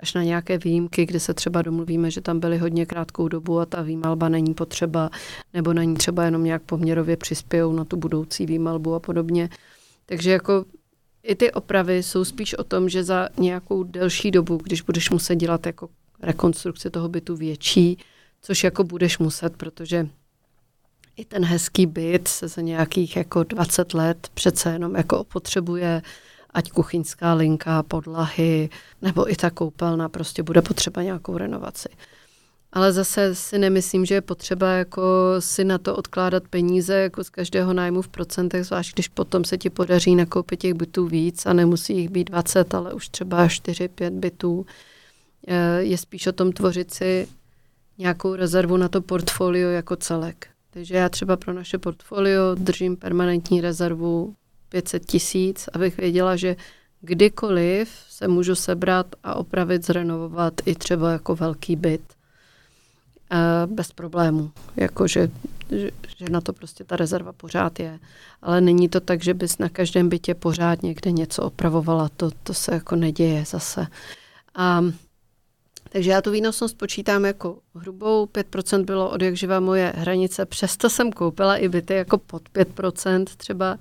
až 0.00 0.14
na 0.14 0.22
nějaké 0.22 0.58
výjimky, 0.58 1.06
kde 1.06 1.20
se 1.20 1.34
třeba 1.34 1.62
domluvíme, 1.62 2.10
že 2.10 2.20
tam 2.20 2.40
byly 2.40 2.58
hodně 2.58 2.86
krátkou 2.86 3.28
dobu 3.28 3.60
a 3.60 3.66
ta 3.66 3.82
výmalba 3.82 4.28
není 4.28 4.54
potřeba, 4.54 5.10
nebo 5.54 5.72
na 5.72 5.84
ní 5.84 5.94
třeba 5.94 6.24
jenom 6.24 6.44
nějak 6.44 6.62
poměrově 6.62 7.16
přispějou 7.16 7.72
na 7.72 7.84
tu 7.84 7.96
budoucí 7.96 8.46
výmalbu 8.46 8.94
a 8.94 9.00
podobně. 9.00 9.48
Takže 10.06 10.30
jako 10.30 10.64
i 11.22 11.34
ty 11.34 11.52
opravy 11.52 12.02
jsou 12.02 12.24
spíš 12.24 12.54
o 12.54 12.64
tom, 12.64 12.88
že 12.88 13.04
za 13.04 13.28
nějakou 13.38 13.82
delší 13.82 14.30
dobu, 14.30 14.56
když 14.56 14.82
budeš 14.82 15.10
muset 15.10 15.36
dělat 15.36 15.66
jako 15.66 15.88
rekonstrukci 16.22 16.90
toho 16.90 17.08
bytu 17.08 17.36
větší, 17.36 17.98
což 18.42 18.64
jako 18.64 18.84
budeš 18.84 19.18
muset, 19.18 19.56
protože 19.56 20.08
i 21.16 21.24
ten 21.24 21.44
hezký 21.44 21.86
byt 21.86 22.28
se 22.28 22.48
za 22.48 22.62
nějakých 22.62 23.16
jako 23.16 23.42
20 23.44 23.94
let 23.94 24.28
přece 24.34 24.72
jenom 24.72 24.96
jako 24.96 25.24
potřebuje 25.24 26.02
ať 26.54 26.70
kuchyňská 26.70 27.34
linka, 27.34 27.82
podlahy, 27.82 28.70
nebo 29.02 29.32
i 29.32 29.36
ta 29.36 29.50
koupelna, 29.50 30.08
prostě 30.08 30.42
bude 30.42 30.62
potřeba 30.62 31.02
nějakou 31.02 31.38
renovaci. 31.38 31.88
Ale 32.72 32.92
zase 32.92 33.34
si 33.34 33.58
nemyslím, 33.58 34.04
že 34.04 34.14
je 34.14 34.20
potřeba 34.20 34.70
jako 34.70 35.02
si 35.38 35.64
na 35.64 35.78
to 35.78 35.96
odkládat 35.96 36.42
peníze 36.50 36.94
jako 36.94 37.24
z 37.24 37.30
každého 37.30 37.72
nájmu 37.72 38.02
v 38.02 38.08
procentech, 38.08 38.64
zvlášť 38.64 38.94
když 38.94 39.08
potom 39.08 39.44
se 39.44 39.58
ti 39.58 39.70
podaří 39.70 40.16
nakoupit 40.16 40.60
těch 40.60 40.74
bytů 40.74 41.06
víc 41.06 41.46
a 41.46 41.52
nemusí 41.52 41.96
jich 41.96 42.08
být 42.08 42.30
20, 42.30 42.74
ale 42.74 42.94
už 42.94 43.08
třeba 43.08 43.46
4-5 43.46 44.10
bytů. 44.10 44.66
Eh, 45.46 45.82
je 45.82 45.98
spíš 45.98 46.26
o 46.26 46.32
tom 46.32 46.52
tvořit 46.52 46.94
si 46.94 47.28
nějakou 47.98 48.34
rezervu 48.34 48.76
na 48.76 48.88
to 48.88 49.00
portfolio 49.00 49.68
jako 49.68 49.96
celek. 49.96 50.46
Takže 50.70 50.96
já 50.96 51.08
třeba 51.08 51.36
pro 51.36 51.52
naše 51.52 51.78
portfolio 51.78 52.54
držím 52.54 52.96
permanentní 52.96 53.60
rezervu 53.60 54.34
500 54.70 55.06
tisíc, 55.06 55.68
abych 55.72 55.96
věděla, 55.96 56.36
že 56.36 56.56
kdykoliv 57.00 57.88
se 58.08 58.28
můžu 58.28 58.54
sebrat 58.54 59.06
a 59.24 59.34
opravit, 59.34 59.86
zrenovovat 59.86 60.54
i 60.66 60.74
třeba 60.74 61.12
jako 61.12 61.36
velký 61.36 61.76
byt 61.76 62.02
bez 63.66 63.92
problému. 63.92 64.50
Jako, 64.76 65.08
že, 65.08 65.30
že, 65.70 65.90
že 66.18 66.24
na 66.30 66.40
to 66.40 66.52
prostě 66.52 66.84
ta 66.84 66.96
rezerva 66.96 67.32
pořád 67.32 67.80
je. 67.80 67.98
Ale 68.42 68.60
není 68.60 68.88
to 68.88 69.00
tak, 69.00 69.22
že 69.22 69.34
bys 69.34 69.58
na 69.58 69.68
každém 69.68 70.08
bytě 70.08 70.34
pořád 70.34 70.82
někde 70.82 71.12
něco 71.12 71.42
opravovala. 71.42 72.08
To, 72.16 72.30
to 72.42 72.54
se 72.54 72.74
jako 72.74 72.96
neděje 72.96 73.44
zase. 73.46 73.86
A, 74.54 74.84
takže 75.90 76.10
já 76.10 76.22
tu 76.22 76.30
výnosnost 76.30 76.78
počítám 76.78 77.24
jako 77.24 77.58
hrubou. 77.74 78.26
5% 78.26 78.84
bylo 78.84 79.10
od 79.10 79.22
jak 79.22 79.36
živa 79.36 79.60
moje 79.60 79.92
hranice. 79.96 80.46
Přesto 80.46 80.90
jsem 80.90 81.12
koupila 81.12 81.56
i 81.56 81.68
byty 81.68 81.94
jako 81.94 82.18
pod 82.18 82.42
5% 82.54 83.24
třeba 83.36 83.78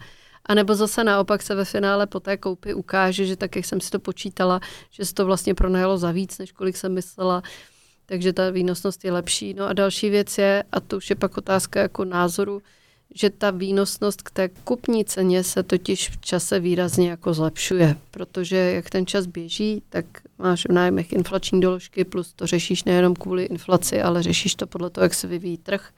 a 0.50 0.54
nebo 0.54 0.76
zase 0.76 1.04
naopak 1.04 1.41
se 1.41 1.56
ve 1.56 1.66
finále 1.66 2.08
po 2.08 2.20
té 2.20 2.38
koupi 2.38 2.74
ukáže, 2.74 3.26
že 3.26 3.36
tak, 3.36 3.56
jak 3.56 3.66
jsem 3.66 3.82
si 3.82 3.89
to 3.89 4.00
počítala, 4.00 4.60
že 4.91 5.06
se 5.06 5.14
to 5.14 5.26
vlastně 5.26 5.56
pronajalo 5.56 5.97
za 5.97 6.12
víc, 6.12 6.38
než 6.38 6.52
kolik 6.52 6.78
jsem 6.78 6.93
myslela, 6.93 7.43
takže 8.06 8.34
ta 8.34 8.50
výnosnost 8.50 9.06
je 9.06 9.12
lepší. 9.12 9.54
No 9.54 9.68
a 9.68 9.74
další 9.74 10.10
věc 10.10 10.38
je, 10.38 10.64
a 10.72 10.80
to 10.80 10.97
už 10.97 11.10
je 11.10 11.16
pak 11.16 11.38
otázka 11.38 11.82
jako 11.82 12.06
názoru, 12.06 12.62
že 13.16 13.30
ta 13.30 13.52
výnosnost 13.52 14.22
k 14.22 14.32
té 14.32 14.50
kupní 14.50 15.06
ceně 15.06 15.43
se 15.43 15.64
totiž 15.64 16.10
v 16.10 16.22
čase 16.22 16.60
výrazně 16.60 17.10
jako 17.10 17.34
zlepšuje, 17.34 17.95
protože 18.12 18.58
jak 18.58 18.89
ten 18.89 19.06
čas 19.06 19.26
běží, 19.26 19.84
tak 19.89 20.06
máš 20.38 20.66
v 20.66 20.72
nájmech 20.72 21.14
inflační 21.14 21.62
doložky, 21.62 22.04
plus 22.04 22.34
to 22.34 22.47
řešíš 22.47 22.84
nejenom 22.84 23.16
kvůli 23.16 23.43
inflaci, 23.43 24.02
ale 24.02 24.24
řešíš 24.24 24.56
to 24.56 24.68
podle 24.68 24.89
toho, 24.89 25.06
jak 25.06 25.14
se 25.14 25.28
vyvíjí 25.28 25.58
trh 25.58 25.89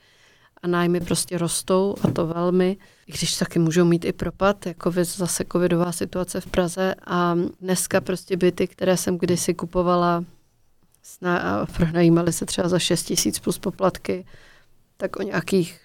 a 0.64 0.68
nájmy 0.68 1.00
prostě 1.00 1.38
rostou 1.38 1.96
a 2.04 2.12
to 2.12 2.28
velmi, 2.28 2.78
i 3.08 3.12
když 3.12 3.38
taky 3.38 3.60
můžou 3.60 3.86
mít 3.86 4.06
i 4.06 4.14
propad, 4.14 4.66
jako 4.66 4.92
zase 5.04 5.46
covidová 5.52 5.92
situace 5.92 6.42
v 6.42 6.46
Praze 6.46 6.96
a 7.06 7.36
dneska 7.62 8.02
prostě 8.02 8.38
byty, 8.38 8.68
které 8.68 8.98
jsem 8.98 9.18
kdysi 9.18 9.54
kupovala 9.54 10.24
a 11.26 11.66
pronajímaly 11.66 12.34
se 12.34 12.46
třeba 12.46 12.70
za 12.70 12.80
6 12.80 13.04
tisíc 13.04 13.40
plus 13.40 13.58
poplatky, 13.58 14.26
tak 14.98 15.16
o 15.16 15.22
nějakých 15.22 15.80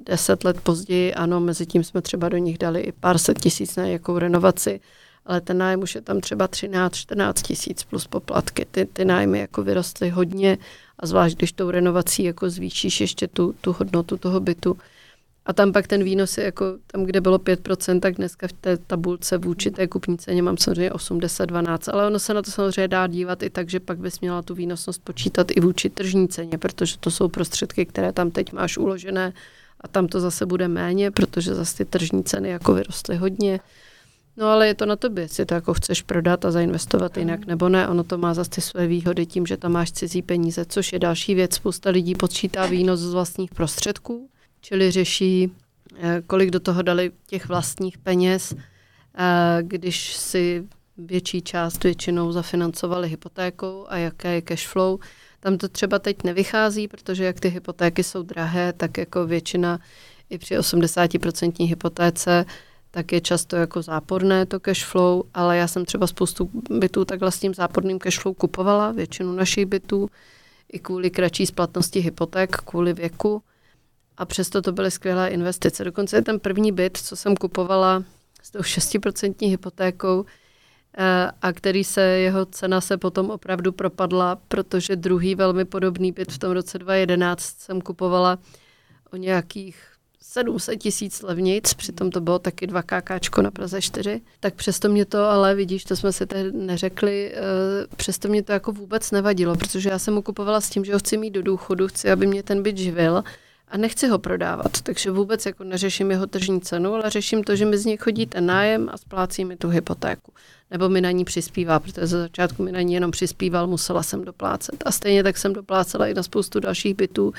deset 0.00 0.44
let 0.44 0.60
později, 0.60 1.14
ano, 1.14 1.40
mezi 1.40 1.66
tím 1.66 1.84
jsme 1.84 2.02
třeba 2.02 2.28
do 2.28 2.36
nich 2.36 2.58
dali 2.58 2.80
i 2.80 2.92
pár 2.92 3.18
set 3.18 3.40
tisíc 3.40 3.76
na 3.76 3.84
nějakou 3.84 4.18
renovaci, 4.18 4.80
ale 5.26 5.40
ten 5.40 5.58
nájem 5.58 5.80
už 5.80 5.94
je 5.94 6.00
tam 6.00 6.20
třeba 6.20 6.48
13-14 6.48 7.32
tisíc 7.32 7.84
plus 7.84 8.06
poplatky. 8.06 8.66
Ty, 8.70 8.84
ty 8.84 9.04
nájmy 9.04 9.38
jako 9.38 9.62
vyrostly 9.62 10.10
hodně 10.10 10.58
a 10.98 11.06
zvlášť, 11.06 11.36
když 11.36 11.52
tou 11.52 11.70
renovací 11.70 12.24
jako 12.24 12.50
zvýšíš 12.50 13.00
ještě 13.00 13.28
tu, 13.28 13.54
tu 13.60 13.72
hodnotu 13.72 14.16
toho 14.16 14.40
bytu. 14.40 14.76
A 15.46 15.52
tam 15.52 15.72
pak 15.72 15.86
ten 15.86 16.04
výnos 16.04 16.38
je 16.38 16.44
jako 16.44 16.64
tam, 16.86 17.04
kde 17.04 17.20
bylo 17.20 17.38
5%, 17.38 18.00
tak 18.00 18.14
dneska 18.14 18.48
v 18.48 18.52
té 18.52 18.76
tabulce 18.76 19.38
vůči 19.38 19.70
té 19.70 19.86
kupní 19.86 20.18
ceně 20.18 20.42
mám 20.42 20.56
samozřejmě 20.56 20.90
80-12, 20.90 21.90
ale 21.92 22.06
ono 22.06 22.18
se 22.18 22.34
na 22.34 22.42
to 22.42 22.50
samozřejmě 22.50 22.88
dá 22.88 23.06
dívat 23.06 23.42
i 23.42 23.50
tak, 23.50 23.70
že 23.70 23.80
pak 23.80 23.98
bys 23.98 24.20
měla 24.20 24.42
tu 24.42 24.54
výnosnost 24.54 25.02
počítat 25.04 25.46
i 25.50 25.60
vůči 25.60 25.90
tržní 25.90 26.28
ceně, 26.28 26.58
protože 26.58 26.98
to 26.98 27.10
jsou 27.10 27.28
prostředky, 27.28 27.86
které 27.86 28.12
tam 28.12 28.30
teď 28.30 28.52
máš 28.52 28.78
uložené 28.78 29.32
a 29.80 29.88
tam 29.88 30.08
to 30.08 30.20
zase 30.20 30.46
bude 30.46 30.68
méně, 30.68 31.10
protože 31.10 31.54
zase 31.54 31.76
ty 31.76 31.84
tržní 31.84 32.24
ceny 32.24 32.48
jako 32.48 32.74
vyrostly 32.74 33.16
hodně. 33.16 33.60
No 34.38 34.46
ale 34.46 34.66
je 34.66 34.74
to 34.74 34.86
na 34.86 34.96
tobě, 34.96 35.24
jestli 35.24 35.46
to 35.46 35.54
jako 35.54 35.74
chceš 35.74 36.02
prodat 36.02 36.44
a 36.44 36.50
zainvestovat 36.50 37.16
jinak 37.16 37.46
nebo 37.46 37.68
ne. 37.68 37.88
Ono 37.88 38.04
to 38.04 38.18
má 38.18 38.34
zase 38.34 38.60
své 38.60 38.86
výhody 38.86 39.26
tím, 39.26 39.46
že 39.46 39.56
tam 39.56 39.72
máš 39.72 39.92
cizí 39.92 40.22
peníze, 40.22 40.64
což 40.64 40.92
je 40.92 40.98
další 40.98 41.34
věc. 41.34 41.54
Spousta 41.54 41.90
lidí 41.90 42.14
počítá 42.14 42.66
výnos 42.66 43.00
z 43.00 43.12
vlastních 43.12 43.50
prostředků, 43.50 44.28
čili 44.60 44.90
řeší, 44.90 45.52
eh, 45.96 46.22
kolik 46.26 46.50
do 46.50 46.60
toho 46.60 46.82
dali 46.82 47.12
těch 47.26 47.48
vlastních 47.48 47.98
peněz, 47.98 48.54
eh, 48.54 49.58
když 49.62 50.16
si 50.16 50.64
větší 50.98 51.42
část 51.42 51.84
většinou 51.84 52.32
zafinancovali 52.32 53.08
hypotékou 53.08 53.86
a 53.88 53.96
jaké 53.96 54.34
je 54.34 54.42
cash 54.42 54.66
flow. 54.66 54.98
Tam 55.40 55.58
to 55.58 55.68
třeba 55.68 55.98
teď 55.98 56.24
nevychází, 56.24 56.88
protože 56.88 57.24
jak 57.24 57.40
ty 57.40 57.48
hypotéky 57.48 58.02
jsou 58.04 58.22
drahé, 58.22 58.72
tak 58.72 58.98
jako 58.98 59.26
většina 59.26 59.78
i 60.30 60.38
při 60.38 60.58
80% 60.58 61.66
hypotéce 61.66 62.44
tak 62.90 63.12
je 63.12 63.20
často 63.20 63.56
jako 63.56 63.82
záporné 63.82 64.46
to 64.46 64.60
cash 64.60 64.84
flow, 64.84 65.22
ale 65.34 65.56
já 65.56 65.68
jsem 65.68 65.84
třeba 65.84 66.06
spoustu 66.06 66.50
bytů 66.70 67.04
takhle 67.04 67.32
s 67.32 67.38
tím 67.38 67.54
záporným 67.54 67.98
cash 67.98 68.18
flow 68.18 68.34
kupovala, 68.34 68.92
většinu 68.92 69.32
našich 69.32 69.66
bytů, 69.66 70.10
i 70.72 70.78
kvůli 70.78 71.10
kratší 71.10 71.46
splatnosti 71.46 72.00
hypoték, 72.00 72.56
kvůli 72.56 72.92
věku. 72.92 73.42
A 74.16 74.24
přesto 74.24 74.62
to 74.62 74.72
byly 74.72 74.90
skvělé 74.90 75.28
investice. 75.28 75.84
Dokonce 75.84 76.22
ten 76.22 76.40
první 76.40 76.72
byt, 76.72 76.96
co 76.96 77.16
jsem 77.16 77.36
kupovala 77.36 78.04
s 78.42 78.50
tou 78.50 78.62
6% 78.62 79.50
hypotékou, 79.50 80.24
eh, 80.98 81.30
a 81.42 81.52
který 81.52 81.84
se, 81.84 82.02
jeho 82.02 82.46
cena 82.46 82.80
se 82.80 82.96
potom 82.96 83.30
opravdu 83.30 83.72
propadla, 83.72 84.36
protože 84.48 84.96
druhý 84.96 85.34
velmi 85.34 85.64
podobný 85.64 86.12
byt 86.12 86.32
v 86.32 86.38
tom 86.38 86.52
roce 86.52 86.78
2011 86.78 87.42
jsem 87.42 87.80
kupovala 87.80 88.38
o 89.12 89.16
nějakých 89.16 89.87
700 90.20 90.80
tisíc 90.80 91.22
levnic, 91.22 91.74
přitom 91.74 92.10
to 92.10 92.20
bylo 92.20 92.38
taky 92.38 92.66
2 92.66 92.82
KKčko 92.82 93.42
na 93.42 93.50
Praze 93.50 93.82
4, 93.82 94.20
tak 94.40 94.54
přesto 94.54 94.88
mě 94.88 95.04
to, 95.04 95.24
ale 95.24 95.54
vidíš, 95.54 95.84
to 95.84 95.96
jsme 95.96 96.12
si 96.12 96.26
tehdy 96.26 96.52
neřekli, 96.52 97.32
eh, 97.34 97.40
přesto 97.96 98.28
mě 98.28 98.42
to 98.42 98.52
jako 98.52 98.72
vůbec 98.72 99.10
nevadilo, 99.10 99.56
protože 99.56 99.88
já 99.88 99.98
jsem 99.98 100.14
ho 100.14 100.22
kupovala 100.22 100.60
s 100.60 100.70
tím, 100.70 100.84
že 100.84 100.92
ho 100.92 100.98
chci 100.98 101.16
mít 101.16 101.30
do 101.30 101.42
důchodu, 101.42 101.88
chci, 101.88 102.10
aby 102.10 102.26
mě 102.26 102.42
ten 102.42 102.62
byt 102.62 102.78
živil 102.78 103.24
a 103.68 103.76
nechci 103.76 104.08
ho 104.08 104.18
prodávat, 104.18 104.80
takže 104.82 105.10
vůbec 105.10 105.46
jako 105.46 105.64
neřeším 105.64 106.10
jeho 106.10 106.26
tržní 106.26 106.60
cenu, 106.60 106.94
ale 106.94 107.10
řeším 107.10 107.44
to, 107.44 107.56
že 107.56 107.64
mi 107.64 107.78
z 107.78 107.84
něj 107.84 107.96
chodí 107.96 108.26
ten 108.26 108.46
nájem 108.46 108.88
a 108.92 108.98
splácí 108.98 109.44
mi 109.44 109.56
tu 109.56 109.68
hypotéku. 109.68 110.32
Nebo 110.70 110.88
mi 110.88 111.00
na 111.00 111.10
ní 111.10 111.24
přispívá, 111.24 111.80
protože 111.80 112.06
za 112.06 112.18
začátku 112.18 112.62
mi 112.62 112.72
na 112.72 112.80
ní 112.80 112.94
jenom 112.94 113.10
přispíval, 113.10 113.66
musela 113.66 114.02
jsem 114.02 114.24
doplácet. 114.24 114.82
A 114.84 114.92
stejně 114.92 115.22
tak 115.22 115.38
jsem 115.38 115.52
doplácela 115.52 116.06
i 116.06 116.14
na 116.14 116.22
spoustu 116.22 116.60
dalších 116.60 116.94
bytů, 116.94 117.32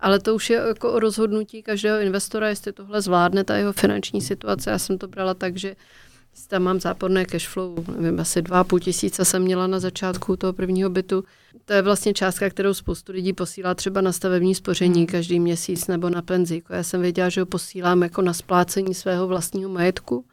ale 0.00 0.18
to 0.20 0.34
už 0.34 0.50
je 0.50 0.56
jako 0.56 0.92
o 0.92 0.98
rozhodnutí 0.98 1.62
každého 1.62 1.98
investora, 1.98 2.48
jestli 2.48 2.72
tohle 2.72 3.02
zvládne, 3.02 3.44
ta 3.44 3.56
jeho 3.56 3.72
finanční 3.72 4.20
situace. 4.20 4.70
Já 4.70 4.78
jsem 4.78 4.98
to 4.98 5.08
brala 5.08 5.34
tak, 5.34 5.56
že 5.56 5.76
tam 6.48 6.62
mám 6.62 6.80
záporné 6.80 7.24
cash 7.24 7.48
flow, 7.48 7.84
nevím, 7.98 8.20
asi 8.20 8.42
dva 8.42 8.64
půl 8.64 8.80
tisíce 8.80 9.24
jsem 9.24 9.42
měla 9.42 9.66
na 9.66 9.80
začátku 9.80 10.36
toho 10.36 10.52
prvního 10.52 10.90
bytu. 10.90 11.24
To 11.64 11.72
je 11.72 11.82
vlastně 11.82 12.14
částka, 12.14 12.50
kterou 12.50 12.74
spoustu 12.74 13.12
lidí 13.12 13.32
posílá 13.32 13.74
třeba 13.74 14.00
na 14.00 14.12
stavební 14.12 14.54
spoření 14.54 15.00
hmm. 15.00 15.06
každý 15.06 15.40
měsíc 15.40 15.86
nebo 15.86 16.10
na 16.10 16.22
penzi. 16.22 16.62
Já 16.70 16.82
jsem 16.82 17.00
věděla, 17.00 17.28
že 17.28 17.40
ho 17.40 17.46
posílám 17.46 18.02
jako 18.02 18.22
na 18.22 18.32
splácení 18.32 18.94
svého 18.94 19.26
vlastního 19.26 19.70
majetku, 19.70 20.24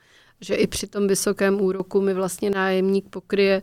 že 0.41 0.55
i 0.55 0.67
při 0.67 0.87
tom 0.87 1.07
vysokém 1.07 1.61
úroku 1.61 2.01
mi 2.01 2.13
vlastně 2.13 2.49
nájemník 2.49 3.09
pokryje 3.09 3.61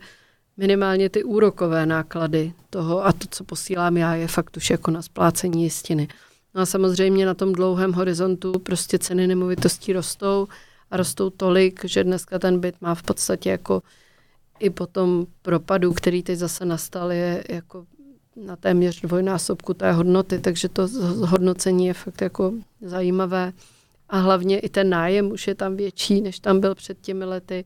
minimálně 0.57 1.09
ty 1.09 1.25
úrokové 1.25 1.87
náklady 1.87 2.53
toho 2.71 3.07
a 3.07 3.13
to, 3.13 3.27
co 3.31 3.45
posílám 3.45 3.97
já, 3.97 4.15
je 4.15 4.29
fakt 4.29 4.57
už 4.57 4.71
jako 4.71 4.91
na 4.91 5.03
splácení 5.03 5.63
jistiny. 5.65 6.09
No 6.55 6.63
a 6.63 6.67
samozřejmě 6.67 7.27
na 7.27 7.35
tom 7.35 7.53
dlouhém 7.53 7.93
horizontu 7.93 8.53
prostě 8.53 8.99
ceny 8.99 9.27
nemovitostí 9.27 9.93
rostou 9.93 10.49
a 10.91 10.97
rostou 10.97 11.31
tolik, 11.31 11.85
že 11.85 12.05
dneska 12.05 12.39
ten 12.39 12.61
byt 12.61 12.75
má 12.81 12.95
v 12.95 13.03
podstatě 13.03 13.51
jako 13.51 13.83
i 14.59 14.71
po 14.71 14.87
tom 14.87 15.27
propadu, 15.43 15.93
který 15.93 16.23
teď 16.23 16.39
zase 16.39 16.65
nastal, 16.65 17.13
je 17.13 17.45
jako 17.49 17.87
na 18.37 18.57
téměř 18.57 19.01
dvojnásobku 19.01 19.75
té 19.75 19.93
hodnoty, 19.93 20.39
takže 20.39 20.69
to 20.69 20.89
hodnocení 21.27 21.87
je 21.87 21.95
fakt 21.95 22.21
jako 22.21 22.53
zajímavé. 22.81 23.53
A 24.09 24.19
hlavně 24.19 24.59
i 24.59 24.69
ten 24.69 24.91
nájem 24.91 25.33
už 25.33 25.47
je 25.47 25.55
tam 25.55 25.77
větší, 25.77 26.21
než 26.21 26.39
tam 26.39 26.61
byl 26.61 26.75
před 26.75 27.01
těmi 27.01 27.25
lety. 27.25 27.65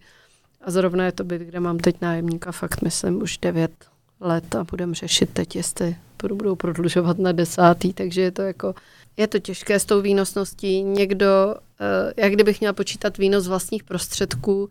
A 0.60 0.70
zrovna 0.70 1.04
je 1.04 1.12
to 1.12 1.24
byt, 1.24 1.42
kde 1.42 1.60
mám 1.60 1.78
teď 1.78 1.96
nájemníka 2.00 2.52
fakt, 2.52 2.82
myslím, 2.82 3.22
už 3.22 3.38
9 3.38 3.70
let 4.20 4.54
a 4.54 4.64
budeme 4.64 4.94
řešit 4.94 5.30
teď, 5.32 5.56
jestli 5.56 5.96
budou 6.34 6.56
prodlužovat 6.56 7.18
na 7.18 7.32
desátý, 7.32 7.92
takže 7.92 8.20
je 8.20 8.30
to 8.30 8.42
jako, 8.42 8.74
je 9.16 9.26
to 9.26 9.38
těžké 9.38 9.80
s 9.80 9.84
tou 9.84 10.00
výnosností. 10.00 10.82
Někdo, 10.82 11.54
eh, 11.80 12.22
jak 12.22 12.32
kdybych 12.32 12.60
měla 12.60 12.72
počítat 12.72 13.18
výnos 13.18 13.48
vlastních 13.48 13.84
prostředků, 13.84 14.68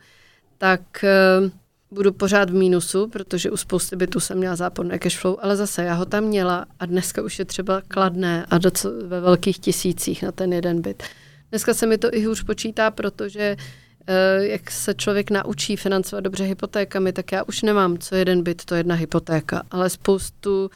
tak 0.58 1.04
eh, 1.04 1.52
budu 1.92 2.14
pořád 2.14 2.50
v 2.50 2.54
mínusu, 2.54 3.08
protože 3.08 3.52
u 3.52 3.58
spousty 3.58 3.96
bytů 3.96 4.20
jsem 4.20 4.38
měla 4.38 4.56
záporné 4.56 5.00
cash 5.00 5.18
flow, 5.18 5.38
ale 5.42 5.56
zase 5.56 5.84
já 5.84 5.94
ho 5.94 6.06
tam 6.06 6.24
měla 6.24 6.66
a 6.80 6.86
dneska 6.86 7.22
už 7.22 7.40
je 7.40 7.46
třeba 7.46 7.82
kladné 7.88 8.46
a 8.50 8.58
doc- 8.58 9.08
ve 9.08 9.22
velkých 9.22 9.60
tisících 9.60 10.24
na 10.24 10.32
ten 10.32 10.54
jeden 10.54 10.82
byt. 10.82 11.04
Dneska 11.50 11.74
se 11.74 11.88
mi 11.88 11.98
to 11.98 12.14
i 12.14 12.26
hůř 12.26 12.44
počítá, 12.44 12.92
protože 12.92 13.42
Eh, 13.42 13.85
jak 14.40 14.72
se 14.72 14.94
člověk 14.94 15.32
naučí 15.32 15.76
financovat 15.76 16.22
dobře 16.22 16.44
hypotékami, 16.44 17.14
tak 17.14 17.32
já 17.32 17.44
už 17.44 17.62
nemám 17.62 17.98
co 17.98 18.16
jeden 18.16 18.44
byt, 18.44 18.66
to 18.66 18.76
jedna 18.76 18.96
hypotéka, 18.96 19.64
ale 19.72 19.90
spoustu 19.90 20.70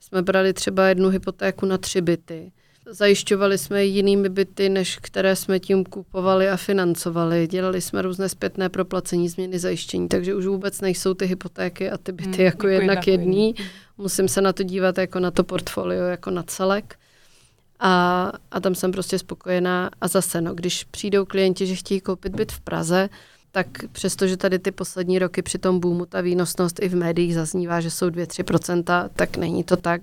jsme 0.00 0.22
brali 0.22 0.52
třeba 0.52 0.88
jednu 0.88 1.08
hypotéku 1.08 1.66
na 1.66 1.78
tři 1.78 2.00
byty. 2.00 2.52
Zajišťovali 2.86 3.58
jsme 3.58 3.84
jinými 3.84 4.28
byty, 4.28 4.68
než 4.68 4.98
které 5.02 5.36
jsme 5.36 5.60
tím 5.60 5.84
kupovali 5.84 6.48
a 6.48 6.56
financovali. 6.56 7.46
Dělali 7.46 7.80
jsme 7.80 8.02
různé 8.02 8.28
zpětné 8.28 8.68
proplacení, 8.68 9.28
změny 9.28 9.58
zajištění, 9.58 10.08
takže 10.08 10.34
už 10.34 10.46
vůbec 10.46 10.80
nejsou 10.80 11.14
ty 11.14 11.26
hypotéky 11.26 11.90
a 11.90 11.98
ty 11.98 12.12
byty 12.12 12.30
hmm, 12.30 12.40
jako, 12.40 12.68
jako 12.68 12.82
jednak 12.82 13.06
jedný. 13.06 13.54
Musím 13.98 14.28
se 14.28 14.40
na 14.40 14.52
to 14.52 14.62
dívat 14.62 14.98
jako 14.98 15.20
na 15.20 15.30
to 15.30 15.44
portfolio, 15.44 16.04
jako 16.04 16.30
na 16.30 16.42
celek. 16.42 16.96
A, 17.84 18.32
a 18.50 18.60
tam 18.60 18.74
jsem 18.74 18.92
prostě 18.92 19.18
spokojená. 19.18 19.90
A 20.00 20.08
zase, 20.08 20.40
no, 20.40 20.54
když 20.54 20.84
přijdou 20.84 21.24
klienti, 21.24 21.66
že 21.66 21.74
chtějí 21.74 22.00
koupit 22.00 22.36
byt 22.36 22.52
v 22.52 22.60
Praze, 22.60 23.08
tak 23.52 23.66
přestože 23.92 24.36
tady 24.36 24.58
ty 24.58 24.70
poslední 24.70 25.18
roky 25.18 25.42
při 25.42 25.58
tom 25.58 25.80
boomu 25.80 26.06
ta 26.06 26.20
výnosnost 26.20 26.82
i 26.82 26.88
v 26.88 26.94
médiích 26.94 27.34
zaznívá, 27.34 27.80
že 27.80 27.90
jsou 27.90 28.08
2-3%, 28.08 29.08
tak 29.16 29.36
není 29.36 29.64
to 29.64 29.76
tak. 29.76 30.00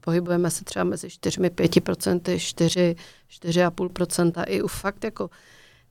Pohybujeme 0.00 0.50
se 0.50 0.64
třeba 0.64 0.84
mezi 0.84 1.08
4-5%, 1.08 2.38
4, 2.38 2.96
4,5% 3.30 4.44
i 4.46 4.62
u 4.62 4.68
fakt 4.68 5.04
jako 5.04 5.30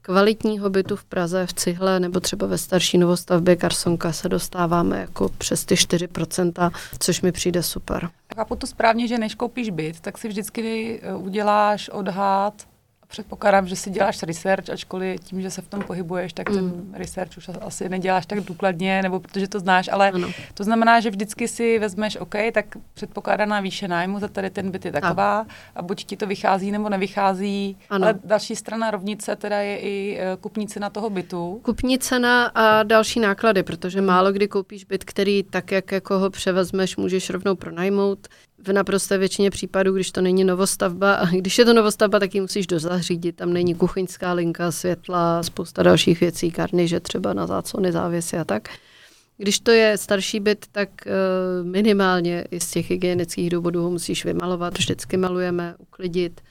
kvalitního 0.02 0.70
bytu 0.70 0.96
v 0.96 1.04
Praze, 1.04 1.46
v 1.46 1.54
Cihle 1.54 2.00
nebo 2.00 2.20
třeba 2.20 2.48
ve 2.48 2.58
starší 2.58 2.98
novostavbě 2.98 3.56
Karsonka 3.56 4.12
se 4.14 4.30
dostáváme 4.30 5.00
jako 5.00 5.30
přes 5.30 5.66
ty 5.66 5.76
4%, 5.76 6.72
což 7.00 7.22
mi 7.22 7.32
přijde 7.32 7.64
super. 7.64 8.10
Chápu 8.40 8.56
to 8.56 8.68
správně, 8.68 9.08
že 9.08 9.18
než 9.18 9.36
koupíš 9.36 9.70
byt, 9.70 10.00
tak 10.00 10.18
si 10.18 10.28
vždycky 10.28 11.00
eh, 11.04 11.16
uděláš 11.16 11.90
odhad 11.90 12.68
předpokládám, 13.10 13.68
že 13.68 13.76
si 13.76 13.90
děláš 13.90 14.24
research, 14.24 14.70
ačkoliv 14.70 15.20
tím, 15.20 15.42
že 15.42 15.52
se 15.52 15.62
v 15.62 15.68
tom 15.68 15.82
pohybuješ, 15.82 16.34
tak 16.34 16.50
ten 16.50 16.66
mm. 16.66 16.94
research 16.94 17.38
už 17.38 17.50
asi 17.62 17.90
neděláš 17.90 18.26
tak 18.26 18.40
důkladně, 18.40 19.02
nebo 19.02 19.20
protože 19.20 19.48
to 19.48 19.60
znáš, 19.60 19.90
ale 19.92 20.12
ano. 20.12 20.28
to 20.54 20.64
znamená, 20.64 21.00
že 21.00 21.10
vždycky 21.10 21.48
si 21.48 21.80
vezmeš, 21.80 22.18
OK, 22.18 22.36
tak 22.52 22.66
předpokládaná 22.94 23.60
výše 23.62 23.88
nájmu 23.88 24.20
za 24.20 24.28
tady 24.28 24.50
ten 24.50 24.72
byt 24.72 24.86
je 24.86 24.92
taková 24.92 25.46
a 25.76 25.82
buď 25.82 26.06
ti 26.06 26.18
to 26.18 26.28
vychází 26.28 26.72
nebo 26.72 26.90
nevychází, 26.90 27.78
ano. 27.90 28.06
ale 28.06 28.20
další 28.24 28.56
strana 28.56 28.92
rovnice 28.92 29.36
teda 29.36 29.58
je 29.58 29.78
i 29.80 30.18
eh, 30.20 30.38
kupní 30.42 30.68
cena 30.68 30.90
toho 30.90 31.10
bytu. 31.10 31.60
Kupní 31.64 32.00
cena 32.00 32.46
a 32.46 32.84
další 32.84 33.20
náklady, 33.20 33.64
protože 33.64 34.02
málo 34.02 34.32
kdy 34.32 34.48
koupíš 34.48 34.86
byt, 34.86 35.04
který 35.04 35.44
tak, 35.44 35.72
jak 35.72 35.92
jako 35.92 36.20
ho 36.20 36.30
převezmeš, 36.30 36.98
můžeš 36.98 37.30
rovnou 37.30 37.56
pronajmout 37.56 38.28
v 38.64 38.74
naprosté 38.74 39.18
většině 39.18 39.52
případů, 39.52 39.94
když 39.94 40.12
to 40.12 40.22
není 40.22 40.44
novostavba, 40.44 41.14
a 41.14 41.26
když 41.26 41.58
je 41.58 41.66
to 41.66 41.74
novostavba, 41.74 42.20
tak 42.20 42.36
ji 42.36 42.42
musíš 42.42 42.68
dozařídit. 42.68 43.36
Tam 43.36 43.54
není 43.54 43.76
kuchyňská 43.76 44.34
linka, 44.34 44.72
světla, 44.72 45.44
spousta 45.44 45.84
dalších 45.84 46.20
věcí, 46.20 46.52
karniže 46.52 47.00
třeba 47.00 47.34
na 47.34 47.48
záclony, 47.48 47.92
závěsy 47.92 48.38
a 48.38 48.44
tak. 48.44 48.70
Když 49.38 49.60
to 49.60 49.72
je 49.72 49.98
starší 49.98 50.40
byt, 50.40 50.66
tak 50.72 50.90
uh, 51.06 51.68
minimálně 51.68 52.46
i 52.52 52.60
z 52.60 52.72
těch 52.72 52.90
hygienických 52.90 53.50
důvodů 53.50 53.84
ho 53.84 53.90
musíš 53.90 54.26
vymalovat. 54.26 54.78
Vždycky 54.78 55.18
malujeme, 55.18 55.76
uklidit, 55.78 56.42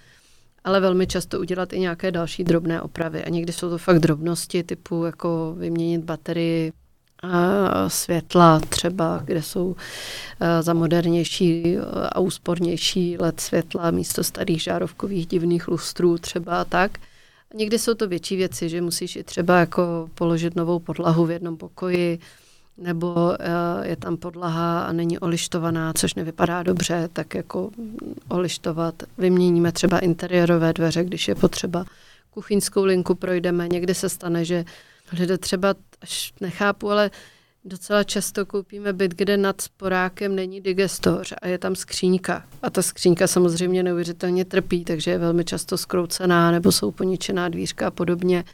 ale 0.65 0.81
velmi 0.81 1.07
často 1.07 1.41
udělat 1.41 1.73
i 1.73 1.81
nějaké 1.81 2.11
další 2.11 2.45
drobné 2.45 2.83
opravy. 2.83 3.25
A 3.25 3.29
někdy 3.29 3.53
jsou 3.53 3.71
to 3.71 3.79
fakt 3.79 3.99
drobnosti, 3.99 4.63
typu 4.63 5.05
jako 5.05 5.55
vyměnit 5.59 6.05
baterii, 6.05 6.73
světla 7.89 8.61
třeba, 8.61 9.21
kde 9.25 9.43
jsou 9.43 9.77
eh, 10.41 10.63
za 10.63 10.75
modernější 10.75 11.77
a 12.09 12.21
úspornější 12.21 13.17
LED 13.19 13.41
světla 13.41 13.91
místo 13.91 14.25
starých 14.25 14.63
žárovkových 14.63 15.27
divných 15.27 15.69
lustrů 15.69 16.19
třeba 16.19 16.65
tak. 16.65 16.99
Někdy 17.55 17.79
jsou 17.79 17.95
to 17.95 18.09
větší 18.09 18.37
věci, 18.37 18.69
že 18.69 18.81
musíš 18.81 19.17
i 19.17 19.23
třeba 19.23 19.59
jako 19.59 20.11
položit 20.15 20.57
novou 20.57 20.79
podlahu 20.79 21.27
v 21.27 21.31
jednom 21.31 21.57
pokoji, 21.57 22.19
nebo 22.79 23.35
eh, 23.41 23.89
je 23.89 23.97
tam 23.97 24.17
podlaha 24.17 24.81
a 24.81 24.93
není 24.93 25.19
olištovaná, 25.19 25.93
což 25.93 26.15
nevypadá 26.15 26.63
dobře, 26.63 27.09
tak 27.13 27.35
jako 27.35 27.71
olištovat. 28.29 28.95
Vyměníme 29.19 29.73
třeba 29.73 29.99
interiérové 29.99 30.73
dveře, 30.73 31.05
když 31.05 31.29
je 31.29 31.35
potřeba. 31.35 31.85
Kuchyňskou 32.31 32.85
linku 32.85 33.15
projdeme. 33.15 33.69
Někdy 33.69 33.95
se 33.95 34.09
stane, 34.09 34.45
že 34.45 34.65
Lidé 35.13 35.39
třeba, 35.39 35.75
až 36.01 36.33
nechápu, 36.41 36.91
ale 36.91 37.11
docela 37.65 38.05
často 38.05 38.47
koupíme 38.47 38.93
byt, 38.93 39.15
kde 39.15 39.37
nad 39.37 39.61
sporákem 39.61 40.35
není 40.35 40.61
digestor 40.61 41.25
a 41.43 41.49
je 41.49 41.59
tam 41.59 41.77
skříňka. 41.77 42.45
A 42.63 42.71
ta 42.71 42.83
skříňka 42.83 43.27
samozřejmě 43.27 43.83
neuvěřitelně 43.83 44.45
trpí, 44.45 44.85
takže 44.85 45.11
je 45.11 45.19
velmi 45.19 45.45
často 45.45 45.79
skroucená 45.79 46.51
nebo 46.51 46.73
jsou 46.73 46.91
poničená 46.91 47.49
dvířka 47.49 47.87
a 47.87 47.91
podobně. 47.91 48.45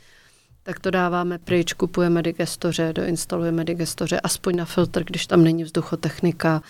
Tak 0.62 0.80
to 0.80 0.90
dáváme 0.90 1.38
pryč, 1.38 1.72
kupujeme 1.72 2.22
digestoře, 2.22 2.92
doinstalujeme 2.92 3.64
digestoře, 3.64 4.20
aspoň 4.20 4.56
na 4.56 4.64
filtr, 4.64 5.04
když 5.04 5.26
tam 5.26 5.44
není 5.44 5.64
vzduchotechnika. 5.64 6.62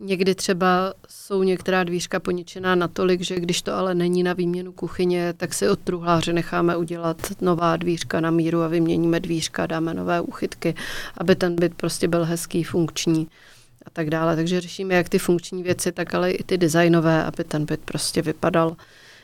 Někdy 0.00 0.34
třeba 0.34 0.94
jsou 1.08 1.42
některá 1.42 1.84
dvířka 1.84 2.20
poničená 2.20 2.74
natolik, 2.74 3.22
že 3.22 3.40
když 3.40 3.62
to 3.62 3.72
ale 3.72 3.94
není 3.94 4.22
na 4.22 4.32
výměnu 4.32 4.72
kuchyně, 4.72 5.34
tak 5.36 5.54
si 5.54 5.68
od 5.68 5.78
truhláře 5.78 6.32
necháme 6.32 6.76
udělat 6.76 7.16
nová 7.40 7.76
dvířka 7.76 8.20
na 8.20 8.30
míru 8.30 8.62
a 8.62 8.68
vyměníme 8.68 9.20
dvířka, 9.20 9.66
dáme 9.66 9.94
nové 9.94 10.20
uchytky, 10.20 10.74
aby 11.18 11.36
ten 11.36 11.56
byt 11.56 11.74
prostě 11.74 12.08
byl 12.08 12.24
hezký, 12.24 12.64
funkční 12.64 13.28
a 13.86 13.90
tak 13.90 14.10
dále. 14.10 14.36
Takže 14.36 14.60
řešíme 14.60 14.94
jak 14.94 15.08
ty 15.08 15.18
funkční 15.18 15.62
věci, 15.62 15.92
tak 15.92 16.14
ale 16.14 16.30
i 16.30 16.44
ty 16.44 16.58
designové, 16.58 17.24
aby 17.24 17.44
ten 17.44 17.64
byt 17.64 17.80
prostě 17.84 18.22
vypadal 18.22 18.76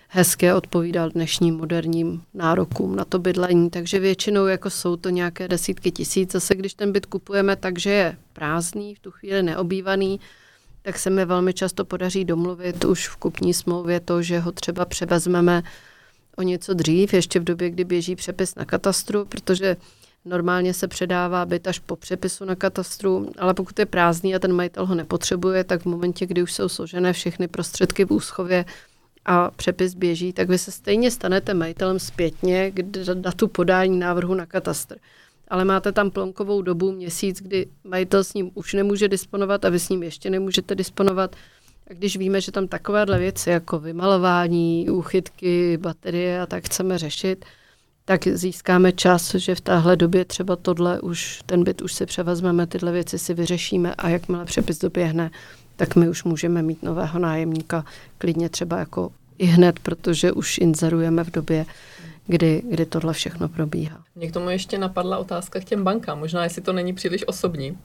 hezky 0.08 0.52
odpovídal 0.52 1.10
dnešním 1.10 1.56
moderním 1.56 2.22
nárokům 2.34 2.96
na 2.96 3.04
to 3.04 3.18
bydlení. 3.18 3.70
Takže 3.70 3.98
většinou 3.98 4.46
jako 4.46 4.70
jsou 4.70 4.96
to 4.96 5.08
nějaké 5.08 5.48
desítky 5.48 5.90
tisíc. 5.90 6.32
Zase 6.32 6.54
když 6.54 6.74
ten 6.74 6.92
byt 6.92 7.06
kupujeme, 7.06 7.56
takže 7.56 7.90
je 7.90 8.16
prázdný, 8.32 8.94
v 8.94 8.98
tu 8.98 9.10
chvíli 9.10 9.42
neobývaný, 9.42 10.20
tak 10.82 10.98
se 10.98 11.10
mi 11.10 11.24
velmi 11.24 11.54
často 11.54 11.84
podaří 11.84 12.24
domluvit 12.24 12.84
už 12.84 13.09
v 13.09 13.16
kupní 13.16 13.54
smlouvě 13.54 14.00
to, 14.00 14.22
že 14.22 14.38
ho 14.38 14.52
třeba 14.52 14.84
převezmeme 14.84 15.62
o 16.36 16.42
něco 16.42 16.74
dřív, 16.74 17.14
ještě 17.14 17.40
v 17.40 17.44
době, 17.44 17.70
kdy 17.70 17.84
běží 17.84 18.16
přepis 18.16 18.54
na 18.54 18.64
katastru, 18.64 19.24
protože 19.24 19.76
normálně 20.24 20.74
se 20.74 20.88
předává 20.88 21.46
byt 21.46 21.68
až 21.68 21.78
po 21.78 21.96
přepisu 21.96 22.44
na 22.44 22.54
katastru, 22.54 23.32
ale 23.38 23.54
pokud 23.54 23.78
je 23.78 23.86
prázdný 23.86 24.34
a 24.34 24.38
ten 24.38 24.52
majitel 24.52 24.86
ho 24.86 24.94
nepotřebuje, 24.94 25.64
tak 25.64 25.82
v 25.82 25.86
momentě, 25.86 26.26
kdy 26.26 26.42
už 26.42 26.52
jsou 26.52 26.68
složené 26.68 27.12
všechny 27.12 27.48
prostředky 27.48 28.04
v 28.04 28.10
úschově 28.10 28.64
a 29.24 29.50
přepis 29.50 29.94
běží, 29.94 30.32
tak 30.32 30.48
vy 30.48 30.59
se 30.59 30.72
stejně 30.72 31.10
stanete 31.10 31.54
majitelem 31.54 31.98
zpětně 31.98 32.70
k 32.70 32.82
datu 33.14 33.48
podání 33.48 33.98
návrhu 33.98 34.34
na 34.34 34.46
katastr. 34.46 34.96
Ale 35.52 35.64
máte 35.64 35.92
tam 35.92 36.10
plonkovou 36.10 36.62
dobu, 36.62 36.92
měsíc, 36.92 37.40
kdy 37.40 37.66
majitel 37.84 38.24
s 38.24 38.34
ním 38.34 38.50
už 38.54 38.74
nemůže 38.74 39.08
disponovat 39.08 39.64
a 39.64 39.68
vy 39.68 39.78
s 39.78 39.88
ním 39.88 40.02
ještě 40.02 40.30
nemůžete 40.30 40.74
disponovat. 40.74 41.36
A 41.90 41.94
když 41.94 42.16
víme, 42.16 42.40
že 42.40 42.52
tam 42.52 42.68
takovéhle 42.68 43.18
věci 43.18 43.50
jako 43.50 43.78
vymalování, 43.78 44.90
úchytky, 44.90 45.76
baterie 45.76 46.40
a 46.40 46.46
tak 46.46 46.64
chceme 46.64 46.98
řešit, 46.98 47.44
tak 48.04 48.28
získáme 48.28 48.92
čas, 48.92 49.34
že 49.34 49.54
v 49.54 49.60
téhle 49.60 49.96
době 49.96 50.24
třeba 50.24 50.56
tohle 50.56 51.00
už, 51.00 51.40
ten 51.46 51.64
byt 51.64 51.82
už 51.82 51.92
si 51.92 52.06
převezmeme, 52.06 52.66
tyhle 52.66 52.92
věci 52.92 53.18
si 53.18 53.34
vyřešíme 53.34 53.94
a 53.94 54.08
jakmile 54.08 54.44
přepis 54.44 54.78
doběhne, 54.78 55.30
tak 55.76 55.96
my 55.96 56.08
už 56.08 56.24
můžeme 56.24 56.62
mít 56.62 56.82
nového 56.82 57.18
nájemníka 57.18 57.84
klidně 58.18 58.48
třeba 58.48 58.78
jako 58.78 59.12
i 59.38 59.44
hned, 59.44 59.78
protože 59.78 60.32
už 60.32 60.58
inzerujeme 60.58 61.24
v 61.24 61.30
době, 61.30 61.66
kdy, 62.26 62.62
kdy 62.70 62.86
tohle 62.86 63.12
všechno 63.12 63.48
probíhá. 63.48 64.04
Mě 64.14 64.28
k 64.28 64.32
tomu 64.32 64.50
ještě 64.50 64.78
napadla 64.78 65.18
otázka 65.18 65.60
k 65.60 65.64
těm 65.64 65.84
bankám, 65.84 66.18
možná 66.18 66.44
jestli 66.44 66.62
to 66.62 66.72
není 66.72 66.92
příliš 66.92 67.28
osobní. 67.28 67.78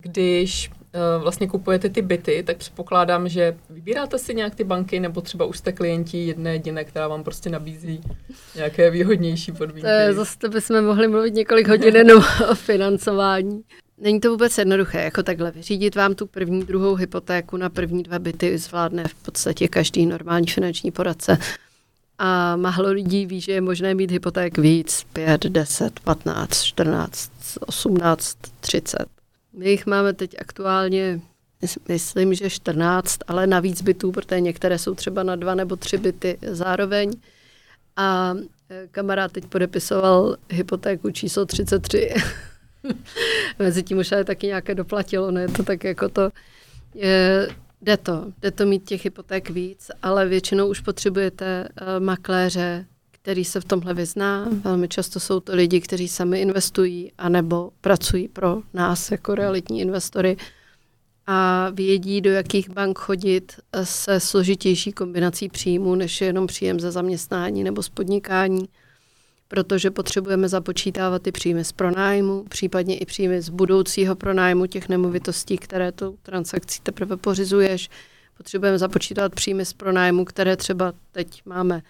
Když 0.00 0.70
uh, 0.70 1.22
vlastně 1.22 1.48
kupujete 1.48 1.88
ty 1.88 2.02
byty, 2.02 2.42
tak 2.46 2.56
předpokládám, 2.56 3.28
že 3.28 3.56
vybíráte 3.70 4.18
si 4.18 4.34
nějak 4.34 4.54
ty 4.54 4.64
banky, 4.64 5.00
nebo 5.00 5.20
třeba 5.20 5.44
už 5.44 5.58
jste 5.58 5.72
klienti 5.72 6.26
jedné 6.26 6.52
jediné, 6.52 6.84
která 6.84 7.08
vám 7.08 7.24
prostě 7.24 7.50
nabízí 7.50 8.00
nějaké 8.54 8.90
výhodnější 8.90 9.52
podmínky. 9.52 9.88
To 10.08 10.14
zase 10.14 10.48
bychom 10.48 10.84
mohli 10.84 11.08
mluvit 11.08 11.34
několik 11.34 11.68
hodin 11.68 11.96
jenom 11.96 12.22
o 12.50 12.54
financování. 12.54 13.62
Není 13.98 14.20
to 14.20 14.30
vůbec 14.30 14.58
jednoduché, 14.58 15.02
jako 15.02 15.22
takhle 15.22 15.50
vyřídit 15.50 15.96
vám 15.96 16.14
tu 16.14 16.26
první, 16.26 16.64
druhou 16.64 16.94
hypotéku 16.94 17.56
na 17.56 17.68
první 17.68 18.02
dva 18.02 18.18
byty 18.18 18.58
zvládne 18.58 19.04
v 19.04 19.14
podstatě 19.14 19.68
každý 19.68 20.06
normální 20.06 20.46
finanční 20.46 20.90
poradce. 20.90 21.38
A 22.22 22.56
málo 22.56 22.88
lidí 22.90 23.26
ví, 23.26 23.40
že 23.40 23.52
je 23.52 23.60
možné 23.60 23.94
mít 23.94 24.10
hypoték 24.10 24.58
víc, 24.58 25.06
5, 25.12 25.44
10, 25.44 26.00
15, 26.00 26.62
14, 26.62 27.32
18, 27.60 28.38
30. 28.60 29.06
My 29.52 29.70
jich 29.70 29.86
máme 29.86 30.12
teď 30.12 30.36
aktuálně, 30.38 31.20
myslím, 31.88 32.34
že 32.34 32.50
14, 32.50 33.18
ale 33.26 33.46
navíc 33.46 33.82
bytů, 33.82 34.12
protože 34.12 34.40
některé 34.40 34.78
jsou 34.78 34.94
třeba 34.94 35.22
na 35.22 35.36
dva 35.36 35.54
nebo 35.54 35.76
tři 35.76 35.98
byty 35.98 36.38
zároveň. 36.42 37.12
A 37.96 38.34
e, 38.70 38.86
kamarád 38.90 39.32
teď 39.32 39.44
podepisoval 39.44 40.36
hypotéku 40.50 41.10
číslo 41.10 41.46
33. 41.46 42.14
Mezi 43.58 43.82
tím 43.82 43.98
už 43.98 44.10
je 44.10 44.24
taky 44.24 44.46
nějaké 44.46 44.74
doplatilo, 44.74 45.30
ne? 45.30 45.48
To 45.48 45.62
tak 45.62 45.84
jako 45.84 46.08
to... 46.08 46.30
Je, 46.94 47.48
jde 47.82 47.96
to, 47.96 48.32
jde 48.40 48.50
to 48.50 48.66
mít 48.66 48.84
těch 48.84 49.04
hypoték 49.04 49.50
víc, 49.50 49.90
ale 50.02 50.28
většinou 50.28 50.68
už 50.68 50.80
potřebujete 50.80 51.68
uh, 51.68 52.04
makléře, 52.04 52.86
který 53.10 53.44
se 53.44 53.60
v 53.60 53.64
tomhle 53.64 53.94
vyzná. 53.94 54.48
Velmi 54.64 54.88
často 54.88 55.20
jsou 55.20 55.40
to 55.40 55.54
lidi, 55.54 55.80
kteří 55.80 56.08
sami 56.08 56.40
investují 56.40 57.12
anebo 57.18 57.70
pracují 57.80 58.28
pro 58.28 58.62
nás 58.74 59.10
jako 59.10 59.34
realitní 59.34 59.80
investory 59.80 60.36
a 61.26 61.70
vědí, 61.70 62.20
do 62.20 62.30
jakých 62.30 62.70
bank 62.70 62.98
chodit 62.98 63.52
se 63.82 64.20
složitější 64.20 64.92
kombinací 64.92 65.48
příjmů, 65.48 65.94
než 65.94 66.20
je 66.20 66.26
jenom 66.26 66.46
příjem 66.46 66.80
ze 66.80 66.90
zaměstnání 66.90 67.64
nebo 67.64 67.82
z 67.82 67.88
podnikání 67.88 68.68
protože 69.50 69.90
potřebujeme 69.90 70.48
započítávat 70.48 71.22
ty 71.22 71.32
příjmy 71.32 71.64
z 71.64 71.72
pronájmu, 71.72 72.44
případně 72.48 72.98
i 72.98 73.06
příjmy 73.06 73.42
z 73.42 73.48
budoucího 73.48 74.16
pronájmu 74.16 74.66
těch 74.66 74.88
nemovitostí, 74.88 75.58
které 75.58 75.92
tu 75.92 76.18
transakcí 76.22 76.80
teprve 76.82 77.16
pořizuješ. 77.16 77.88
Potřebujeme 78.36 78.78
započítat 78.78 79.34
příjmy 79.34 79.64
z 79.64 79.72
pronájmu, 79.72 80.24
které 80.24 80.56
třeba 80.56 80.92
teď 81.12 81.42
máme 81.44 81.82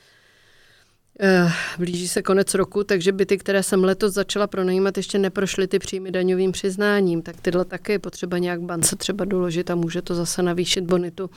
eh, 1.21 1.53
Blíží 1.79 2.09
se 2.09 2.23
konec 2.23 2.55
roku, 2.55 2.85
takže 2.85 3.13
byty, 3.13 3.39
které 3.39 3.63
jsem 3.63 3.85
letos 3.85 4.15
začala 4.15 4.47
pronajímat, 4.47 4.97
ještě 4.97 5.19
neprošly 5.19 5.67
ty 5.67 5.79
příjmy 5.79 6.11
daňovým 6.11 6.53
přiznáním, 6.53 7.23
tak 7.23 7.41
tyhle 7.41 7.65
také 7.65 7.93
je 7.93 7.99
potřeba 7.99 8.39
nějak 8.39 8.61
bance 8.61 8.97
třeba 8.97 9.25
doložit 9.25 9.71
a 9.71 9.75
může 9.75 10.03
to 10.03 10.15
zase 10.15 10.43
navýšit 10.43 10.85
bonitu. 10.85 11.31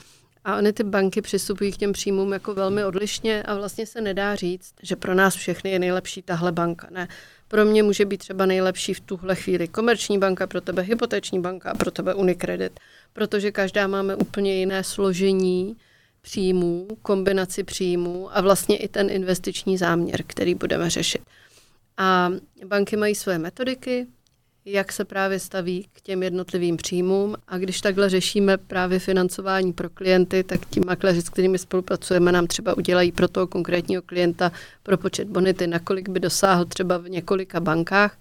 A 0.44 0.56
ony 0.56 0.72
ty 0.72 0.84
banky 0.84 1.22
přistupují 1.22 1.72
k 1.72 1.76
těm 1.76 1.92
příjmům 1.92 2.32
jako 2.32 2.54
velmi 2.54 2.84
odlišně 2.84 3.42
a 3.42 3.54
vlastně 3.54 3.86
se 3.86 4.00
nedá 4.00 4.34
říct, 4.34 4.74
že 4.82 4.96
pro 4.96 5.14
nás 5.14 5.34
všechny 5.34 5.70
je 5.70 5.78
nejlepší 5.78 6.22
tahle 6.22 6.52
banka. 6.52 6.88
Ne. 6.90 7.08
Pro 7.48 7.64
mě 7.64 7.82
může 7.82 8.04
být 8.04 8.18
třeba 8.18 8.46
nejlepší 8.46 8.94
v 8.94 9.00
tuhle 9.00 9.34
chvíli 9.34 9.68
komerční 9.68 10.18
banka, 10.18 10.46
pro 10.46 10.60
tebe 10.60 10.82
hypoteční 10.82 11.40
banka 11.40 11.74
pro 11.74 11.90
tebe 11.90 12.14
Unicredit, 12.14 12.80
protože 13.12 13.52
každá 13.52 13.86
máme 13.86 14.16
úplně 14.16 14.54
jiné 14.54 14.84
složení 14.84 15.76
příjmů, 16.22 16.88
kombinaci 17.02 17.64
příjmů 17.64 18.36
a 18.36 18.40
vlastně 18.40 18.76
i 18.76 18.88
ten 18.88 19.10
investiční 19.10 19.78
záměr, 19.78 20.22
který 20.26 20.54
budeme 20.54 20.90
řešit. 20.90 21.22
A 21.96 22.30
banky 22.66 22.96
mají 22.96 23.14
své 23.14 23.38
metodiky, 23.38 24.06
jak 24.64 24.92
se 24.92 25.04
právě 25.04 25.38
staví 25.38 25.88
k 25.92 26.00
těm 26.00 26.22
jednotlivým 26.22 26.76
příjmům. 26.76 27.36
A 27.48 27.58
když 27.58 27.80
takhle 27.80 28.10
řešíme 28.10 28.58
právě 28.58 28.98
financování 28.98 29.72
pro 29.72 29.90
klienty, 29.90 30.44
tak 30.44 30.66
ti 30.66 30.80
makléři, 30.80 31.22
s 31.22 31.28
kterými 31.28 31.58
spolupracujeme, 31.58 32.32
nám 32.32 32.46
třeba 32.46 32.76
udělají 32.76 33.12
pro 33.12 33.28
toho 33.28 33.46
konkrétního 33.46 34.02
klienta 34.02 34.52
pro 34.82 34.98
počet 34.98 35.28
bonity, 35.28 35.66
nakolik 35.66 36.08
by 36.08 36.20
dosáhl 36.20 36.64
třeba 36.64 36.98
v 36.98 37.08
několika 37.08 37.60
bankách. 37.60 38.18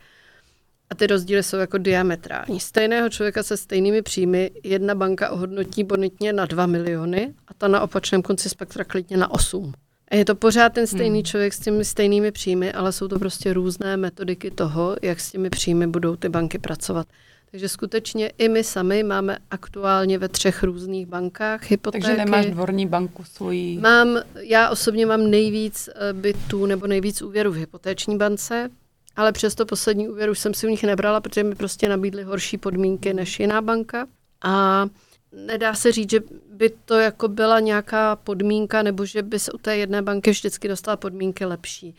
A 0.89 0.95
ty 0.95 1.07
rozdíly 1.07 1.43
jsou 1.43 1.57
jako 1.57 1.77
diametrální. 1.77 2.59
Stejného 2.59 3.09
člověka 3.09 3.43
se 3.43 3.57
stejnými 3.57 4.01
příjmy 4.01 4.51
jedna 4.63 4.95
banka 4.95 5.29
ohodnotí 5.29 5.83
bonitně 5.83 6.33
na 6.33 6.45
2 6.45 6.65
miliony 6.65 7.33
a 7.47 7.53
ta 7.53 7.67
na 7.67 7.81
opačném 7.81 8.21
konci 8.21 8.49
spektra 8.49 8.83
klidně 8.83 9.17
na 9.17 9.31
8. 9.31 9.73
A 10.13 10.15
je 10.15 10.25
to 10.25 10.35
pořád 10.35 10.73
ten 10.73 10.87
stejný 10.87 11.19
hmm. 11.19 11.23
člověk 11.23 11.53
s 11.53 11.59
těmi 11.59 11.85
stejnými 11.85 12.31
příjmy, 12.31 12.73
ale 12.73 12.91
jsou 12.91 13.07
to 13.07 13.19
prostě 13.19 13.53
různé 13.53 13.97
metodiky 13.97 14.51
toho, 14.51 14.95
jak 15.01 15.19
s 15.19 15.31
těmi 15.31 15.49
příjmy 15.49 15.87
budou 15.87 16.15
ty 16.15 16.29
banky 16.29 16.59
pracovat. 16.59 17.07
Takže 17.51 17.69
skutečně 17.69 18.31
i 18.37 18.49
my 18.49 18.63
sami 18.63 19.03
máme 19.03 19.37
aktuálně 19.51 20.17
ve 20.17 20.29
třech 20.29 20.63
různých 20.63 21.05
bankách 21.07 21.71
hypotéky. 21.71 22.03
Takže 22.03 22.17
nemáš 22.17 22.45
dvorní 22.45 22.87
banku 22.87 23.23
svoji? 23.23 23.77
Mám, 23.77 24.19
já 24.39 24.69
osobně 24.69 25.05
mám 25.05 25.29
nejvíc 25.29 25.89
eh, 25.95 26.13
bytů 26.13 26.65
nebo 26.65 26.87
nejvíc 26.87 27.21
úvěru 27.21 27.51
v 27.51 27.55
hypotéční 27.55 28.17
bance, 28.17 28.69
ale 29.15 29.31
přesto 29.31 29.65
poslední 29.65 30.09
úvěr 30.09 30.29
už 30.29 30.39
jsem 30.39 30.53
si 30.53 30.67
u 30.67 30.69
nich 30.69 30.83
nebrala, 30.83 31.21
protože 31.21 31.43
mi 31.43 31.55
prostě 31.55 31.89
nabídly 31.89 32.23
horší 32.23 32.57
podmínky 32.57 33.13
než 33.13 33.39
jiná 33.39 33.61
banka. 33.61 34.07
A 34.43 34.87
nedá 35.33 35.73
se 35.73 35.91
říct, 35.91 36.09
že 36.09 36.19
by 36.51 36.71
to 36.85 36.99
jako 36.99 37.27
byla 37.27 37.59
nějaká 37.59 38.15
podmínka, 38.15 38.83
nebo 38.83 39.05
že 39.05 39.21
by 39.21 39.39
se 39.39 39.51
u 39.51 39.57
té 39.57 39.77
jedné 39.77 40.01
banky 40.01 40.31
vždycky 40.31 40.67
dostala 40.67 40.97
podmínky 40.97 41.45
lepší. 41.45 41.95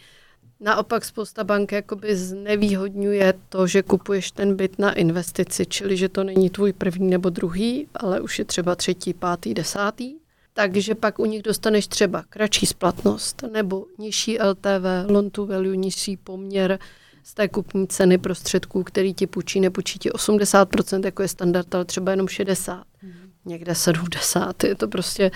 Naopak 0.61 1.05
spousta 1.05 1.44
bank 1.44 1.73
jakoby 1.73 2.16
znevýhodňuje 2.16 3.35
to, 3.48 3.66
že 3.66 3.82
kupuješ 3.82 4.31
ten 4.31 4.56
byt 4.56 4.78
na 4.78 4.93
investici, 4.93 5.66
čili 5.66 5.97
že 5.97 6.09
to 6.09 6.24
není 6.24 6.51
tvůj 6.51 6.73
první 6.73 7.11
nebo 7.11 7.31
druhý, 7.31 7.89
ale 7.94 8.20
už 8.20 8.39
je 8.39 8.44
třeba 8.44 8.74
třetí, 8.74 9.15
pátý, 9.15 9.55
desátý. 9.55 10.15
Takže 10.52 10.94
pak 10.94 11.19
u 11.19 11.24
nich 11.24 11.43
dostaneš 11.43 11.86
třeba 11.86 12.24
kratší 12.28 12.66
splatnost 12.66 13.43
nebo 13.52 13.86
nižší 13.98 14.39
LTV, 14.43 15.11
loan 15.11 15.31
to 15.31 15.47
value, 15.47 15.77
nižší 15.77 16.16
poměr 16.16 16.78
z 17.23 17.35
té 17.35 17.48
kupní 17.48 17.89
ceny 17.89 18.19
prostředků, 18.19 18.82
který 18.82 19.15
ti 19.15 19.27
půjčí, 19.27 19.61
nepůjčí 19.61 19.98
ti 19.98 20.11
80%, 20.11 21.05
jako 21.05 21.23
je 21.23 21.28
standard, 21.28 21.74
ale 21.74 21.85
třeba 21.85 22.11
jenom 22.11 22.27
60%. 22.27 22.82
Mm 23.02 23.23
někde 23.44 23.74
70. 23.74 24.64
Je 24.64 24.74
to 24.74 24.88
prostě, 24.88 25.30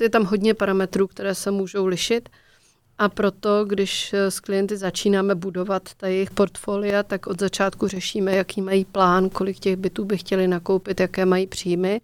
je 0.00 0.10
tam 0.10 0.24
hodně 0.24 0.54
parametrů, 0.54 1.06
které 1.06 1.34
se 1.34 1.50
můžou 1.50 1.86
lišit. 1.86 2.28
A 2.98 3.08
proto, 3.08 3.64
když 3.64 4.12
s 4.12 4.40
klienty 4.40 4.76
začínáme 4.76 5.34
budovat 5.34 5.94
ta 5.96 6.06
jejich 6.06 6.30
portfolia, 6.30 7.02
tak 7.02 7.26
od 7.26 7.40
začátku 7.40 7.88
řešíme, 7.88 8.36
jaký 8.36 8.62
mají 8.62 8.84
plán, 8.84 9.28
kolik 9.30 9.58
těch 9.58 9.76
bytů 9.76 10.04
by 10.04 10.18
chtěli 10.18 10.48
nakoupit, 10.48 11.00
jaké 11.00 11.26
mají 11.26 11.46
příjmy. 11.46 12.00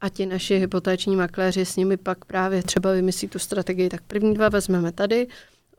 A 0.00 0.08
ti 0.08 0.26
naši 0.26 0.58
hypotéční 0.58 1.16
makléři 1.16 1.64
s 1.64 1.76
nimi 1.76 1.96
pak 1.96 2.24
právě 2.24 2.62
třeba 2.62 2.92
vymyslí 2.92 3.28
tu 3.28 3.38
strategii, 3.38 3.88
tak 3.88 4.02
první 4.02 4.34
dva 4.34 4.48
vezmeme 4.48 4.92
tady, 4.92 5.26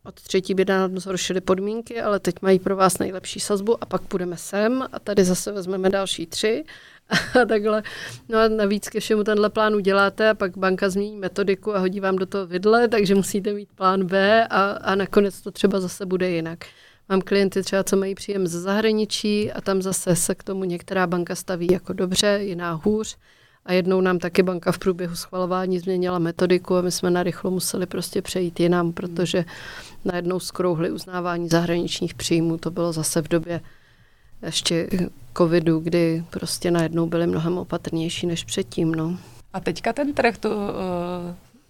od 0.03 0.15
třetí 0.15 0.53
by 0.53 0.65
nám 0.65 0.97
zhoršily 0.97 1.41
podmínky, 1.41 2.01
ale 2.01 2.19
teď 2.19 2.35
mají 2.41 2.59
pro 2.59 2.75
vás 2.75 2.97
nejlepší 2.97 3.39
sazbu 3.39 3.83
a 3.83 3.85
pak 3.85 4.01
půjdeme 4.01 4.37
sem 4.37 4.87
a 4.91 4.99
tady 4.99 5.23
zase 5.23 5.51
vezmeme 5.51 5.89
další 5.89 6.25
tři 6.25 6.63
a 7.41 7.45
takhle. 7.45 7.83
No 8.29 8.39
a 8.39 8.47
navíc 8.47 8.89
ke 8.89 8.99
všemu 8.99 9.23
tenhle 9.23 9.49
plán 9.49 9.75
uděláte 9.75 10.29
a 10.29 10.33
pak 10.33 10.57
banka 10.57 10.89
změní 10.89 11.17
metodiku 11.17 11.75
a 11.75 11.79
hodí 11.79 11.99
vám 11.99 12.15
do 12.15 12.25
toho 12.25 12.47
vidle, 12.47 12.87
takže 12.87 13.15
musíte 13.15 13.53
mít 13.53 13.69
plán 13.75 14.05
B 14.05 14.47
a, 14.47 14.61
a 14.71 14.95
nakonec 14.95 15.41
to 15.41 15.51
třeba 15.51 15.79
zase 15.79 16.05
bude 16.05 16.29
jinak. 16.29 16.65
Mám 17.09 17.21
klienty 17.21 17.63
třeba, 17.63 17.83
co 17.83 17.97
mají 17.97 18.15
příjem 18.15 18.47
ze 18.47 18.61
zahraničí 18.61 19.51
a 19.51 19.61
tam 19.61 19.81
zase 19.81 20.15
se 20.15 20.35
k 20.35 20.43
tomu 20.43 20.63
některá 20.63 21.07
banka 21.07 21.35
staví 21.35 21.67
jako 21.71 21.93
dobře, 21.93 22.39
jiná 22.41 22.71
hůř. 22.83 23.17
A 23.65 23.73
jednou 23.73 24.01
nám 24.01 24.19
taky 24.19 24.43
banka 24.43 24.71
v 24.71 24.79
průběhu 24.79 25.15
schvalování 25.15 25.79
změnila 25.79 26.19
metodiku 26.19 26.75
a 26.75 26.81
my 26.81 26.91
jsme 26.91 27.11
narychlo 27.11 27.51
museli 27.51 27.85
prostě 27.85 28.21
přejít 28.21 28.59
jinam, 28.59 28.93
protože 28.93 29.45
najednou 30.05 30.39
skrouhli 30.39 30.91
uznávání 30.91 31.49
zahraničních 31.49 32.13
příjmů. 32.13 32.57
To 32.57 32.71
bylo 32.71 32.93
zase 32.93 33.21
v 33.21 33.27
době 33.27 33.61
ještě 34.41 34.87
covidu, 35.37 35.79
kdy 35.79 36.23
prostě 36.29 36.71
najednou 36.71 37.07
byli 37.07 37.27
mnohem 37.27 37.57
opatrnější 37.57 38.27
než 38.27 38.43
předtím. 38.43 38.95
No. 38.95 39.17
A 39.53 39.59
teďka 39.59 39.93
ten 39.93 40.13
trh, 40.13 40.37
to, 40.37 40.49
uh, 40.49 40.55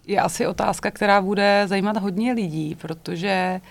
je 0.07 0.19
asi 0.22 0.48
otázka, 0.48 0.91
která 0.91 1.22
bude 1.22 1.64
zajímat 1.68 1.98
hodně 1.98 2.34
lidí, 2.34 2.76
protože 2.76 3.30
eh, 3.30 3.61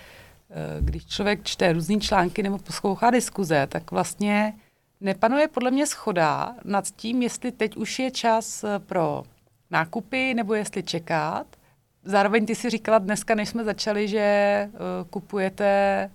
když 0.79 1.05
člověk 1.05 1.43
čte 1.43 1.73
různé 1.73 1.99
články 1.99 2.43
nebo 2.43 2.57
poslouchá 2.57 3.09
diskuze, 3.09 3.67
tak 3.67 3.91
vlastně 3.91 4.53
nepanuje 5.01 5.47
podle 5.47 5.71
mě 5.71 5.87
schoda 5.87 6.55
nad 6.65 6.87
tím, 6.87 7.21
jestli 7.21 7.51
teď 7.51 7.77
už 7.77 7.99
je 7.99 8.11
čas 8.11 8.63
eh, 8.63 8.79
pro 8.79 9.23
nákupy 9.71 10.33
nebo 10.33 10.53
jestli 10.53 10.83
čekat. 10.83 11.47
Zároveň 12.03 12.45
ty 12.45 12.55
si 12.55 12.69
říkala 12.69 12.97
dneska, 12.97 13.35
než 13.35 13.49
jsme 13.49 13.63
začali, 13.63 14.07
že 14.07 14.69
kupujete 15.09 16.09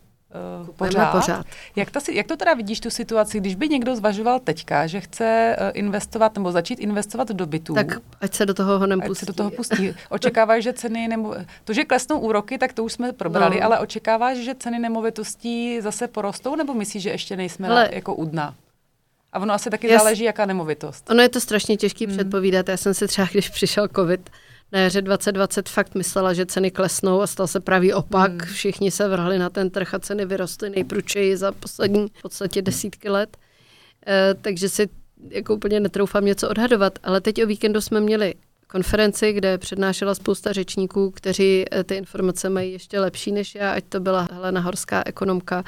uh, 0.60 0.68
pořád. 0.76 1.12
pořád. 1.12 1.46
Jak, 1.76 1.90
to, 1.90 1.98
jak 2.12 2.26
to 2.26 2.36
teda 2.36 2.54
vidíš 2.54 2.80
tu 2.80 2.90
situaci, 2.90 3.40
když 3.40 3.54
by 3.54 3.68
někdo 3.68 3.96
zvažoval 3.96 4.40
teďka, 4.40 4.86
že 4.86 5.00
chce 5.00 5.56
uh, 5.60 5.70
investovat 5.74 6.34
nebo 6.34 6.52
začít 6.52 6.80
investovat 6.80 7.28
do 7.28 7.46
bytů? 7.46 7.74
Tak 7.74 7.98
ať 8.20 8.34
se 8.34 8.46
do 8.46 8.54
toho 8.54 8.78
honem 8.78 9.00
pustí. 9.00 9.12
Ať 9.12 9.18
se 9.18 9.26
do 9.26 9.32
toho 9.32 9.50
pustí. 9.50 9.94
Očekáváš, 10.08 10.62
že 10.62 10.72
ceny, 10.72 11.08
nebo, 11.08 11.34
to, 11.64 11.72
že 11.72 11.84
klesnou 11.84 12.18
úroky, 12.18 12.58
tak 12.58 12.72
to 12.72 12.84
už 12.84 12.92
jsme 12.92 13.12
probrali, 13.12 13.56
no. 13.56 13.66
ale 13.66 13.78
očekáváš, 13.78 14.36
že 14.36 14.54
ceny 14.54 14.78
nemovitostí 14.78 15.80
zase 15.80 16.08
porostou, 16.08 16.56
nebo 16.56 16.74
myslíš, 16.74 17.02
že 17.02 17.10
ještě 17.10 17.36
nejsme 17.36 17.68
ale, 17.68 17.90
jako 17.92 18.14
u 18.14 18.24
dna? 18.24 18.54
A 19.32 19.38
ono 19.38 19.54
asi 19.54 19.70
taky 19.70 19.88
Jas, 19.88 20.02
záleží, 20.02 20.24
jaká 20.24 20.46
nemovitost. 20.46 21.10
Ono 21.10 21.22
je 21.22 21.28
to 21.28 21.40
strašně 21.40 21.76
těžké 21.76 22.06
hmm. 22.06 22.16
předpovídat. 22.16 22.68
Já 22.68 22.76
jsem 22.76 22.94
si 22.94 23.06
třeba, 23.06 23.28
když 23.32 23.48
přišel 23.48 23.88
covid, 23.96 24.30
na 24.72 24.78
jaře 24.78 25.02
2020 25.02 25.68
fakt 25.68 25.94
myslela, 25.94 26.32
že 26.32 26.46
ceny 26.46 26.70
klesnou 26.70 27.20
a 27.20 27.26
stal 27.26 27.46
se 27.46 27.60
pravý 27.60 27.92
opak. 27.92 28.30
Hmm. 28.30 28.54
Všichni 28.54 28.90
se 28.90 29.08
vrhli 29.08 29.38
na 29.38 29.50
ten 29.50 29.70
trh 29.70 29.94
a 29.94 29.98
ceny 29.98 30.26
vyrostly 30.26 30.70
nejprůčeji 30.70 31.36
za 31.36 31.52
poslední 31.52 32.06
v 32.18 32.22
podstatě 32.22 32.62
desítky 32.62 33.08
let. 33.08 33.36
E, 34.06 34.34
takže 34.34 34.68
si 34.68 34.88
jako 35.30 35.54
úplně 35.54 35.80
netroufám 35.80 36.24
něco 36.24 36.48
odhadovat. 36.48 36.98
Ale 37.02 37.20
teď 37.20 37.42
o 37.42 37.46
víkendu 37.46 37.80
jsme 37.80 38.00
měli 38.00 38.34
konferenci, 38.66 39.32
kde 39.32 39.58
přednášela 39.58 40.14
spousta 40.14 40.52
řečníků, 40.52 41.10
kteří 41.10 41.64
eh, 41.72 41.84
ty 41.84 41.94
informace 41.94 42.48
mají 42.48 42.72
ještě 42.72 43.00
lepší 43.00 43.32
než 43.32 43.54
já, 43.54 43.72
ať 43.72 43.84
to 43.88 44.00
byla 44.00 44.28
Helena 44.32 44.60
Horská, 44.60 45.02
ekonomka, 45.06 45.64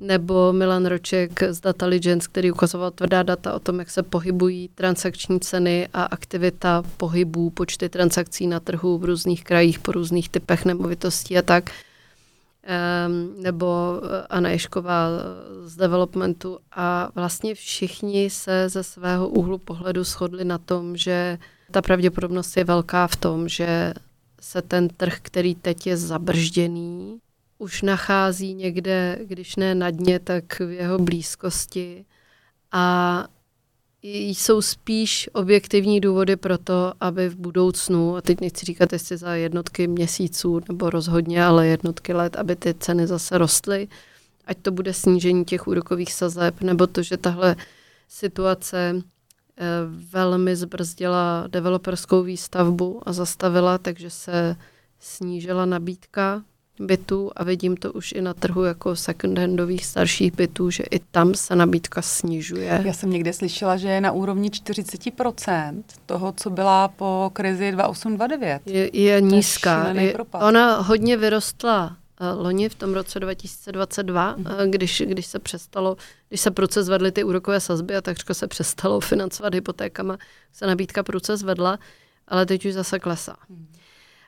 nebo 0.00 0.52
Milan 0.52 0.86
Roček 0.86 1.42
z 1.50 1.60
Dataligence, 1.60 2.28
který 2.28 2.52
ukazoval 2.52 2.90
tvrdá 2.90 3.22
data 3.22 3.54
o 3.54 3.58
tom, 3.58 3.78
jak 3.78 3.90
se 3.90 4.02
pohybují 4.02 4.70
transakční 4.74 5.40
ceny 5.40 5.88
a 5.92 6.02
aktivita 6.02 6.82
pohybů, 6.96 7.50
počty 7.50 7.88
transakcí 7.88 8.46
na 8.46 8.60
trhu 8.60 8.98
v 8.98 9.04
různých 9.04 9.44
krajích 9.44 9.78
po 9.78 9.92
různých 9.92 10.28
typech 10.28 10.64
nemovitostí 10.64 11.38
a 11.38 11.42
tak. 11.42 11.70
Um, 13.06 13.42
nebo 13.42 14.00
Anna 14.30 14.50
Ješková 14.50 15.08
z 15.64 15.76
developmentu 15.76 16.58
a 16.72 17.10
vlastně 17.14 17.54
všichni 17.54 18.30
se 18.30 18.68
ze 18.68 18.82
svého 18.82 19.28
úhlu 19.28 19.58
pohledu 19.58 20.04
shodli 20.04 20.44
na 20.44 20.58
tom, 20.58 20.96
že 20.96 21.38
ta 21.70 21.82
pravděpodobnost 21.82 22.56
je 22.56 22.64
velká 22.64 23.06
v 23.06 23.16
tom, 23.16 23.48
že 23.48 23.94
se 24.40 24.62
ten 24.62 24.88
trh, 24.88 25.18
který 25.22 25.54
teď 25.54 25.86
je 25.86 25.96
zabržděný, 25.96 27.18
už 27.60 27.82
nachází 27.82 28.54
někde, 28.54 29.18
když 29.24 29.56
ne 29.56 29.74
na 29.74 29.90
dně, 29.90 30.18
tak 30.18 30.60
v 30.60 30.70
jeho 30.70 30.98
blízkosti. 30.98 32.04
A 32.72 33.26
jsou 34.02 34.62
spíš 34.62 35.30
objektivní 35.32 36.00
důvody 36.00 36.36
pro 36.36 36.58
to, 36.58 36.92
aby 37.00 37.28
v 37.28 37.36
budoucnu, 37.36 38.16
a 38.16 38.20
teď 38.20 38.40
nechci 38.40 38.66
říkat 38.66 38.92
jestli 38.92 39.16
za 39.16 39.34
jednotky 39.34 39.86
měsíců 39.86 40.60
nebo 40.68 40.90
rozhodně, 40.90 41.44
ale 41.44 41.66
jednotky 41.66 42.12
let, 42.12 42.36
aby 42.36 42.56
ty 42.56 42.74
ceny 42.74 43.06
zase 43.06 43.38
rostly, 43.38 43.88
ať 44.44 44.58
to 44.58 44.70
bude 44.70 44.94
snížení 44.94 45.44
těch 45.44 45.68
úrokových 45.68 46.12
sazeb, 46.12 46.60
nebo 46.60 46.86
to, 46.86 47.02
že 47.02 47.16
tahle 47.16 47.56
situace 48.08 48.94
eh, 48.96 49.64
velmi 50.12 50.56
zbrzdila 50.56 51.44
developerskou 51.46 52.22
výstavbu 52.22 53.08
a 53.08 53.12
zastavila, 53.12 53.78
takže 53.78 54.10
se 54.10 54.56
snížila 54.98 55.66
nabídka 55.66 56.42
bytů 56.80 57.30
a 57.36 57.44
vidím 57.44 57.76
to 57.76 57.92
už 57.92 58.12
i 58.12 58.20
na 58.20 58.34
trhu 58.34 58.64
jako 58.64 58.90
second-handových 58.90 59.84
starších 59.84 60.34
bytů, 60.34 60.70
že 60.70 60.82
i 60.90 60.98
tam 60.98 61.34
se 61.34 61.56
nabídka 61.56 62.02
snižuje. 62.02 62.82
Já 62.84 62.92
jsem 62.92 63.10
někde 63.10 63.32
slyšela, 63.32 63.76
že 63.76 63.88
je 63.88 64.00
na 64.00 64.12
úrovni 64.12 64.48
40% 64.48 65.82
toho, 66.06 66.32
co 66.36 66.50
byla 66.50 66.88
po 66.88 67.30
krizi 67.32 67.72
2829. 67.72 68.62
Je, 68.66 69.00
je 69.00 69.20
nízká. 69.20 69.88
Je, 69.88 70.14
ona 70.32 70.80
hodně 70.80 71.16
vyrostla 71.16 71.96
uh, 72.20 72.42
loni 72.44 72.68
v 72.68 72.74
tom 72.74 72.94
roce 72.94 73.20
2022, 73.20 74.34
mm. 74.36 74.46
uh, 74.46 74.52
když, 74.66 75.02
když 75.06 75.26
se 75.26 75.38
přestalo, 75.38 75.96
když 76.28 76.40
se 76.40 76.50
proces 76.50 76.88
vedly 76.88 77.12
ty 77.12 77.24
úrokové 77.24 77.60
sazby 77.60 77.96
a 77.96 78.00
takřka 78.00 78.34
se 78.34 78.46
přestalo 78.46 79.00
financovat 79.10 79.54
hypotékama, 79.54 80.18
se 80.52 80.66
nabídka 80.66 81.02
proces 81.02 81.42
vedla, 81.42 81.78
ale 82.28 82.46
teď 82.46 82.66
už 82.66 82.72
zase 82.72 82.98
klesá. 82.98 83.36
Mm. 83.48 83.66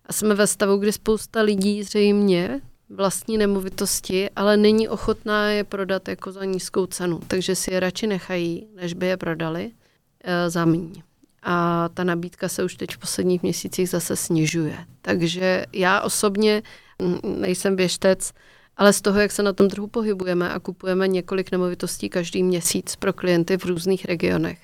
A 0.07 0.13
jsme 0.13 0.35
ve 0.35 0.47
stavu, 0.47 0.77
kdy 0.77 0.93
spousta 0.93 1.41
lidí 1.41 1.83
zřejmě 1.83 2.61
vlastní 2.91 3.39
nemovitosti, 3.39 4.31
ale 4.37 4.57
není 4.57 4.89
ochotná 4.89 5.51
je 5.51 5.65
prodat 5.65 6.09
jako 6.09 6.33
za 6.33 6.45
nízkou 6.45 6.87
cenu. 6.87 7.21
Takže 7.27 7.57
si 7.57 7.75
je 7.75 7.81
radši 7.81 8.07
nechají, 8.07 8.67
než 8.75 8.95
by 8.95 9.07
je 9.07 9.17
prodali 9.17 9.71
e, 10.25 10.51
za 10.51 10.65
méně. 10.65 11.03
A 11.43 11.89
ta 11.95 12.05
nabídka 12.05 12.49
se 12.49 12.65
už 12.65 12.75
teď 12.75 12.91
v 12.91 12.99
posledních 12.99 13.43
měsících 13.43 13.89
zase 13.89 14.17
snižuje. 14.17 14.79
Takže 15.03 15.67
já 15.73 16.01
osobně 16.01 16.63
nejsem 17.23 17.77
věštec, 17.77 18.33
ale 18.77 18.93
z 18.93 19.01
toho, 19.01 19.21
jak 19.21 19.33
se 19.33 19.43
na 19.43 19.53
tom 19.53 19.69
trhu 19.69 19.87
pohybujeme 19.87 20.53
a 20.53 20.59
kupujeme 20.59 21.09
několik 21.09 21.53
nemovitostí 21.53 22.09
každý 22.09 22.43
měsíc 22.43 22.97
pro 22.97 23.13
klienty 23.13 23.59
v 23.59 23.65
různých 23.65 24.05
regionech, 24.05 24.59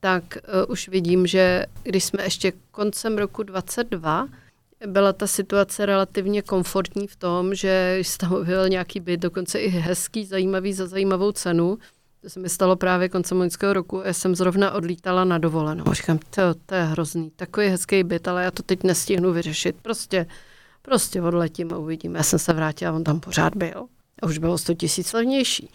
tak 0.00 0.24
uh, 0.36 0.72
už 0.72 0.88
vidím, 0.88 1.26
že 1.26 1.66
když 1.82 2.04
jsme 2.04 2.24
ještě 2.24 2.52
koncem 2.70 3.18
roku 3.18 3.42
22 3.42 4.28
byla 4.86 5.12
ta 5.12 5.26
situace 5.26 5.86
relativně 5.86 6.42
komfortní 6.42 7.06
v 7.06 7.16
tom, 7.16 7.54
že 7.54 7.98
jsi 7.98 8.18
tam 8.18 8.44
byl 8.44 8.68
nějaký 8.68 9.00
byt, 9.00 9.20
dokonce 9.20 9.58
i 9.58 9.68
hezký, 9.68 10.24
zajímavý 10.24 10.72
za 10.72 10.86
zajímavou 10.86 11.32
cenu. 11.32 11.78
To 12.20 12.30
se 12.30 12.40
mi 12.40 12.48
stalo 12.48 12.76
právě 12.76 13.08
koncem 13.08 13.38
loňského 13.38 13.72
roku. 13.72 14.02
Já 14.04 14.12
jsem 14.12 14.34
zrovna 14.34 14.70
odlítala 14.70 15.24
na 15.24 15.38
dovolenou. 15.38 15.84
A 15.88 15.94
říkám, 15.94 16.18
to, 16.18 16.42
to 16.66 16.74
je 16.74 16.82
hrozný, 16.82 17.30
takový 17.36 17.68
hezký 17.68 18.04
byt, 18.04 18.28
ale 18.28 18.44
já 18.44 18.50
to 18.50 18.62
teď 18.62 18.82
nestihnu 18.82 19.32
vyřešit. 19.32 19.76
Prostě, 19.82 20.26
prostě 20.82 21.22
odletím 21.22 21.72
a 21.72 21.78
uvidím. 21.78 22.14
Já 22.14 22.22
jsem 22.22 22.38
se 22.38 22.52
vrátila, 22.52 22.92
on 22.92 23.04
tam 23.04 23.20
pořád 23.20 23.56
byl. 23.56 23.86
A 24.22 24.26
už 24.26 24.38
bylo 24.38 24.58
100 24.58 24.74
tisíc 24.74 25.12
levnější. 25.12 25.70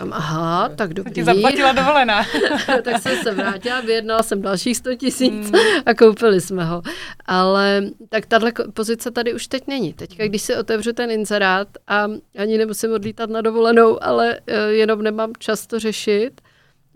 Říkám, 0.00 0.12
aha, 0.12 0.68
tak 0.68 0.94
dobrý. 0.94 1.12
Ti 1.12 1.24
zaplatila 1.24 1.72
dovolená. 1.72 2.24
tak 2.82 3.02
jsem 3.02 3.16
se 3.22 3.34
vrátila, 3.34 3.80
vyjednala 3.80 4.22
jsem 4.22 4.42
dalších 4.42 4.76
100 4.76 4.94
tisíc 4.94 5.50
mm. 5.50 5.58
a 5.86 5.94
koupili 5.94 6.40
jsme 6.40 6.64
ho. 6.64 6.82
Ale 7.26 7.82
tak 8.08 8.26
tahle 8.26 8.52
pozice 8.74 9.10
tady 9.10 9.34
už 9.34 9.46
teď 9.46 9.66
není. 9.66 9.92
Teďka, 9.92 10.26
když 10.26 10.42
si 10.42 10.56
otevřu 10.56 10.92
ten 10.92 11.10
inzerát 11.10 11.68
a 11.88 12.08
ani 12.38 12.58
nemusím 12.58 12.92
odlítat 12.92 13.30
na 13.30 13.40
dovolenou, 13.40 14.04
ale 14.04 14.40
uh, 14.40 14.54
jenom 14.68 15.02
nemám 15.02 15.32
čas 15.38 15.66
to 15.66 15.78
řešit 15.78 16.40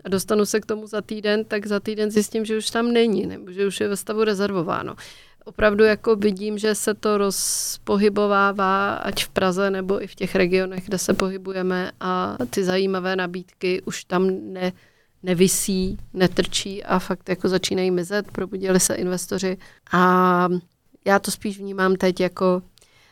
a 0.03 0.09
dostanu 0.09 0.45
se 0.45 0.59
k 0.59 0.65
tomu 0.65 0.87
za 0.87 1.01
týden, 1.01 1.45
tak 1.45 1.65
za 1.65 1.79
týden 1.79 2.11
zjistím, 2.11 2.45
že 2.45 2.57
už 2.57 2.69
tam 2.69 2.93
není, 2.93 3.25
nebo 3.25 3.51
že 3.51 3.67
už 3.67 3.79
je 3.79 3.87
ve 3.87 3.97
stavu 3.97 4.23
rezervováno 4.23 4.95
opravdu 5.45 5.83
jako 5.83 6.15
vidím, 6.15 6.57
že 6.57 6.75
se 6.75 6.93
to 6.93 7.17
rozpohybovává, 7.17 8.93
ať 8.93 9.25
v 9.25 9.29
Praze 9.29 9.69
nebo 9.71 10.03
i 10.03 10.07
v 10.07 10.15
těch 10.15 10.35
regionech, 10.35 10.85
kde 10.85 10.97
se 10.97 11.13
pohybujeme 11.13 11.91
a 11.99 12.37
ty 12.49 12.63
zajímavé 12.63 13.15
nabídky 13.15 13.81
už 13.81 14.03
tam 14.03 14.29
ne, 14.53 14.71
nevisí, 15.23 15.97
netrčí 16.13 16.83
a 16.83 16.99
fakt 16.99 17.29
jako 17.29 17.49
začínají 17.49 17.91
mizet, 17.91 18.31
probudili 18.31 18.79
se 18.79 18.95
investoři. 18.95 19.57
A 19.91 20.47
já 21.05 21.19
to 21.19 21.31
spíš 21.31 21.59
vnímám 21.59 21.95
teď 21.95 22.19
jako 22.19 22.61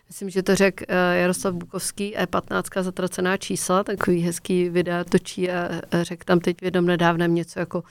Myslím, 0.08 0.30
že 0.30 0.44
to 0.44 0.56
řekl 0.56 0.84
uh, 0.90 0.96
Jaroslav 1.14 1.54
Bukovský, 1.54 2.16
E15 2.18 2.84
zatracená 2.84 3.38
čísla, 3.38 3.84
takový 3.84 4.22
hezký 4.22 4.70
videa 4.70 5.04
točí 5.04 5.52
a 5.52 5.70
řekl 6.02 6.24
tam 6.26 6.40
teď 6.40 6.62
v 6.62 6.64
jednom 6.64 6.86
nedávném 6.86 7.36
něco 7.36 7.60
jako 7.60 7.84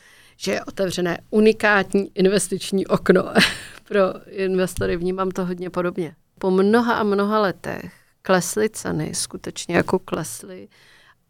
že 0.44 0.52
je 0.52 0.64
otevřené 0.64 1.18
unikátní 1.30 2.10
investiční 2.14 2.86
okno 2.86 3.32
pro 3.88 4.26
investory. 4.26 4.96
Vnímám 4.96 5.30
to 5.30 5.44
hodně 5.44 5.70
podobně. 5.70 6.14
Po 6.38 6.50
mnoha 6.50 6.94
a 6.94 7.02
mnoha 7.02 7.40
letech 7.40 7.92
klesly 8.22 8.70
ceny, 8.70 9.14
skutečně 9.14 9.76
jako 9.76 9.98
klesly 9.98 10.68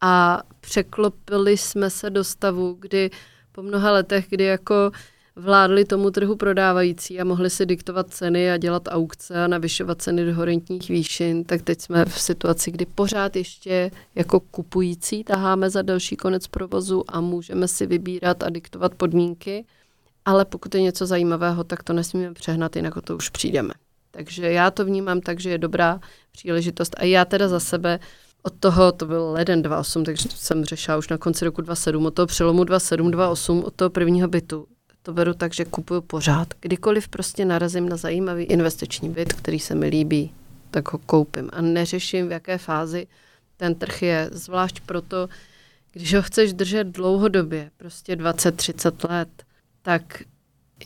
a 0.01 0.41
překlopili 0.59 1.57
jsme 1.57 1.89
se 1.89 2.09
do 2.09 2.23
stavu, 2.23 2.77
kdy 2.79 3.09
po 3.51 3.61
mnoha 3.61 3.91
letech, 3.91 4.25
kdy 4.29 4.43
jako 4.43 4.91
vládli 5.35 5.85
tomu 5.85 6.11
trhu 6.11 6.35
prodávající 6.35 7.19
a 7.19 7.23
mohli 7.23 7.49
si 7.49 7.65
diktovat 7.65 8.09
ceny 8.09 8.51
a 8.51 8.57
dělat 8.57 8.83
aukce 8.91 9.43
a 9.43 9.47
navyšovat 9.47 10.01
ceny 10.01 10.25
do 10.25 10.35
horentních 10.35 10.89
výšin, 10.89 11.43
tak 11.43 11.61
teď 11.61 11.81
jsme 11.81 12.05
v 12.05 12.21
situaci, 12.21 12.71
kdy 12.71 12.85
pořád 12.85 13.35
ještě 13.35 13.91
jako 14.15 14.39
kupující 14.39 15.23
taháme 15.23 15.69
za 15.69 15.81
další 15.81 16.15
konec 16.15 16.47
provozu 16.47 17.03
a 17.07 17.21
můžeme 17.21 17.67
si 17.67 17.85
vybírat 17.85 18.43
a 18.43 18.49
diktovat 18.49 18.95
podmínky, 18.95 19.65
ale 20.25 20.45
pokud 20.45 20.75
je 20.75 20.81
něco 20.81 21.05
zajímavého, 21.05 21.63
tak 21.63 21.83
to 21.83 21.93
nesmíme 21.93 22.33
přehnat, 22.33 22.75
jinak 22.75 22.97
o 22.97 23.01
to 23.01 23.15
už 23.15 23.29
přijdeme. 23.29 23.73
Takže 24.11 24.51
já 24.51 24.71
to 24.71 24.85
vnímám 24.85 25.21
tak, 25.21 25.39
že 25.39 25.49
je 25.49 25.57
dobrá 25.57 25.99
příležitost 26.31 26.95
a 26.97 27.05
já 27.05 27.25
teda 27.25 27.47
za 27.47 27.59
sebe 27.59 27.99
od 28.43 28.53
toho, 28.59 28.91
to 28.91 29.05
byl 29.05 29.31
leden 29.31 29.61
28, 29.61 30.03
takže 30.03 30.29
jsem 30.29 30.65
řešila 30.65 30.97
už 30.97 31.09
na 31.09 31.17
konci 31.17 31.45
roku 31.45 31.61
27, 31.61 32.05
od 32.05 32.13
toho 32.13 32.27
přelomu 32.27 32.63
27, 32.63 33.11
28, 33.11 33.63
od 33.63 33.73
toho 33.73 33.89
prvního 33.89 34.27
bytu 34.27 34.67
to 35.03 35.13
beru 35.13 35.33
tak, 35.33 35.53
že 35.53 35.65
kupuju 35.65 36.01
pořád. 36.01 36.47
Kdykoliv 36.61 37.07
prostě 37.07 37.45
narazím 37.45 37.89
na 37.89 37.97
zajímavý 37.97 38.43
investiční 38.43 39.09
byt, 39.09 39.33
který 39.33 39.59
se 39.59 39.75
mi 39.75 39.87
líbí, 39.87 40.33
tak 40.71 40.93
ho 40.93 40.99
koupím 40.99 41.49
a 41.53 41.61
neřeším, 41.61 42.27
v 42.27 42.31
jaké 42.31 42.57
fázi 42.57 43.07
ten 43.57 43.75
trh 43.75 44.01
je. 44.01 44.29
Zvlášť 44.31 44.79
proto, 44.79 45.29
když 45.91 46.13
ho 46.13 46.21
chceš 46.21 46.53
držet 46.53 46.87
dlouhodobě, 46.87 47.71
prostě 47.77 48.15
20-30 48.15 49.09
let, 49.09 49.43
tak 49.81 50.23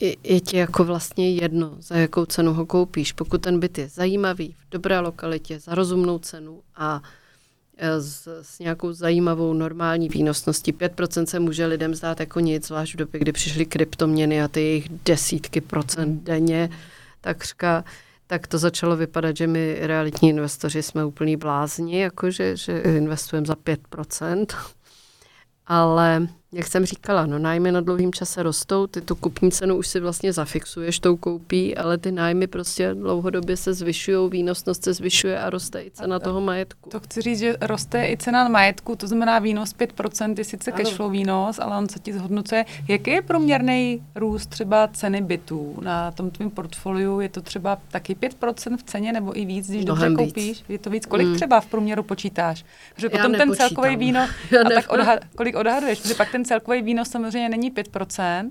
je, 0.01 0.15
je 0.23 0.41
ti 0.41 0.57
jako 0.57 0.83
vlastně 0.83 1.33
jedno, 1.33 1.75
za 1.79 1.95
jakou 1.95 2.25
cenu 2.25 2.53
ho 2.53 2.65
koupíš. 2.65 3.11
Pokud 3.11 3.41
ten 3.41 3.59
byt 3.59 3.77
je 3.77 3.89
zajímavý, 3.89 4.55
v 4.59 4.69
dobré 4.71 4.99
lokalitě, 4.99 5.59
za 5.59 5.75
rozumnou 5.75 6.19
cenu 6.19 6.61
a 6.75 7.01
s, 7.79 8.27
s 8.41 8.59
nějakou 8.59 8.93
zajímavou 8.93 9.53
normální 9.53 10.09
výnosností. 10.09 10.73
5% 10.73 11.25
se 11.25 11.39
může 11.39 11.65
lidem 11.65 11.95
zdát 11.95 12.19
jako 12.19 12.39
nic, 12.39 12.67
zvlášť 12.67 12.93
v 12.93 12.97
době, 12.97 13.19
kdy 13.19 13.31
přišly 13.31 13.65
kryptoměny 13.65 14.43
a 14.43 14.47
ty 14.47 14.61
jejich 14.61 14.89
desítky 15.05 15.61
procent 15.61 16.23
denně, 16.23 16.69
takřka, 17.21 17.83
tak 18.27 18.47
to 18.47 18.57
začalo 18.57 18.95
vypadat, 18.95 19.37
že 19.37 19.47
my 19.47 19.77
realitní 19.79 20.29
investoři 20.29 20.83
jsme 20.83 21.05
úplný 21.05 21.37
blázni, 21.37 21.99
jakože 21.99 22.57
že 22.57 22.79
investujeme 22.79 23.47
za 23.47 23.53
5%. 23.53 24.45
Ale 25.67 26.27
jak 26.51 26.67
jsem 26.67 26.85
říkala, 26.85 27.25
no 27.25 27.39
nájmy 27.39 27.71
na 27.71 27.81
dlouhým 27.81 28.13
čase 28.13 28.43
rostou, 28.43 28.87
ty 28.87 29.01
tu 29.01 29.15
kupní 29.15 29.51
cenu 29.51 29.75
už 29.75 29.87
si 29.87 29.99
vlastně 29.99 30.33
zafixuješ 30.33 30.99
tou 30.99 31.17
koupí, 31.17 31.77
ale 31.77 31.97
ty 31.97 32.11
nájmy 32.11 32.47
prostě 32.47 32.93
dlouhodobě 32.93 33.57
se 33.57 33.73
zvyšují, 33.73 34.29
výnosnost 34.29 34.83
se 34.83 34.93
zvyšuje 34.93 35.39
a 35.39 35.49
roste 35.49 35.81
i 35.81 35.91
cena 35.91 36.15
a, 36.15 36.19
toho 36.19 36.41
majetku. 36.41 36.89
To 36.89 36.99
chci 36.99 37.21
říct, 37.21 37.39
že 37.39 37.55
roste 37.61 38.07
i 38.07 38.17
cena 38.17 38.47
majetku, 38.47 38.95
to 38.95 39.07
znamená 39.07 39.39
výnos 39.39 39.75
5%, 39.75 40.35
je 40.37 40.43
sice 40.43 40.71
ano. 40.71 40.83
cashflow 40.83 41.11
výnos, 41.11 41.59
ale 41.59 41.77
on 41.77 41.89
se 41.89 41.99
ti 41.99 42.13
zhodnocuje. 42.13 42.65
Jaký 42.87 43.11
je 43.11 43.21
průměrný 43.21 44.03
růst 44.15 44.49
třeba 44.49 44.87
ceny 44.87 45.21
bytů 45.21 45.77
na 45.81 46.11
tom 46.11 46.31
tvém 46.31 46.49
portfoliu? 46.49 47.19
Je 47.19 47.29
to 47.29 47.41
třeba 47.41 47.77
taky 47.91 48.15
5% 48.15 48.77
v 48.77 48.83
ceně 48.83 49.13
nebo 49.13 49.39
i 49.39 49.45
víc, 49.45 49.69
když 49.69 49.85
Mnohem 49.85 50.15
dobře 50.15 50.25
koupíš? 50.25 50.57
Víc. 50.57 50.63
Je 50.69 50.79
to 50.79 50.89
víc? 50.89 51.05
Kolik 51.05 51.27
mm. 51.27 51.35
třeba 51.35 51.61
v 51.61 51.65
průměru 51.65 52.03
počítáš? 52.03 52.65
Protože 52.95 53.09
potom 53.09 53.33
ten 53.33 53.55
celkový 53.55 53.95
výnos, 53.95 54.29
a 54.65 54.69
tak 54.69 54.89
odhad, 54.89 55.19
kolik 55.35 55.55
odhaduješ? 55.55 56.01
Protože 56.01 56.15
pak 56.15 56.36
ten 56.37 56.45
celkový 56.45 56.81
výnos 56.81 57.09
samozřejmě 57.09 57.49
není 57.49 57.71
5%, 57.71 58.49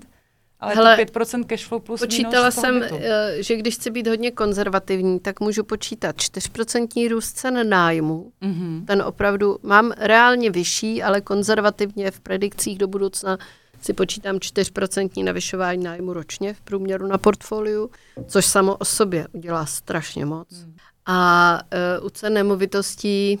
ale 0.59 0.75
Hele, 0.75 0.97
to 0.97 1.19
5% 1.19 1.43
cashflow 1.43 1.81
plus 1.81 1.99
Počítala 1.99 2.51
jsem, 2.51 2.79
bytu. 2.79 2.99
Eh, 3.01 3.43
že 3.43 3.55
když 3.55 3.75
chci 3.75 3.91
být 3.91 4.07
hodně 4.07 4.31
konzervativní, 4.31 5.19
tak 5.19 5.39
můžu 5.39 5.63
počítat 5.63 6.15
4% 6.15 7.09
růst 7.09 7.31
cen 7.31 7.69
nájmu. 7.69 8.31
Mm-hmm. 8.41 8.85
Ten 8.85 9.01
opravdu 9.01 9.57
mám 9.63 9.93
reálně 9.97 10.51
vyšší, 10.51 11.03
ale 11.03 11.21
konzervativně 11.21 12.11
v 12.11 12.19
predikcích 12.19 12.77
do 12.77 12.87
budoucna 12.87 13.37
si 13.81 13.93
počítám 13.93 14.35
4% 14.35 15.23
navyšování 15.23 15.83
nájmu 15.83 16.13
ročně 16.13 16.53
v 16.53 16.61
průměru 16.61 17.07
na 17.07 17.17
portfoliu, 17.17 17.89
což 18.27 18.45
samo 18.45 18.75
o 18.75 18.85
sobě 18.85 19.27
udělá 19.31 19.65
strašně 19.65 20.25
moc. 20.25 20.63
Mm. 20.65 20.75
A 21.05 21.59
uh, 21.99 22.05
u 22.05 22.09
cen 22.09 22.33
nemovitostí 22.33 23.39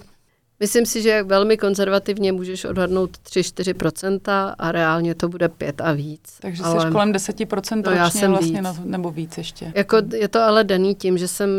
Myslím 0.59 0.85
si, 0.85 1.01
že 1.01 1.23
velmi 1.23 1.57
konzervativně 1.57 2.31
můžeš 2.31 2.65
odhadnout 2.65 3.17
3-4% 3.17 4.55
a 4.57 4.71
reálně 4.71 5.15
to 5.15 5.29
bude 5.29 5.49
5 5.49 5.81
a 5.81 5.91
víc. 5.91 6.37
Takže 6.39 6.63
ale... 6.63 6.85
jsi 6.85 6.91
kolem 6.91 7.13
10% 7.13 7.83
no, 7.85 7.91
já 7.91 8.09
jsem 8.09 8.31
vlastně, 8.31 8.61
víc. 8.61 8.79
nebo 8.83 9.11
víc 9.11 9.37
ještě. 9.37 9.71
Jako 9.75 9.97
je 10.13 10.27
to 10.27 10.41
ale 10.41 10.63
daný 10.63 10.95
tím, 10.95 11.17
že 11.17 11.27
jsem 11.27 11.49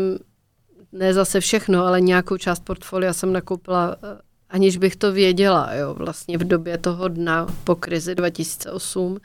ne 0.91 1.13
zase 1.13 1.39
všechno, 1.39 1.85
ale 1.85 2.01
nějakou 2.01 2.37
část 2.37 2.59
portfolia 2.59 3.13
jsem 3.13 3.33
nakoupila, 3.33 3.95
eh, 4.03 4.21
aniž 4.49 4.77
bych 4.77 4.95
to 4.95 5.11
věděla, 5.11 5.73
jo, 5.73 5.93
vlastně 5.93 6.37
v 6.37 6.43
době 6.43 6.77
toho 6.77 7.07
dna 7.07 7.47
po 7.63 7.75
krizi 7.75 8.15
2008, 8.15 9.17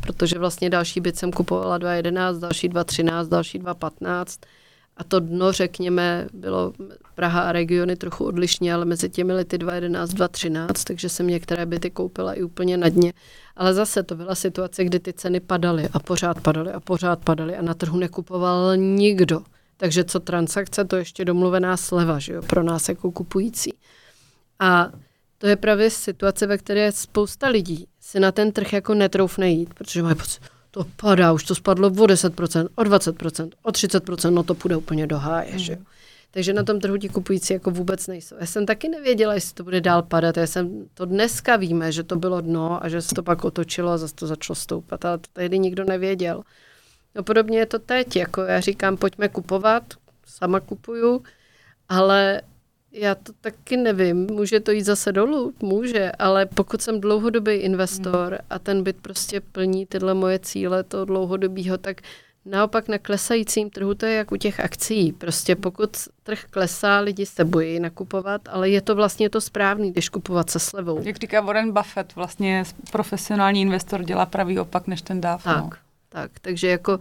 protože 0.00 0.38
vlastně 0.38 0.70
další 0.70 1.00
byt 1.00 1.16
jsem 1.16 1.32
kupovala 1.32 1.78
2011, 1.78 2.38
další 2.38 2.68
2013, 2.68 3.28
další 3.28 3.58
2015 3.58 4.40
a 4.96 5.04
to 5.04 5.20
dno, 5.20 5.52
řekněme, 5.52 6.26
bylo 6.32 6.72
Praha 7.14 7.40
a 7.40 7.52
regiony 7.52 7.96
trochu 7.96 8.24
odlišně, 8.24 8.74
ale 8.74 8.84
mezi 8.84 9.08
těmi 9.08 9.32
lety 9.32 9.58
2011, 9.58 10.10
2013, 10.10 10.84
takže 10.84 11.08
jsem 11.08 11.26
některé 11.26 11.66
byty 11.66 11.90
koupila 11.90 12.34
i 12.34 12.42
úplně 12.42 12.76
na 12.76 12.88
dně. 12.88 13.12
Ale 13.56 13.74
zase 13.74 14.02
to 14.02 14.14
byla 14.14 14.34
situace, 14.34 14.84
kdy 14.84 15.00
ty 15.00 15.12
ceny 15.12 15.40
padaly 15.40 15.88
a 15.92 15.98
pořád 15.98 16.40
padaly 16.40 16.72
a 16.72 16.80
pořád 16.80 17.24
padaly 17.24 17.56
a 17.56 17.62
na 17.62 17.74
trhu 17.74 17.98
nekupoval 17.98 18.76
nikdo. 18.76 19.42
Takže 19.76 20.04
co 20.04 20.20
transakce, 20.20 20.84
to 20.84 20.96
ještě 20.96 21.24
domluvená 21.24 21.76
sleva, 21.76 22.18
že 22.18 22.32
jo, 22.32 22.42
pro 22.42 22.62
nás 22.62 22.88
jako 22.88 23.10
kupující. 23.10 23.74
A 24.58 24.92
to 25.38 25.46
je 25.46 25.56
právě 25.56 25.90
situace, 25.90 26.46
ve 26.46 26.58
které 26.58 26.92
spousta 26.92 27.48
lidí 27.48 27.86
si 28.00 28.20
na 28.20 28.32
ten 28.32 28.52
trh 28.52 28.72
jako 28.72 28.94
netroufne 28.94 29.50
jít, 29.50 29.74
protože 29.74 30.02
mají 30.02 30.14
pocit, 30.14 30.42
to 30.74 30.86
padá, 30.96 31.32
už 31.32 31.44
to 31.44 31.54
spadlo 31.54 31.88
o 31.88 31.90
10%, 31.90 32.68
o 32.74 32.82
20%, 32.82 33.50
o 33.62 33.70
30%, 33.70 34.30
no 34.30 34.42
to 34.42 34.54
půjde 34.54 34.76
úplně 34.76 35.06
do 35.06 35.18
háje, 35.18 35.52
mm. 35.52 35.58
že 35.58 35.72
jo. 35.72 35.78
Takže 36.30 36.52
na 36.52 36.62
tom 36.62 36.80
trhu 36.80 36.96
ti 36.96 37.08
kupující 37.08 37.52
jako 37.52 37.70
vůbec 37.70 38.06
nejsou. 38.06 38.36
Já 38.40 38.46
jsem 38.46 38.66
taky 38.66 38.88
nevěděla, 38.88 39.34
jestli 39.34 39.54
to 39.54 39.64
bude 39.64 39.80
dál 39.80 40.02
padat. 40.02 40.36
Já 40.36 40.46
jsem 40.46 40.86
to 40.94 41.04
dneska 41.04 41.56
víme, 41.56 41.92
že 41.92 42.02
to 42.02 42.16
bylo 42.16 42.40
dno 42.40 42.84
a 42.84 42.88
že 42.88 43.02
se 43.02 43.14
to 43.14 43.22
pak 43.22 43.44
otočilo 43.44 43.90
a 43.90 43.98
zase 43.98 44.14
to 44.14 44.26
začalo 44.26 44.54
stoupat, 44.54 45.04
ale 45.04 45.18
to 45.18 45.28
tehdy 45.32 45.58
nikdo 45.58 45.84
nevěděl. 45.84 46.42
No 47.14 47.22
podobně 47.22 47.58
je 47.58 47.66
to 47.66 47.78
teď, 47.78 48.16
jako 48.16 48.42
já 48.42 48.60
říkám, 48.60 48.96
pojďme 48.96 49.28
kupovat, 49.28 49.82
sama 50.26 50.60
kupuju, 50.60 51.22
ale 51.88 52.42
já 52.92 53.14
to 53.14 53.32
taky 53.40 53.76
nevím, 53.76 54.16
může 54.16 54.60
to 54.60 54.70
jít 54.70 54.82
zase 54.82 55.12
dolů, 55.12 55.54
může, 55.62 56.12
ale 56.18 56.46
pokud 56.46 56.82
jsem 56.82 57.00
dlouhodobý 57.00 57.52
investor 57.52 58.38
a 58.50 58.58
ten 58.58 58.82
byt 58.82 58.96
prostě 59.02 59.40
plní 59.40 59.86
tyhle 59.86 60.14
moje 60.14 60.38
cíle 60.38 60.82
toho 60.82 61.04
dlouhodobého, 61.04 61.78
tak 61.78 62.00
naopak 62.44 62.88
na 62.88 62.98
klesajícím 62.98 63.70
trhu 63.70 63.94
to 63.94 64.06
je 64.06 64.14
jak 64.14 64.32
u 64.32 64.36
těch 64.36 64.60
akcí. 64.60 65.12
Prostě 65.12 65.56
pokud 65.56 65.96
trh 66.22 66.44
klesá, 66.50 66.98
lidi 66.98 67.26
se 67.26 67.44
bojí 67.44 67.80
nakupovat, 67.80 68.40
ale 68.48 68.70
je 68.70 68.80
to 68.80 68.94
vlastně 68.94 69.30
to 69.30 69.40
správný, 69.40 69.92
když 69.92 70.08
kupovat 70.08 70.50
se 70.50 70.58
slevou. 70.58 71.02
Jak 71.02 71.16
říká 71.16 71.40
Warren 71.40 71.72
Buffett, 71.72 72.14
vlastně 72.14 72.64
profesionální 72.92 73.60
investor 73.60 74.04
dělá 74.04 74.26
pravý 74.26 74.58
opak 74.58 74.86
než 74.86 75.02
ten 75.02 75.20
dáv. 75.20 75.44
Tak, 75.44 75.64
no. 75.64 75.70
tak, 76.08 76.30
takže 76.40 76.68
jako 76.68 76.98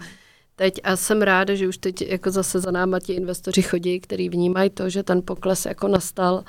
teď 0.61 0.79
a 0.83 0.95
jsem 0.95 1.21
ráda, 1.21 1.55
že 1.55 1.67
už 1.67 1.77
teď 1.77 2.01
jako 2.01 2.31
zase 2.31 2.59
za 2.59 2.71
náma 2.71 2.99
ti 2.99 3.13
investoři 3.13 3.61
chodí, 3.61 3.99
který 3.99 4.29
vnímají 4.29 4.69
to, 4.69 4.89
že 4.89 5.03
ten 5.03 5.21
pokles 5.25 5.65
jako 5.65 5.87
nastal 5.87 6.43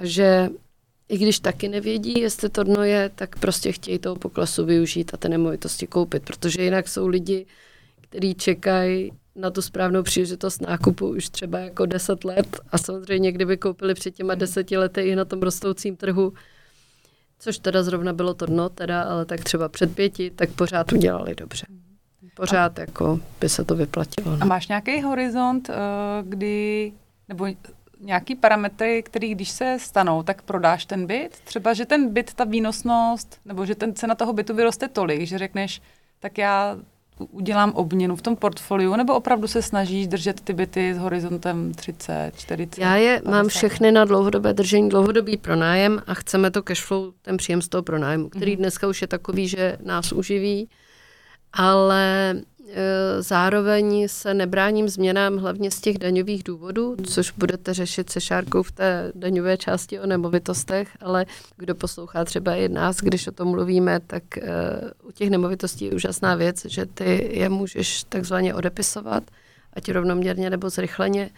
a 0.00 0.06
že 0.06 0.48
i 1.08 1.18
když 1.18 1.40
taky 1.40 1.68
nevědí, 1.68 2.20
jestli 2.20 2.48
to 2.48 2.64
dno 2.64 2.84
je, 2.84 3.10
tak 3.14 3.38
prostě 3.38 3.72
chtějí 3.72 3.98
toho 3.98 4.16
poklesu 4.16 4.64
využít 4.64 5.14
a 5.14 5.16
ty 5.16 5.28
nemovitosti 5.28 5.86
koupit, 5.86 6.22
protože 6.22 6.62
jinak 6.62 6.88
jsou 6.88 7.06
lidi, 7.06 7.46
kteří 8.00 8.34
čekají 8.34 9.12
na 9.36 9.50
tu 9.50 9.62
správnou 9.62 10.02
příležitost 10.02 10.60
nákupu 10.62 11.08
už 11.08 11.28
třeba 11.28 11.58
jako 11.58 11.86
10 11.86 12.24
let 12.24 12.60
a 12.70 12.78
samozřejmě 12.78 13.32
kdyby 13.32 13.56
koupili 13.56 13.94
před 13.94 14.14
těma 14.14 14.34
deseti 14.34 14.76
lety 14.76 15.00
i 15.00 15.16
na 15.16 15.24
tom 15.24 15.42
rostoucím 15.42 15.96
trhu, 15.96 16.32
což 17.38 17.58
teda 17.58 17.82
zrovna 17.82 18.12
bylo 18.12 18.34
to 18.34 18.46
dno, 18.46 18.68
teda, 18.68 19.02
ale 19.02 19.24
tak 19.24 19.44
třeba 19.44 19.68
před 19.68 19.94
pěti, 19.94 20.30
tak 20.30 20.50
pořád 20.50 20.92
udělali 20.92 21.34
dobře 21.34 21.66
pořád 22.34 22.78
a, 22.78 22.80
jako 22.80 23.20
by 23.40 23.48
se 23.48 23.64
to 23.64 23.74
vyplatilo. 23.74 24.36
A 24.40 24.44
máš 24.44 24.68
nějaký 24.68 25.02
horizont, 25.02 25.70
eh, 25.70 25.74
kdy, 26.22 26.92
nebo 27.28 27.46
nějaký 28.00 28.34
parametry, 28.34 29.02
který 29.02 29.34
když 29.34 29.50
se 29.50 29.76
stanou, 29.80 30.22
tak 30.22 30.42
prodáš 30.42 30.84
ten 30.84 31.06
byt? 31.06 31.40
Třeba, 31.44 31.74
že 31.74 31.86
ten 31.86 32.12
byt, 32.12 32.34
ta 32.34 32.44
výnosnost, 32.44 33.40
nebo 33.44 33.66
že 33.66 33.74
ten 33.74 33.94
cena 33.94 34.14
toho 34.14 34.32
bytu 34.32 34.54
vyroste 34.54 34.88
tolik, 34.88 35.22
že 35.22 35.38
řekneš, 35.38 35.82
tak 36.20 36.38
já 36.38 36.76
udělám 37.30 37.72
obměnu 37.72 38.16
v 38.16 38.22
tom 38.22 38.36
portfoliu, 38.36 38.96
nebo 38.96 39.14
opravdu 39.14 39.48
se 39.48 39.62
snažíš 39.62 40.06
držet 40.06 40.40
ty 40.40 40.52
byty 40.52 40.94
s 40.94 40.98
horizontem 40.98 41.72
30, 41.74 42.32
40? 42.36 42.80
Já 42.80 42.96
je 42.96 43.20
50. 43.20 43.30
mám 43.30 43.48
všechny 43.48 43.92
na 43.92 44.04
dlouhodobé 44.04 44.52
držení, 44.52 44.88
dlouhodobý 44.88 45.36
pronájem 45.36 46.02
a 46.06 46.14
chceme 46.14 46.50
to 46.50 46.62
cashflow, 46.62 47.12
ten 47.22 47.36
příjem 47.36 47.62
z 47.62 47.68
toho 47.68 47.82
pronájmu, 47.82 48.28
který 48.28 48.52
mm-hmm. 48.52 48.58
dneska 48.58 48.86
už 48.86 49.02
je 49.02 49.08
takový, 49.08 49.48
že 49.48 49.76
nás 49.84 50.12
uživí 50.12 50.68
ale 51.52 52.30
e, 52.30 53.22
zároveň 53.22 54.08
se 54.08 54.34
nebráním 54.34 54.88
změnám 54.88 55.36
hlavně 55.36 55.70
z 55.70 55.80
těch 55.80 55.98
daňových 55.98 56.42
důvodů, 56.42 56.96
což 57.06 57.30
budete 57.30 57.74
řešit 57.74 58.10
se 58.10 58.20
Šárkou 58.20 58.62
v 58.62 58.72
té 58.72 59.12
daňové 59.14 59.56
části 59.56 60.00
o 60.00 60.06
nemovitostech, 60.06 60.88
ale 61.00 61.26
kdo 61.56 61.74
poslouchá 61.74 62.24
třeba 62.24 62.54
i 62.54 62.68
nás, 62.68 62.96
když 62.96 63.26
o 63.26 63.32
tom 63.32 63.48
mluvíme, 63.48 64.00
tak 64.00 64.22
uh, 64.36 65.08
u 65.08 65.12
těch 65.12 65.30
nemovitostí 65.30 65.84
je 65.84 65.90
úžasná 65.90 66.34
věc, 66.34 66.64
že 66.64 66.86
ty 66.86 67.30
je 67.32 67.48
můžeš 67.48 68.04
takzvaně 68.04 68.54
odepisovat, 68.54 69.22
ať 69.72 69.90
rovnoměrně 69.90 70.50
nebo 70.50 70.70
zrychleně. 70.70 71.30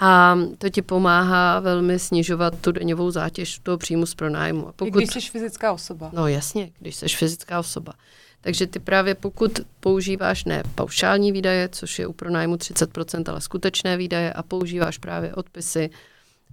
A 0.00 0.38
to 0.58 0.68
ti 0.68 0.82
pomáhá 0.82 1.60
velmi 1.60 1.98
snižovat 1.98 2.54
tu 2.60 2.72
daňovou 2.72 3.10
zátěž 3.10 3.58
toho 3.58 3.78
příjmu 3.78 4.06
z 4.06 4.14
pronájmu. 4.14 4.68
A 4.68 4.72
pokud, 4.72 5.02
I 5.02 5.06
když 5.06 5.24
jsi 5.24 5.30
fyzická 5.30 5.72
osoba. 5.72 6.10
No 6.12 6.28
jasně, 6.28 6.70
když 6.78 6.96
jsi 6.96 7.08
fyzická 7.08 7.58
osoba. 7.58 7.92
Takže 8.40 8.66
ty 8.66 8.78
právě 8.78 9.14
pokud 9.14 9.60
používáš 9.80 10.44
ne 10.44 10.62
paušální 10.74 11.32
výdaje, 11.32 11.68
což 11.68 11.98
je 11.98 12.06
u 12.06 12.12
pronájmu 12.12 12.56
30%, 12.56 13.30
ale 13.30 13.40
skutečné 13.40 13.96
výdaje 13.96 14.32
a 14.32 14.42
používáš 14.42 14.98
právě 14.98 15.34
odpisy 15.34 15.90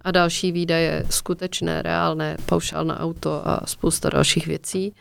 a 0.02 0.12
další 0.12 0.52
výdaje, 0.52 1.06
skutečné, 1.10 1.82
reálné, 1.82 2.38
paušál 2.46 2.86
na 2.86 3.00
auto 3.00 3.48
a 3.48 3.62
spousta 3.66 4.10
dalších 4.10 4.48
věcí, 4.48 4.94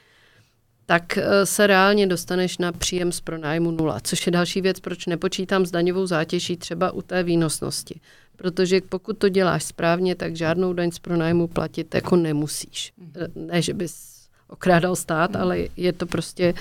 tak 0.86 1.18
eh, 1.18 1.46
se 1.46 1.66
reálně 1.66 2.06
dostaneš 2.06 2.58
na 2.58 2.72
příjem 2.72 3.12
z 3.12 3.20
pronájmu 3.20 3.70
nula, 3.70 4.00
což 4.00 4.26
je 4.26 4.32
další 4.32 4.60
věc, 4.60 4.80
proč 4.80 5.06
nepočítám 5.06 5.66
s 5.66 5.70
daňovou 5.70 6.06
zátěží 6.06 6.56
třeba 6.56 6.90
u 6.90 7.02
té 7.02 7.22
výnosnosti. 7.22 8.00
Protože 8.36 8.80
pokud 8.80 9.18
to 9.18 9.28
děláš 9.28 9.64
správně, 9.64 10.14
tak 10.14 10.36
žádnou 10.36 10.72
daň 10.72 10.90
z 10.90 10.98
pronájmu 10.98 11.46
platit 11.46 11.94
jako 11.94 12.16
nemusíš. 12.16 12.92
Mhm. 12.96 13.46
Ne, 13.46 13.62
že 13.62 13.74
bys 13.74 14.16
okrádal 14.48 14.96
stát, 14.96 15.30
mhm. 15.30 15.42
ale 15.42 15.58
je 15.76 15.92
to 15.92 16.06
prostě 16.06 16.54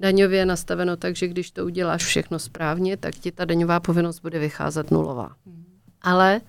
daňově 0.00 0.46
nastaveno 0.46 0.96
tak, 0.96 1.16
že 1.16 1.28
když 1.28 1.50
to 1.50 1.64
uděláš 1.64 2.04
všechno 2.04 2.38
správně, 2.38 2.96
tak 2.96 3.14
ti 3.14 3.32
ta 3.32 3.44
daňová 3.44 3.80
povinnost 3.80 4.20
bude 4.20 4.38
vycházet 4.38 4.90
nulová. 4.90 5.30
Mhm. 5.46 5.64
Ale 6.02 6.40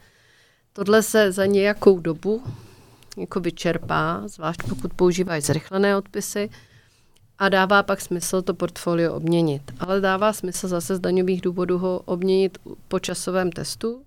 tohle 0.74 1.04
se 1.04 1.32
za 1.32 1.46
nějakou 1.46 2.00
dobu 2.00 2.44
jako 3.18 3.40
vyčerpá, 3.40 4.22
zvlášť 4.26 4.64
pokud 4.70 4.94
používáš 4.94 5.44
zrychlené 5.44 5.98
odpisy, 5.98 6.50
a 7.42 7.50
dává 7.50 7.84
pak 7.84 8.02
smysl 8.02 8.42
to 8.42 8.54
portfolio 8.54 9.14
obměnit. 9.14 9.62
Ale 9.80 10.02
dává 10.02 10.34
smysl 10.34 10.68
zase 10.68 10.96
z 10.96 11.00
daňových 11.00 11.42
důvodů 11.42 11.78
ho 11.78 12.02
obměnit 12.06 12.58
po 12.88 13.00
časovém 13.00 13.52
testu, 13.52 14.06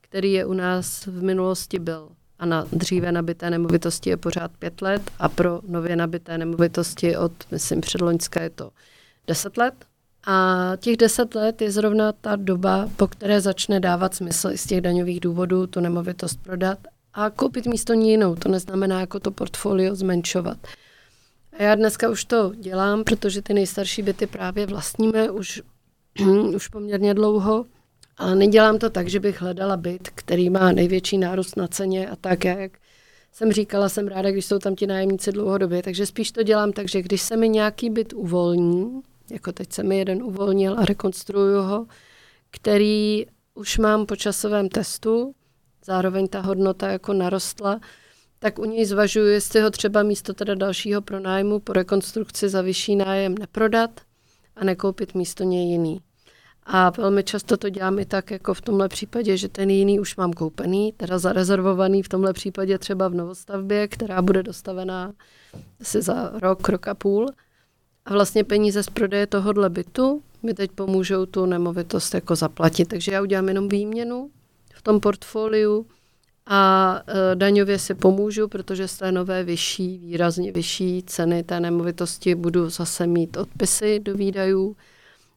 který 0.00 0.32
je 0.32 0.46
u 0.46 0.52
nás 0.52 1.06
v 1.06 1.22
minulosti 1.22 1.78
byl 1.78 2.08
a 2.44 2.46
na 2.46 2.66
dříve 2.72 3.12
nabité 3.12 3.50
nemovitosti 3.50 4.10
je 4.10 4.16
pořád 4.16 4.50
pět 4.58 4.82
let 4.82 5.02
a 5.18 5.28
pro 5.28 5.60
nově 5.68 5.96
nabité 5.96 6.38
nemovitosti 6.38 7.16
od, 7.16 7.32
myslím, 7.50 7.80
předloňské 7.80 8.42
je 8.42 8.50
to 8.50 8.70
deset 9.26 9.56
let. 9.56 9.74
A 10.26 10.72
těch 10.76 10.96
deset 10.96 11.34
let 11.34 11.62
je 11.62 11.72
zrovna 11.72 12.12
ta 12.12 12.36
doba, 12.36 12.88
po 12.96 13.06
které 13.06 13.40
začne 13.40 13.80
dávat 13.80 14.14
smysl 14.14 14.50
i 14.50 14.58
z 14.58 14.66
těch 14.66 14.80
daňových 14.80 15.20
důvodů 15.20 15.66
tu 15.66 15.80
nemovitost 15.80 16.38
prodat 16.42 16.78
a 17.14 17.30
koupit 17.30 17.66
místo 17.66 17.94
ní 17.94 18.10
jinou. 18.10 18.34
To 18.34 18.48
neznamená 18.48 19.00
jako 19.00 19.20
to 19.20 19.30
portfolio 19.30 19.94
zmenšovat. 19.94 20.58
A 21.58 21.62
já 21.62 21.74
dneska 21.74 22.10
už 22.10 22.24
to 22.24 22.52
dělám, 22.54 23.04
protože 23.04 23.42
ty 23.42 23.54
nejstarší 23.54 24.02
byty 24.02 24.26
právě 24.26 24.66
vlastníme 24.66 25.30
už, 25.30 25.62
už 26.54 26.68
poměrně 26.68 27.14
dlouho. 27.14 27.66
Ale 28.16 28.34
nedělám 28.34 28.78
to 28.78 28.90
tak, 28.90 29.08
že 29.08 29.20
bych 29.20 29.40
hledala 29.40 29.76
byt, 29.76 30.08
který 30.14 30.50
má 30.50 30.72
největší 30.72 31.18
nárůst 31.18 31.56
na 31.56 31.68
ceně 31.68 32.10
a 32.10 32.16
tak, 32.16 32.44
jak 32.44 32.72
jsem 33.32 33.52
říkala, 33.52 33.88
jsem 33.88 34.08
ráda, 34.08 34.30
když 34.30 34.46
jsou 34.46 34.58
tam 34.58 34.76
ti 34.76 34.86
nájemníci 34.86 35.32
dlouhodobě, 35.32 35.82
takže 35.82 36.06
spíš 36.06 36.32
to 36.32 36.42
dělám 36.42 36.72
tak, 36.72 36.88
že 36.88 37.02
když 37.02 37.22
se 37.22 37.36
mi 37.36 37.48
nějaký 37.48 37.90
byt 37.90 38.12
uvolní, 38.12 39.00
jako 39.30 39.52
teď 39.52 39.72
se 39.72 39.82
mi 39.82 39.98
jeden 39.98 40.22
uvolnil 40.22 40.78
a 40.78 40.84
rekonstruju 40.84 41.62
ho, 41.62 41.86
který 42.50 43.26
už 43.54 43.78
mám 43.78 44.06
po 44.06 44.16
časovém 44.16 44.68
testu, 44.68 45.34
zároveň 45.84 46.28
ta 46.28 46.40
hodnota 46.40 46.88
jako 46.88 47.12
narostla, 47.12 47.80
tak 48.38 48.58
u 48.58 48.64
něj 48.64 48.84
zvažuji, 48.84 49.32
jestli 49.32 49.60
ho 49.60 49.70
třeba 49.70 50.02
místo 50.02 50.34
teda 50.34 50.54
dalšího 50.54 51.02
pronájmu 51.02 51.60
po 51.60 51.72
rekonstrukci 51.72 52.48
za 52.48 52.62
vyšší 52.62 52.96
nájem 52.96 53.34
neprodat 53.38 54.00
a 54.56 54.64
nekoupit 54.64 55.14
místo 55.14 55.44
něj 55.44 55.68
jiný. 55.68 56.00
A 56.66 56.90
velmi 56.90 57.22
často 57.22 57.56
to 57.56 57.68
dělám 57.68 57.98
i 57.98 58.04
tak, 58.04 58.30
jako 58.30 58.54
v 58.54 58.60
tomhle 58.60 58.88
případě, 58.88 59.36
že 59.36 59.48
ten 59.48 59.70
jiný 59.70 60.00
už 60.00 60.16
mám 60.16 60.32
koupený, 60.32 60.92
teda 60.96 61.18
zarezervovaný 61.18 62.02
v 62.02 62.08
tomhle 62.08 62.32
případě 62.32 62.78
třeba 62.78 63.08
v 63.08 63.14
novostavbě, 63.14 63.88
která 63.88 64.22
bude 64.22 64.42
dostavená 64.42 65.12
asi 65.80 66.02
za 66.02 66.32
rok, 66.34 66.68
rok 66.68 66.88
a 66.88 66.94
půl. 66.94 67.28
A 68.04 68.12
vlastně 68.12 68.44
peníze 68.44 68.82
z 68.82 68.90
prodeje 68.90 69.26
tohohle 69.26 69.70
bytu 69.70 70.22
mi 70.42 70.54
teď 70.54 70.70
pomůžou 70.70 71.26
tu 71.26 71.46
nemovitost 71.46 72.14
jako 72.14 72.36
zaplatit. 72.36 72.88
Takže 72.88 73.12
já 73.12 73.22
udělám 73.22 73.48
jenom 73.48 73.68
výměnu 73.68 74.30
v 74.74 74.82
tom 74.82 75.00
portfoliu 75.00 75.86
a 76.46 77.02
e, 77.06 77.36
daňově 77.36 77.78
si 77.78 77.94
pomůžu, 77.94 78.48
protože 78.48 78.88
z 78.88 78.96
té 78.96 79.12
nové 79.12 79.44
vyšší, 79.44 79.98
výrazně 79.98 80.52
vyšší 80.52 81.02
ceny 81.06 81.42
té 81.42 81.60
nemovitosti 81.60 82.34
budu 82.34 82.70
zase 82.70 83.06
mít 83.06 83.36
odpisy 83.36 84.00
do 84.00 84.14
výdajů 84.14 84.76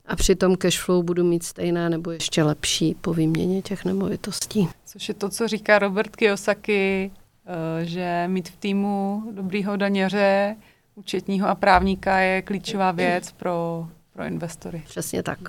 a 0.07 0.15
při 0.15 0.35
tom 0.35 0.55
cashflow 0.55 1.03
budu 1.03 1.23
mít 1.23 1.43
stejné 1.43 1.89
nebo 1.89 2.11
ještě 2.11 2.43
lepší 2.43 2.95
po 3.01 3.13
výměně 3.13 3.61
těch 3.61 3.85
nemovitostí. 3.85 4.69
Což 4.85 5.07
je 5.07 5.13
to, 5.13 5.29
co 5.29 5.47
říká 5.47 5.79
Robert 5.79 6.15
Kiyosaki, 6.15 7.11
eh, 7.45 7.85
že 7.85 8.23
mít 8.27 8.49
v 8.49 8.57
týmu 8.57 9.23
dobrýho 9.31 9.77
daněře, 9.77 10.55
účetního 10.95 11.47
a 11.47 11.55
právníka 11.55 12.19
je 12.19 12.41
klíčová 12.41 12.91
věc 12.91 13.31
pro, 13.31 13.87
pro 14.13 14.23
investory. 14.23 14.83
Přesně 14.85 15.23
tak. 15.23 15.39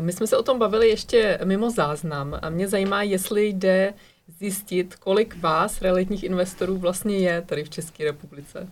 My 0.00 0.12
jsme 0.12 0.26
se 0.26 0.36
o 0.36 0.42
tom 0.42 0.58
bavili 0.58 0.88
ještě 0.88 1.38
mimo 1.44 1.70
záznam 1.70 2.38
a 2.42 2.50
mě 2.50 2.68
zajímá, 2.68 3.02
jestli 3.02 3.46
jde 3.46 3.94
zjistit, 4.38 4.96
kolik 4.96 5.36
vás, 5.40 5.82
realitních 5.82 6.24
investorů, 6.24 6.76
vlastně 6.76 7.18
je 7.18 7.42
tady 7.42 7.64
v 7.64 7.70
České 7.70 8.04
republice. 8.04 8.68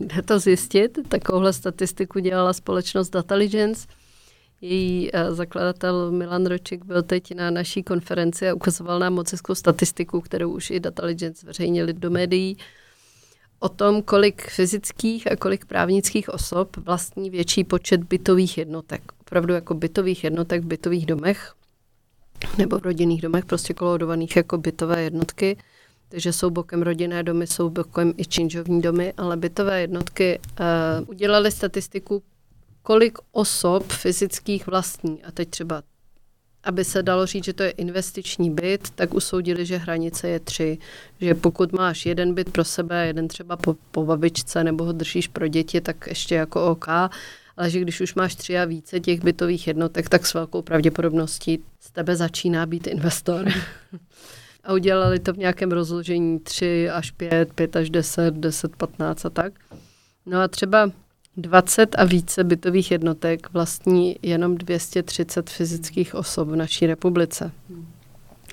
Jde 0.00 0.22
to 0.22 0.38
zjistit. 0.38 0.98
Takovouhle 1.08 1.52
statistiku 1.52 2.18
dělala 2.18 2.52
společnost 2.52 3.10
Dataligence 3.10 3.88
její 4.60 5.12
uh, 5.12 5.34
zakladatel 5.34 6.12
Milan 6.12 6.46
Roček 6.46 6.84
byl 6.84 7.02
teď 7.02 7.34
na 7.34 7.50
naší 7.50 7.82
konferenci 7.82 8.48
a 8.48 8.54
ukazoval 8.54 8.98
nám 8.98 9.14
moc 9.14 9.34
statistiku, 9.52 10.20
kterou 10.20 10.50
už 10.50 10.70
i 10.70 10.80
Dataligence 10.80 11.40
zveřejnili 11.40 11.92
do 11.92 12.10
médií, 12.10 12.56
o 13.60 13.68
tom, 13.68 14.02
kolik 14.02 14.50
fyzických 14.50 15.32
a 15.32 15.36
kolik 15.36 15.64
právnických 15.64 16.28
osob 16.28 16.76
vlastní 16.76 17.30
větší 17.30 17.64
počet 17.64 18.04
bytových 18.04 18.58
jednotek. 18.58 19.02
Opravdu 19.20 19.54
jako 19.54 19.74
bytových 19.74 20.24
jednotek 20.24 20.62
v 20.62 20.66
bytových 20.66 21.06
domech 21.06 21.52
nebo 22.58 22.78
v 22.78 22.82
rodinných 22.82 23.22
domech, 23.22 23.44
prostě 23.44 23.74
kolodovaných 23.74 24.36
jako 24.36 24.58
bytové 24.58 25.02
jednotky. 25.02 25.56
Takže 26.08 26.32
jsou 26.32 26.50
bokem 26.50 26.82
rodinné 26.82 27.22
domy, 27.22 27.46
jsou 27.46 27.70
bokem 27.70 28.14
i 28.16 28.24
činžovní 28.24 28.80
domy, 28.80 29.12
ale 29.16 29.36
bytové 29.36 29.80
jednotky 29.80 30.38
uh, 30.60 31.08
udělali 31.08 31.50
statistiku 31.50 32.22
kolik 32.88 33.18
osob 33.32 33.92
fyzických 33.92 34.66
vlastní. 34.66 35.24
A 35.24 35.32
teď 35.32 35.48
třeba, 35.50 35.82
aby 36.64 36.84
se 36.84 37.02
dalo 37.02 37.26
říct, 37.26 37.44
že 37.44 37.52
to 37.52 37.62
je 37.62 37.70
investiční 37.70 38.50
byt, 38.50 38.90
tak 38.90 39.14
usoudili, 39.14 39.66
že 39.66 39.76
hranice 39.76 40.28
je 40.28 40.40
tři. 40.40 40.78
Že 41.20 41.34
pokud 41.34 41.72
máš 41.72 42.06
jeden 42.06 42.34
byt 42.34 42.52
pro 42.52 42.64
sebe, 42.64 43.06
jeden 43.06 43.28
třeba 43.28 43.56
po, 43.56 43.76
po 43.90 44.04
babičce 44.04 44.64
nebo 44.64 44.84
ho 44.84 44.92
držíš 44.92 45.28
pro 45.28 45.48
děti, 45.48 45.80
tak 45.80 46.06
ještě 46.06 46.34
jako 46.34 46.66
OK, 46.66 46.88
ale 47.56 47.70
že 47.70 47.80
když 47.80 48.00
už 48.00 48.14
máš 48.14 48.34
tři 48.34 48.58
a 48.58 48.64
více 48.64 49.00
těch 49.00 49.24
bytových 49.24 49.66
jednotek, 49.66 50.08
tak 50.08 50.26
s 50.26 50.34
velkou 50.34 50.62
pravděpodobností 50.62 51.64
z 51.80 51.90
tebe 51.90 52.16
začíná 52.16 52.66
být 52.66 52.86
investor. 52.86 53.48
a 54.64 54.72
udělali 54.72 55.18
to 55.18 55.32
v 55.32 55.38
nějakém 55.38 55.72
rozložení 55.72 56.40
3 56.40 56.90
až 56.90 57.10
5, 57.10 57.52
5 57.52 57.76
až 57.76 57.90
10, 57.90 58.34
10, 58.34 58.76
15 58.76 59.26
a 59.26 59.30
tak. 59.30 59.52
No 60.26 60.40
a 60.40 60.48
třeba 60.48 60.90
20 61.38 61.94
a 61.98 62.04
více 62.04 62.44
bytových 62.44 62.90
jednotek 62.90 63.52
vlastní 63.52 64.16
jenom 64.22 64.56
230 64.56 65.50
fyzických 65.50 66.14
osob 66.14 66.48
v 66.48 66.56
naší 66.56 66.86
republice. 66.86 67.52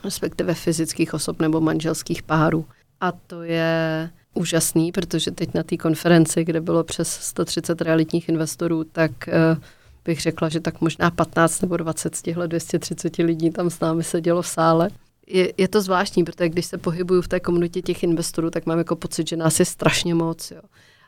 Respektive 0.04 0.54
fyzických 0.54 1.14
osob 1.14 1.40
nebo 1.40 1.62
manželských 1.62 2.24
párů. 2.24 2.66
A 3.02 3.12
to 3.12 3.44
je 3.44 4.10
úžasný, 4.34 4.92
protože 4.92 5.32
teď 5.32 5.54
na 5.54 5.64
té 5.64 5.78
konferenci, 5.78 6.44
kde 6.44 6.62
bylo 6.62 6.84
přes 6.84 7.10
130 7.10 7.82
realitních 7.82 8.30
investorů, 8.30 8.84
tak 8.84 9.12
uh, 9.28 9.64
bych 10.06 10.22
řekla, 10.22 10.50
že 10.50 10.60
tak 10.60 10.82
možná 10.82 11.12
15 11.12 11.62
nebo 11.62 11.78
20 11.78 12.16
z 12.16 12.22
těchto 12.22 12.48
230 12.48 13.18
lidí 13.18 13.52
tam 13.52 13.70
s 13.70 13.80
námi 13.80 14.04
sedělo 14.04 14.42
v 14.42 14.48
sále. 14.48 14.90
Je, 15.28 15.54
je 15.58 15.68
to 15.68 15.82
zvláštní, 15.82 16.24
protože 16.24 16.50
když 16.50 16.66
se 16.66 16.78
pohybuju 16.78 17.22
v 17.22 17.28
té 17.28 17.40
komunitě 17.40 17.82
těch 17.82 18.04
investorů, 18.04 18.50
tak 18.50 18.66
mám 18.66 18.78
jako 18.78 18.96
pocit, 18.96 19.30
že 19.30 19.38
nás 19.38 19.60
je 19.60 19.66
strašně 19.66 20.16
moc. 20.16 20.52
Jo 20.52 20.62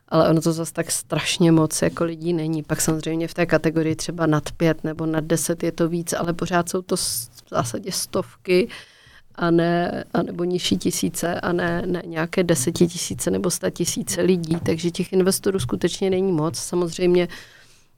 ale 0.10 0.30
ono 0.30 0.42
to 0.42 0.54
zase 0.54 0.74
tak 0.74 0.92
strašně 0.92 1.52
moc 1.52 1.82
jako 1.82 2.04
lidí 2.04 2.34
není. 2.34 2.64
Pak 2.64 2.82
samozřejmě 2.82 3.28
v 3.28 3.34
té 3.34 3.46
kategorii 3.46 3.96
třeba 3.96 4.26
nad 4.26 4.52
pět 4.52 4.84
nebo 4.84 5.06
nad 5.06 5.24
deset 5.24 5.64
je 5.64 5.72
to 5.72 5.90
víc, 5.90 6.14
ale 6.14 6.34
pořád 6.34 6.70
jsou 6.70 6.82
to 6.82 6.96
v 6.96 7.30
zásadě 7.50 7.92
stovky 7.92 8.68
a 9.36 9.52
ne, 9.52 10.04
a 10.14 10.24
nebo 10.24 10.44
nižší 10.44 10.78
tisíce 10.78 11.40
a 11.42 11.52
ne, 11.52 11.84
ne 11.86 12.02
nějaké 12.06 12.44
desetitisíce 12.44 13.32
nebo 13.32 13.52
sta 13.52 13.70
tisíce 13.70 14.22
lidí, 14.22 14.58
takže 14.66 14.92
těch 14.92 15.14
investorů 15.14 15.60
skutečně 15.60 16.10
není 16.10 16.32
moc. 16.32 16.58
Samozřejmě 16.58 17.28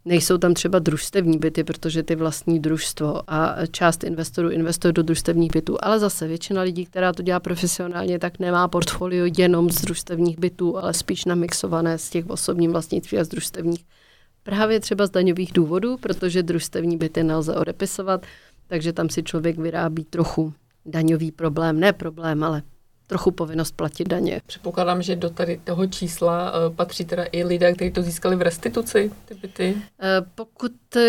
Nejsou 0.09 0.37
tam 0.37 0.53
třeba 0.53 0.79
družstevní 0.79 1.37
byty, 1.37 1.63
protože 1.63 2.03
ty 2.03 2.15
vlastní 2.15 2.59
družstvo 2.59 3.21
a 3.27 3.55
část 3.71 4.03
investorů 4.03 4.49
investuje 4.49 4.93
do 4.93 5.03
družstevních 5.03 5.51
bytů, 5.51 5.77
ale 5.81 5.99
zase 5.99 6.27
většina 6.27 6.61
lidí, 6.61 6.85
která 6.85 7.13
to 7.13 7.23
dělá 7.23 7.39
profesionálně, 7.39 8.19
tak 8.19 8.39
nemá 8.39 8.67
portfolio 8.67 9.33
jenom 9.37 9.69
z 9.69 9.81
družstevních 9.81 10.39
bytů, 10.39 10.77
ale 10.77 10.93
spíš 10.93 11.25
namixované 11.25 11.97
z 11.97 12.09
těch 12.09 12.29
osobních 12.29 12.69
vlastnictví 12.69 13.17
a 13.17 13.23
z 13.23 13.27
družstevních. 13.27 13.85
Právě 14.43 14.79
třeba 14.79 15.05
z 15.05 15.09
daňových 15.09 15.53
důvodů, 15.53 15.97
protože 15.97 16.43
družstevní 16.43 16.97
byty 16.97 17.23
nelze 17.23 17.55
odepisovat, 17.55 18.25
takže 18.67 18.93
tam 18.93 19.09
si 19.09 19.23
člověk 19.23 19.57
vyrábí 19.57 20.03
trochu 20.03 20.53
daňový 20.85 21.31
problém, 21.31 21.79
ne 21.79 21.93
problém, 21.93 22.43
ale 22.43 22.63
trochu 23.09 23.31
povinnost 23.31 23.71
platit 23.75 24.07
daně. 24.07 24.41
Předpokládám, 24.45 25.01
že 25.01 25.15
do 25.15 25.29
tady 25.29 25.61
toho 25.63 25.87
čísla 25.87 26.51
uh, 26.51 26.75
patří 26.75 27.05
teda 27.05 27.25
i 27.31 27.43
lidé, 27.43 27.73
kteří 27.73 27.91
to 27.91 28.01
získali 28.01 28.35
v 28.35 28.41
restituci, 28.41 29.11
ty 29.25 29.33
byty? 29.33 29.73
Uh, 29.75 29.81
pokud 30.35 30.71
uh, 30.95 31.01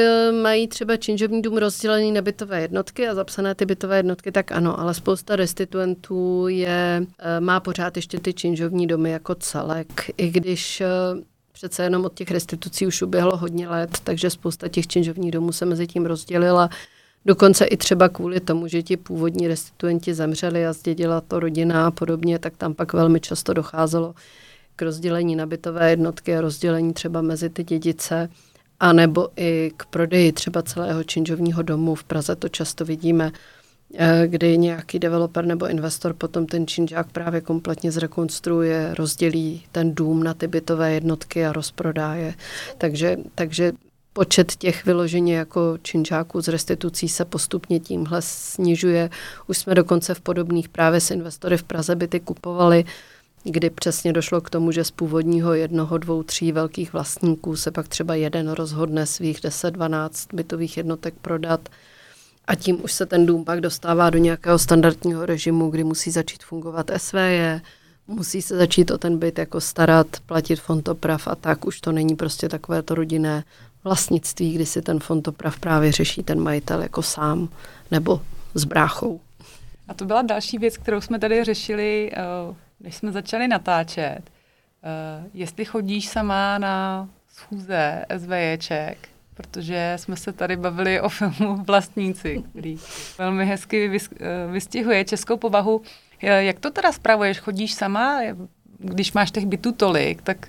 mají 0.42 0.68
třeba 0.68 0.96
činžovní 0.96 1.42
dům 1.42 1.56
rozdělený 1.56 2.12
na 2.12 2.22
bytové 2.22 2.60
jednotky 2.60 3.08
a 3.08 3.14
zapsané 3.14 3.54
ty 3.54 3.66
bytové 3.66 3.96
jednotky, 3.96 4.32
tak 4.32 4.52
ano, 4.52 4.80
ale 4.80 4.94
spousta 4.94 5.36
restituentů 5.36 6.48
je, 6.48 7.06
má 7.40 7.60
pořád 7.60 7.96
ještě 7.96 8.20
ty 8.20 8.34
činžovní 8.34 8.86
domy 8.86 9.10
jako 9.10 9.34
celek, 9.34 10.10
i 10.16 10.30
když 10.30 10.82
přece 11.52 11.82
jenom 11.82 12.04
od 12.04 12.14
těch 12.14 12.30
restitucí 12.30 12.86
už 12.86 13.02
uběhlo 13.02 13.36
hodně 13.36 13.68
let, 13.68 13.90
takže 14.04 14.30
spousta 14.30 14.68
těch 14.68 14.86
činžovních 14.86 15.30
domů 15.30 15.52
se 15.52 15.64
mezi 15.64 15.86
tím 15.86 16.06
rozdělila. 16.06 16.70
Dokonce 17.26 17.64
i 17.64 17.76
třeba 17.76 18.08
kvůli 18.08 18.40
tomu, 18.40 18.66
že 18.66 18.82
ti 18.82 18.96
původní 18.96 19.48
restituenti 19.48 20.14
zemřeli 20.14 20.66
a 20.66 20.72
zdědila 20.72 21.20
to 21.20 21.40
rodina 21.40 21.86
a 21.86 21.90
podobně, 21.90 22.38
tak 22.38 22.56
tam 22.56 22.74
pak 22.74 22.92
velmi 22.92 23.20
často 23.20 23.52
docházelo 23.52 24.14
k 24.76 24.82
rozdělení 24.82 25.36
nabitové 25.36 25.90
jednotky 25.90 26.36
a 26.36 26.40
rozdělení 26.40 26.92
třeba 26.92 27.22
mezi 27.22 27.50
ty 27.50 27.64
dědice, 27.64 28.28
anebo 28.80 29.28
i 29.36 29.72
k 29.76 29.86
prodeji 29.86 30.32
třeba 30.32 30.62
celého 30.62 31.04
činžovního 31.04 31.62
domu. 31.62 31.94
V 31.94 32.04
Praze 32.04 32.36
to 32.36 32.48
často 32.48 32.84
vidíme, 32.84 33.32
eh, 33.94 34.22
kdy 34.26 34.58
nějaký 34.58 34.98
developer 34.98 35.44
nebo 35.44 35.68
investor 35.68 36.14
potom 36.14 36.46
ten 36.46 36.66
činžák 36.66 37.12
právě 37.12 37.40
kompletně 37.40 37.92
zrekonstruuje, 37.92 38.94
rozdělí 38.94 39.62
ten 39.72 39.94
dům 39.94 40.22
na 40.22 40.34
ty 40.34 40.46
bytové 40.46 40.92
jednotky 40.92 41.46
a 41.46 41.52
rozprodá 41.52 42.14
je. 42.14 42.34
Takže, 42.78 43.16
takže 43.34 43.72
počet 44.20 44.56
těch 44.56 44.84
vyloženě 44.84 45.36
jako 45.36 45.78
činžáků 45.82 46.40
z 46.40 46.48
restitucí 46.48 47.08
se 47.08 47.24
postupně 47.24 47.80
tímhle 47.80 48.22
snižuje. 48.22 49.10
Už 49.46 49.58
jsme 49.58 49.74
dokonce 49.74 50.14
v 50.14 50.20
podobných 50.20 50.68
právě 50.68 51.00
s 51.00 51.10
investory 51.10 51.56
v 51.56 51.62
Praze 51.62 51.96
byty 51.96 52.20
kupovali, 52.20 52.84
kdy 53.44 53.70
přesně 53.70 54.12
došlo 54.12 54.40
k 54.40 54.50
tomu, 54.50 54.72
že 54.72 54.84
z 54.84 54.90
původního 54.90 55.54
jednoho, 55.54 55.98
dvou, 55.98 56.22
tří 56.22 56.52
velkých 56.52 56.92
vlastníků 56.92 57.56
se 57.56 57.70
pak 57.70 57.88
třeba 57.88 58.14
jeden 58.14 58.50
rozhodne 58.50 59.06
svých 59.06 59.40
10-12 59.40 60.10
bytových 60.32 60.76
jednotek 60.76 61.14
prodat 61.22 61.68
a 62.46 62.54
tím 62.54 62.84
už 62.84 62.92
se 62.92 63.06
ten 63.06 63.26
dům 63.26 63.44
pak 63.44 63.60
dostává 63.60 64.10
do 64.10 64.18
nějakého 64.18 64.58
standardního 64.58 65.26
režimu, 65.26 65.70
kdy 65.70 65.84
musí 65.84 66.10
začít 66.10 66.42
fungovat 66.42 66.90
SVJ, 66.96 67.60
musí 68.06 68.42
se 68.42 68.56
začít 68.56 68.90
o 68.90 68.98
ten 68.98 69.18
byt 69.18 69.38
jako 69.38 69.60
starat, 69.60 70.06
platit 70.26 70.60
fontoprav 70.60 71.28
a 71.28 71.34
tak 71.34 71.66
už 71.66 71.80
to 71.80 71.92
není 71.92 72.16
prostě 72.16 72.48
takové 72.48 72.82
to 72.82 72.94
rodinné 72.94 73.44
vlastnictví, 73.84 74.54
kdy 74.54 74.66
si 74.66 74.82
ten 74.82 75.00
fontoprav 75.00 75.58
právě 75.58 75.92
řeší 75.92 76.22
ten 76.22 76.40
majitel 76.40 76.82
jako 76.82 77.02
sám 77.02 77.48
nebo 77.90 78.20
s 78.54 78.64
bráchou. 78.64 79.20
A 79.88 79.94
to 79.94 80.04
byla 80.04 80.22
další 80.22 80.58
věc, 80.58 80.76
kterou 80.76 81.00
jsme 81.00 81.18
tady 81.18 81.44
řešili, 81.44 82.10
eh, 82.12 82.54
než 82.80 82.96
jsme 82.96 83.12
začali 83.12 83.48
natáčet. 83.48 84.20
Eh, 84.22 85.24
jestli 85.34 85.64
chodíš 85.64 86.08
sama 86.08 86.58
na 86.58 87.08
schůze 87.28 88.04
SVJček, 88.18 89.08
protože 89.34 89.94
jsme 89.96 90.16
se 90.16 90.32
tady 90.32 90.56
bavili 90.56 91.00
o 91.00 91.08
filmu 91.08 91.56
Vlastníci, 91.64 92.42
který 92.50 92.78
velmi 93.18 93.46
hezky 93.46 93.98
eh, 94.20 94.28
vystihuje 94.52 95.04
českou 95.04 95.36
povahu. 95.36 95.82
Jak 96.22 96.60
to 96.60 96.70
teda 96.70 96.92
spravuješ? 96.92 97.38
Chodíš 97.38 97.74
sama? 97.74 98.20
Když 98.78 99.12
máš 99.12 99.30
těch 99.30 99.46
bytů 99.46 99.72
tolik, 99.72 100.22
tak 100.22 100.48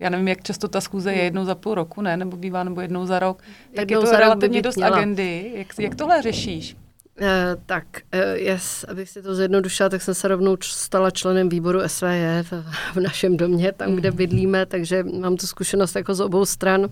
já 0.00 0.10
nevím, 0.10 0.28
jak 0.28 0.42
často 0.42 0.68
ta 0.68 0.80
schůze 0.80 1.10
je 1.10 1.16
hmm. 1.16 1.24
jednou 1.24 1.44
za 1.44 1.54
půl 1.54 1.74
roku, 1.74 2.02
ne? 2.02 2.16
Nebo 2.16 2.36
bývá 2.36 2.64
nebo 2.64 2.80
jednou 2.80 3.06
za 3.06 3.18
rok. 3.18 3.42
Tak 3.74 3.90
jednou 3.90 4.06
je 4.06 4.12
to 4.12 4.20
relativně 4.20 4.62
dost 4.62 4.76
měla. 4.76 4.96
agendy. 4.96 5.52
Jak, 5.54 5.66
jak 5.78 5.94
tohle 5.94 6.22
řešíš? 6.22 6.76
Uh, 7.20 7.26
tak, 7.66 7.84
uh, 8.14 8.20
yes, 8.34 8.84
abych 8.88 9.10
si 9.10 9.22
to 9.22 9.34
zjednodušila, 9.34 9.88
tak 9.88 10.02
jsem 10.02 10.14
se 10.14 10.28
rovnou 10.28 10.56
stala 10.62 11.10
členem 11.10 11.48
výboru 11.48 11.80
SVJ 11.86 12.42
v, 12.42 12.52
v 12.94 12.96
našem 12.96 13.36
domě, 13.36 13.72
tam, 13.72 13.94
kde 13.94 14.08
hmm. 14.08 14.16
bydlíme, 14.16 14.66
takže 14.66 15.02
mám 15.02 15.36
tu 15.36 15.46
zkušenost 15.46 15.96
jako 15.96 16.14
z 16.14 16.20
obou 16.20 16.44
stran. 16.44 16.88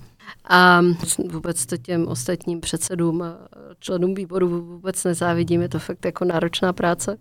A 0.48 0.80
vůbec 1.30 1.66
to 1.66 1.76
těm 1.76 2.08
ostatním 2.08 2.60
předsedům, 2.60 3.24
členům 3.80 4.14
výboru 4.14 4.48
vůbec 4.48 5.04
nezávidím, 5.04 5.62
je 5.62 5.68
to 5.68 5.78
fakt 5.78 6.04
jako 6.04 6.24
náročná 6.24 6.72
práce 6.72 7.18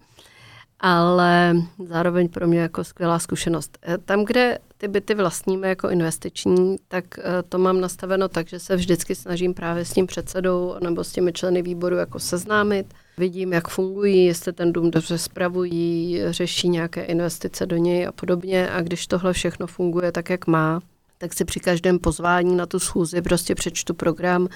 ale 0.79 1.55
zároveň 1.85 2.29
pro 2.29 2.47
mě 2.47 2.59
jako 2.59 2.83
skvělá 2.83 3.19
zkušenost. 3.19 3.77
Eh, 3.81 3.97
tam, 3.97 4.25
kde 4.25 4.57
ty 4.77 4.87
byty 4.87 5.13
vlastníme 5.13 5.67
jako 5.67 5.89
investiční, 5.89 6.77
tak 6.87 7.05
eh, 7.19 7.23
to 7.49 7.57
mám 7.57 7.81
nastaveno 7.81 8.27
tak, 8.27 8.47
že 8.47 8.59
se 8.59 8.75
vždycky 8.75 9.15
snažím 9.15 9.53
právě 9.53 9.85
s 9.85 9.93
tím 9.93 10.07
předsedou 10.07 10.75
nebo 10.79 11.03
s 11.03 11.11
těmi 11.11 11.33
členy 11.33 11.61
výboru 11.61 11.95
jako 11.95 12.19
seznámit. 12.19 12.93
Vidím, 13.17 13.53
jak 13.53 13.67
fungují, 13.67 14.25
jestli 14.25 14.53
ten 14.53 14.73
dům 14.73 14.91
dobře 14.91 15.17
spravují, 15.17 16.19
řeší 16.29 16.69
nějaké 16.69 17.03
investice 17.03 17.65
do 17.65 17.77
něj 17.77 18.07
a 18.07 18.11
podobně. 18.11 18.69
A 18.69 18.81
když 18.81 19.07
tohle 19.07 19.33
všechno 19.33 19.67
funguje 19.67 20.11
tak, 20.11 20.29
jak 20.29 20.47
má, 20.47 20.81
tak 21.17 21.33
si 21.33 21.45
při 21.45 21.59
každém 21.59 21.99
pozvání 21.99 22.55
na 22.55 22.65
tu 22.65 22.79
schůzi 22.79 23.21
prostě 23.21 23.55
přečtu 23.55 23.93
program, 23.93 24.47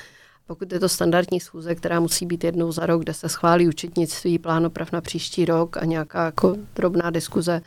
pokud 0.52 0.72
je 0.72 0.80
to 0.80 0.90
standardní 0.90 1.40
schůze, 1.40 1.76
která 1.76 2.00
musí 2.00 2.26
být 2.26 2.44
jednou 2.44 2.72
za 2.72 2.86
rok, 2.86 3.02
kde 3.02 3.14
se 3.14 3.30
schválí 3.30 3.68
účetnictví, 3.68 4.40
plán 4.40 4.66
oprav 4.66 4.92
na 4.92 5.02
příští 5.02 5.46
rok 5.46 5.78
a 5.78 5.86
nějaká 5.86 6.26
jako 6.26 6.56
drobná 6.76 7.10
diskuze, 7.10 7.62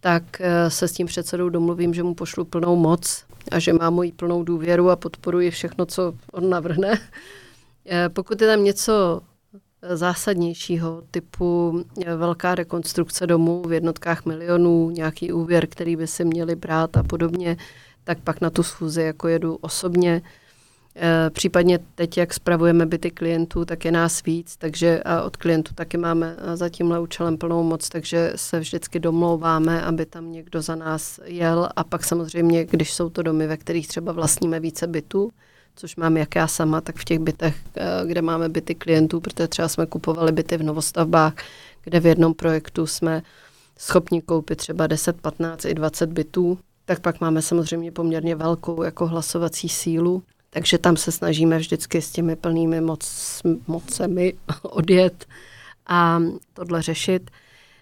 tak 0.00 0.40
eh, 0.40 0.70
se 0.70 0.88
s 0.88 0.92
tím 0.92 1.06
předsedou 1.06 1.48
domluvím, 1.48 1.94
že 1.94 2.02
mu 2.02 2.14
pošlu 2.14 2.44
plnou 2.44 2.76
moc 2.76 3.24
a 3.50 3.58
že 3.58 3.72
má 3.72 3.90
moji 3.90 4.12
plnou 4.12 4.42
důvěru 4.42 4.90
a 4.90 4.96
podporuji 4.96 5.50
všechno, 5.50 5.86
co 5.86 6.14
on 6.32 6.50
navrhne. 6.50 7.00
Eh, 7.88 8.08
pokud 8.08 8.40
je 8.40 8.46
tam 8.46 8.64
něco 8.64 9.20
zásadnějšího 9.82 11.02
typu 11.10 11.80
eh, 12.06 12.16
velká 12.16 12.54
rekonstrukce 12.54 13.26
domů 13.26 13.62
v 13.66 13.72
jednotkách 13.72 14.24
milionů, 14.24 14.90
nějaký 14.90 15.32
úvěr, 15.32 15.66
který 15.66 15.96
by 15.96 16.06
si 16.06 16.24
měli 16.24 16.56
brát 16.56 16.96
a 16.96 17.02
podobně, 17.02 17.56
tak 18.04 18.18
pak 18.18 18.40
na 18.40 18.50
tu 18.50 18.62
schůzi 18.62 19.02
jako 19.02 19.28
jedu 19.28 19.54
osobně. 19.54 20.22
Eh, 20.98 21.30
případně 21.30 21.78
teď, 21.94 22.18
jak 22.18 22.34
spravujeme 22.34 22.86
byty 22.86 23.10
klientů, 23.10 23.64
tak 23.64 23.84
je 23.84 23.92
nás 23.92 24.22
víc, 24.22 24.56
takže 24.56 25.02
a 25.02 25.22
od 25.22 25.36
klientů 25.36 25.74
taky 25.74 25.96
máme 25.96 26.36
eh, 26.38 26.56
za 26.56 26.68
tímhle 26.68 27.00
účelem 27.00 27.38
plnou 27.38 27.62
moc, 27.62 27.88
takže 27.88 28.32
se 28.36 28.60
vždycky 28.60 29.00
domlouváme, 29.00 29.82
aby 29.82 30.06
tam 30.06 30.32
někdo 30.32 30.62
za 30.62 30.74
nás 30.74 31.20
jel. 31.24 31.68
A 31.76 31.84
pak 31.84 32.04
samozřejmě, 32.04 32.64
když 32.64 32.92
jsou 32.92 33.10
to 33.10 33.22
domy, 33.22 33.46
ve 33.46 33.56
kterých 33.56 33.88
třeba 33.88 34.12
vlastníme 34.12 34.60
více 34.60 34.86
bytů, 34.86 35.30
což 35.76 35.96
mám 35.96 36.16
jak 36.16 36.34
já 36.34 36.46
sama, 36.46 36.80
tak 36.80 36.96
v 36.96 37.04
těch 37.04 37.18
bytech, 37.18 37.56
eh, 37.76 38.06
kde 38.06 38.22
máme 38.22 38.48
byty 38.48 38.74
klientů, 38.74 39.20
protože 39.20 39.48
třeba 39.48 39.68
jsme 39.68 39.86
kupovali 39.86 40.32
byty 40.32 40.56
v 40.56 40.62
novostavbách, 40.62 41.34
kde 41.84 42.00
v 42.00 42.06
jednom 42.06 42.34
projektu 42.34 42.86
jsme 42.86 43.22
schopni 43.78 44.22
koupit 44.22 44.56
třeba 44.56 44.86
10, 44.86 45.20
15 45.20 45.64
i 45.64 45.74
20 45.74 46.12
bytů, 46.12 46.58
tak 46.84 47.00
pak 47.00 47.20
máme 47.20 47.42
samozřejmě 47.42 47.92
poměrně 47.92 48.36
velkou 48.36 48.82
jako 48.82 49.06
hlasovací 49.06 49.68
sílu 49.68 50.22
takže 50.56 50.78
tam 50.78 50.96
se 50.96 51.12
snažíme 51.12 51.58
vždycky 51.58 52.02
s 52.02 52.10
těmi 52.10 52.36
plnými 52.36 52.80
moc, 52.80 53.42
mocemi 53.66 54.34
odjet 54.62 55.26
a 55.86 56.22
tohle 56.52 56.82
řešit. 56.82 57.30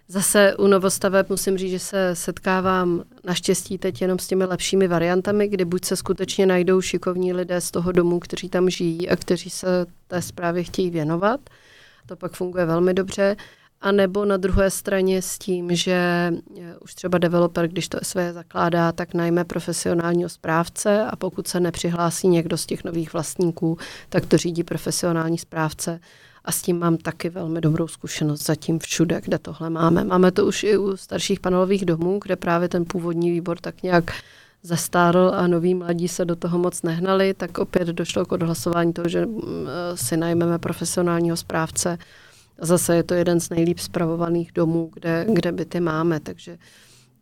Zase 0.09 0.57
u 0.57 0.67
novostaveb 0.67 1.31
musím 1.31 1.59
říct, 1.59 1.71
že 1.71 1.79
se 1.79 2.11
setkávám 2.17 3.03
naštěstí 3.25 3.79
teď 3.79 4.03
jenom 4.03 4.19
s 4.19 4.27
těmi 4.27 4.45
lepšími 4.45 4.89
variantami, 4.89 5.49
kdy 5.49 5.65
buď 5.65 5.85
se 5.85 5.97
skutečně 5.97 6.47
najdou 6.47 6.81
šikovní 6.81 7.33
lidé 7.33 7.61
z 7.61 7.71
toho 7.71 7.93
domu, 7.93 8.21
kteří 8.21 8.49
tam 8.49 8.71
žijí 8.71 9.09
a 9.09 9.17
kteří 9.17 9.51
se 9.51 9.87
té 10.09 10.23
zprávě 10.23 10.65
chtějí 10.65 10.91
věnovat. 10.91 11.41
To 12.07 12.17
pak 12.17 12.33
funguje 12.33 12.67
velmi 12.67 12.95
dobře. 12.95 13.37
A 13.85 13.93
nebo 13.93 14.25
na 14.25 14.37
druhé 14.37 14.71
straně 14.71 15.23
s 15.23 15.39
tím, 15.39 15.77
že 15.77 15.93
eh, 16.61 16.77
už 16.81 16.95
třeba 16.95 17.19
developer, 17.19 17.69
když 17.69 17.89
to 17.89 17.99
SV 18.03 18.17
zakládá, 18.33 18.93
tak 18.93 19.15
najme 19.15 19.45
profesionálního 19.45 20.29
správce 20.29 21.05
a 21.05 21.17
pokud 21.17 21.49
se 21.49 21.61
nepřihlásí 21.61 22.29
někdo 22.29 22.57
z 22.57 22.67
těch 22.67 22.85
nových 22.85 23.13
vlastníků, 23.13 23.79
tak 24.09 24.27
to 24.27 24.37
řídí 24.37 24.65
profesionální 24.65 25.39
správce. 25.39 26.01
A 26.45 26.53
s 26.53 26.63
tím 26.63 26.79
mám 26.79 26.97
taky 26.97 27.29
velmi 27.29 27.61
dobrou 27.61 27.89
zkušenost 27.89 28.47
zatím 28.47 28.79
všude, 28.79 29.21
kde 29.25 29.39
tohle 29.39 29.71
máme. 29.71 30.05
Máme 30.05 30.33
to 30.33 30.47
už 30.47 30.63
i 30.63 30.77
u 30.77 30.97
starších 30.97 31.41
panelových 31.41 31.85
domů, 31.85 32.21
kde 32.25 32.37
právě 32.37 32.69
ten 32.69 32.85
původní 32.85 33.31
výbor 33.31 33.59
tak 33.61 33.83
nějak 33.83 34.13
zastárl 34.63 35.33
a 35.35 35.47
noví 35.47 35.75
mladí 35.75 36.09
se 36.09 36.25
do 36.25 36.37
toho 36.37 36.59
moc 36.59 36.83
nehnali, 36.83 37.35
tak 37.35 37.59
opět 37.59 37.89
došlo 37.89 38.25
k 38.25 38.33
odhlasování 38.33 38.93
toho, 38.93 39.09
že 39.09 39.27
mm, 39.27 39.41
eh, 39.43 39.97
si 39.97 40.17
najmeme 40.17 40.59
profesionálního 40.59 41.37
správce 41.37 41.99
Zase 42.61 42.97
je 42.97 43.03
to 43.03 43.15
jeden 43.15 43.41
z 43.41 43.51
nejlíp 43.51 43.79
spravovaných 43.79 44.53
domů, 44.53 44.91
kde, 44.95 45.27
kde 45.33 45.53
byty 45.53 45.81
máme, 45.81 46.21
takže 46.21 46.59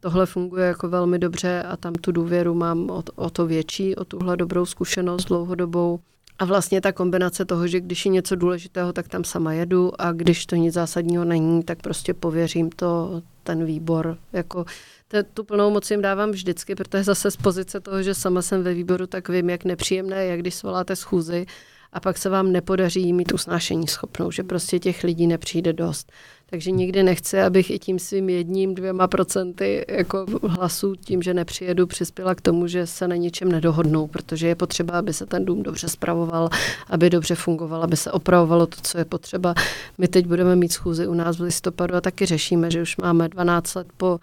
tohle 0.00 0.26
funguje 0.26 0.66
jako 0.66 0.88
velmi 0.88 1.18
dobře 1.18 1.62
a 1.62 1.76
tam 1.76 1.92
tu 1.92 2.12
důvěru 2.12 2.54
mám 2.54 2.90
o, 2.90 3.02
o 3.14 3.30
to 3.30 3.46
větší, 3.46 3.96
o 3.96 4.04
tuhle 4.04 4.36
dobrou 4.36 4.66
zkušenost 4.66 5.24
dlouhodobou. 5.24 6.00
A 6.38 6.44
vlastně 6.44 6.80
ta 6.80 6.92
kombinace 6.92 7.44
toho, 7.44 7.66
že 7.66 7.80
když 7.80 8.06
je 8.06 8.12
něco 8.12 8.36
důležitého, 8.36 8.92
tak 8.92 9.09
tam 9.09 9.24
sama 9.24 9.52
jedu 9.52 10.00
a 10.00 10.12
když 10.12 10.46
to 10.46 10.56
nic 10.56 10.74
zásadního 10.74 11.24
není, 11.24 11.62
tak 11.62 11.82
prostě 11.82 12.14
pověřím 12.14 12.70
to 12.70 13.22
ten 13.42 13.64
výbor. 13.64 14.18
Jako 14.32 14.64
te, 15.09 15.22
tu 15.22 15.44
plnou 15.44 15.70
moc 15.70 15.90
jim 15.90 16.02
dávám 16.02 16.30
vždycky, 16.30 16.74
protože 16.74 17.04
zase 17.04 17.30
z 17.30 17.36
pozice 17.36 17.80
toho, 17.80 18.02
že 18.02 18.14
sama 18.14 18.42
jsem 18.42 18.62
ve 18.62 18.74
výboru, 18.74 19.06
tak 19.06 19.28
vím, 19.28 19.50
jak 19.50 19.64
nepříjemné 19.64 20.24
je, 20.24 20.36
když 20.36 20.54
svoláte 20.54 20.96
schůzi 20.96 21.46
a 21.93 22.01
pak 22.01 22.19
se 22.19 22.28
vám 22.28 22.52
nepodaří 22.52 23.12
mít 23.12 23.32
usnášení 23.32 23.89
schopnou, 23.89 24.31
že 24.31 24.43
prostě 24.43 24.78
těch 24.78 25.05
lidí 25.05 25.27
nepřijde 25.27 25.73
dost. 25.73 26.12
Takže 26.51 26.70
nikdy 26.70 27.02
nechci, 27.02 27.40
abych 27.40 27.70
i 27.70 27.78
tím 27.78 27.98
svým 27.98 28.28
jedním, 28.28 28.74
dvěma 28.74 29.09
procenty 29.09 29.85
jako 29.89 30.27
hlasů, 30.43 30.94
tím, 30.97 31.23
že 31.23 31.35
nepřijedu, 31.35 31.86
přispěla 31.86 32.35
k 32.35 32.40
tomu, 32.40 32.66
že 32.66 32.86
se 32.86 33.09
na 33.09 33.16
ničem 33.16 33.52
nedohodnou, 33.52 34.06
protože 34.06 34.48
je 34.48 34.55
potřeba, 34.55 34.98
aby 34.98 35.12
se 35.12 35.27
ten 35.27 35.44
dům 35.44 35.62
dobře 35.62 35.89
spravoval, 35.89 36.48
aby 36.90 37.10
dobře 37.10 37.35
fungoval, 37.35 37.82
aby 37.82 37.97
se 37.97 38.12
opravovalo 38.12 38.66
to, 38.66 38.77
co 38.82 38.98
je 38.98 39.05
potřeba. 39.05 39.55
My 39.98 40.09
teď 40.09 40.27
budeme 40.27 40.56
mít 40.56 40.73
schůzi 40.73 41.06
u 41.06 41.14
nás 41.14 41.39
v 41.39 41.43
listopadu 41.43 41.94
a 41.94 42.01
taky 42.01 42.27
řešíme, 42.27 42.70
že 42.70 42.82
už 42.82 42.97
máme 42.97 43.28
12 43.28 43.74
let 43.74 43.86
po 43.97 44.10
uh, 44.12 44.19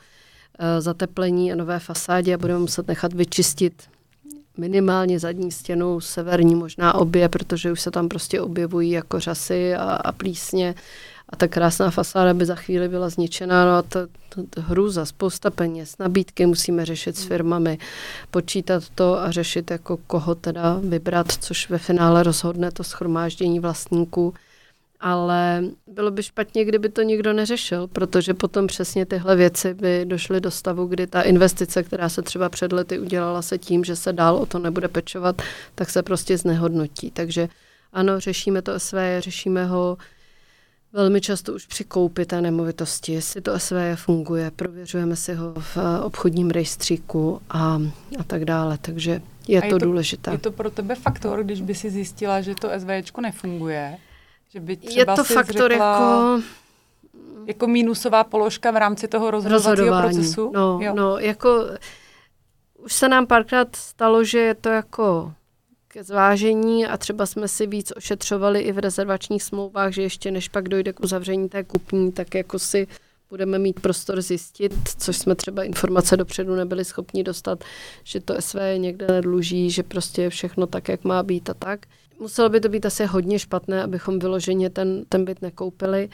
zateplení 0.80 1.52
a 1.52 1.56
nové 1.56 1.80
fasádě 1.80 2.34
a 2.34 2.38
budeme 2.38 2.60
muset 2.60 2.88
nechat 2.88 3.14
vyčistit 3.14 3.74
minimálně 4.60 5.20
zadní 5.20 5.52
stěnu, 5.52 6.00
severní 6.00 6.56
možná 6.56 6.96
obě, 6.96 7.30
protože 7.30 7.72
už 7.72 7.82
se 7.82 7.92
tam 7.92 8.10
prostě 8.10 8.42
objevují 8.42 8.92
jako 8.92 9.20
řasy 9.20 9.76
a, 9.76 9.84
a 9.84 10.12
plísně 10.12 10.76
a 11.30 11.36
ta 11.36 11.48
krásná 11.48 11.92
fasáda 11.92 12.34
by 12.34 12.46
za 12.46 12.56
chvíli 12.56 12.90
byla 12.90 13.10
zničena. 13.10 13.66
No 13.66 13.72
a 13.72 13.82
to, 13.82 14.00
to, 14.30 14.44
to 14.50 14.62
hrůza, 14.62 15.06
spousta 15.06 15.50
peněz, 15.50 15.98
nabídky 15.98 16.46
musíme 16.46 16.86
řešit 16.86 17.18
s 17.18 17.24
firmami, 17.24 17.78
počítat 18.32 18.84
to 18.96 19.20
a 19.20 19.32
řešit, 19.32 19.72
jako 19.72 19.98
koho 19.98 20.36
teda 20.36 20.80
vybrat, 20.84 21.32
což 21.32 21.70
ve 21.70 21.78
finále 21.78 22.24
rozhodne 22.24 22.72
to 22.72 22.84
schromáždění 22.84 23.60
vlastníků. 23.60 24.34
Ale 25.00 25.64
bylo 25.88 26.12
by 26.12 26.24
špatně, 26.24 26.66
kdyby 26.66 26.90
to 26.90 27.02
nikdo 27.02 27.34
neřešil, 27.34 27.88
protože 27.88 28.34
potom 28.34 28.68
přesně 28.68 29.06
tyhle 29.06 29.36
věci 29.36 29.74
by 29.74 30.06
došly 30.06 30.42
do 30.42 30.52
stavu, 30.52 30.86
kdy 30.86 31.08
ta 31.08 31.22
investice, 31.22 31.84
která 31.84 32.10
se 32.10 32.22
třeba 32.22 32.50
před 32.50 32.74
lety 32.74 33.00
udělala 33.00 33.42
se 33.42 33.58
tím, 33.58 33.84
že 33.84 33.96
se 33.96 34.14
dál 34.14 34.36
o 34.36 34.46
to 34.46 34.60
nebude 34.60 34.88
pečovat, 34.88 35.42
tak 35.76 35.90
se 35.90 36.04
prostě 36.04 36.38
znehodnotí. 36.38 37.12
Takže 37.12 37.50
ano, 37.94 38.20
řešíme 38.20 38.62
to 38.62 38.80
SV, 38.80 38.96
řešíme 39.20 39.66
ho 39.66 39.98
Velmi 40.94 41.22
často 41.22 41.54
už 41.54 41.66
při 41.66 41.84
koupi 41.84 42.26
té 42.26 42.42
nemovitosti, 42.42 43.14
jestli 43.14 43.42
to 43.42 43.60
SVJ 43.60 43.96
funguje, 43.96 44.52
prověřujeme 44.52 45.16
si 45.16 45.34
ho 45.34 45.54
v 45.58 45.78
obchodním 46.04 46.50
rejstříku 46.50 47.42
a, 47.50 47.82
a 48.20 48.24
tak 48.28 48.46
dále, 48.46 48.78
takže 48.82 49.22
je, 49.48 49.56
je 49.56 49.62
to, 49.62 49.70
to 49.70 49.86
důležité. 49.86 50.32
Je 50.32 50.38
to 50.38 50.52
pro 50.52 50.72
tebe 50.72 50.96
faktor, 50.96 51.44
když 51.44 51.62
by 51.62 51.76
si 51.76 51.90
zjistila, 51.90 52.42
že 52.42 52.56
to 52.56 52.70
SVJčko 52.78 53.22
nefunguje? 53.22 53.98
Že 54.50 54.60
by 54.60 54.78
třeba 54.78 55.14
je 55.14 55.18
to 55.18 55.24
faktor 55.24 55.72
řekla, 55.72 55.94
jako... 55.94 56.44
Jako 57.46 57.68
mínusová 57.68 58.24
položka 58.24 58.72
v 58.72 58.78
rámci 58.78 59.08
toho 59.08 59.32
rozhodovacího 59.32 60.02
procesu? 60.02 60.52
No, 60.56 60.80
jo. 60.82 60.94
no, 60.96 61.18
jako 61.18 61.66
už 62.78 62.94
se 62.94 63.10
nám 63.10 63.28
párkrát 63.28 63.76
stalo, 63.76 64.24
že 64.24 64.40
je 64.40 64.56
to 64.56 64.70
jako 64.70 65.34
ke 65.88 66.04
zvážení 66.04 66.88
a 66.88 66.98
třeba 66.98 67.26
jsme 67.26 67.48
si 67.48 67.68
víc 67.68 67.94
ošetřovali 67.96 68.60
i 68.60 68.72
v 68.72 68.78
rezervačních 68.78 69.44
smlouvách, 69.44 69.94
že 69.94 70.02
ještě 70.02 70.32
než 70.32 70.50
pak 70.50 70.70
dojde 70.70 70.94
k 70.94 71.00
uzavření 71.00 71.50
té 71.50 71.64
kupní, 71.64 72.12
tak 72.12 72.36
jako 72.36 72.60
si 72.60 72.88
budeme 73.30 73.60
mít 73.60 73.80
prostor 73.80 74.22
zjistit, 74.22 74.74
což 74.98 75.18
jsme 75.18 75.36
třeba 75.36 75.64
informace 75.64 76.18
dopředu 76.18 76.56
nebyli 76.56 76.86
schopni 76.86 77.24
dostat, 77.24 77.64
že 78.04 78.20
to 78.20 78.42
SV 78.42 78.56
někde 78.78 79.08
nedluží, 79.08 79.72
že 79.72 79.84
prostě 79.84 80.22
je 80.22 80.30
všechno 80.30 80.68
tak, 80.68 80.90
jak 80.90 81.04
má 81.04 81.24
být 81.24 81.50
a 81.50 81.54
tak. 81.54 81.86
Muselo 82.20 82.50
by 82.50 82.60
to 82.60 82.70
být 82.70 82.86
asi 82.86 83.06
hodně 83.06 83.40
špatné, 83.40 83.84
abychom 83.84 84.20
vyloženě 84.20 84.70
ten, 84.70 85.04
ten 85.10 85.26
byt 85.26 85.42
nekoupili. 85.42 86.10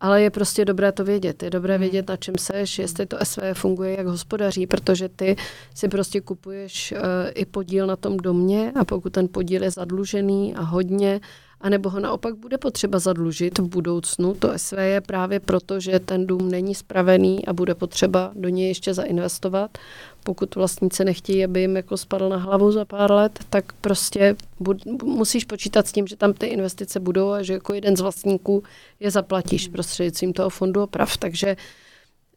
Ale 0.00 0.22
je 0.22 0.30
prostě 0.30 0.64
dobré 0.64 0.92
to 0.92 1.04
vědět. 1.04 1.42
Je 1.42 1.50
dobré 1.50 1.74
hmm. 1.74 1.80
vědět, 1.80 2.08
na 2.08 2.16
čem 2.16 2.34
seš, 2.38 2.78
jestli 2.78 3.06
to 3.06 3.16
SV 3.22 3.38
funguje, 3.52 3.96
jak 3.98 4.06
hospodaří, 4.06 4.66
protože 4.66 5.08
ty 5.08 5.36
si 5.74 5.88
prostě 5.88 6.20
kupuješ 6.20 6.92
uh, 6.92 6.98
i 7.34 7.44
podíl 7.44 7.86
na 7.86 7.96
tom 7.96 8.16
domě 8.16 8.72
a 8.74 8.84
pokud 8.84 9.12
ten 9.12 9.28
podíl 9.28 9.62
je 9.62 9.70
zadlužený 9.70 10.54
a 10.54 10.62
hodně, 10.62 11.20
anebo 11.60 11.90
ho 11.90 12.00
naopak 12.00 12.34
bude 12.34 12.58
potřeba 12.58 12.98
zadlužit 12.98 13.58
v 13.58 13.68
budoucnu. 13.68 14.34
To 14.34 14.52
SV 14.56 14.72
je 14.72 15.00
právě 15.00 15.40
proto, 15.40 15.80
že 15.80 15.98
ten 15.98 16.26
dům 16.26 16.50
není 16.50 16.74
spravený 16.74 17.46
a 17.46 17.52
bude 17.52 17.74
potřeba 17.74 18.32
do 18.34 18.48
něj 18.48 18.68
ještě 18.68 18.94
zainvestovat. 18.94 19.78
Pokud 20.24 20.54
vlastníci 20.54 21.04
nechtějí, 21.04 21.44
aby 21.44 21.60
jim 21.60 21.76
jako 21.76 21.96
spadl 21.96 22.28
na 22.28 22.36
hlavu 22.36 22.72
za 22.72 22.84
pár 22.84 23.12
let, 23.12 23.38
tak 23.50 23.72
prostě 23.72 24.36
bud, 24.60 24.86
musíš 25.02 25.44
počítat 25.44 25.88
s 25.88 25.92
tím, 25.92 26.06
že 26.06 26.16
tam 26.16 26.32
ty 26.32 26.46
investice 26.46 27.00
budou 27.00 27.30
a 27.30 27.42
že 27.42 27.52
jako 27.52 27.74
jeden 27.74 27.96
z 27.96 28.00
vlastníků 28.00 28.62
je 29.00 29.10
zaplatíš 29.10 29.68
prostřednictvím 29.68 30.32
toho 30.32 30.50
fondu 30.50 30.82
oprav. 30.82 31.16
Takže 31.16 31.56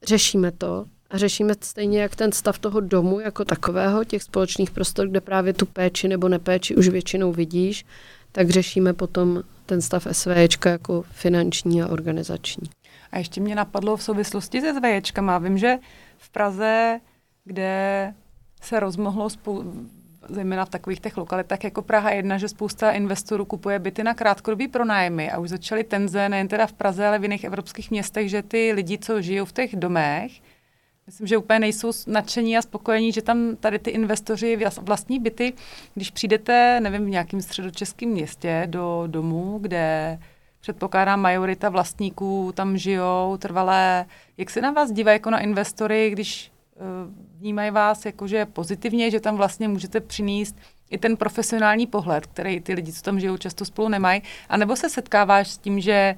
řešíme 0.03 0.51
to 0.51 0.85
a 1.09 1.17
řešíme 1.17 1.53
stejně 1.61 2.01
jak 2.01 2.15
ten 2.15 2.31
stav 2.31 2.59
toho 2.59 2.79
domu 2.79 3.19
jako 3.19 3.45
takového, 3.45 4.03
těch 4.03 4.23
společných 4.23 4.71
prostor, 4.71 5.07
kde 5.07 5.21
právě 5.21 5.53
tu 5.53 5.65
péči 5.65 6.07
nebo 6.07 6.29
nepéči 6.29 6.75
už 6.75 6.87
většinou 6.89 7.31
vidíš, 7.31 7.85
tak 8.31 8.49
řešíme 8.49 8.93
potom 8.93 9.43
ten 9.65 9.81
stav 9.81 10.07
SVJčka 10.11 10.69
jako 10.69 11.03
finanční 11.11 11.81
a 11.81 11.87
organizační. 11.87 12.69
A 13.11 13.17
ještě 13.17 13.41
mě 13.41 13.55
napadlo 13.55 13.97
v 13.97 14.03
souvislosti 14.03 14.61
se 14.61 14.73
SVJčkama. 14.73 15.37
Vím, 15.37 15.57
že 15.57 15.77
v 16.17 16.29
Praze, 16.29 16.99
kde 17.45 18.13
se 18.61 18.79
rozmohlo 18.79 19.29
spou- 19.29 19.73
zejména 20.29 20.65
v 20.65 20.69
takových 20.69 20.99
těch 20.99 21.17
lokalitách 21.17 21.63
jako 21.63 21.81
Praha 21.81 22.11
1, 22.11 22.37
že 22.37 22.47
spousta 22.47 22.91
investorů 22.91 23.45
kupuje 23.45 23.79
byty 23.79 24.03
na 24.03 24.13
krátkodobý 24.13 24.67
pronájmy 24.67 25.31
a 25.31 25.39
už 25.39 25.49
začaly 25.49 25.83
tenze 25.83 26.29
nejen 26.29 26.47
teda 26.47 26.67
v 26.67 26.73
Praze, 26.73 27.07
ale 27.07 27.19
v 27.19 27.23
jiných 27.23 27.43
evropských 27.43 27.91
městech, 27.91 28.29
že 28.29 28.41
ty 28.41 28.71
lidi, 28.73 28.97
co 28.97 29.21
žijou 29.21 29.45
v 29.45 29.53
těch 29.53 29.75
domech, 29.75 30.31
Myslím, 31.05 31.27
že 31.27 31.37
úplně 31.37 31.59
nejsou 31.59 31.91
nadšení 32.07 32.57
a 32.57 32.61
spokojení, 32.61 33.11
že 33.11 33.21
tam 33.21 33.55
tady 33.55 33.79
ty 33.79 33.89
investoři 33.89 34.59
vlastní 34.81 35.19
byty, 35.19 35.53
když 35.93 36.11
přijdete, 36.11 36.79
nevím, 36.79 37.05
v 37.05 37.09
nějakém 37.09 37.41
středočeském 37.41 38.09
městě 38.09 38.63
do 38.65 39.03
domu, 39.07 39.57
kde 39.61 40.19
předpokládám 40.61 41.21
majorita 41.21 41.69
vlastníků 41.69 42.51
tam 42.55 42.77
žijou 42.77 43.37
trvalé. 43.37 44.05
Jak 44.37 44.49
se 44.49 44.61
na 44.61 44.71
vás 44.71 44.91
dívají 44.91 45.15
jako 45.15 45.29
na 45.29 45.39
investory, 45.39 46.09
když 46.09 46.51
uh, 46.75 46.83
vnímají 47.39 47.71
vás 47.71 48.05
jakože 48.05 48.45
pozitivně, 48.45 49.11
že 49.11 49.19
tam 49.19 49.37
vlastně 49.37 49.67
můžete 49.67 49.99
přinést 49.99 50.55
i 50.89 50.97
ten 50.97 51.17
profesionální 51.17 51.87
pohled, 51.87 52.25
který 52.25 52.61
ty 52.61 52.73
lidi, 52.73 52.93
co 52.93 53.01
tam 53.01 53.19
žijou, 53.19 53.37
často 53.37 53.65
spolu 53.65 53.89
nemají, 53.89 54.21
anebo 54.49 54.75
se 54.75 54.89
setkáváš 54.89 55.47
s 55.47 55.57
tím, 55.57 55.79
že 55.79 56.15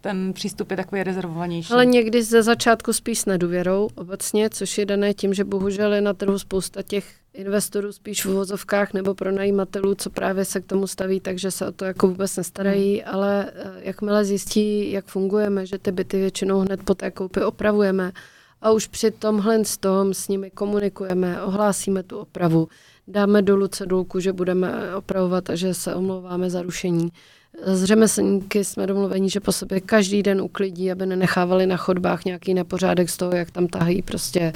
ten 0.00 0.32
přístup 0.32 0.70
je 0.70 0.76
takový 0.76 1.02
rezervovanější. 1.02 1.72
Ale 1.72 1.86
někdy 1.86 2.22
ze 2.22 2.42
začátku 2.42 2.92
spíš 2.92 3.18
s 3.18 3.26
nedůvěrou 3.26 3.88
obecně, 3.94 4.50
což 4.50 4.78
je 4.78 4.86
dané 4.86 5.14
tím, 5.14 5.34
že 5.34 5.44
bohužel 5.44 5.92
je 5.92 6.00
na 6.00 6.14
trhu 6.14 6.38
spousta 6.38 6.82
těch 6.82 7.04
investorů 7.34 7.92
spíš 7.92 8.24
v 8.24 8.28
uvozovkách 8.28 8.92
nebo 8.92 9.14
pronajímatelů, 9.14 9.94
co 9.94 10.10
právě 10.10 10.44
se 10.44 10.60
k 10.60 10.66
tomu 10.66 10.86
staví, 10.86 11.20
takže 11.20 11.50
se 11.50 11.66
o 11.66 11.72
to 11.72 11.84
jako 11.84 12.08
vůbec 12.08 12.36
nestarají, 12.36 13.00
hmm. 13.00 13.14
ale 13.14 13.52
eh, 13.54 13.70
jakmile 13.80 14.24
zjistí, 14.24 14.92
jak 14.92 15.04
fungujeme, 15.04 15.66
že 15.66 15.78
ty 15.78 15.92
byty 15.92 16.16
většinou 16.18 16.60
hned 16.60 16.82
po 16.84 16.94
té 16.94 17.10
koupi 17.10 17.42
opravujeme 17.42 18.12
a 18.62 18.70
už 18.70 18.86
při 18.86 19.10
tomhle 19.10 19.64
s 19.64 19.76
tom 19.76 20.14
s 20.14 20.28
nimi 20.28 20.50
komunikujeme, 20.50 21.42
ohlásíme 21.42 22.02
tu 22.02 22.18
opravu, 22.18 22.68
dáme 23.08 23.42
dolů 23.42 23.68
cedulku, 23.68 24.20
že 24.20 24.32
budeme 24.32 24.94
opravovat 24.96 25.50
a 25.50 25.54
že 25.54 25.74
se 25.74 25.94
omlouváme 25.94 26.50
za 26.50 26.62
rušení, 26.62 27.12
s 27.64 27.84
řemeslníky 27.84 28.64
jsme 28.64 28.86
domluveni, 28.86 29.30
že 29.30 29.40
po 29.40 29.52
sobě 29.52 29.80
každý 29.80 30.22
den 30.22 30.40
uklidí, 30.40 30.92
aby 30.92 31.06
nenechávali 31.06 31.66
na 31.66 31.76
chodbách 31.76 32.24
nějaký 32.24 32.54
nepořádek 32.54 33.10
z 33.10 33.16
toho, 33.16 33.32
jak 33.32 33.50
tam 33.50 33.66
tahají 33.66 34.02
prostě 34.02 34.52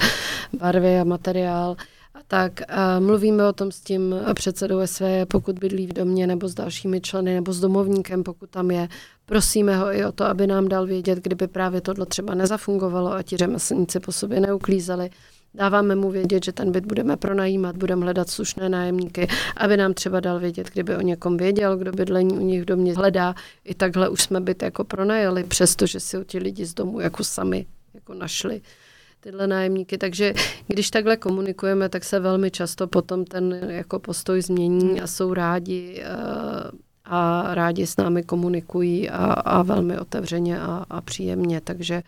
barvy 0.59 0.99
a 0.99 1.03
materiál. 1.03 1.75
A 2.13 2.19
tak 2.27 2.61
a 2.67 2.99
mluvíme 2.99 3.47
o 3.47 3.53
tom 3.53 3.71
s 3.71 3.79
tím 3.79 4.15
předsedou 4.33 4.87
SV, 4.87 5.01
pokud 5.27 5.59
bydlí 5.59 5.87
v 5.87 5.93
domě, 5.93 6.27
nebo 6.27 6.47
s 6.47 6.53
dalšími 6.53 7.01
členy, 7.01 7.33
nebo 7.33 7.53
s 7.53 7.59
domovníkem, 7.59 8.23
pokud 8.23 8.49
tam 8.49 8.71
je. 8.71 8.87
Prosíme 9.25 9.77
ho 9.77 9.93
i 9.93 10.05
o 10.05 10.11
to, 10.11 10.25
aby 10.25 10.47
nám 10.47 10.67
dal 10.67 10.85
vědět, 10.85 11.19
kdyby 11.19 11.47
právě 11.47 11.81
tohle 11.81 12.05
třeba 12.05 12.35
nezafungovalo 12.35 13.13
a 13.13 13.23
ti 13.23 13.37
řemeslníci 13.37 13.99
po 13.99 14.11
sobě 14.11 14.39
neuklízeli. 14.39 15.09
Dáváme 15.57 15.95
mu 15.95 16.11
vědět, 16.11 16.45
že 16.45 16.51
ten 16.51 16.71
byt 16.71 16.85
budeme 16.85 17.17
pronajímat, 17.17 17.77
budeme 17.77 18.03
hledat 18.03 18.29
slušné 18.29 18.69
nájemníky, 18.69 19.27
aby 19.57 19.77
nám 19.77 19.93
třeba 19.93 20.19
dal 20.19 20.39
vědět, 20.39 20.69
kdyby 20.73 20.95
o 20.95 21.01
někom 21.01 21.37
věděl, 21.37 21.77
kdo 21.77 21.91
bydlení 21.91 22.37
u 22.37 22.41
nich 22.41 22.61
v 22.61 22.65
domě 22.65 22.93
hledá. 22.93 23.35
I 23.65 23.75
takhle 23.75 24.09
už 24.09 24.21
jsme 24.21 24.41
byt 24.41 24.63
jako 24.63 24.83
pronajali, 24.83 25.43
přestože 25.43 25.99
si 25.99 26.17
ho 26.17 26.23
ti 26.23 26.37
lidi 26.37 26.65
z 26.65 26.73
domu 26.73 26.99
jako 26.99 27.23
sami 27.23 27.65
jako 27.93 28.13
našli 28.13 28.61
tyhle 29.19 29.47
nájemníky. 29.47 29.97
Takže 29.97 30.33
když 30.67 30.89
takhle 30.89 31.17
komunikujeme, 31.17 31.89
tak 31.89 32.03
se 32.03 32.19
velmi 32.19 32.51
často 32.51 32.87
potom 32.87 33.25
ten 33.25 33.67
jako 33.69 33.99
postoj 33.99 34.41
změní 34.41 35.01
a 35.01 35.07
jsou 35.07 35.33
rádi 35.33 36.01
eh, 36.01 36.07
a 37.05 37.47
rádi 37.55 37.87
s 37.87 37.97
námi 37.97 38.23
komunikují 38.23 39.09
a, 39.09 39.25
a 39.25 39.63
velmi 39.63 39.99
otevřeně 39.99 40.59
a, 40.59 40.85
a 40.89 41.01
příjemně. 41.01 41.61
Takže 41.61 42.03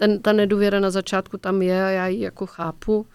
ten, 0.00 0.18
ta 0.18 0.32
nedůvěra 0.32 0.80
na 0.80 0.90
začátku 0.90 1.38
tam 1.38 1.62
je 1.62 1.84
a 1.84 1.88
já 1.88 2.06
ji 2.06 2.20
jako 2.20 2.46
chápu, 2.46 3.06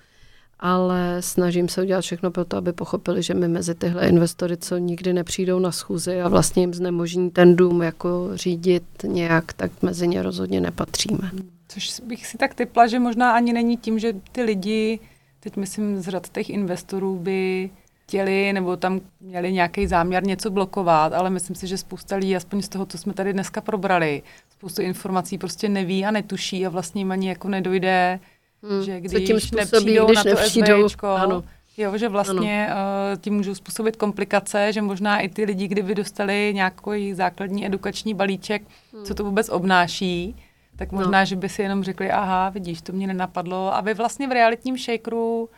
ale 0.60 1.18
snažím 1.20 1.70
se 1.70 1.82
udělat 1.82 2.02
všechno 2.02 2.32
pro 2.32 2.46
to, 2.46 2.58
aby 2.58 2.74
pochopili, 2.74 3.24
že 3.24 3.34
my 3.34 3.48
mezi 3.48 3.76
tyhle 3.76 4.08
investory, 4.08 4.58
co 4.58 4.78
nikdy 4.78 5.14
nepřijdou 5.14 5.60
na 5.60 5.72
schůzi 5.72 6.22
a 6.22 6.28
vlastně 6.28 6.64
jim 6.64 6.74
znemožní 6.74 7.32
ten 7.32 7.56
dům 7.56 7.82
jako 7.82 8.30
řídit 8.34 8.84
nějak, 9.04 9.54
tak 9.54 9.72
mezi 9.82 10.08
ně 10.08 10.24
rozhodně 10.24 10.62
nepatříme. 10.62 11.32
Což 11.68 12.00
bych 12.00 12.28
si 12.28 12.38
tak 12.38 12.54
typla, 12.54 12.88
že 12.88 13.00
možná 13.00 13.32
ani 13.32 13.54
není 13.54 13.78
tím, 13.78 14.00
že 14.00 14.14
ty 14.32 14.44
lidi, 14.44 15.00
teď 15.40 15.58
myslím 15.58 16.02
z 16.02 16.08
řad 16.08 16.30
těch 16.30 16.50
investorů 16.50 17.20
by 17.20 17.70
chtěli 18.08 18.54
nebo 18.54 18.78
tam 18.78 19.02
měli 19.20 19.54
nějaký 19.54 19.88
záměr 19.88 20.24
něco 20.24 20.50
blokovat, 20.50 21.14
ale 21.14 21.30
myslím 21.30 21.56
si, 21.56 21.68
že 21.68 21.78
spousta 21.78 22.16
lidí, 22.16 22.36
aspoň 22.36 22.62
z 22.62 22.70
toho, 22.70 22.86
co 22.86 22.98
jsme 22.98 23.14
tady 23.14 23.34
dneska 23.34 23.62
probrali, 23.62 24.22
spoustu 24.50 24.82
informací 24.82 25.38
prostě 25.38 25.70
neví 25.70 26.06
a 26.06 26.12
netuší 26.12 26.66
a 26.66 26.70
vlastně 26.70 27.02
jim 27.02 27.12
ani 27.12 27.30
jako 27.30 27.50
nedojde, 27.50 28.20
hmm. 28.64 28.84
že 28.84 29.00
když 29.00 29.28
tím 29.28 29.40
způsobí, 29.40 29.58
nepřijdou 29.58 30.06
když 30.06 30.16
na 30.16 30.24
to 30.24 30.30
nepřijdou, 30.30 30.90
SBčko, 30.90 31.08
ano. 31.08 31.44
Jo, 31.78 31.98
že 31.98 32.10
vlastně 32.10 32.70
uh, 32.70 33.22
tím 33.22 33.34
můžou 33.34 33.56
způsobit 33.56 33.96
komplikace, 33.96 34.74
že 34.74 34.82
možná 34.82 35.20
i 35.20 35.30
ty 35.30 35.46
lidi, 35.46 35.68
kdyby 35.68 35.96
dostali 35.96 36.52
nějaký 36.56 37.14
základní 37.14 37.66
edukační 37.66 38.14
balíček, 38.14 38.62
hmm. 38.94 39.06
co 39.06 39.16
to 39.16 39.24
vůbec 39.24 39.50
obnáší, 39.50 40.36
tak 40.76 40.92
možná, 40.92 41.20
no. 41.20 41.26
že 41.26 41.36
by 41.36 41.50
si 41.50 41.62
jenom 41.62 41.84
řekli, 41.84 42.12
aha, 42.12 42.50
vidíš, 42.50 42.82
to 42.82 42.94
mě 42.94 43.08
nenapadlo. 43.08 43.76
A 43.76 43.82
vy 43.82 43.94
vlastně 43.94 44.28
v 44.28 44.32
realitním 44.32 44.78
shakeru 44.78 45.50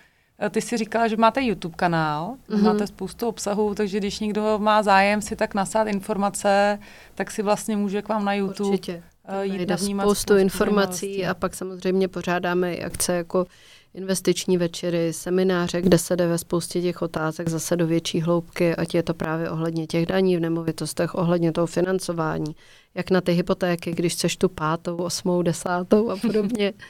ty 0.50 0.62
jsi 0.62 0.78
říkala, 0.78 1.08
že 1.08 1.18
máte 1.18 1.44
YouTube 1.44 1.76
kanál, 1.76 2.36
mm-hmm. 2.50 2.62
máte 2.62 2.88
spoustu 2.88 3.28
obsahu, 3.28 3.76
takže 3.76 3.98
když 3.98 4.20
někdo 4.20 4.60
má 4.60 4.84
zájem 4.84 5.22
si 5.22 5.36
tak 5.36 5.54
nasát 5.54 5.88
informace, 5.88 6.80
tak 7.16 7.32
si 7.32 7.42
vlastně 7.42 7.78
může 7.78 8.02
k 8.02 8.08
vám 8.08 8.26
na 8.26 8.34
YouTube 8.34 8.70
Určitě. 8.70 9.04
jít 9.42 9.70
spoustu, 9.70 10.00
spoustu 10.02 10.38
informací 10.38 11.26
a 11.26 11.34
pak 11.34 11.56
samozřejmě 11.56 12.08
pořádáme 12.08 12.74
i 12.74 12.84
akce 12.84 13.14
jako 13.14 13.46
investiční 13.94 14.58
večery, 14.58 15.14
semináře, 15.14 15.82
kde 15.82 15.98
se 15.98 16.16
jde 16.16 16.28
ve 16.28 16.38
spoustě 16.38 16.82
těch 16.82 17.02
otázek 17.02 17.48
zase 17.50 17.76
do 17.76 17.88
větší 17.88 18.22
hloubky, 18.22 18.76
ať 18.76 18.96
je 18.96 19.04
to 19.04 19.14
právě 19.14 19.50
ohledně 19.50 19.88
těch 19.88 20.06
daní 20.06 20.38
v 20.38 20.40
nemovitostech, 20.40 21.16
ohledně 21.16 21.52
toho 21.52 21.68
financování, 21.68 22.56
jak 22.96 23.12
na 23.12 23.22
ty 23.22 23.32
hypotéky, 23.32 23.92
když 23.92 24.14
chceš 24.14 24.38
tu 24.38 24.50
pátou, 24.50 24.98
osmou, 24.98 25.42
desátou 25.42 26.10
a 26.10 26.18
podobně. 26.18 26.74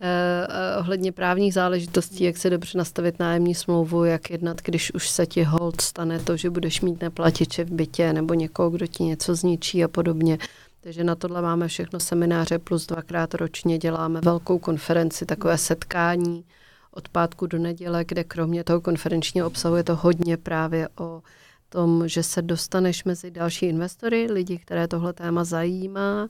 Eh, 0.00 0.76
ohledně 0.78 1.12
právních 1.12 1.54
záležitostí, 1.54 2.24
jak 2.24 2.36
se 2.36 2.50
dobře 2.50 2.78
nastavit 2.78 3.18
nájemní 3.18 3.54
smlouvu, 3.54 4.04
jak 4.04 4.30
jednat, 4.30 4.62
když 4.62 4.94
už 4.94 5.08
se 5.08 5.26
ti 5.26 5.42
hold 5.42 5.80
stane 5.80 6.18
to, 6.18 6.36
že 6.36 6.50
budeš 6.50 6.80
mít 6.80 7.00
neplatiče 7.00 7.64
v 7.64 7.70
bytě 7.70 8.12
nebo 8.12 8.34
někoho, 8.34 8.70
kdo 8.70 8.86
ti 8.86 9.02
něco 9.02 9.34
zničí 9.34 9.84
a 9.84 9.88
podobně. 9.88 10.38
Takže 10.80 11.04
na 11.04 11.14
tohle 11.14 11.42
máme 11.42 11.68
všechno 11.68 12.00
semináře, 12.00 12.58
plus 12.58 12.86
dvakrát 12.86 13.34
ročně 13.34 13.78
děláme 13.78 14.20
velkou 14.20 14.58
konferenci, 14.58 15.26
takové 15.26 15.58
setkání 15.58 16.44
od 16.90 17.08
pátku 17.08 17.46
do 17.46 17.58
neděle, 17.58 18.04
kde 18.04 18.24
kromě 18.24 18.64
toho 18.64 18.80
konferenčního 18.80 19.46
obsahu 19.46 19.76
je 19.76 19.84
to 19.84 19.96
hodně 19.96 20.36
právě 20.36 20.88
o 20.98 21.22
tom, 21.68 22.08
že 22.08 22.22
se 22.22 22.42
dostaneš 22.42 23.04
mezi 23.04 23.30
další 23.30 23.66
investory, 23.66 24.26
lidi, 24.30 24.58
které 24.58 24.88
tohle 24.88 25.12
téma 25.12 25.44
zajímá, 25.44 26.28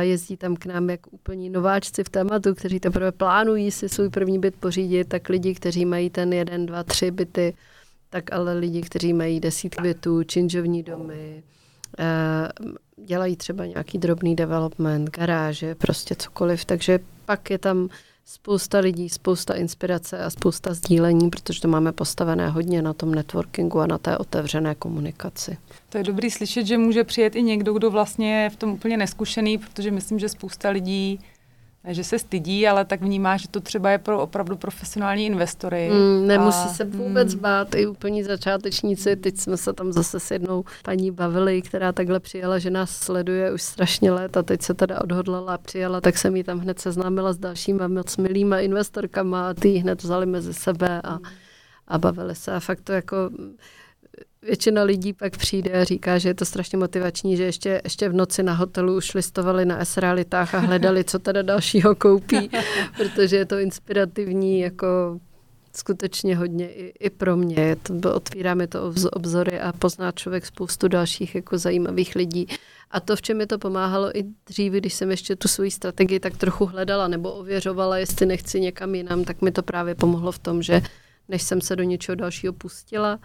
jezdí 0.00 0.36
tam 0.36 0.56
k 0.56 0.66
nám 0.66 0.90
jak 0.90 1.12
úplně 1.12 1.50
nováčci 1.50 2.04
v 2.04 2.08
tématu, 2.08 2.54
kteří 2.54 2.80
teprve 2.80 3.12
plánují 3.12 3.70
si 3.70 3.88
svůj 3.88 4.08
první 4.08 4.38
byt 4.38 4.54
pořídit, 4.60 5.08
tak 5.08 5.28
lidi, 5.28 5.54
kteří 5.54 5.84
mají 5.84 6.10
ten 6.10 6.32
jeden, 6.32 6.66
dva, 6.66 6.82
tři 6.82 7.10
byty, 7.10 7.54
tak 8.10 8.32
ale 8.32 8.54
lidi, 8.54 8.82
kteří 8.82 9.12
mají 9.12 9.40
desítky 9.40 9.82
bytů, 9.82 10.22
činžovní 10.22 10.82
domy, 10.82 11.42
Eh, 11.98 12.48
dělají 13.06 13.36
třeba 13.36 13.66
nějaký 13.66 13.98
drobný 13.98 14.36
development, 14.36 15.10
garáže, 15.10 15.74
prostě 15.74 16.14
cokoliv, 16.14 16.64
takže 16.64 16.98
pak 17.26 17.50
je 17.50 17.58
tam 17.58 17.88
spousta 18.32 18.78
lidí, 18.78 19.08
spousta 19.08 19.54
inspirace 19.54 20.24
a 20.24 20.30
spousta 20.30 20.74
sdílení, 20.74 21.30
protože 21.30 21.60
to 21.60 21.68
máme 21.68 21.92
postavené 21.92 22.48
hodně 22.48 22.82
na 22.82 22.92
tom 22.92 23.14
networkingu 23.14 23.80
a 23.80 23.86
na 23.86 23.98
té 23.98 24.18
otevřené 24.18 24.74
komunikaci. 24.74 25.58
To 25.88 25.98
je 25.98 26.04
dobrý 26.04 26.30
slyšet, 26.30 26.66
že 26.66 26.78
může 26.78 27.04
přijet 27.04 27.36
i 27.36 27.42
někdo, 27.42 27.72
kdo 27.72 27.90
vlastně 27.90 28.42
je 28.42 28.50
v 28.50 28.56
tom 28.56 28.70
úplně 28.70 28.96
neskušený, 28.96 29.58
protože 29.58 29.90
myslím, 29.90 30.18
že 30.18 30.28
spousta 30.28 30.70
lidí 30.70 31.20
ne, 31.84 31.94
že 31.94 32.04
se 32.04 32.18
stydí, 32.18 32.68
ale 32.68 32.84
tak 32.84 33.00
vnímá, 33.02 33.36
že 33.36 33.48
to 33.48 33.60
třeba 33.60 33.90
je 33.90 33.98
pro 33.98 34.20
opravdu 34.20 34.56
profesionální 34.56 35.26
investory. 35.26 35.90
Mm, 35.90 36.26
nemusí 36.26 36.68
a, 36.68 36.74
se 36.74 36.84
vůbec 36.84 37.34
mm. 37.34 37.40
bát, 37.40 37.74
i 37.74 37.86
úplní 37.86 38.22
začátečníci. 38.22 39.16
Teď 39.16 39.38
jsme 39.38 39.56
se 39.56 39.72
tam 39.72 39.92
zase 39.92 40.20
s 40.20 40.30
jednou 40.30 40.64
paní 40.84 41.10
bavili, 41.10 41.62
která 41.62 41.92
takhle 41.92 42.20
přijela, 42.20 42.58
že 42.58 42.70
nás 42.70 42.90
sleduje 42.90 43.52
už 43.52 43.62
strašně 43.62 44.12
let 44.12 44.36
a 44.36 44.42
teď 44.42 44.62
se 44.62 44.74
teda 44.74 45.00
odhodlala 45.00 45.54
a 45.54 45.58
přijela, 45.58 46.00
tak 46.00 46.18
jsem 46.18 46.36
jí 46.36 46.44
tam 46.44 46.58
hned 46.58 46.80
seznámila 46.80 47.32
s 47.32 47.38
dalšíma 47.38 47.88
moc 47.88 48.16
milýma 48.16 48.58
investorkama 48.58 49.50
a 49.50 49.54
ty 49.54 49.68
hned 49.68 50.02
vzali 50.02 50.26
mezi 50.26 50.54
sebe 50.54 51.02
a, 51.04 51.18
a 51.88 51.98
bavili 51.98 52.34
se. 52.34 52.52
A 52.52 52.60
fakt 52.60 52.80
to 52.80 52.92
jako 52.92 53.16
většina 54.42 54.82
lidí 54.82 55.12
pak 55.12 55.36
přijde 55.36 55.72
a 55.72 55.84
říká, 55.84 56.18
že 56.18 56.28
je 56.28 56.34
to 56.34 56.44
strašně 56.44 56.78
motivační, 56.78 57.36
že 57.36 57.44
ještě, 57.44 57.80
ještě 57.84 58.08
v 58.08 58.12
noci 58.14 58.42
na 58.42 58.52
hotelu 58.52 58.96
už 58.96 59.14
listovali 59.14 59.64
na 59.64 59.84
S-realitách 59.84 60.54
a 60.54 60.58
hledali, 60.58 61.04
co 61.04 61.18
teda 61.18 61.42
dalšího 61.42 61.94
koupí, 61.94 62.50
protože 62.96 63.36
je 63.36 63.46
to 63.46 63.58
inspirativní 63.58 64.60
jako 64.60 65.20
skutečně 65.74 66.36
hodně 66.36 66.72
i, 66.72 66.92
i 67.00 67.10
pro 67.10 67.36
mě. 67.36 67.60
Je 67.60 67.76
to, 67.76 68.14
otvírá 68.14 68.54
mi 68.54 68.66
to 68.66 68.92
obzory 69.12 69.60
a 69.60 69.72
pozná 69.72 70.12
člověk 70.12 70.46
spoustu 70.46 70.88
dalších 70.88 71.34
jako 71.34 71.58
zajímavých 71.58 72.14
lidí. 72.16 72.46
A 72.90 73.00
to, 73.00 73.16
v 73.16 73.22
čem 73.22 73.38
mi 73.38 73.46
to 73.46 73.58
pomáhalo 73.58 74.18
i 74.18 74.24
dříve, 74.46 74.78
když 74.78 74.94
jsem 74.94 75.10
ještě 75.10 75.36
tu 75.36 75.48
svoji 75.48 75.70
strategii 75.70 76.20
tak 76.20 76.36
trochu 76.36 76.66
hledala 76.66 77.08
nebo 77.08 77.32
ověřovala, 77.32 77.98
jestli 77.98 78.26
nechci 78.26 78.60
někam 78.60 78.94
jinam, 78.94 79.24
tak 79.24 79.42
mi 79.42 79.52
to 79.52 79.62
právě 79.62 79.94
pomohlo 79.94 80.32
v 80.32 80.38
tom, 80.38 80.62
že 80.62 80.82
než 81.28 81.42
jsem 81.42 81.60
se 81.60 81.76
do 81.76 81.82
něčeho 81.82 82.16
dalšího 82.16 82.52
pustila, 82.52 83.18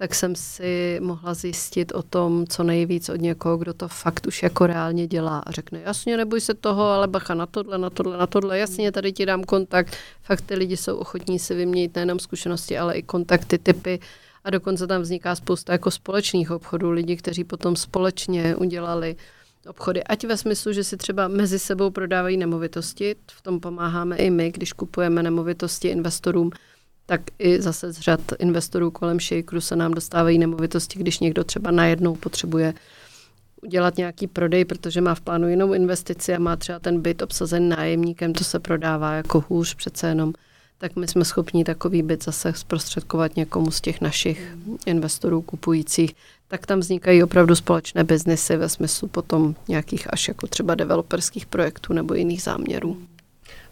tak 0.00 0.14
jsem 0.14 0.36
si 0.36 0.98
mohla 1.02 1.34
zjistit 1.34 1.92
o 1.92 2.02
tom, 2.02 2.46
co 2.46 2.62
nejvíc 2.62 3.08
od 3.08 3.20
někoho, 3.20 3.56
kdo 3.56 3.74
to 3.74 3.88
fakt 3.88 4.26
už 4.26 4.42
jako 4.42 4.66
reálně 4.66 5.06
dělá. 5.06 5.38
A 5.38 5.52
řekne, 5.52 5.80
jasně, 5.84 6.16
neboj 6.16 6.40
se 6.40 6.54
toho, 6.54 6.84
ale 6.84 7.08
bacha 7.08 7.34
na 7.34 7.46
tohle, 7.46 7.78
na 7.78 7.90
tohle, 7.90 8.16
na 8.16 8.26
tohle, 8.26 8.58
jasně, 8.58 8.92
tady 8.92 9.12
ti 9.12 9.26
dám 9.26 9.44
kontakt. 9.44 9.96
Fakt 10.22 10.40
ty 10.40 10.54
lidi 10.54 10.76
jsou 10.76 10.96
ochotní 10.96 11.38
si 11.38 11.54
vyměnit 11.54 11.94
nejenom 11.94 12.18
zkušenosti, 12.18 12.78
ale 12.78 12.98
i 12.98 13.02
kontakty, 13.02 13.58
typy. 13.58 14.00
A 14.44 14.50
dokonce 14.50 14.86
tam 14.86 15.02
vzniká 15.02 15.34
spousta 15.34 15.72
jako 15.72 15.90
společných 15.90 16.50
obchodů, 16.50 16.90
lidi, 16.90 17.16
kteří 17.16 17.44
potom 17.44 17.76
společně 17.76 18.56
udělali 18.56 19.16
obchody, 19.68 20.04
ať 20.04 20.24
ve 20.24 20.36
smyslu, 20.36 20.72
že 20.72 20.84
si 20.84 20.96
třeba 20.96 21.28
mezi 21.28 21.58
sebou 21.58 21.90
prodávají 21.90 22.36
nemovitosti, 22.36 23.16
v 23.32 23.42
tom 23.42 23.60
pomáháme 23.60 24.16
i 24.16 24.30
my, 24.30 24.52
když 24.52 24.72
kupujeme 24.72 25.22
nemovitosti 25.22 25.88
investorům, 25.88 26.50
tak 27.06 27.20
i 27.38 27.62
zase 27.62 27.92
z 27.92 27.98
řad 27.98 28.20
investorů 28.38 28.90
kolem 28.90 29.20
Shakeru 29.20 29.60
se 29.60 29.76
nám 29.76 29.92
dostávají 29.92 30.38
nemovitosti, 30.38 30.98
když 30.98 31.18
někdo 31.18 31.44
třeba 31.44 31.70
najednou 31.70 32.14
potřebuje 32.14 32.74
udělat 33.62 33.96
nějaký 33.96 34.26
prodej, 34.26 34.64
protože 34.64 35.00
má 35.00 35.14
v 35.14 35.20
plánu 35.20 35.48
jinou 35.48 35.72
investici 35.72 36.34
a 36.34 36.38
má 36.38 36.56
třeba 36.56 36.78
ten 36.78 37.00
byt 37.00 37.22
obsazen 37.22 37.68
nájemníkem, 37.68 38.32
to 38.32 38.44
se 38.44 38.58
prodává 38.58 39.12
jako 39.12 39.44
hůř 39.48 39.74
přece 39.74 40.08
jenom, 40.08 40.32
tak 40.78 40.96
my 40.96 41.08
jsme 41.08 41.24
schopni 41.24 41.64
takový 41.64 42.02
byt 42.02 42.24
zase 42.24 42.52
zprostředkovat 42.56 43.36
někomu 43.36 43.70
z 43.70 43.80
těch 43.80 44.00
našich 44.00 44.56
investorů 44.86 45.42
kupujících. 45.42 46.14
Tak 46.48 46.66
tam 46.66 46.80
vznikají 46.80 47.22
opravdu 47.22 47.54
společné 47.54 48.04
biznesy 48.04 48.56
ve 48.56 48.68
smyslu 48.68 49.08
potom 49.08 49.54
nějakých 49.68 50.12
až 50.12 50.28
jako 50.28 50.46
třeba 50.46 50.74
developerských 50.74 51.46
projektů 51.46 51.92
nebo 51.92 52.14
jiných 52.14 52.42
záměrů. 52.42 52.96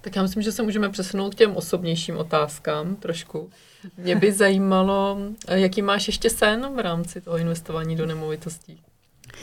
Tak 0.00 0.16
já 0.16 0.22
myslím, 0.22 0.42
že 0.42 0.52
se 0.52 0.62
můžeme 0.62 0.88
přesunout 0.88 1.34
k 1.34 1.38
těm 1.38 1.56
osobnějším 1.56 2.16
otázkám 2.16 2.96
trošku. 2.96 3.50
Mě 3.96 4.16
by 4.16 4.32
zajímalo, 4.32 5.18
jaký 5.48 5.82
máš 5.82 6.06
ještě 6.06 6.30
sen 6.30 6.74
v 6.74 6.78
rámci 6.78 7.20
toho 7.20 7.38
investování 7.38 7.96
do 7.96 8.06
nemovitostí? 8.06 8.80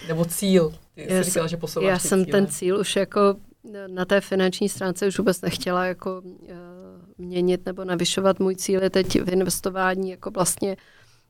Nebo 0.07 0.26
cíl? 0.26 0.73
Ty 0.95 1.14
já 1.14 1.23
jsi 1.23 1.23
říkala, 1.23 1.48
že 1.48 1.57
posouváš 1.57 1.90
Já 1.90 1.99
jsem 1.99 2.26
cíle. 2.26 2.32
ten 2.32 2.48
cíl 2.48 2.80
už 2.80 2.95
jako 2.95 3.36
na 3.88 4.06
té 4.06 4.22
finanční 4.22 4.69
stránce 4.69 5.07
už 5.07 5.18
vůbec 5.18 5.41
nechtěla 5.41 5.86
jako 5.86 6.22
uh, 6.22 6.49
měnit 7.18 7.65
nebo 7.65 7.84
navyšovat. 7.84 8.40
Můj 8.40 8.56
cíl 8.56 8.84
je 8.84 8.90
teď 8.90 9.22
v 9.22 9.30
investování 9.30 10.11
jako 10.11 10.32
vlastně 10.32 10.77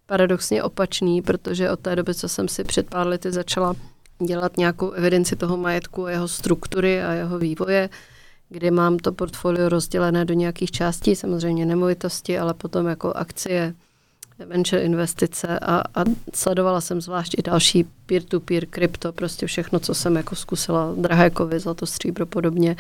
paradoxně 0.06 0.64
opačný, 0.64 1.22
protože 1.22 1.72
od 1.72 1.80
té 1.80 1.96
doby, 1.96 2.16
co 2.16 2.30
jsem 2.30 2.48
si 2.48 2.64
před 2.64 2.90
pár 2.90 3.08
lety 3.08 3.32
začala 3.32 3.76
dělat 4.28 4.58
nějakou 4.58 4.92
evidenci 4.92 5.36
toho 5.36 5.58
majetku 5.58 6.06
a 6.06 6.12
jeho 6.12 6.28
struktury 6.28 7.04
a 7.04 7.12
jeho 7.12 7.40
vývoje, 7.40 7.90
uh, 7.90 7.96
kdy 8.56 8.72
mám 8.72 8.98
to 8.98 9.12
portfolio 9.12 9.70
rozdělené 9.70 10.26
do 10.26 10.34
nějakých 10.34 10.72
částí, 10.72 11.16
samozřejmě 11.16 11.66
nemovitosti, 11.66 12.40
ale 12.40 12.54
potom 12.54 12.88
jako 12.88 13.14
akcie, 13.14 13.74
venture 14.40 14.84
investice 14.84 15.60
a, 15.60 15.84
a 15.96 16.04
sledovala 16.34 16.82
jsem 16.82 17.02
zvlášť 17.02 17.34
i 17.38 17.42
další 17.42 17.84
peer-to-peer 18.06 18.66
krypto, 18.66 19.14
prostě 19.14 19.46
všechno, 19.46 19.80
co 19.80 19.94
jsem 19.96 20.16
jako 20.16 20.36
zkusila, 20.36 20.94
drahé 20.98 21.30
kovy, 21.30 21.60
zlato, 21.60 21.86
stříbro, 21.86 22.26
podobně. 22.26 22.76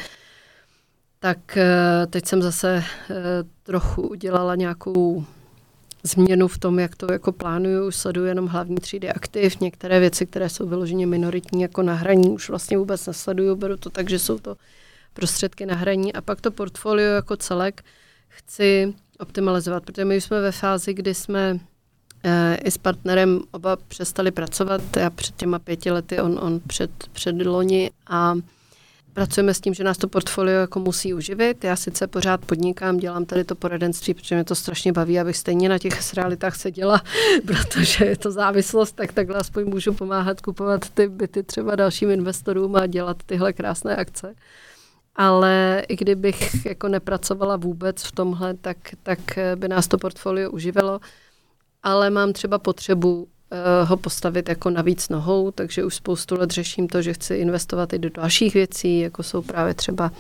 Tak 1.19 1.57
eh, 1.57 2.07
teď 2.09 2.25
jsem 2.25 2.41
zase 2.41 2.83
eh, 3.09 3.13
trochu 3.63 4.01
udělala 4.01 4.55
nějakou 4.55 5.25
změnu 6.03 6.47
v 6.47 6.57
tom, 6.57 6.79
jak 6.79 6.95
to 6.95 7.11
jako 7.11 7.31
plánuju, 7.31 7.91
sleduju 7.91 8.25
jenom 8.25 8.47
hlavní 8.47 8.75
třídy 8.75 9.09
aktiv, 9.09 9.59
některé 9.59 9.99
věci, 9.99 10.25
které 10.25 10.49
jsou 10.49 10.67
vyloženě 10.67 11.07
minoritní 11.07 11.61
jako 11.61 11.81
na 11.81 11.93
hraní, 11.93 12.29
už 12.29 12.49
vlastně 12.49 12.77
vůbec 12.77 13.07
nesleduju, 13.07 13.55
beru 13.55 13.77
to 13.77 13.89
tak, 13.89 14.09
že 14.09 14.19
jsou 14.19 14.39
to 14.39 14.55
prostředky 15.15 15.65
na 15.65 15.75
hraní 15.75 16.13
a 16.13 16.21
pak 16.21 16.41
to 16.41 16.51
portfolio 16.51 17.13
jako 17.13 17.37
celek 17.37 17.83
chci 18.27 18.93
optimalizovat, 19.19 19.83
protože 19.85 20.05
my 20.05 20.21
jsme 20.21 20.41
ve 20.41 20.51
fázi, 20.51 20.93
kdy 20.93 21.13
jsme 21.13 21.59
e, 22.23 22.57
i 22.63 22.71
s 22.71 22.77
partnerem 22.77 23.41
oba 23.51 23.75
přestali 23.75 24.31
pracovat. 24.31 24.81
Já 24.97 25.09
před 25.09 25.35
těma 25.35 25.59
pěti 25.59 25.91
lety, 25.91 26.19
on, 26.19 26.39
on 26.41 26.59
před, 26.67 26.91
před 27.13 27.35
loni 27.45 27.91
a 28.07 28.35
pracujeme 29.13 29.53
s 29.53 29.61
tím, 29.61 29.73
že 29.73 29.83
nás 29.83 29.97
to 29.97 30.07
portfolio 30.07 30.59
jako 30.59 30.79
musí 30.79 31.13
uživit. 31.13 31.63
Já 31.63 31.75
sice 31.75 32.07
pořád 32.07 32.45
podnikám, 32.45 32.97
dělám 32.97 33.25
tady 33.25 33.43
to 33.43 33.55
poradenství, 33.55 34.13
protože 34.13 34.35
mě 34.35 34.43
to 34.43 34.55
strašně 34.55 34.91
baví, 34.91 35.19
abych 35.19 35.37
stejně 35.37 35.69
na 35.69 35.79
těch 35.79 36.13
realitách 36.13 36.55
seděla, 36.55 37.01
protože 37.45 38.05
je 38.05 38.17
to 38.17 38.31
závislost, 38.31 38.91
tak 38.91 39.11
takhle 39.13 39.35
aspoň 39.35 39.65
můžu 39.65 39.93
pomáhat 39.93 40.41
kupovat 40.41 40.89
ty 40.89 41.07
byty 41.07 41.43
třeba 41.43 41.75
dalším 41.75 42.11
investorům 42.11 42.75
a 42.75 42.87
dělat 42.87 43.17
tyhle 43.25 43.53
krásné 43.53 43.95
akce 43.95 44.35
ale 45.15 45.83
i 45.87 45.95
kdybych 45.95 46.65
jako 46.65 46.87
nepracovala 46.87 47.55
vůbec 47.55 48.03
v 48.03 48.11
tomhle, 48.11 48.53
tak, 48.53 48.77
tak 49.03 49.19
by 49.55 49.67
nás 49.67 49.87
to 49.87 49.97
portfolio 49.97 50.51
uživilo. 50.51 50.99
Ale 51.83 52.09
mám 52.09 52.33
třeba 52.33 52.59
potřebu 52.59 53.23
uh, 53.23 53.89
ho 53.89 53.97
postavit 53.97 54.49
jako 54.49 54.69
navíc 54.69 55.09
nohou, 55.09 55.51
takže 55.51 55.83
už 55.83 55.95
spoustu 55.95 56.35
let 56.35 56.51
řeším 56.51 56.87
to, 56.87 57.01
že 57.01 57.13
chci 57.13 57.35
investovat 57.35 57.93
i 57.93 57.99
do 57.99 58.09
dalších 58.09 58.53
věcí, 58.53 58.99
jako 58.99 59.23
jsou 59.23 59.41
právě 59.41 59.73
třeba 59.73 60.11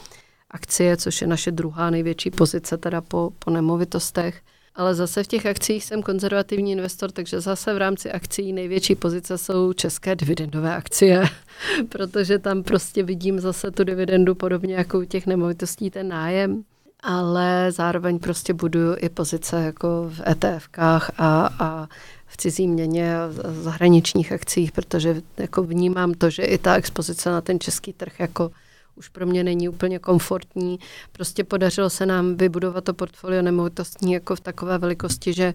akcie, 0.51 0.97
což 0.97 1.21
je 1.21 1.27
naše 1.27 1.51
druhá 1.51 1.89
největší 1.89 2.31
pozice 2.31 2.77
teda 2.77 3.01
po, 3.01 3.31
po 3.39 3.51
nemovitostech. 3.51 4.41
Ale 4.75 4.95
zase 4.95 5.23
v 5.23 5.27
těch 5.27 5.45
akcích 5.45 5.83
jsem 5.83 6.03
konzervativní 6.03 6.71
investor, 6.71 7.11
takže 7.11 7.41
zase 7.41 7.73
v 7.73 7.77
rámci 7.77 8.11
akcí 8.11 8.53
největší 8.53 8.95
pozice 8.95 9.37
jsou 9.37 9.73
české 9.73 10.15
dividendové 10.15 10.75
akcie, 10.75 11.23
protože 11.89 12.39
tam 12.39 12.63
prostě 12.63 13.03
vidím 13.03 13.39
zase 13.39 13.71
tu 13.71 13.83
dividendu 13.83 14.35
podobně 14.35 14.75
jako 14.75 14.99
u 14.99 15.03
těch 15.03 15.27
nemovitostí 15.27 15.89
ten 15.89 16.07
nájem. 16.07 16.63
Ale 17.03 17.71
zároveň 17.71 18.19
prostě 18.19 18.53
buduju 18.53 18.95
i 18.99 19.09
pozice 19.09 19.63
jako 19.63 20.09
v 20.09 20.21
ETFkách 20.27 21.11
a, 21.17 21.49
a 21.59 21.87
v 22.27 22.37
cizí 22.37 22.67
měně 22.67 23.17
a 23.17 23.29
zahraničních 23.61 24.31
akcích, 24.31 24.71
protože 24.71 25.21
jako 25.37 25.63
vnímám 25.63 26.13
to, 26.13 26.29
že 26.29 26.43
i 26.43 26.57
ta 26.57 26.75
expozice 26.75 27.29
na 27.29 27.41
ten 27.41 27.59
český 27.59 27.93
trh 27.93 28.19
jako 28.19 28.51
už 28.95 29.09
pro 29.09 29.25
mě 29.25 29.43
není 29.43 29.69
úplně 29.69 29.99
komfortní. 29.99 30.79
Prostě 31.11 31.43
podařilo 31.43 31.89
se 31.89 32.05
nám 32.05 32.35
vybudovat 32.35 32.83
to 32.83 32.93
portfolio 32.93 33.41
nemovitostní 33.41 34.13
jako 34.13 34.35
v 34.35 34.39
takové 34.39 34.77
velikosti, 34.77 35.33
že, 35.33 35.53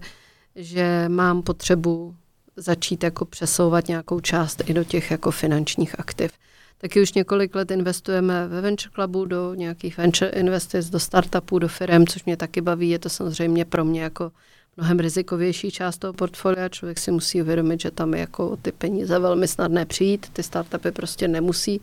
že 0.55 1.05
mám 1.07 1.41
potřebu 1.41 2.15
začít 2.55 3.03
jako 3.03 3.25
přesouvat 3.25 3.87
nějakou 3.87 4.19
část 4.19 4.61
i 4.65 4.73
do 4.73 4.83
těch 4.83 5.11
jako 5.11 5.31
finančních 5.31 5.99
aktiv. 5.99 6.31
Taky 6.77 7.01
už 7.01 7.13
několik 7.13 7.55
let 7.55 7.71
investujeme 7.71 8.47
ve 8.47 8.61
Venture 8.61 8.91
Clubu 8.95 9.25
do 9.25 9.53
nějakých 9.53 9.97
venture 9.97 10.31
investic, 10.31 10.89
do 10.89 10.99
startupů, 10.99 11.59
do 11.59 11.67
firm, 11.67 12.07
což 12.07 12.23
mě 12.25 12.37
taky 12.37 12.61
baví. 12.61 12.89
Je 12.89 12.99
to 12.99 13.09
samozřejmě 13.09 13.65
pro 13.65 13.85
mě 13.85 14.01
jako 14.01 14.31
mnohem 14.77 14.99
rizikovější 14.99 15.71
část 15.71 15.97
toho 15.97 16.13
portfolia. 16.13 16.69
Člověk 16.69 16.99
si 16.99 17.11
musí 17.11 17.41
uvědomit, 17.41 17.81
že 17.81 17.91
tam 17.91 18.13
je 18.13 18.19
jako 18.19 18.57
ty 18.61 18.71
peníze 18.71 19.19
velmi 19.19 19.47
snadné 19.47 19.85
přijít. 19.85 20.29
Ty 20.33 20.43
startupy 20.43 20.91
prostě 20.91 21.27
nemusí 21.27 21.81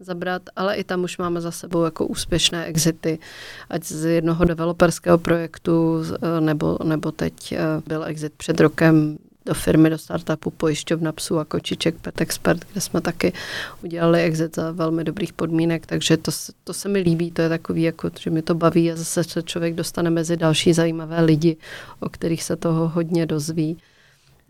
zabrat, 0.00 0.42
ale 0.56 0.76
i 0.76 0.84
tam 0.84 1.04
už 1.04 1.18
máme 1.18 1.40
za 1.40 1.50
sebou 1.50 1.84
jako 1.84 2.06
úspěšné 2.06 2.64
exity, 2.64 3.18
ať 3.70 3.84
z 3.84 4.04
jednoho 4.04 4.44
developerského 4.44 5.18
projektu, 5.18 6.02
nebo, 6.40 6.78
nebo 6.84 7.12
teď 7.12 7.52
eh, 7.52 7.58
byl 7.86 8.04
exit 8.04 8.32
před 8.36 8.60
rokem 8.60 9.18
do 9.46 9.54
firmy, 9.54 9.90
do 9.90 9.98
startupu, 9.98 10.50
pojišťovna 10.50 11.12
psů 11.12 11.38
a 11.38 11.44
kočiček 11.44 11.94
Pet 12.00 12.20
Expert, 12.20 12.64
kde 12.72 12.80
jsme 12.80 13.00
taky 13.00 13.32
udělali 13.82 14.22
exit 14.22 14.56
za 14.56 14.72
velmi 14.72 15.04
dobrých 15.04 15.32
podmínek, 15.32 15.86
takže 15.86 16.16
to, 16.16 16.30
to 16.64 16.74
se 16.74 16.88
mi 16.88 16.98
líbí, 16.98 17.30
to 17.30 17.42
je 17.42 17.48
takový, 17.48 17.82
jako, 17.82 18.10
že 18.20 18.30
mi 18.30 18.42
to 18.42 18.54
baví 18.54 18.92
a 18.92 18.96
zase 18.96 19.24
se 19.24 19.42
člověk 19.42 19.74
dostane 19.74 20.10
mezi 20.10 20.36
další 20.36 20.72
zajímavé 20.72 21.20
lidi, 21.20 21.56
o 22.00 22.08
kterých 22.08 22.42
se 22.42 22.56
toho 22.56 22.88
hodně 22.88 23.26
dozví 23.26 23.78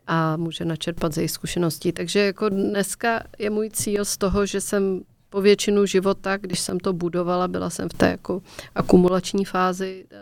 a 0.06 0.36
může 0.36 0.64
načerpat 0.64 1.14
ze 1.14 1.20
jejich 1.20 1.30
zkušeností. 1.30 1.92
Takže 1.92 2.20
jako 2.20 2.48
dneska 2.48 3.22
je 3.38 3.50
můj 3.50 3.70
cíl 3.70 4.04
z 4.04 4.16
toho, 4.16 4.46
že 4.46 4.60
jsem 4.60 5.00
po 5.36 5.40
většinu 5.40 5.86
života, 5.86 6.36
když 6.36 6.60
jsem 6.60 6.80
to 6.80 6.92
budovala, 6.92 7.48
byla 7.48 7.70
jsem 7.70 7.88
v 7.88 7.92
té 7.92 8.10
jako 8.10 8.42
akumulační 8.74 9.44
fázi, 9.44 10.06
eh, 10.10 10.16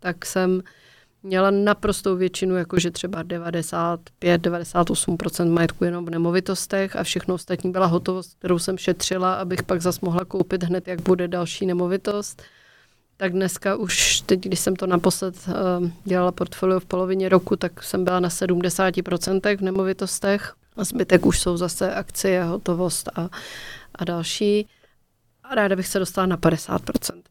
tak 0.00 0.26
jsem 0.26 0.62
měla 1.22 1.50
naprostou 1.50 2.16
většinu, 2.16 2.56
jakože 2.56 2.90
třeba 2.90 3.22
95-98% 3.22 5.50
majetku 5.50 5.84
jenom 5.84 6.06
v 6.06 6.10
nemovitostech 6.10 6.96
a 6.96 7.02
všechno 7.02 7.34
ostatní 7.34 7.70
byla 7.70 7.86
hotovost, 7.86 8.34
kterou 8.38 8.58
jsem 8.58 8.78
šetřila, 8.78 9.34
abych 9.34 9.62
pak 9.62 9.82
zas 9.82 10.00
mohla 10.00 10.24
koupit 10.24 10.62
hned, 10.62 10.88
jak 10.88 11.00
bude 11.00 11.28
další 11.28 11.66
nemovitost. 11.66 12.42
Tak 13.16 13.32
dneska 13.32 13.76
už, 13.76 14.20
teď, 14.20 14.40
když 14.40 14.60
jsem 14.60 14.76
to 14.76 14.86
naposled 14.86 15.34
uh, 15.48 15.54
dělala 16.04 16.32
portfolio 16.32 16.80
v 16.80 16.84
polovině 16.84 17.28
roku, 17.28 17.56
tak 17.56 17.82
jsem 17.82 18.04
byla 18.04 18.20
na 18.20 18.28
70% 18.28 19.56
v 19.56 19.60
nemovitostech 19.60 20.54
a 20.76 20.84
zbytek 20.84 21.26
už 21.26 21.40
jsou 21.40 21.56
zase 21.56 21.94
akcie, 21.94 22.44
hotovost 22.44 23.08
a, 23.14 23.28
a 23.96 24.04
další. 24.04 24.68
A 25.44 25.54
ráda 25.54 25.76
bych 25.76 25.86
se 25.86 25.98
dostala 25.98 26.26
na 26.26 26.36
50%. 26.36 26.78
Mm-hmm. 26.78 27.22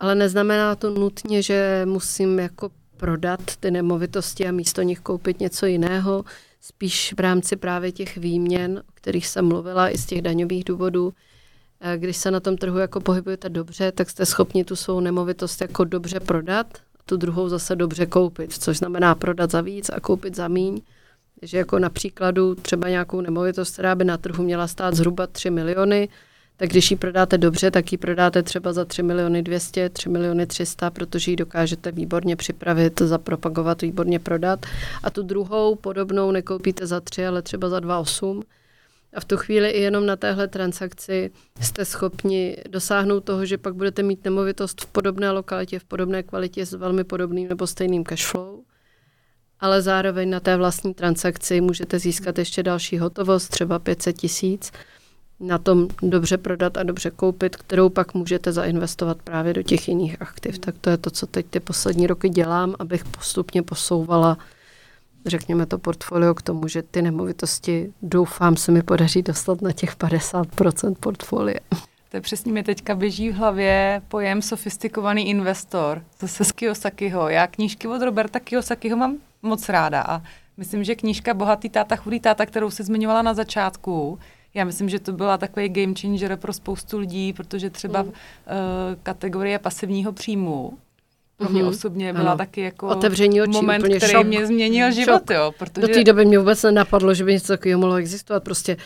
Ale 0.00 0.14
neznamená 0.14 0.74
to 0.74 0.90
nutně, 0.90 1.42
že 1.42 1.82
musím 1.84 2.38
jako 2.38 2.70
prodat 2.96 3.40
ty 3.60 3.70
nemovitosti 3.70 4.48
a 4.48 4.52
místo 4.52 4.82
nich 4.82 5.00
koupit 5.00 5.40
něco 5.40 5.66
jiného, 5.66 6.24
spíš 6.60 7.14
v 7.16 7.20
rámci 7.20 7.56
právě 7.56 7.92
těch 7.92 8.16
výměn, 8.16 8.82
o 8.88 8.92
kterých 8.94 9.26
jsem 9.26 9.48
mluvila, 9.48 9.90
i 9.90 9.98
z 9.98 10.06
těch 10.06 10.22
daňových 10.22 10.64
důvodů. 10.64 11.12
Eh, 11.80 11.98
když 11.98 12.16
se 12.16 12.30
na 12.30 12.40
tom 12.40 12.56
trhu 12.56 12.78
jako 12.78 13.00
pohybujete 13.00 13.48
dobře, 13.48 13.92
tak 13.92 14.10
jste 14.10 14.26
schopni 14.26 14.64
tu 14.64 14.76
svou 14.76 15.00
nemovitost 15.00 15.60
jako 15.60 15.84
dobře 15.84 16.20
prodat 16.20 16.66
a 16.76 17.02
tu 17.06 17.16
druhou 17.16 17.48
zase 17.48 17.76
dobře 17.76 18.06
koupit, 18.06 18.52
což 18.52 18.78
znamená 18.78 19.14
prodat 19.14 19.50
za 19.50 19.60
víc 19.60 19.90
a 19.90 20.00
koupit 20.00 20.36
za 20.36 20.48
míň. 20.48 20.80
Takže 21.40 21.58
jako 21.58 21.78
na 21.78 21.90
příkladu 21.90 22.54
třeba 22.54 22.88
nějakou 22.88 23.20
nemovitost, 23.20 23.72
která 23.72 23.94
by 23.94 24.04
na 24.04 24.18
trhu 24.18 24.44
měla 24.44 24.66
stát 24.66 24.94
zhruba 24.94 25.26
3 25.26 25.50
miliony, 25.50 26.08
tak 26.56 26.68
když 26.68 26.90
ji 26.90 26.96
prodáte 26.96 27.38
dobře, 27.38 27.70
tak 27.70 27.92
ji 27.92 27.98
prodáte 27.98 28.42
třeba 28.42 28.72
za 28.72 28.84
3 28.84 29.02
miliony 29.02 29.42
200, 29.42 29.88
3 29.88 30.08
miliony 30.08 30.46
300, 30.46 30.90
protože 30.90 31.30
ji 31.30 31.36
dokážete 31.36 31.92
výborně 31.92 32.36
připravit, 32.36 33.00
zapropagovat, 33.00 33.82
výborně 33.82 34.18
prodat. 34.18 34.66
A 35.02 35.10
tu 35.10 35.22
druhou 35.22 35.74
podobnou 35.74 36.30
nekoupíte 36.30 36.86
za 36.86 37.00
3, 37.00 37.26
ale 37.26 37.42
třeba 37.42 37.68
za 37.68 37.80
2,8. 37.80 38.42
A 39.14 39.20
v 39.20 39.24
tu 39.24 39.36
chvíli 39.36 39.70
i 39.70 39.80
jenom 39.80 40.06
na 40.06 40.16
téhle 40.16 40.48
transakci 40.48 41.30
jste 41.60 41.84
schopni 41.84 42.56
dosáhnout 42.70 43.20
toho, 43.20 43.46
že 43.46 43.58
pak 43.58 43.74
budete 43.74 44.02
mít 44.02 44.24
nemovitost 44.24 44.80
v 44.80 44.86
podobné 44.86 45.30
lokalitě, 45.30 45.78
v 45.78 45.84
podobné 45.84 46.22
kvalitě 46.22 46.66
s 46.66 46.72
velmi 46.72 47.04
podobným 47.04 47.48
nebo 47.48 47.66
stejným 47.66 48.04
cashflow. 48.04 48.60
Ale 49.60 49.82
zároveň 49.82 50.30
na 50.30 50.40
té 50.40 50.56
vlastní 50.56 50.94
transakci 50.94 51.60
můžete 51.60 51.98
získat 51.98 52.38
ještě 52.38 52.62
další 52.62 52.98
hotovost, 52.98 53.48
třeba 53.48 53.78
500 53.78 54.16
tisíc 54.16 54.72
na 55.40 55.58
tom 55.58 55.88
dobře 56.02 56.38
prodat 56.38 56.76
a 56.76 56.82
dobře 56.82 57.10
koupit, 57.10 57.56
kterou 57.56 57.88
pak 57.88 58.14
můžete 58.14 58.52
zainvestovat 58.52 59.22
právě 59.22 59.52
do 59.52 59.62
těch 59.62 59.88
jiných 59.88 60.22
aktiv. 60.22 60.58
Tak 60.58 60.74
to 60.80 60.90
je 60.90 60.96
to, 60.96 61.10
co 61.10 61.26
teď 61.26 61.46
ty 61.46 61.60
poslední 61.60 62.06
roky 62.06 62.28
dělám, 62.28 62.74
abych 62.78 63.04
postupně 63.04 63.62
posouvala 63.62 64.38
řekněme 65.26 65.66
to 65.66 65.78
portfolio 65.78 66.34
k 66.34 66.42
tomu, 66.42 66.68
že 66.68 66.82
ty 66.82 67.02
nemovitosti 67.02 67.92
doufám 68.02 68.56
se 68.56 68.72
mi 68.72 68.82
podaří 68.82 69.22
dostat 69.22 69.62
na 69.62 69.72
těch 69.72 69.96
50% 69.96 70.94
portfolia. 71.00 71.60
To 72.10 72.16
je 72.16 72.20
přesně 72.20 72.52
mi 72.52 72.62
teďka 72.62 72.94
běží 72.94 73.30
v 73.30 73.34
hlavě 73.34 74.02
pojem 74.08 74.42
sofistikovaný 74.42 75.28
investor 75.28 76.02
zase 76.20 76.44
z 76.44 76.52
Kiyosakiho. 76.52 77.28
Já 77.28 77.46
knížky 77.46 77.88
od 77.88 78.02
Roberta 78.02 78.40
Kiyosakiho 78.40 78.96
mám 78.96 79.16
moc 79.46 79.68
ráda 79.68 80.02
a 80.02 80.22
myslím, 80.56 80.84
že 80.84 80.94
knížka 80.94 81.34
Bohatý 81.34 81.68
táta, 81.68 81.96
chudý 81.96 82.20
táta, 82.20 82.46
kterou 82.46 82.70
se 82.70 82.84
zmiňovala 82.84 83.22
na 83.22 83.34
začátku, 83.34 84.18
já 84.54 84.64
myslím, 84.64 84.88
že 84.88 84.98
to 84.98 85.12
byla 85.12 85.38
takový 85.38 85.68
game 85.68 85.94
changer 86.00 86.36
pro 86.36 86.52
spoustu 86.52 86.98
lidí, 86.98 87.32
protože 87.32 87.70
třeba 87.70 88.02
mm. 88.02 88.08
uh, 88.08 88.14
kategorie 89.02 89.58
pasivního 89.58 90.12
příjmu 90.12 90.78
pro 91.36 91.48
mě 91.48 91.62
mm-hmm. 91.62 91.68
osobně 91.68 92.12
byla 92.12 92.30
ano. 92.30 92.38
taky 92.38 92.60
jako 92.60 92.88
Otevření 92.88 93.42
očí, 93.42 93.52
moment, 93.52 93.82
který 93.82 94.12
šok. 94.12 94.26
mě 94.26 94.46
změnil 94.46 94.92
život. 94.92 95.30
Jo, 95.30 95.52
protože... 95.58 95.86
Do 95.86 95.94
té 95.94 96.04
doby 96.04 96.24
mě 96.24 96.38
vůbec 96.38 96.62
nenapadlo, 96.62 97.14
že 97.14 97.24
by 97.24 97.32
něco 97.32 97.46
takového 97.46 97.80
mohlo 97.80 97.96
existovat. 97.96 98.44
Prostě 98.44 98.76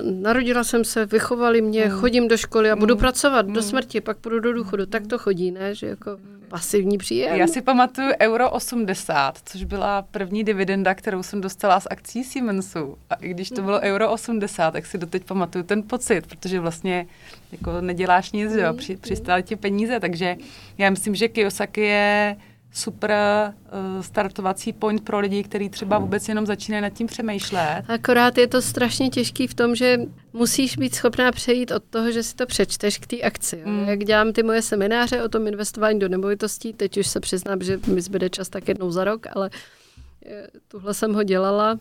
narodila 0.00 0.64
jsem 0.64 0.84
se, 0.84 1.06
vychovali 1.06 1.62
mě, 1.62 1.84
mm. 1.84 1.90
chodím 1.90 2.28
do 2.28 2.36
školy 2.36 2.70
a 2.70 2.76
budu 2.76 2.94
mm. 2.94 3.00
pracovat 3.00 3.46
mm. 3.46 3.52
do 3.52 3.62
smrti, 3.62 4.00
pak 4.00 4.16
půjdu 4.16 4.40
do 4.40 4.52
důchodu. 4.52 4.86
Tak 4.86 5.06
to 5.06 5.18
chodí, 5.18 5.50
ne? 5.50 5.74
Že 5.74 5.86
jako 5.86 6.16
pasivní 6.48 6.98
příjem. 6.98 7.36
Já 7.36 7.46
si 7.46 7.62
pamatuju 7.62 8.10
euro 8.20 8.50
80, 8.50 9.38
což 9.44 9.64
byla 9.64 10.02
první 10.02 10.44
dividenda, 10.44 10.94
kterou 10.94 11.22
jsem 11.22 11.40
dostala 11.40 11.80
z 11.80 11.86
akcí 11.90 12.24
Siemensu. 12.24 12.96
A 13.10 13.14
i 13.14 13.28
když 13.28 13.48
to 13.50 13.62
bylo 13.62 13.80
euro 13.80 14.12
80, 14.12 14.70
tak 14.70 14.86
si 14.86 14.98
doteď 14.98 15.24
pamatuju 15.24 15.64
ten 15.64 15.82
pocit, 15.82 16.26
protože 16.26 16.60
vlastně 16.60 17.06
jako 17.52 17.80
neděláš 17.80 18.32
nic, 18.32 18.52
jo, 18.52 18.74
při, 18.74 18.96
přistály 18.96 19.42
ti 19.42 19.56
peníze, 19.56 20.00
takže 20.00 20.36
já 20.78 20.90
myslím, 20.90 21.14
že 21.14 21.28
Kiyosaki 21.28 21.80
je 21.80 22.36
super 22.72 23.10
uh, 23.12 24.02
startovací 24.02 24.72
point 24.72 25.04
pro 25.04 25.18
lidi, 25.18 25.42
kteří 25.42 25.68
třeba 25.68 25.98
vůbec 25.98 26.28
jenom 26.28 26.46
začínají 26.46 26.82
nad 26.82 26.90
tím 26.90 27.06
přemýšlet. 27.06 27.82
Akorát 27.88 28.38
je 28.38 28.46
to 28.46 28.62
strašně 28.62 29.10
těžký 29.10 29.46
v 29.46 29.54
tom, 29.54 29.74
že 29.74 30.00
musíš 30.32 30.76
být 30.76 30.94
schopná 30.94 31.32
přejít 31.32 31.70
od 31.70 31.84
toho, 31.84 32.12
že 32.12 32.22
si 32.22 32.34
to 32.36 32.46
přečteš 32.46 32.98
k 32.98 33.06
té 33.06 33.20
akci. 33.20 33.62
Mm. 33.64 33.84
Jak 33.88 34.04
dělám 34.04 34.32
ty 34.32 34.42
moje 34.42 34.62
semináře 34.62 35.22
o 35.22 35.28
tom 35.28 35.46
investování 35.46 35.98
do 35.98 36.08
nemovitostí, 36.08 36.72
teď 36.72 36.98
už 36.98 37.06
se 37.06 37.20
přiznám, 37.20 37.62
že 37.62 37.80
mi 37.86 38.00
zbyde 38.00 38.30
čas 38.30 38.48
tak 38.48 38.68
jednou 38.68 38.90
za 38.90 39.04
rok, 39.04 39.26
ale 39.36 39.50
eh, 40.26 40.46
tuhle 40.68 40.94
jsem 40.94 41.14
ho 41.14 41.22
dělala 41.22 41.78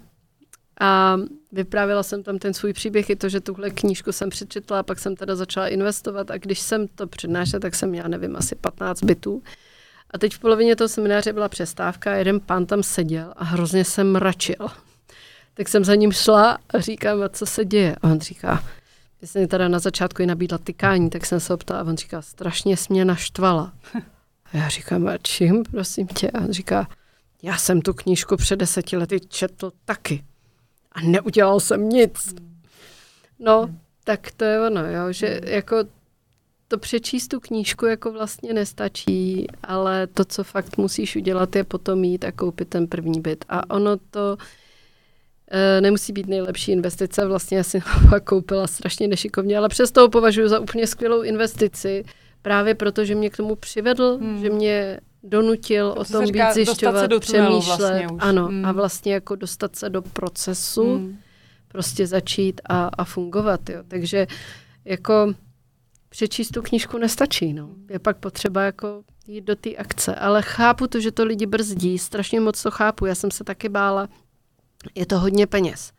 a 0.80 1.18
vyprávila 1.52 2.04
jsem 2.04 2.24
tam 2.24 2.38
ten 2.38 2.54
svůj 2.54 2.74
příběh 2.74 3.10
i 3.10 3.16
to, 3.16 3.30
že 3.30 3.40
tuhle 3.40 3.70
knížku 3.70 4.12
jsem 4.12 4.30
přečetla 4.30 4.80
a 4.80 4.84
pak 4.84 5.00
jsem 5.00 5.16
teda 5.16 5.36
začala 5.36 5.68
investovat 5.68 6.32
a 6.32 6.38
když 6.38 6.60
jsem 6.60 6.88
to 6.88 7.08
přednášela, 7.08 7.60
tak 7.60 7.76
jsem, 7.76 7.96
já 7.96 8.08
nevím, 8.08 8.36
asi 8.36 8.56
15 8.56 9.04
bytů. 9.04 9.44
A 10.12 10.18
teď 10.18 10.36
v 10.36 10.40
polovině 10.40 10.76
toho 10.76 10.88
semináře 10.88 11.34
byla 11.34 11.50
přestávka 11.50 12.16
jeden 12.16 12.40
pán 12.40 12.66
tam 12.66 12.84
seděl 12.84 13.34
a 13.38 13.44
hrozně 13.44 13.86
se 13.86 14.04
mračil. 14.04 14.68
Tak 15.54 15.68
jsem 15.68 15.86
za 15.86 15.96
ním 15.96 16.12
šla 16.12 16.58
a 16.70 16.80
říkám, 16.80 17.24
a 17.24 17.30
co 17.30 17.46
se 17.46 17.66
děje? 17.66 17.96
A 18.02 18.04
on 18.04 18.20
říká, 18.20 18.64
já 19.22 19.28
jsem 19.28 19.48
teda 19.48 19.68
na 19.68 19.80
začátku 19.80 20.22
i 20.22 20.26
nabídla 20.26 20.58
tykání, 20.58 21.10
tak 21.10 21.26
jsem 21.26 21.40
se 21.40 21.54
optala 21.54 21.80
a 21.80 21.84
on 21.84 21.98
říká, 21.98 22.22
strašně 22.22 22.78
jsi 22.78 22.94
mě 22.94 23.06
naštvala. 23.06 23.74
A 24.46 24.58
já 24.58 24.70
říkám, 24.70 25.08
a 25.08 25.18
čím, 25.18 25.64
prosím 25.64 26.08
tě? 26.08 26.32
A 26.32 26.40
on 26.40 26.52
říká, 26.52 26.88
já 27.44 27.58
jsem 27.58 27.82
tu 27.82 27.94
knížku 27.94 28.38
před 28.38 28.56
deseti 28.56 28.98
lety 28.98 29.20
četl 29.20 29.72
taky. 29.86 30.24
A 30.92 31.02
neudělal 31.02 31.60
jsem 31.60 31.90
nic. 31.90 32.36
No, 33.40 33.70
tak 34.04 34.32
to 34.32 34.46
je 34.46 34.62
ono, 34.68 34.86
jo, 34.86 35.12
že 35.12 35.42
jako 35.44 35.76
to 36.70 36.78
přečíst 36.78 37.28
tu 37.28 37.40
knížku 37.40 37.86
jako 37.86 38.12
vlastně 38.12 38.54
nestačí, 38.54 39.48
ale 39.64 40.08
to, 40.08 40.26
co 40.26 40.44
fakt 40.44 40.78
musíš 40.78 41.16
udělat, 41.16 41.56
je 41.56 41.64
potom 41.64 42.04
jít 42.04 42.26
a 42.26 42.32
koupit 42.32 42.70
ten 42.70 42.88
první 42.88 43.22
byt. 43.22 43.46
A 43.50 43.70
ono 43.70 43.98
to 43.98 44.38
e, 45.52 45.82
nemusí 45.82 46.14
být 46.14 46.28
nejlepší 46.28 46.72
investice. 46.72 47.26
Vlastně 47.26 47.58
já 47.58 47.64
si 47.64 47.82
koupila 48.24 48.68
strašně 48.68 49.08
nešikovně, 49.08 49.58
ale 49.58 49.70
přesto 49.70 50.02
ho 50.02 50.10
považuji 50.10 50.50
za 50.50 50.60
úplně 50.60 50.88
skvělou 50.88 51.22
investici, 51.22 52.04
právě 52.42 52.76
proto, 52.76 53.06
že 53.06 53.16
mě 53.16 53.30
k 53.30 53.38
tomu 53.38 53.56
přivedl, 53.56 54.18
hmm. 54.22 54.42
že 54.42 54.50
mě 54.50 55.00
donutil 55.24 55.94
to, 55.94 56.02
o 56.02 56.06
tom 56.06 56.26
říká, 56.26 56.48
víc 56.48 56.54
zjišťovat, 56.54 57.12
přemýšlet. 57.20 57.80
Vlastně 57.80 58.08
ano, 58.20 58.46
hmm. 58.46 58.66
a 58.66 58.72
vlastně 58.72 59.14
jako 59.14 59.36
dostat 59.36 59.76
se 59.76 59.90
do 59.90 60.02
procesu, 60.02 60.96
hmm. 60.96 61.18
prostě 61.68 62.08
začít 62.08 62.62
a, 62.70 62.90
a 62.98 63.04
fungovat. 63.04 63.70
Jo. 63.70 63.80
Takže 63.88 64.28
jako 64.86 65.34
přečíst 66.10 66.50
tu 66.50 66.62
knížku 66.62 66.98
nestačí. 66.98 67.54
No. 67.54 67.70
Je 67.90 68.00
pak 68.00 68.18
potřeba 68.18 68.62
jako 68.62 69.04
jít 69.28 69.42
do 69.42 69.56
té 69.56 69.76
akce. 69.76 70.16
Ale 70.16 70.42
chápu 70.42 70.88
to, 70.88 71.00
že 71.00 71.12
to 71.12 71.24
lidi 71.24 71.46
brzdí, 71.46 71.98
strašně 71.98 72.40
moc 72.40 72.64
to 72.64 72.72
chápu. 72.72 73.06
Já 73.06 73.16
jsem 73.16 73.32
se 73.32 73.44
taky 73.44 73.70
bála, 73.70 74.10
je 74.96 75.06
to 75.06 75.20
hodně 75.20 75.48
peněz. 75.48 75.92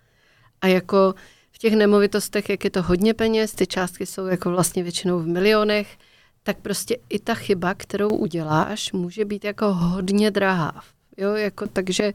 A 0.61 0.67
jako 0.67 1.15
v 1.53 1.59
těch 1.59 1.73
nemovitostech, 1.75 2.49
jak 2.49 2.65
je 2.65 2.71
to 2.71 2.83
hodně 2.83 3.15
peněz, 3.15 3.53
ty 3.53 3.67
částky 3.67 4.07
jsou 4.07 4.27
jako 4.27 4.51
vlastně 4.51 4.83
většinou 4.83 5.19
v 5.19 5.27
milionech, 5.27 5.99
tak 6.43 6.59
prostě 6.59 6.97
i 7.09 7.19
ta 7.19 7.35
chyba, 7.35 7.75
kterou 7.75 8.09
uděláš, 8.09 8.93
může 8.93 9.25
být 9.25 9.45
jako 9.45 9.75
hodně 9.75 10.31
drahá. 10.31 10.83
Jo, 11.17 11.35
jako, 11.35 11.67
takže 11.67 12.13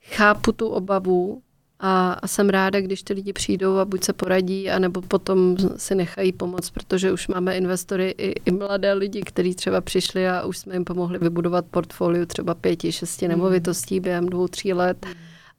chápu 0.00 0.52
tu 0.52 0.68
obavu 0.68 1.42
a, 1.84 2.12
a 2.12 2.28
jsem 2.28 2.48
ráda, 2.48 2.80
když 2.80 3.02
ty 3.02 3.12
lidi 3.12 3.32
přijdou 3.32 3.76
a 3.76 3.84
buď 3.84 4.04
se 4.04 4.12
poradí, 4.12 4.70
anebo 4.70 5.02
potom 5.02 5.56
si 5.76 5.94
nechají 5.94 6.32
pomoct, 6.32 6.70
protože 6.70 7.12
už 7.12 7.28
máme 7.28 7.56
investory 7.56 8.14
i, 8.18 8.34
i 8.44 8.50
mladé 8.50 8.92
lidi, 8.92 9.20
kteří 9.22 9.54
třeba 9.54 9.80
přišli 9.80 10.28
a 10.28 10.44
už 10.44 10.58
jsme 10.58 10.74
jim 10.74 10.84
pomohli 10.84 11.18
vybudovat 11.18 11.64
portfolio 11.70 12.26
třeba 12.26 12.54
pěti, 12.54 12.92
šesti 12.92 13.24
mm. 13.24 13.30
nemovitostí 13.30 14.00
během 14.00 14.26
dvou, 14.26 14.48
tří 14.48 14.72
let. 14.72 15.06
Mm. 15.06 15.12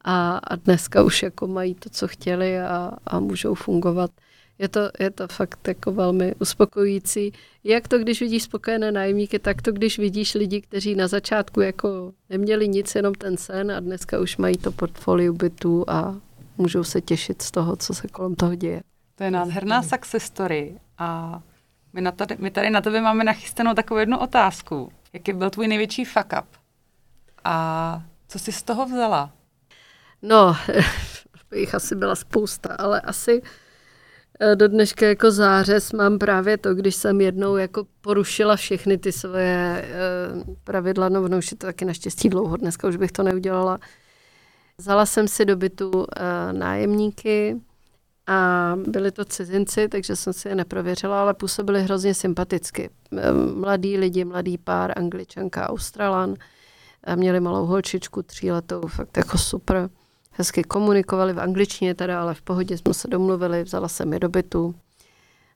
A, 0.06 0.38
a 0.38 0.56
dneska 0.56 1.04
už 1.04 1.24
jako 1.24 1.48
mají 1.48 1.76
to, 1.76 1.90
co 1.90 2.08
chtěli 2.08 2.60
a, 2.60 2.91
a 3.08 3.20
můžou 3.20 3.54
fungovat 3.54 4.12
je 4.60 4.68
to, 4.68 4.80
je 5.00 5.12
to 5.12 5.28
fakt 5.28 5.68
jako 5.68 5.92
velmi 5.92 6.36
uspokojující. 6.40 7.34
Jak 7.64 7.88
to, 7.88 7.98
když 7.98 8.22
vidíš 8.22 8.44
spokojené 8.44 8.92
nájemníky, 8.92 9.40
tak 9.40 9.62
to, 9.62 9.72
když 9.72 10.00
vidíš 10.00 10.34
lidi, 10.34 10.62
kteří 10.62 10.96
na 10.96 11.08
začátku 11.08 11.62
jako 11.62 12.14
neměli 12.30 12.68
nic, 12.68 12.96
jenom 12.96 13.14
ten 13.14 13.38
sen 13.38 13.72
a 13.72 13.80
dneska 13.80 14.20
už 14.20 14.38
mají 14.38 14.58
to 14.58 14.72
portfolio 14.72 15.34
bytů 15.34 15.86
a 15.88 16.16
můžou 16.58 16.84
se 16.84 17.02
těšit 17.02 17.42
z 17.42 17.52
toho, 17.52 17.76
co 17.76 17.94
se 17.94 18.08
kolem 18.08 18.36
toho 18.36 18.56
děje. 18.56 18.84
To 19.16 19.24
je 19.24 19.32
nádherná 19.32 19.84
success 19.84 20.24
story 20.24 20.80
a 20.98 21.42
my, 21.94 22.02
na 22.02 22.12
tady, 22.12 22.36
my 22.40 22.52
tady 22.52 22.70
na 22.70 22.82
tebe 22.82 23.02
máme 23.02 23.24
nachystanou 23.24 23.74
takovou 23.74 24.00
jednu 24.00 24.20
otázku. 24.20 24.92
Jaký 25.14 25.34
byl 25.34 25.50
tvůj 25.50 25.68
největší 25.68 26.06
fuck 26.06 26.34
up? 26.40 26.48
A 27.44 28.04
co 28.28 28.40
jsi 28.40 28.52
z 28.52 28.64
toho 28.64 28.86
vzala? 28.86 29.32
No, 30.22 30.56
jich 31.56 31.76
asi 31.76 31.96
byla 31.96 32.16
spousta, 32.16 32.76
ale 32.80 33.02
asi 33.02 33.42
Eh, 33.42 33.62
do 34.56 34.68
dneška 34.68 35.06
jako 35.06 35.32
zářez 35.32 35.91
mám 35.91 36.20
právě 36.20 36.57
to, 36.57 36.76
když 36.76 36.95
jsem 36.95 37.22
jednou 37.22 37.56
jako 37.57 37.86
porušila 38.02 38.56
všechny 38.56 38.98
ty 38.98 39.11
svoje 39.11 39.86
uh, 40.45 40.56
pravidla, 40.64 41.10
no, 41.10 41.28
no 41.28 41.38
je 41.38 41.57
to 41.57 41.65
taky 41.68 41.86
naštěstí 41.86 42.30
dlouho, 42.30 42.57
dneska 42.57 42.88
už 42.88 42.95
bych 42.95 43.11
to 43.11 43.24
neudělala. 43.24 43.80
Vzala 44.78 45.06
jsem 45.06 45.28
si 45.28 45.45
do 45.45 45.56
bytu 45.56 45.91
uh, 45.91 46.06
nájemníky 46.52 47.61
a 48.28 48.74
byli 48.88 49.11
to 49.11 49.26
cizinci, 49.26 49.88
takže 49.88 50.15
jsem 50.15 50.34
si 50.34 50.48
je 50.48 50.56
neprověřila, 50.56 51.22
ale 51.22 51.34
působili 51.34 51.84
hrozně 51.84 52.14
sympaticky. 52.14 52.90
Mladí 53.56 53.98
lidi, 53.98 54.26
mladý 54.26 54.57
pár, 54.57 54.99
angličanka, 54.99 55.70
australan, 55.70 56.36
měli 57.15 57.40
malou 57.40 57.65
holčičku, 57.65 58.24
tříletou, 58.24 58.82
fakt 58.88 59.18
jako 59.18 59.38
super 59.38 59.90
hezky 60.34 60.64
komunikovali 60.64 61.34
v 61.34 61.40
angličtině 61.40 61.96
teda, 61.96 62.22
ale 62.22 62.34
v 62.34 62.42
pohodě 62.42 62.78
jsme 62.78 62.94
se 62.94 63.08
domluvili, 63.08 63.64
vzala 63.64 63.88
jsem 63.88 64.14
je 64.14 64.20
do 64.20 64.30
bytu. 64.30 64.76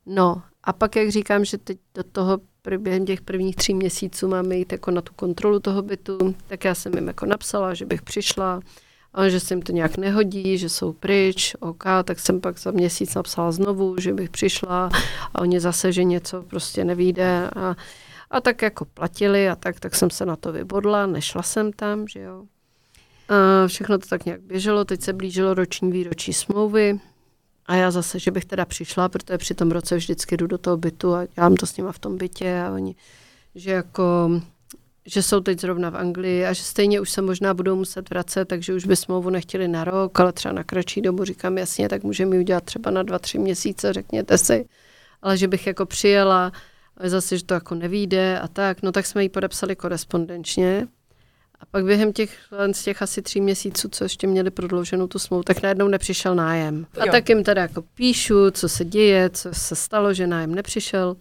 No 0.05 0.41
a 0.63 0.73
pak, 0.73 0.95
jak 0.95 1.09
říkám, 1.09 1.45
že 1.45 1.57
teď 1.57 1.77
do 1.95 2.03
toho 2.03 2.39
během 2.77 3.05
těch 3.05 3.21
prvních 3.21 3.55
tří 3.55 3.73
měsíců 3.73 4.27
máme 4.27 4.55
jít 4.55 4.71
jako 4.71 4.91
na 4.91 5.01
tu 5.01 5.13
kontrolu 5.13 5.59
toho 5.59 5.81
bytu, 5.81 6.35
tak 6.47 6.65
já 6.65 6.75
jsem 6.75 6.93
jim 6.95 7.07
jako 7.07 7.25
napsala, 7.25 7.73
že 7.73 7.85
bych 7.85 8.01
přišla, 8.01 8.59
ale 9.13 9.29
že 9.29 9.39
se 9.39 9.53
jim 9.53 9.61
to 9.61 9.71
nějak 9.71 9.97
nehodí, 9.97 10.57
že 10.57 10.69
jsou 10.69 10.93
pryč, 10.93 11.55
OK, 11.59 11.83
tak 12.03 12.19
jsem 12.19 12.41
pak 12.41 12.59
za 12.59 12.71
měsíc 12.71 13.15
napsala 13.15 13.51
znovu, 13.51 13.95
že 13.99 14.13
bych 14.13 14.29
přišla 14.29 14.89
a 15.33 15.41
oni 15.41 15.59
zase, 15.59 15.91
že 15.91 16.03
něco 16.03 16.41
prostě 16.41 16.85
nevíde 16.85 17.49
a, 17.49 17.75
a 18.31 18.41
tak 18.41 18.61
jako 18.61 18.85
platili 18.85 19.49
a 19.49 19.55
tak, 19.55 19.79
tak 19.79 19.95
jsem 19.95 20.09
se 20.09 20.25
na 20.25 20.35
to 20.35 20.51
vybodla, 20.51 21.05
nešla 21.05 21.41
jsem 21.41 21.73
tam, 21.73 22.07
že 22.07 22.19
jo. 22.19 22.45
A 23.29 23.67
všechno 23.67 23.97
to 23.97 24.07
tak 24.07 24.25
nějak 24.25 24.41
běželo, 24.41 24.85
teď 24.85 25.01
se 25.01 25.13
blížilo 25.13 25.53
roční 25.53 25.91
výročí 25.91 26.33
smlouvy. 26.33 26.99
A 27.65 27.75
já 27.75 27.91
zase, 27.91 28.19
že 28.19 28.31
bych 28.31 28.45
teda 28.45 28.65
přišla, 28.65 29.09
protože 29.09 29.37
při 29.37 29.53
tom 29.53 29.71
roce 29.71 29.95
vždycky 29.95 30.37
jdu 30.37 30.47
do 30.47 30.57
toho 30.57 30.77
bytu 30.77 31.15
a 31.15 31.25
dělám 31.35 31.55
to 31.55 31.65
s 31.65 31.77
nima 31.77 31.91
v 31.91 31.99
tom 31.99 32.17
bytě 32.17 32.61
a 32.61 32.71
oni, 32.71 32.95
že 33.55 33.71
jako 33.71 34.29
že 35.09 35.23
jsou 35.23 35.39
teď 35.39 35.61
zrovna 35.61 35.89
v 35.89 35.97
Anglii 35.97 36.45
a 36.45 36.53
že 36.53 36.63
stejně 36.63 37.01
už 37.01 37.09
se 37.09 37.21
možná 37.21 37.53
budou 37.53 37.75
muset 37.75 38.09
vracet, 38.09 38.45
takže 38.45 38.73
už 38.73 38.85
by 38.85 38.95
smlouvu 38.95 39.29
nechtěli 39.29 39.67
na 39.67 39.83
rok, 39.83 40.19
ale 40.19 40.33
třeba 40.33 40.53
na 40.53 40.63
kratší 40.63 41.01
dobu 41.01 41.23
říkám 41.23 41.57
jasně, 41.57 41.89
tak 41.89 42.03
můžeme 42.03 42.35
ji 42.35 42.39
udělat 42.39 42.63
třeba 42.63 42.91
na 42.91 43.03
dva, 43.03 43.19
tři 43.19 43.39
měsíce, 43.39 43.93
řekněte 43.93 44.37
si. 44.37 44.65
Ale 45.21 45.37
že 45.37 45.47
bych 45.47 45.67
jako 45.67 45.85
přijela, 45.85 46.51
ale 46.97 47.09
zase, 47.09 47.37
že 47.37 47.45
to 47.45 47.53
jako 47.53 47.75
nevíde 47.75 48.39
a 48.39 48.47
tak, 48.47 48.81
no 48.81 48.91
tak 48.91 49.05
jsme 49.05 49.23
ji 49.23 49.29
podepsali 49.29 49.75
korespondenčně 49.75 50.87
a 51.59 51.65
pak 51.65 51.85
během 51.85 52.13
těch, 52.13 52.37
z 52.71 52.83
těch 52.83 53.01
asi 53.01 53.21
tří 53.21 53.41
měsíců, 53.41 53.89
co 53.89 54.03
ještě 54.03 54.27
měli 54.27 54.51
prodlouženou 54.51 55.07
tu 55.07 55.19
smlouvu, 55.19 55.43
tak 55.43 55.61
najednou 55.61 55.87
nepřišel 55.87 56.35
nájem. 56.35 56.85
A 56.99 57.05
jo. 57.05 57.11
tak 57.11 57.29
jim 57.29 57.43
teda 57.43 57.61
jako 57.61 57.81
píšu, 57.81 58.51
co 58.51 58.69
se 58.69 58.85
děje, 58.85 59.29
co 59.29 59.49
se 59.53 59.75
stalo, 59.75 60.13
že 60.13 60.27
nájem 60.27 60.55
nepřišel. 60.55 61.15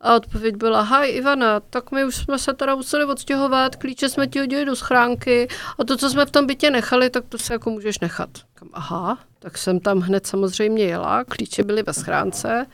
A 0.00 0.16
odpověď 0.16 0.56
byla, 0.56 0.80
haj 0.80 1.16
Ivana, 1.16 1.60
tak 1.60 1.92
my 1.92 2.04
už 2.04 2.16
jsme 2.16 2.38
se 2.38 2.54
teda 2.54 2.74
museli 2.74 3.04
odstěhovat, 3.04 3.76
klíče 3.76 4.08
jsme 4.08 4.26
ti 4.26 4.38
hodili 4.38 4.64
do 4.64 4.76
schránky 4.76 5.48
a 5.78 5.84
to, 5.84 5.96
co 5.96 6.10
jsme 6.10 6.26
v 6.26 6.30
tom 6.30 6.46
bytě 6.46 6.70
nechali, 6.70 7.10
tak 7.10 7.24
to 7.28 7.38
se 7.38 7.52
jako 7.52 7.70
můžeš 7.70 7.98
nechat. 7.98 8.30
Aha, 8.72 9.18
tak 9.38 9.58
jsem 9.58 9.80
tam 9.80 10.00
hned 10.00 10.26
samozřejmě 10.26 10.84
jela, 10.84 11.24
klíče 11.24 11.62
byly 11.62 11.82
ve 11.82 11.92
schránce, 11.92 12.66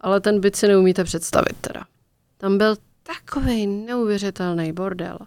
ale 0.00 0.20
ten 0.20 0.40
byt 0.40 0.56
si 0.56 0.68
neumíte 0.68 1.04
představit 1.04 1.56
teda. 1.60 1.84
Tam 2.38 2.58
byl 2.58 2.76
takový 3.02 3.66
neuvěřitelný 3.66 4.72
bordel. 4.72 5.18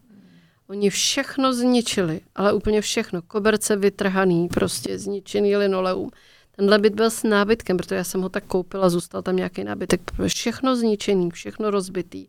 Oni 0.69 0.89
všechno 0.89 1.53
zničili, 1.53 2.21
ale 2.35 2.53
úplně 2.53 2.81
všechno. 2.81 3.21
Koberce 3.21 3.75
vytrhaný, 3.75 4.47
prostě 4.47 4.99
zničený 4.99 5.57
linoleum. 5.57 6.11
Tenhle 6.55 6.79
byt 6.79 6.93
byl 6.93 7.09
s 7.09 7.23
nábytkem, 7.23 7.77
protože 7.77 7.95
já 7.95 8.03
jsem 8.03 8.21
ho 8.21 8.29
tak 8.29 8.45
koupila, 8.45 8.89
zůstal 8.89 9.21
tam 9.21 9.35
nějaký 9.35 9.63
nábytek. 9.63 10.01
Všechno 10.27 10.75
zničený, 10.75 11.31
všechno 11.31 11.71
rozbitý. 11.71 12.27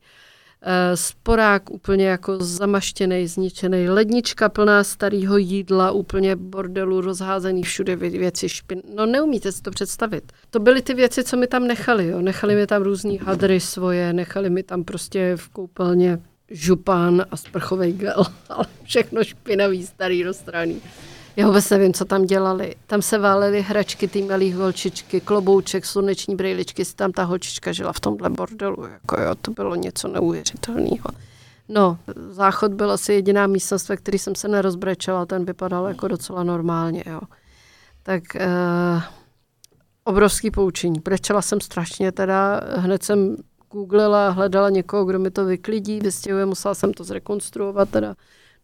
Eh, 0.66 0.97
sporák 0.97 1.70
úplně 1.70 2.06
jako 2.06 2.44
zamaštěný, 2.44 3.27
zničený. 3.27 3.89
Lednička 3.89 4.48
plná 4.48 4.85
starého 4.85 5.36
jídla, 5.36 5.90
úplně 5.90 6.36
bordelu, 6.36 7.01
rozházený 7.01 7.62
všude 7.62 7.97
věci, 7.97 8.48
špin. 8.48 8.82
No 8.94 9.06
neumíte 9.06 9.52
si 9.52 9.62
to 9.62 9.70
představit. 9.70 10.32
To 10.51 10.61
byly 10.61 10.82
ty 10.82 10.94
věci, 10.94 11.24
co 11.24 11.36
mi 11.36 11.47
tam 11.47 11.66
nechali. 11.66 12.06
Jo. 12.06 12.20
Nechali 12.20 12.55
mi 12.55 12.66
tam 12.66 12.82
různý 12.82 13.19
hadry 13.19 13.61
svoje, 13.61 14.12
nechali 14.12 14.51
mi 14.51 14.62
tam 14.62 14.85
prostě 14.85 15.36
v 15.36 15.48
koupelně 15.48 16.19
župan 16.51 17.27
a 17.31 17.37
sprchový 17.37 17.93
gel, 17.93 18.25
ale 18.49 18.66
všechno 18.83 19.25
špinavý, 19.25 19.87
starý, 19.87 20.25
rozstraný. 20.25 20.83
Já 21.37 21.47
vůbec 21.47 21.71
nevím, 21.71 21.93
co 21.93 22.05
tam 22.05 22.25
dělali. 22.25 22.75
Tam 22.87 23.03
se 23.03 23.19
válely 23.19 23.62
hračky, 23.62 24.09
ty 24.09 24.23
malý 24.23 24.53
holčičky, 24.53 25.21
klobouček, 25.21 25.87
sluneční 25.87 26.37
brýličky, 26.37 26.85
si 26.85 26.95
tam 26.95 27.12
ta 27.12 27.25
holčička 27.25 27.73
žila 27.73 27.93
v 27.93 28.01
tomhle 28.01 28.31
bordelu. 28.31 28.87
Jako 28.87 29.21
jo, 29.21 29.35
to 29.35 29.51
bylo 29.51 29.75
něco 29.75 30.09
neuvěřitelného. 30.09 31.09
No, 31.69 31.99
záchod 32.31 32.73
byl 32.73 32.91
asi 32.91 33.12
jediná 33.12 33.47
místnost, 33.47 33.89
ve 33.89 33.97
které 33.97 34.19
jsem 34.19 34.35
se 34.35 34.49
nerozbrečela, 34.49 35.27
ten 35.27 35.45
vypadal 35.45 35.87
jako 35.87 36.09
docela 36.09 36.45
normálně, 36.45 37.05
jo. 37.07 37.21
Tak 38.03 38.37
eh, 38.37 39.03
obrovský 40.05 40.51
poučení. 40.51 41.01
Brečela 41.01 41.43
jsem 41.43 41.61
strašně 41.61 42.12
teda, 42.12 42.61
hned 42.77 43.03
jsem 43.03 43.37
googlila, 43.75 44.31
hledala 44.31 44.71
někoho, 44.71 45.05
kdo 45.05 45.19
mi 45.19 45.31
to 45.31 45.45
vyklidí, 45.45 46.01
vystěhuje, 46.01 46.47
musela 46.47 46.75
jsem 46.75 46.93
to 46.93 47.05
zrekonstruovat, 47.05 47.91
teda 47.91 48.15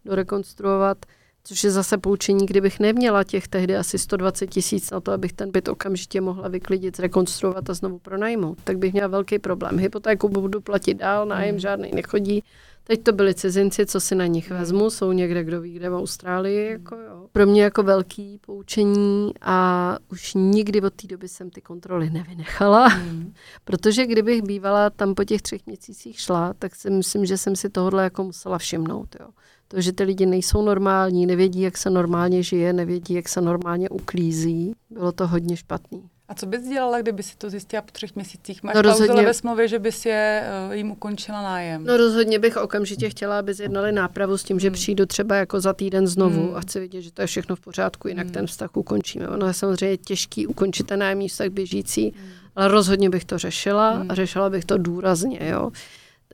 dorekonstruovat, 0.04 0.98
což 1.44 1.64
je 1.64 1.70
zase 1.70 1.98
poučení, 1.98 2.46
kdybych 2.46 2.80
neměla 2.80 3.24
těch 3.24 3.48
tehdy 3.48 3.76
asi 3.76 3.98
120 3.98 4.46
tisíc 4.46 4.90
na 4.90 5.00
to, 5.00 5.12
abych 5.12 5.32
ten 5.32 5.50
byt 5.50 5.68
okamžitě 5.68 6.20
mohla 6.20 6.48
vyklidit, 6.48 6.96
zrekonstruovat 6.96 7.70
a 7.70 7.74
znovu 7.74 7.98
pronajmout, 7.98 8.58
tak 8.64 8.78
bych 8.78 8.92
měla 8.92 9.08
velký 9.08 9.38
problém. 9.38 9.78
Hypotéku 9.78 10.28
budu 10.28 10.60
platit 10.60 10.94
dál, 10.94 11.26
nájem 11.26 11.54
mm. 11.54 11.60
žádný 11.60 11.90
nechodí, 11.94 12.44
Teď 12.90 13.02
to 13.02 13.12
byli 13.12 13.34
cizinci, 13.34 13.86
co 13.86 14.00
si 14.00 14.14
na 14.14 14.26
nich 14.26 14.50
vezmu, 14.50 14.90
jsou 14.90 15.12
někde, 15.12 15.44
kdo 15.44 15.60
ví, 15.60 15.72
kde 15.72 15.90
v 15.90 15.94
Austrálii. 15.94 16.70
Jako 16.70 16.96
jo. 16.96 17.26
Pro 17.32 17.46
mě 17.46 17.62
jako 17.62 17.82
velký 17.82 18.38
poučení 18.46 19.32
a 19.40 19.98
už 20.12 20.34
nikdy 20.34 20.80
od 20.80 20.94
té 20.94 21.06
doby 21.06 21.28
jsem 21.28 21.50
ty 21.50 21.60
kontroly 21.60 22.10
nevynechala, 22.10 22.88
mm. 22.88 23.32
protože 23.64 24.06
kdybych 24.06 24.42
bývala 24.42 24.90
tam 24.90 25.14
po 25.14 25.24
těch 25.24 25.42
třech 25.42 25.66
měsících 25.66 26.20
šla, 26.20 26.54
tak 26.58 26.74
si 26.74 26.90
myslím, 26.90 27.26
že 27.26 27.38
jsem 27.38 27.56
si 27.56 27.70
tohle 27.70 28.04
jako 28.04 28.24
musela 28.24 28.58
všimnout. 28.58 29.16
Jo. 29.20 29.28
To, 29.68 29.80
že 29.80 29.92
ty 29.92 30.04
lidi 30.04 30.26
nejsou 30.26 30.62
normální, 30.62 31.26
nevědí, 31.26 31.60
jak 31.60 31.78
se 31.78 31.90
normálně 31.90 32.42
žije, 32.42 32.72
nevědí, 32.72 33.14
jak 33.14 33.28
se 33.28 33.40
normálně 33.40 33.88
uklízí, 33.88 34.74
bylo 34.90 35.12
to 35.12 35.26
hodně 35.26 35.56
špatný. 35.56 36.02
A 36.30 36.34
co 36.34 36.46
bys 36.46 36.68
dělala, 36.68 37.00
kdyby 37.00 37.22
si 37.22 37.36
to 37.36 37.50
zjistila 37.50 37.82
po 37.82 37.90
třech 37.92 38.14
měsících? 38.14 38.62
Máš 38.62 38.74
no 38.74 38.82
rozhodně, 38.82 39.22
ve 39.22 39.34
smlouvě, 39.34 39.68
že 39.68 39.78
bys 39.78 40.06
je, 40.06 40.44
uh, 40.66 40.74
jim 40.74 40.90
ukončila 40.90 41.42
nájem? 41.42 41.84
No 41.84 41.96
rozhodně 41.96 42.38
bych 42.38 42.56
okamžitě 42.56 43.10
chtěla, 43.10 43.38
aby 43.38 43.54
zjednali 43.54 43.92
nápravu 43.92 44.36
s 44.36 44.44
tím, 44.44 44.60
že 44.60 44.68
hmm. 44.68 44.74
přijdu 44.74 45.06
třeba 45.06 45.36
jako 45.36 45.60
za 45.60 45.72
týden 45.72 46.06
znovu 46.06 46.46
hmm. 46.46 46.56
a 46.56 46.60
chci 46.60 46.80
vidět, 46.80 47.02
že 47.02 47.12
to 47.12 47.22
je 47.22 47.26
všechno 47.26 47.56
v 47.56 47.60
pořádku, 47.60 48.08
jinak 48.08 48.26
hmm. 48.26 48.34
ten 48.34 48.46
vztah 48.46 48.76
ukončíme. 48.76 49.28
Ono 49.28 49.46
je 49.46 49.54
samozřejmě 49.54 49.96
těžký 49.96 50.46
ukončit 50.46 50.86
ten 50.86 51.00
nájemní 51.00 51.28
vztah 51.28 51.48
běžící, 51.48 52.02
hmm. 52.02 52.30
ale 52.56 52.68
rozhodně 52.68 53.10
bych 53.10 53.24
to 53.24 53.38
řešila 53.38 53.90
hmm. 53.90 54.10
a 54.10 54.14
řešila 54.14 54.50
bych 54.50 54.64
to 54.64 54.78
důrazně. 54.78 55.38
Jo. 55.42 55.70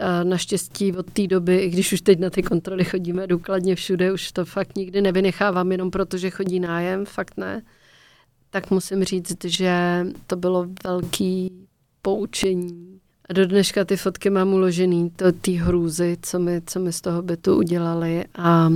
A 0.00 0.24
naštěstí 0.24 0.92
od 0.92 1.10
té 1.10 1.26
doby, 1.26 1.56
i 1.56 1.70
když 1.70 1.92
už 1.92 2.00
teď 2.00 2.18
na 2.18 2.30
ty 2.30 2.42
kontroly 2.42 2.84
chodíme 2.84 3.26
důkladně 3.26 3.74
všude, 3.74 4.12
už 4.12 4.32
to 4.32 4.44
fakt 4.44 4.76
nikdy 4.76 5.00
nevynechávám 5.00 5.72
jenom 5.72 5.90
proto, 5.90 6.18
že 6.18 6.30
chodí 6.30 6.60
nájem, 6.60 7.04
fakt 7.04 7.36
ne 7.36 7.62
tak 8.50 8.70
musím 8.70 9.04
říct, 9.04 9.44
že 9.44 10.06
to 10.26 10.36
bylo 10.36 10.66
velký 10.84 11.52
poučení. 12.02 13.00
A 13.28 13.32
do 13.32 13.46
dneška 13.46 13.84
ty 13.84 13.96
fotky 13.96 14.30
mám 14.30 14.52
uložený, 14.54 15.10
to 15.10 15.32
ty 15.32 15.52
hrůzy, 15.52 16.16
co 16.22 16.38
mi, 16.38 16.62
co 16.66 16.80
mi 16.80 16.92
z 16.92 17.00
toho 17.00 17.22
bytu 17.22 17.56
udělali. 17.56 18.24
A 18.34 18.68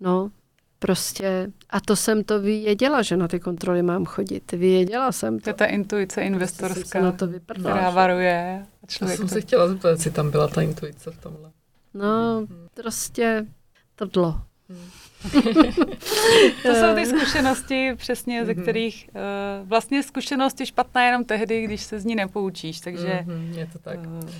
no, 0.00 0.30
prostě, 0.78 1.52
a 1.70 1.80
to 1.80 1.96
jsem 1.96 2.24
to 2.24 2.40
věděla, 2.40 3.02
že 3.02 3.16
na 3.16 3.28
ty 3.28 3.40
kontroly 3.40 3.82
mám 3.82 4.04
chodit. 4.04 4.52
Věděla 4.52 5.12
jsem 5.12 5.38
to. 5.38 5.44
To 5.44 5.50
je 5.50 5.54
ta 5.54 5.64
intuice 5.64 6.22
investorská, 6.22 7.02
na 7.02 7.12
to 7.12 7.28
která 7.60 7.90
varuje. 7.90 8.66
Člověk 8.86 9.16
to 9.16 9.20
jsem 9.20 9.28
to... 9.28 9.34
se 9.34 9.40
chtěla 9.40 9.68
zeptat, 9.68 9.88
jestli 9.88 10.10
tam 10.10 10.30
byla 10.30 10.48
ta 10.48 10.62
intuice 10.62 11.10
v 11.10 11.18
tomhle. 11.18 11.50
No, 11.94 12.36
hmm. 12.36 12.68
prostě 12.74 13.46
to 13.94 14.04
dlo. 14.04 14.40
Hmm. 14.68 14.90
to 16.62 16.74
jsou 16.74 16.94
ty 16.94 17.06
zkušenosti 17.06 17.94
přesně, 17.96 18.44
ze 18.44 18.54
mhm. 18.54 18.62
kterých 18.62 19.10
uh, 19.14 19.68
vlastně 19.68 20.02
zkušenosti 20.02 20.66
špatná 20.66 21.06
jenom 21.06 21.24
tehdy, 21.24 21.64
když 21.64 21.82
se 21.82 22.00
z 22.00 22.04
ní 22.04 22.14
nepoučíš, 22.14 22.80
takže... 22.80 23.24
Mm-hmm, 23.26 23.58
je 23.58 23.66
to 23.72 23.78
tak. 23.78 23.98
Uh, 23.98 24.30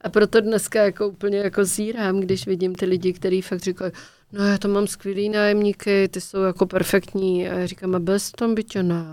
a 0.00 0.08
proto 0.08 0.40
dneska 0.40 0.82
jako 0.82 1.08
úplně 1.08 1.38
jako 1.38 1.64
zírám, 1.64 2.20
když 2.20 2.46
vidím 2.46 2.74
ty 2.74 2.86
lidi, 2.86 3.12
kteří 3.12 3.42
fakt 3.42 3.60
říkají, 3.60 3.92
no 4.32 4.44
já 4.44 4.58
to 4.58 4.68
mám 4.68 4.86
skvělý 4.86 5.28
nájemníky, 5.28 6.08
ty 6.08 6.20
jsou 6.20 6.42
jako 6.42 6.66
perfektní. 6.66 7.48
A 7.48 7.58
já 7.58 7.66
říkám, 7.66 7.94
a 7.94 7.98
byl 7.98 8.18
jsi 8.18 8.32
tam 8.32 8.54
bytě? 8.54 8.82
Ne. 8.82 9.04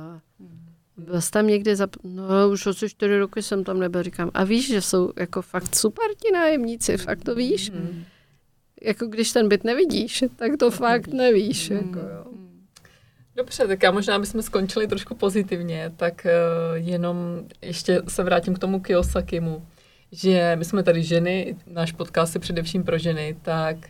Byl 0.97 1.21
jsi 1.21 1.31
tam 1.31 1.47
někde 1.47 1.75
za... 1.75 1.87
No 2.03 2.49
už 2.51 2.67
asi 2.67 2.89
čtyři 2.89 3.19
roky 3.19 3.41
jsem 3.41 3.63
tam 3.63 3.79
nebyl. 3.79 4.03
Říkám, 4.03 4.31
a 4.33 4.43
víš, 4.43 4.67
že 4.67 4.81
jsou 4.81 5.11
jako 5.17 5.41
fakt 5.41 5.75
super 5.75 6.05
ti 6.17 6.31
nájemníci, 6.31 6.97
fakt 6.97 7.23
to 7.23 7.35
víš? 7.35 7.71
Mm 7.71 8.03
jako 8.81 9.05
když 9.05 9.31
ten 9.31 9.49
byt 9.49 9.63
nevidíš, 9.63 10.23
tak 10.35 10.51
to 10.59 10.71
fakt 10.71 11.07
nevíš. 11.07 11.69
Mm. 11.69 11.77
Jako, 11.77 11.99
jo. 11.99 12.25
Dobře, 13.35 13.67
tak 13.67 13.83
já 13.83 13.91
možná 13.91 14.19
bychom 14.19 14.41
skončili 14.41 14.87
trošku 14.87 15.15
pozitivně, 15.15 15.91
tak 15.97 16.25
uh, 16.25 16.87
jenom 16.87 17.43
ještě 17.61 18.01
se 18.07 18.23
vrátím 18.23 18.55
k 18.55 18.59
tomu 18.59 18.79
Kiyosakimu, 18.79 19.65
že 20.11 20.55
my 20.55 20.65
jsme 20.65 20.83
tady 20.83 21.03
ženy, 21.03 21.55
náš 21.67 21.91
podcast 21.91 22.35
je 22.35 22.41
především 22.41 22.83
pro 22.83 22.97
ženy, 22.97 23.35
tak 23.41 23.77
uh, 23.77 23.87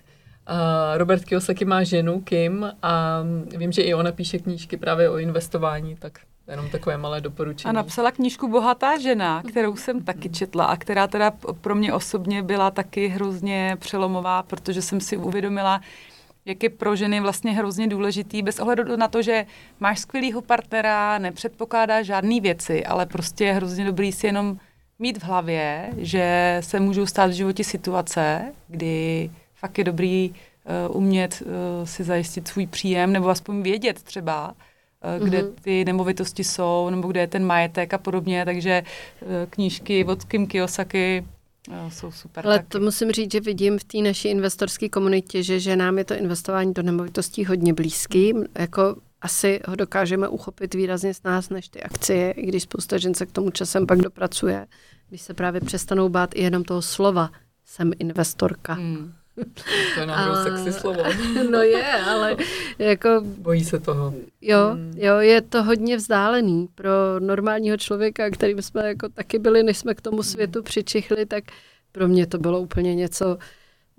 Robert 0.97 1.25
Kiyosaki 1.25 1.65
má 1.65 1.83
ženu 1.83 2.21
Kim 2.21 2.71
a 2.81 3.23
vím, 3.57 3.71
že 3.71 3.81
i 3.81 3.93
ona 3.93 4.11
píše 4.11 4.37
knížky 4.37 4.77
právě 4.77 5.09
o 5.09 5.17
investování, 5.17 5.95
tak 5.95 6.19
Jenom 6.49 6.69
takové 6.69 6.97
malé 6.97 7.21
doporučení. 7.21 7.69
A 7.69 7.71
napsala 7.71 8.11
knížku 8.11 8.47
Bohatá 8.47 8.99
žena, 8.99 9.43
kterou 9.49 9.75
jsem 9.75 10.03
taky 10.03 10.29
četla 10.29 10.65
a 10.65 10.77
která 10.77 11.07
teda 11.07 11.31
pro 11.61 11.75
mě 11.75 11.93
osobně 11.93 12.43
byla 12.43 12.71
taky 12.71 13.07
hrozně 13.07 13.77
přelomová, 13.79 14.43
protože 14.43 14.81
jsem 14.81 15.01
si 15.01 15.17
uvědomila, 15.17 15.81
jak 16.45 16.63
je 16.63 16.69
pro 16.69 16.95
ženy 16.95 17.19
vlastně 17.19 17.51
hrozně 17.51 17.87
důležitý, 17.87 18.41
bez 18.41 18.59
ohledu 18.59 18.97
na 18.97 19.07
to, 19.07 19.21
že 19.21 19.45
máš 19.79 19.99
skvělýho 19.99 20.41
partnera, 20.41 21.17
nepředpokládá 21.17 22.01
žádné 22.03 22.39
věci, 22.39 22.85
ale 22.85 23.05
prostě 23.05 23.45
je 23.45 23.53
hrozně 23.53 23.85
dobrý 23.85 24.11
si 24.11 24.27
jenom 24.27 24.57
mít 24.99 25.17
v 25.17 25.23
hlavě, 25.23 25.89
že 25.97 26.57
se 26.63 26.79
můžou 26.79 27.05
stát 27.05 27.29
v 27.29 27.33
životě 27.33 27.63
situace, 27.63 28.53
kdy 28.67 29.31
fakt 29.55 29.77
je 29.77 29.83
dobrý 29.83 30.29
uh, 30.89 30.97
umět 30.97 31.41
uh, 31.41 31.51
si 31.85 32.03
zajistit 32.03 32.47
svůj 32.47 32.67
příjem, 32.67 33.13
nebo 33.13 33.29
aspoň 33.29 33.61
vědět 33.61 34.03
třeba, 34.03 34.53
kde 35.19 35.43
mm-hmm. 35.43 35.53
ty 35.61 35.85
nemovitosti 35.85 36.43
jsou, 36.43 36.89
nebo 36.89 37.07
kde 37.07 37.19
je 37.19 37.27
ten 37.27 37.45
majetek 37.45 37.93
a 37.93 37.97
podobně, 37.97 38.45
takže 38.45 38.83
eh, 39.21 39.47
knížky 39.49 40.05
od 40.05 40.23
Kim 40.23 40.47
Kiyosaki 40.47 41.25
eh, 41.71 41.91
jsou 41.91 42.11
super. 42.11 42.47
Ale 42.47 42.57
taky. 42.57 42.69
to 42.69 42.79
musím 42.79 43.11
říct, 43.11 43.31
že 43.31 43.39
vidím 43.39 43.79
v 43.79 43.83
té 43.83 43.97
naší 43.97 44.27
investorské 44.27 44.89
komunitě, 44.89 45.43
že, 45.43 45.59
že 45.59 45.75
nám 45.75 45.97
je 45.97 46.03
to 46.03 46.13
investování 46.13 46.73
do 46.73 46.83
nemovitostí 46.83 47.45
hodně 47.45 47.73
blízký. 47.73 48.33
Jako 48.57 48.95
asi 49.21 49.59
ho 49.67 49.75
dokážeme 49.75 50.27
uchopit 50.27 50.73
výrazně 50.73 51.13
z 51.13 51.23
nás 51.23 51.49
než 51.49 51.69
ty 51.69 51.83
akcie, 51.83 52.31
i 52.31 52.45
když 52.45 52.63
spousta 52.63 52.97
žen 52.97 53.13
se 53.13 53.25
k 53.25 53.31
tomu 53.31 53.49
časem 53.49 53.87
pak 53.87 53.99
dopracuje, 53.99 54.67
když 55.09 55.21
se 55.21 55.33
právě 55.33 55.61
přestanou 55.61 56.09
bát 56.09 56.29
i 56.35 56.41
jenom 56.41 56.63
toho 56.63 56.81
slova, 56.81 57.29
jsem 57.65 57.91
investorka. 57.99 58.73
Hmm. 58.73 59.13
To 59.93 59.99
je 59.99 60.05
náhodou 60.05 60.43
sexy 60.43 60.79
slovo. 60.79 61.03
No 61.51 61.61
je, 61.61 61.93
ale 61.93 62.37
jako... 62.79 63.09
Bojí 63.23 63.63
se 63.63 63.79
toho. 63.79 64.13
Jo, 64.41 64.69
hmm. 64.73 64.93
jo, 64.97 65.17
je 65.17 65.41
to 65.41 65.63
hodně 65.63 65.97
vzdálený 65.97 66.67
pro 66.75 66.89
normálního 67.19 67.77
člověka, 67.77 68.29
kterým 68.29 68.61
jsme 68.61 68.87
jako 68.87 69.09
taky 69.09 69.39
byli, 69.39 69.63
než 69.63 69.77
jsme 69.77 69.95
k 69.95 70.01
tomu 70.01 70.23
světu 70.23 70.63
přičichli, 70.63 71.25
tak 71.25 71.43
pro 71.91 72.07
mě 72.07 72.27
to 72.27 72.37
bylo 72.37 72.59
úplně 72.59 72.95
něco, 72.95 73.37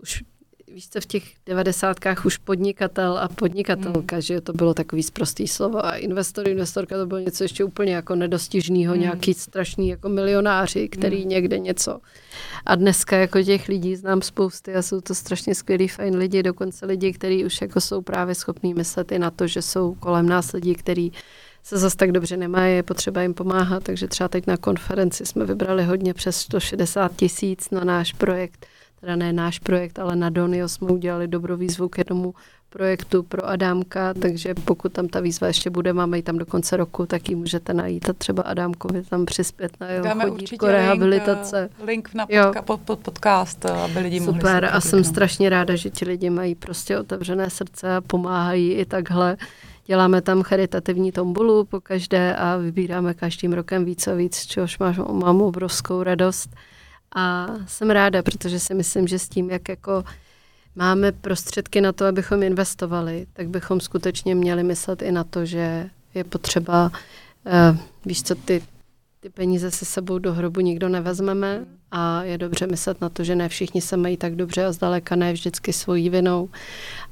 už 0.02 0.24
víš 0.74 0.88
co, 0.88 1.00
v 1.00 1.06
těch 1.06 1.24
devadesátkách 1.46 2.26
už 2.26 2.36
podnikatel 2.36 3.18
a 3.18 3.28
podnikatelka, 3.28 4.16
hmm. 4.16 4.22
že 4.22 4.40
to 4.40 4.52
bylo 4.52 4.74
takový 4.74 5.02
zprostý 5.02 5.48
slovo 5.48 5.86
a 5.86 5.96
investor, 5.96 6.48
investorka 6.48 6.96
to 6.96 7.06
bylo 7.06 7.20
něco 7.20 7.44
ještě 7.44 7.64
úplně 7.64 7.94
jako 7.94 8.14
nedostižného, 8.14 8.92
hmm. 8.92 9.02
nějaký 9.02 9.34
strašný 9.34 9.88
jako 9.88 10.08
milionáři, 10.08 10.88
který 10.88 11.20
hmm. 11.20 11.28
někde 11.28 11.58
něco. 11.58 12.00
A 12.66 12.74
dneska 12.74 13.16
jako 13.16 13.42
těch 13.42 13.68
lidí 13.68 13.96
znám 13.96 14.22
spousty 14.22 14.74
a 14.74 14.82
jsou 14.82 15.00
to 15.00 15.14
strašně 15.14 15.54
skvělí, 15.54 15.88
fajn 15.88 16.16
lidi, 16.16 16.42
dokonce 16.42 16.86
lidi, 16.86 17.12
kteří 17.12 17.44
už 17.44 17.60
jako 17.60 17.80
jsou 17.80 18.02
právě 18.02 18.34
schopní 18.34 18.74
myslet 18.74 19.12
i 19.12 19.18
na 19.18 19.30
to, 19.30 19.46
že 19.46 19.62
jsou 19.62 19.94
kolem 19.94 20.28
nás 20.28 20.52
lidi, 20.52 20.74
kteří 20.74 21.12
se 21.62 21.78
zase 21.78 21.96
tak 21.96 22.12
dobře 22.12 22.36
nemají, 22.36 22.76
je 22.76 22.82
potřeba 22.82 23.22
jim 23.22 23.34
pomáhat, 23.34 23.82
takže 23.82 24.08
třeba 24.08 24.28
teď 24.28 24.46
na 24.46 24.56
konferenci 24.56 25.26
jsme 25.26 25.44
vybrali 25.44 25.84
hodně 25.84 26.14
přes 26.14 26.36
160 26.36 27.16
tisíc 27.16 27.70
na 27.70 27.84
náš 27.84 28.12
projekt 28.12 28.66
teda 29.00 29.16
ne 29.16 29.32
náš 29.32 29.58
projekt, 29.58 29.98
ale 29.98 30.16
na 30.16 30.30
Donio 30.30 30.68
jsme 30.68 30.88
udělali 30.88 31.28
dobrou 31.28 31.56
výzvu 31.56 31.88
k 31.88 31.98
jednomu 31.98 32.34
projektu 32.70 33.22
pro 33.22 33.46
Adámka, 33.46 34.14
takže 34.14 34.54
pokud 34.54 34.92
tam 34.92 35.08
ta 35.08 35.20
výzva 35.20 35.46
ještě 35.46 35.70
bude, 35.70 35.92
máme 35.92 36.18
ji 36.18 36.22
tam 36.22 36.38
do 36.38 36.46
konce 36.46 36.76
roku, 36.76 37.06
tak 37.06 37.28
ji 37.28 37.34
můžete 37.34 37.74
najít 37.74 38.08
a 38.08 38.12
třeba 38.12 38.42
Adámkovi 38.42 39.02
tam 39.02 39.26
přispět 39.26 39.72
na 39.80 39.88
jeho 39.88 40.04
Dáme 40.04 40.24
chodítko, 40.24 40.66
rehabilitace. 40.66 41.60
Link, 41.60 41.86
link 41.86 42.14
na 42.14 42.26
podka- 42.26 42.62
pod, 42.62 42.80
pod 42.80 42.98
podcast, 42.98 43.66
aby 43.66 43.98
lidi 43.98 44.20
Super, 44.20 44.62
mohli 44.62 44.68
a 44.68 44.80
jsem 44.80 45.04
strašně 45.04 45.48
ráda, 45.48 45.76
že 45.76 45.90
ti 45.90 46.04
lidi 46.04 46.30
mají 46.30 46.54
prostě 46.54 46.98
otevřené 46.98 47.50
srdce 47.50 47.96
a 47.96 48.00
pomáhají 48.00 48.72
i 48.72 48.84
takhle. 48.84 49.36
Děláme 49.86 50.22
tam 50.22 50.42
charitativní 50.42 51.12
tombulu 51.12 51.64
po 51.64 51.80
každé 51.80 52.36
a 52.36 52.56
vybíráme 52.56 53.14
každým 53.14 53.52
rokem 53.52 53.84
víc 53.84 54.06
a 54.06 54.14
víc, 54.14 54.46
čehož 54.46 54.78
mám 55.12 55.42
obrovskou 55.42 56.02
radost. 56.02 56.50
A 57.16 57.46
jsem 57.66 57.90
ráda, 57.90 58.22
protože 58.22 58.60
si 58.60 58.74
myslím, 58.74 59.08
že 59.08 59.18
s 59.18 59.28
tím, 59.28 59.50
jak 59.50 59.68
jako 59.68 60.04
máme 60.76 61.12
prostředky 61.12 61.80
na 61.80 61.92
to, 61.92 62.06
abychom 62.06 62.42
investovali, 62.42 63.26
tak 63.32 63.48
bychom 63.48 63.80
skutečně 63.80 64.34
měli 64.34 64.62
myslet 64.62 65.02
i 65.02 65.12
na 65.12 65.24
to, 65.24 65.46
že 65.46 65.90
je 66.14 66.24
potřeba, 66.24 66.92
uh, 67.44 67.78
víš 68.06 68.22
co, 68.22 68.34
ty, 68.34 68.62
ty 69.20 69.30
peníze 69.30 69.70
si 69.70 69.84
sebou 69.84 70.18
do 70.18 70.32
hrobu 70.34 70.60
nikdo 70.60 70.88
nevezmeme 70.88 71.64
a 71.90 72.22
je 72.22 72.38
dobře 72.38 72.66
myslet 72.66 73.00
na 73.00 73.08
to, 73.08 73.24
že 73.24 73.36
ne 73.36 73.48
všichni 73.48 73.80
se 73.80 73.96
mají 73.96 74.16
tak 74.16 74.36
dobře 74.36 74.64
a 74.64 74.72
zdaleka 74.72 75.16
ne 75.16 75.32
vždycky 75.32 75.72
svojí 75.72 76.10
vinou 76.10 76.48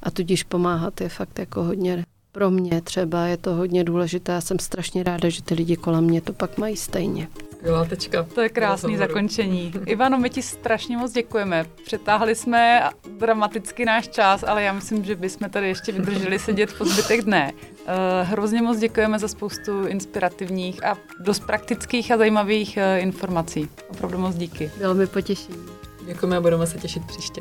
a 0.03 0.11
tudíž 0.11 0.43
pomáhat 0.43 1.01
je 1.01 1.09
fakt 1.09 1.39
jako 1.39 1.65
hodně 1.65 2.05
pro 2.33 2.51
mě 2.51 2.81
třeba 2.81 3.27
je 3.27 3.37
to 3.37 3.55
hodně 3.55 3.85
důležité. 3.85 4.33
Já 4.33 4.41
jsem 4.41 4.59
strašně 4.59 5.03
ráda, 5.03 5.29
že 5.29 5.43
ty 5.43 5.55
lidi 5.55 5.77
kolem 5.77 6.05
mě 6.05 6.21
to 6.21 6.33
pak 6.33 6.59
mají 6.59 6.77
stejně. 6.77 7.29
Skvělá 7.53 7.85
tečka. 7.85 8.23
To 8.35 8.41
je 8.41 8.49
krásný 8.49 8.97
zakončení. 8.97 9.73
Ivano, 9.87 10.19
my 10.19 10.31
ti 10.31 10.43
strašně 10.43 10.97
moc 10.97 11.13
děkujeme. 11.13 11.67
Přetáhli 11.85 12.35
jsme 12.35 12.91
dramaticky 13.19 13.85
náš 13.85 14.09
čas, 14.09 14.45
ale 14.47 14.63
já 14.63 14.73
myslím, 14.73 15.05
že 15.05 15.17
bychom 15.17 15.51
tady 15.51 15.69
ještě 15.69 15.93
vydrželi 15.93 16.39
sedět 16.39 16.79
po 16.79 16.85
zbytek 16.85 17.23
dne. 17.23 17.53
Uh, 17.53 17.93
hrozně 18.23 18.63
moc 18.63 18.79
děkujeme 18.79 19.19
za 19.19 19.29
spoustu 19.29 19.87
inspirativních 19.87 20.85
a 20.85 20.97
dost 21.21 21.41
praktických 21.41 22.11
a 22.11 22.17
zajímavých 22.17 22.79
uh, 22.97 23.03
informací. 23.03 23.69
Opravdu 23.89 24.19
moc 24.19 24.37
díky. 24.37 24.71
Bylo 24.79 24.95
mi 24.95 25.07
potěšení. 25.07 25.59
Děkujeme 26.07 26.37
a 26.37 26.41
budeme 26.41 26.67
se 26.67 26.79
těšit 26.79 27.07
příště. 27.07 27.41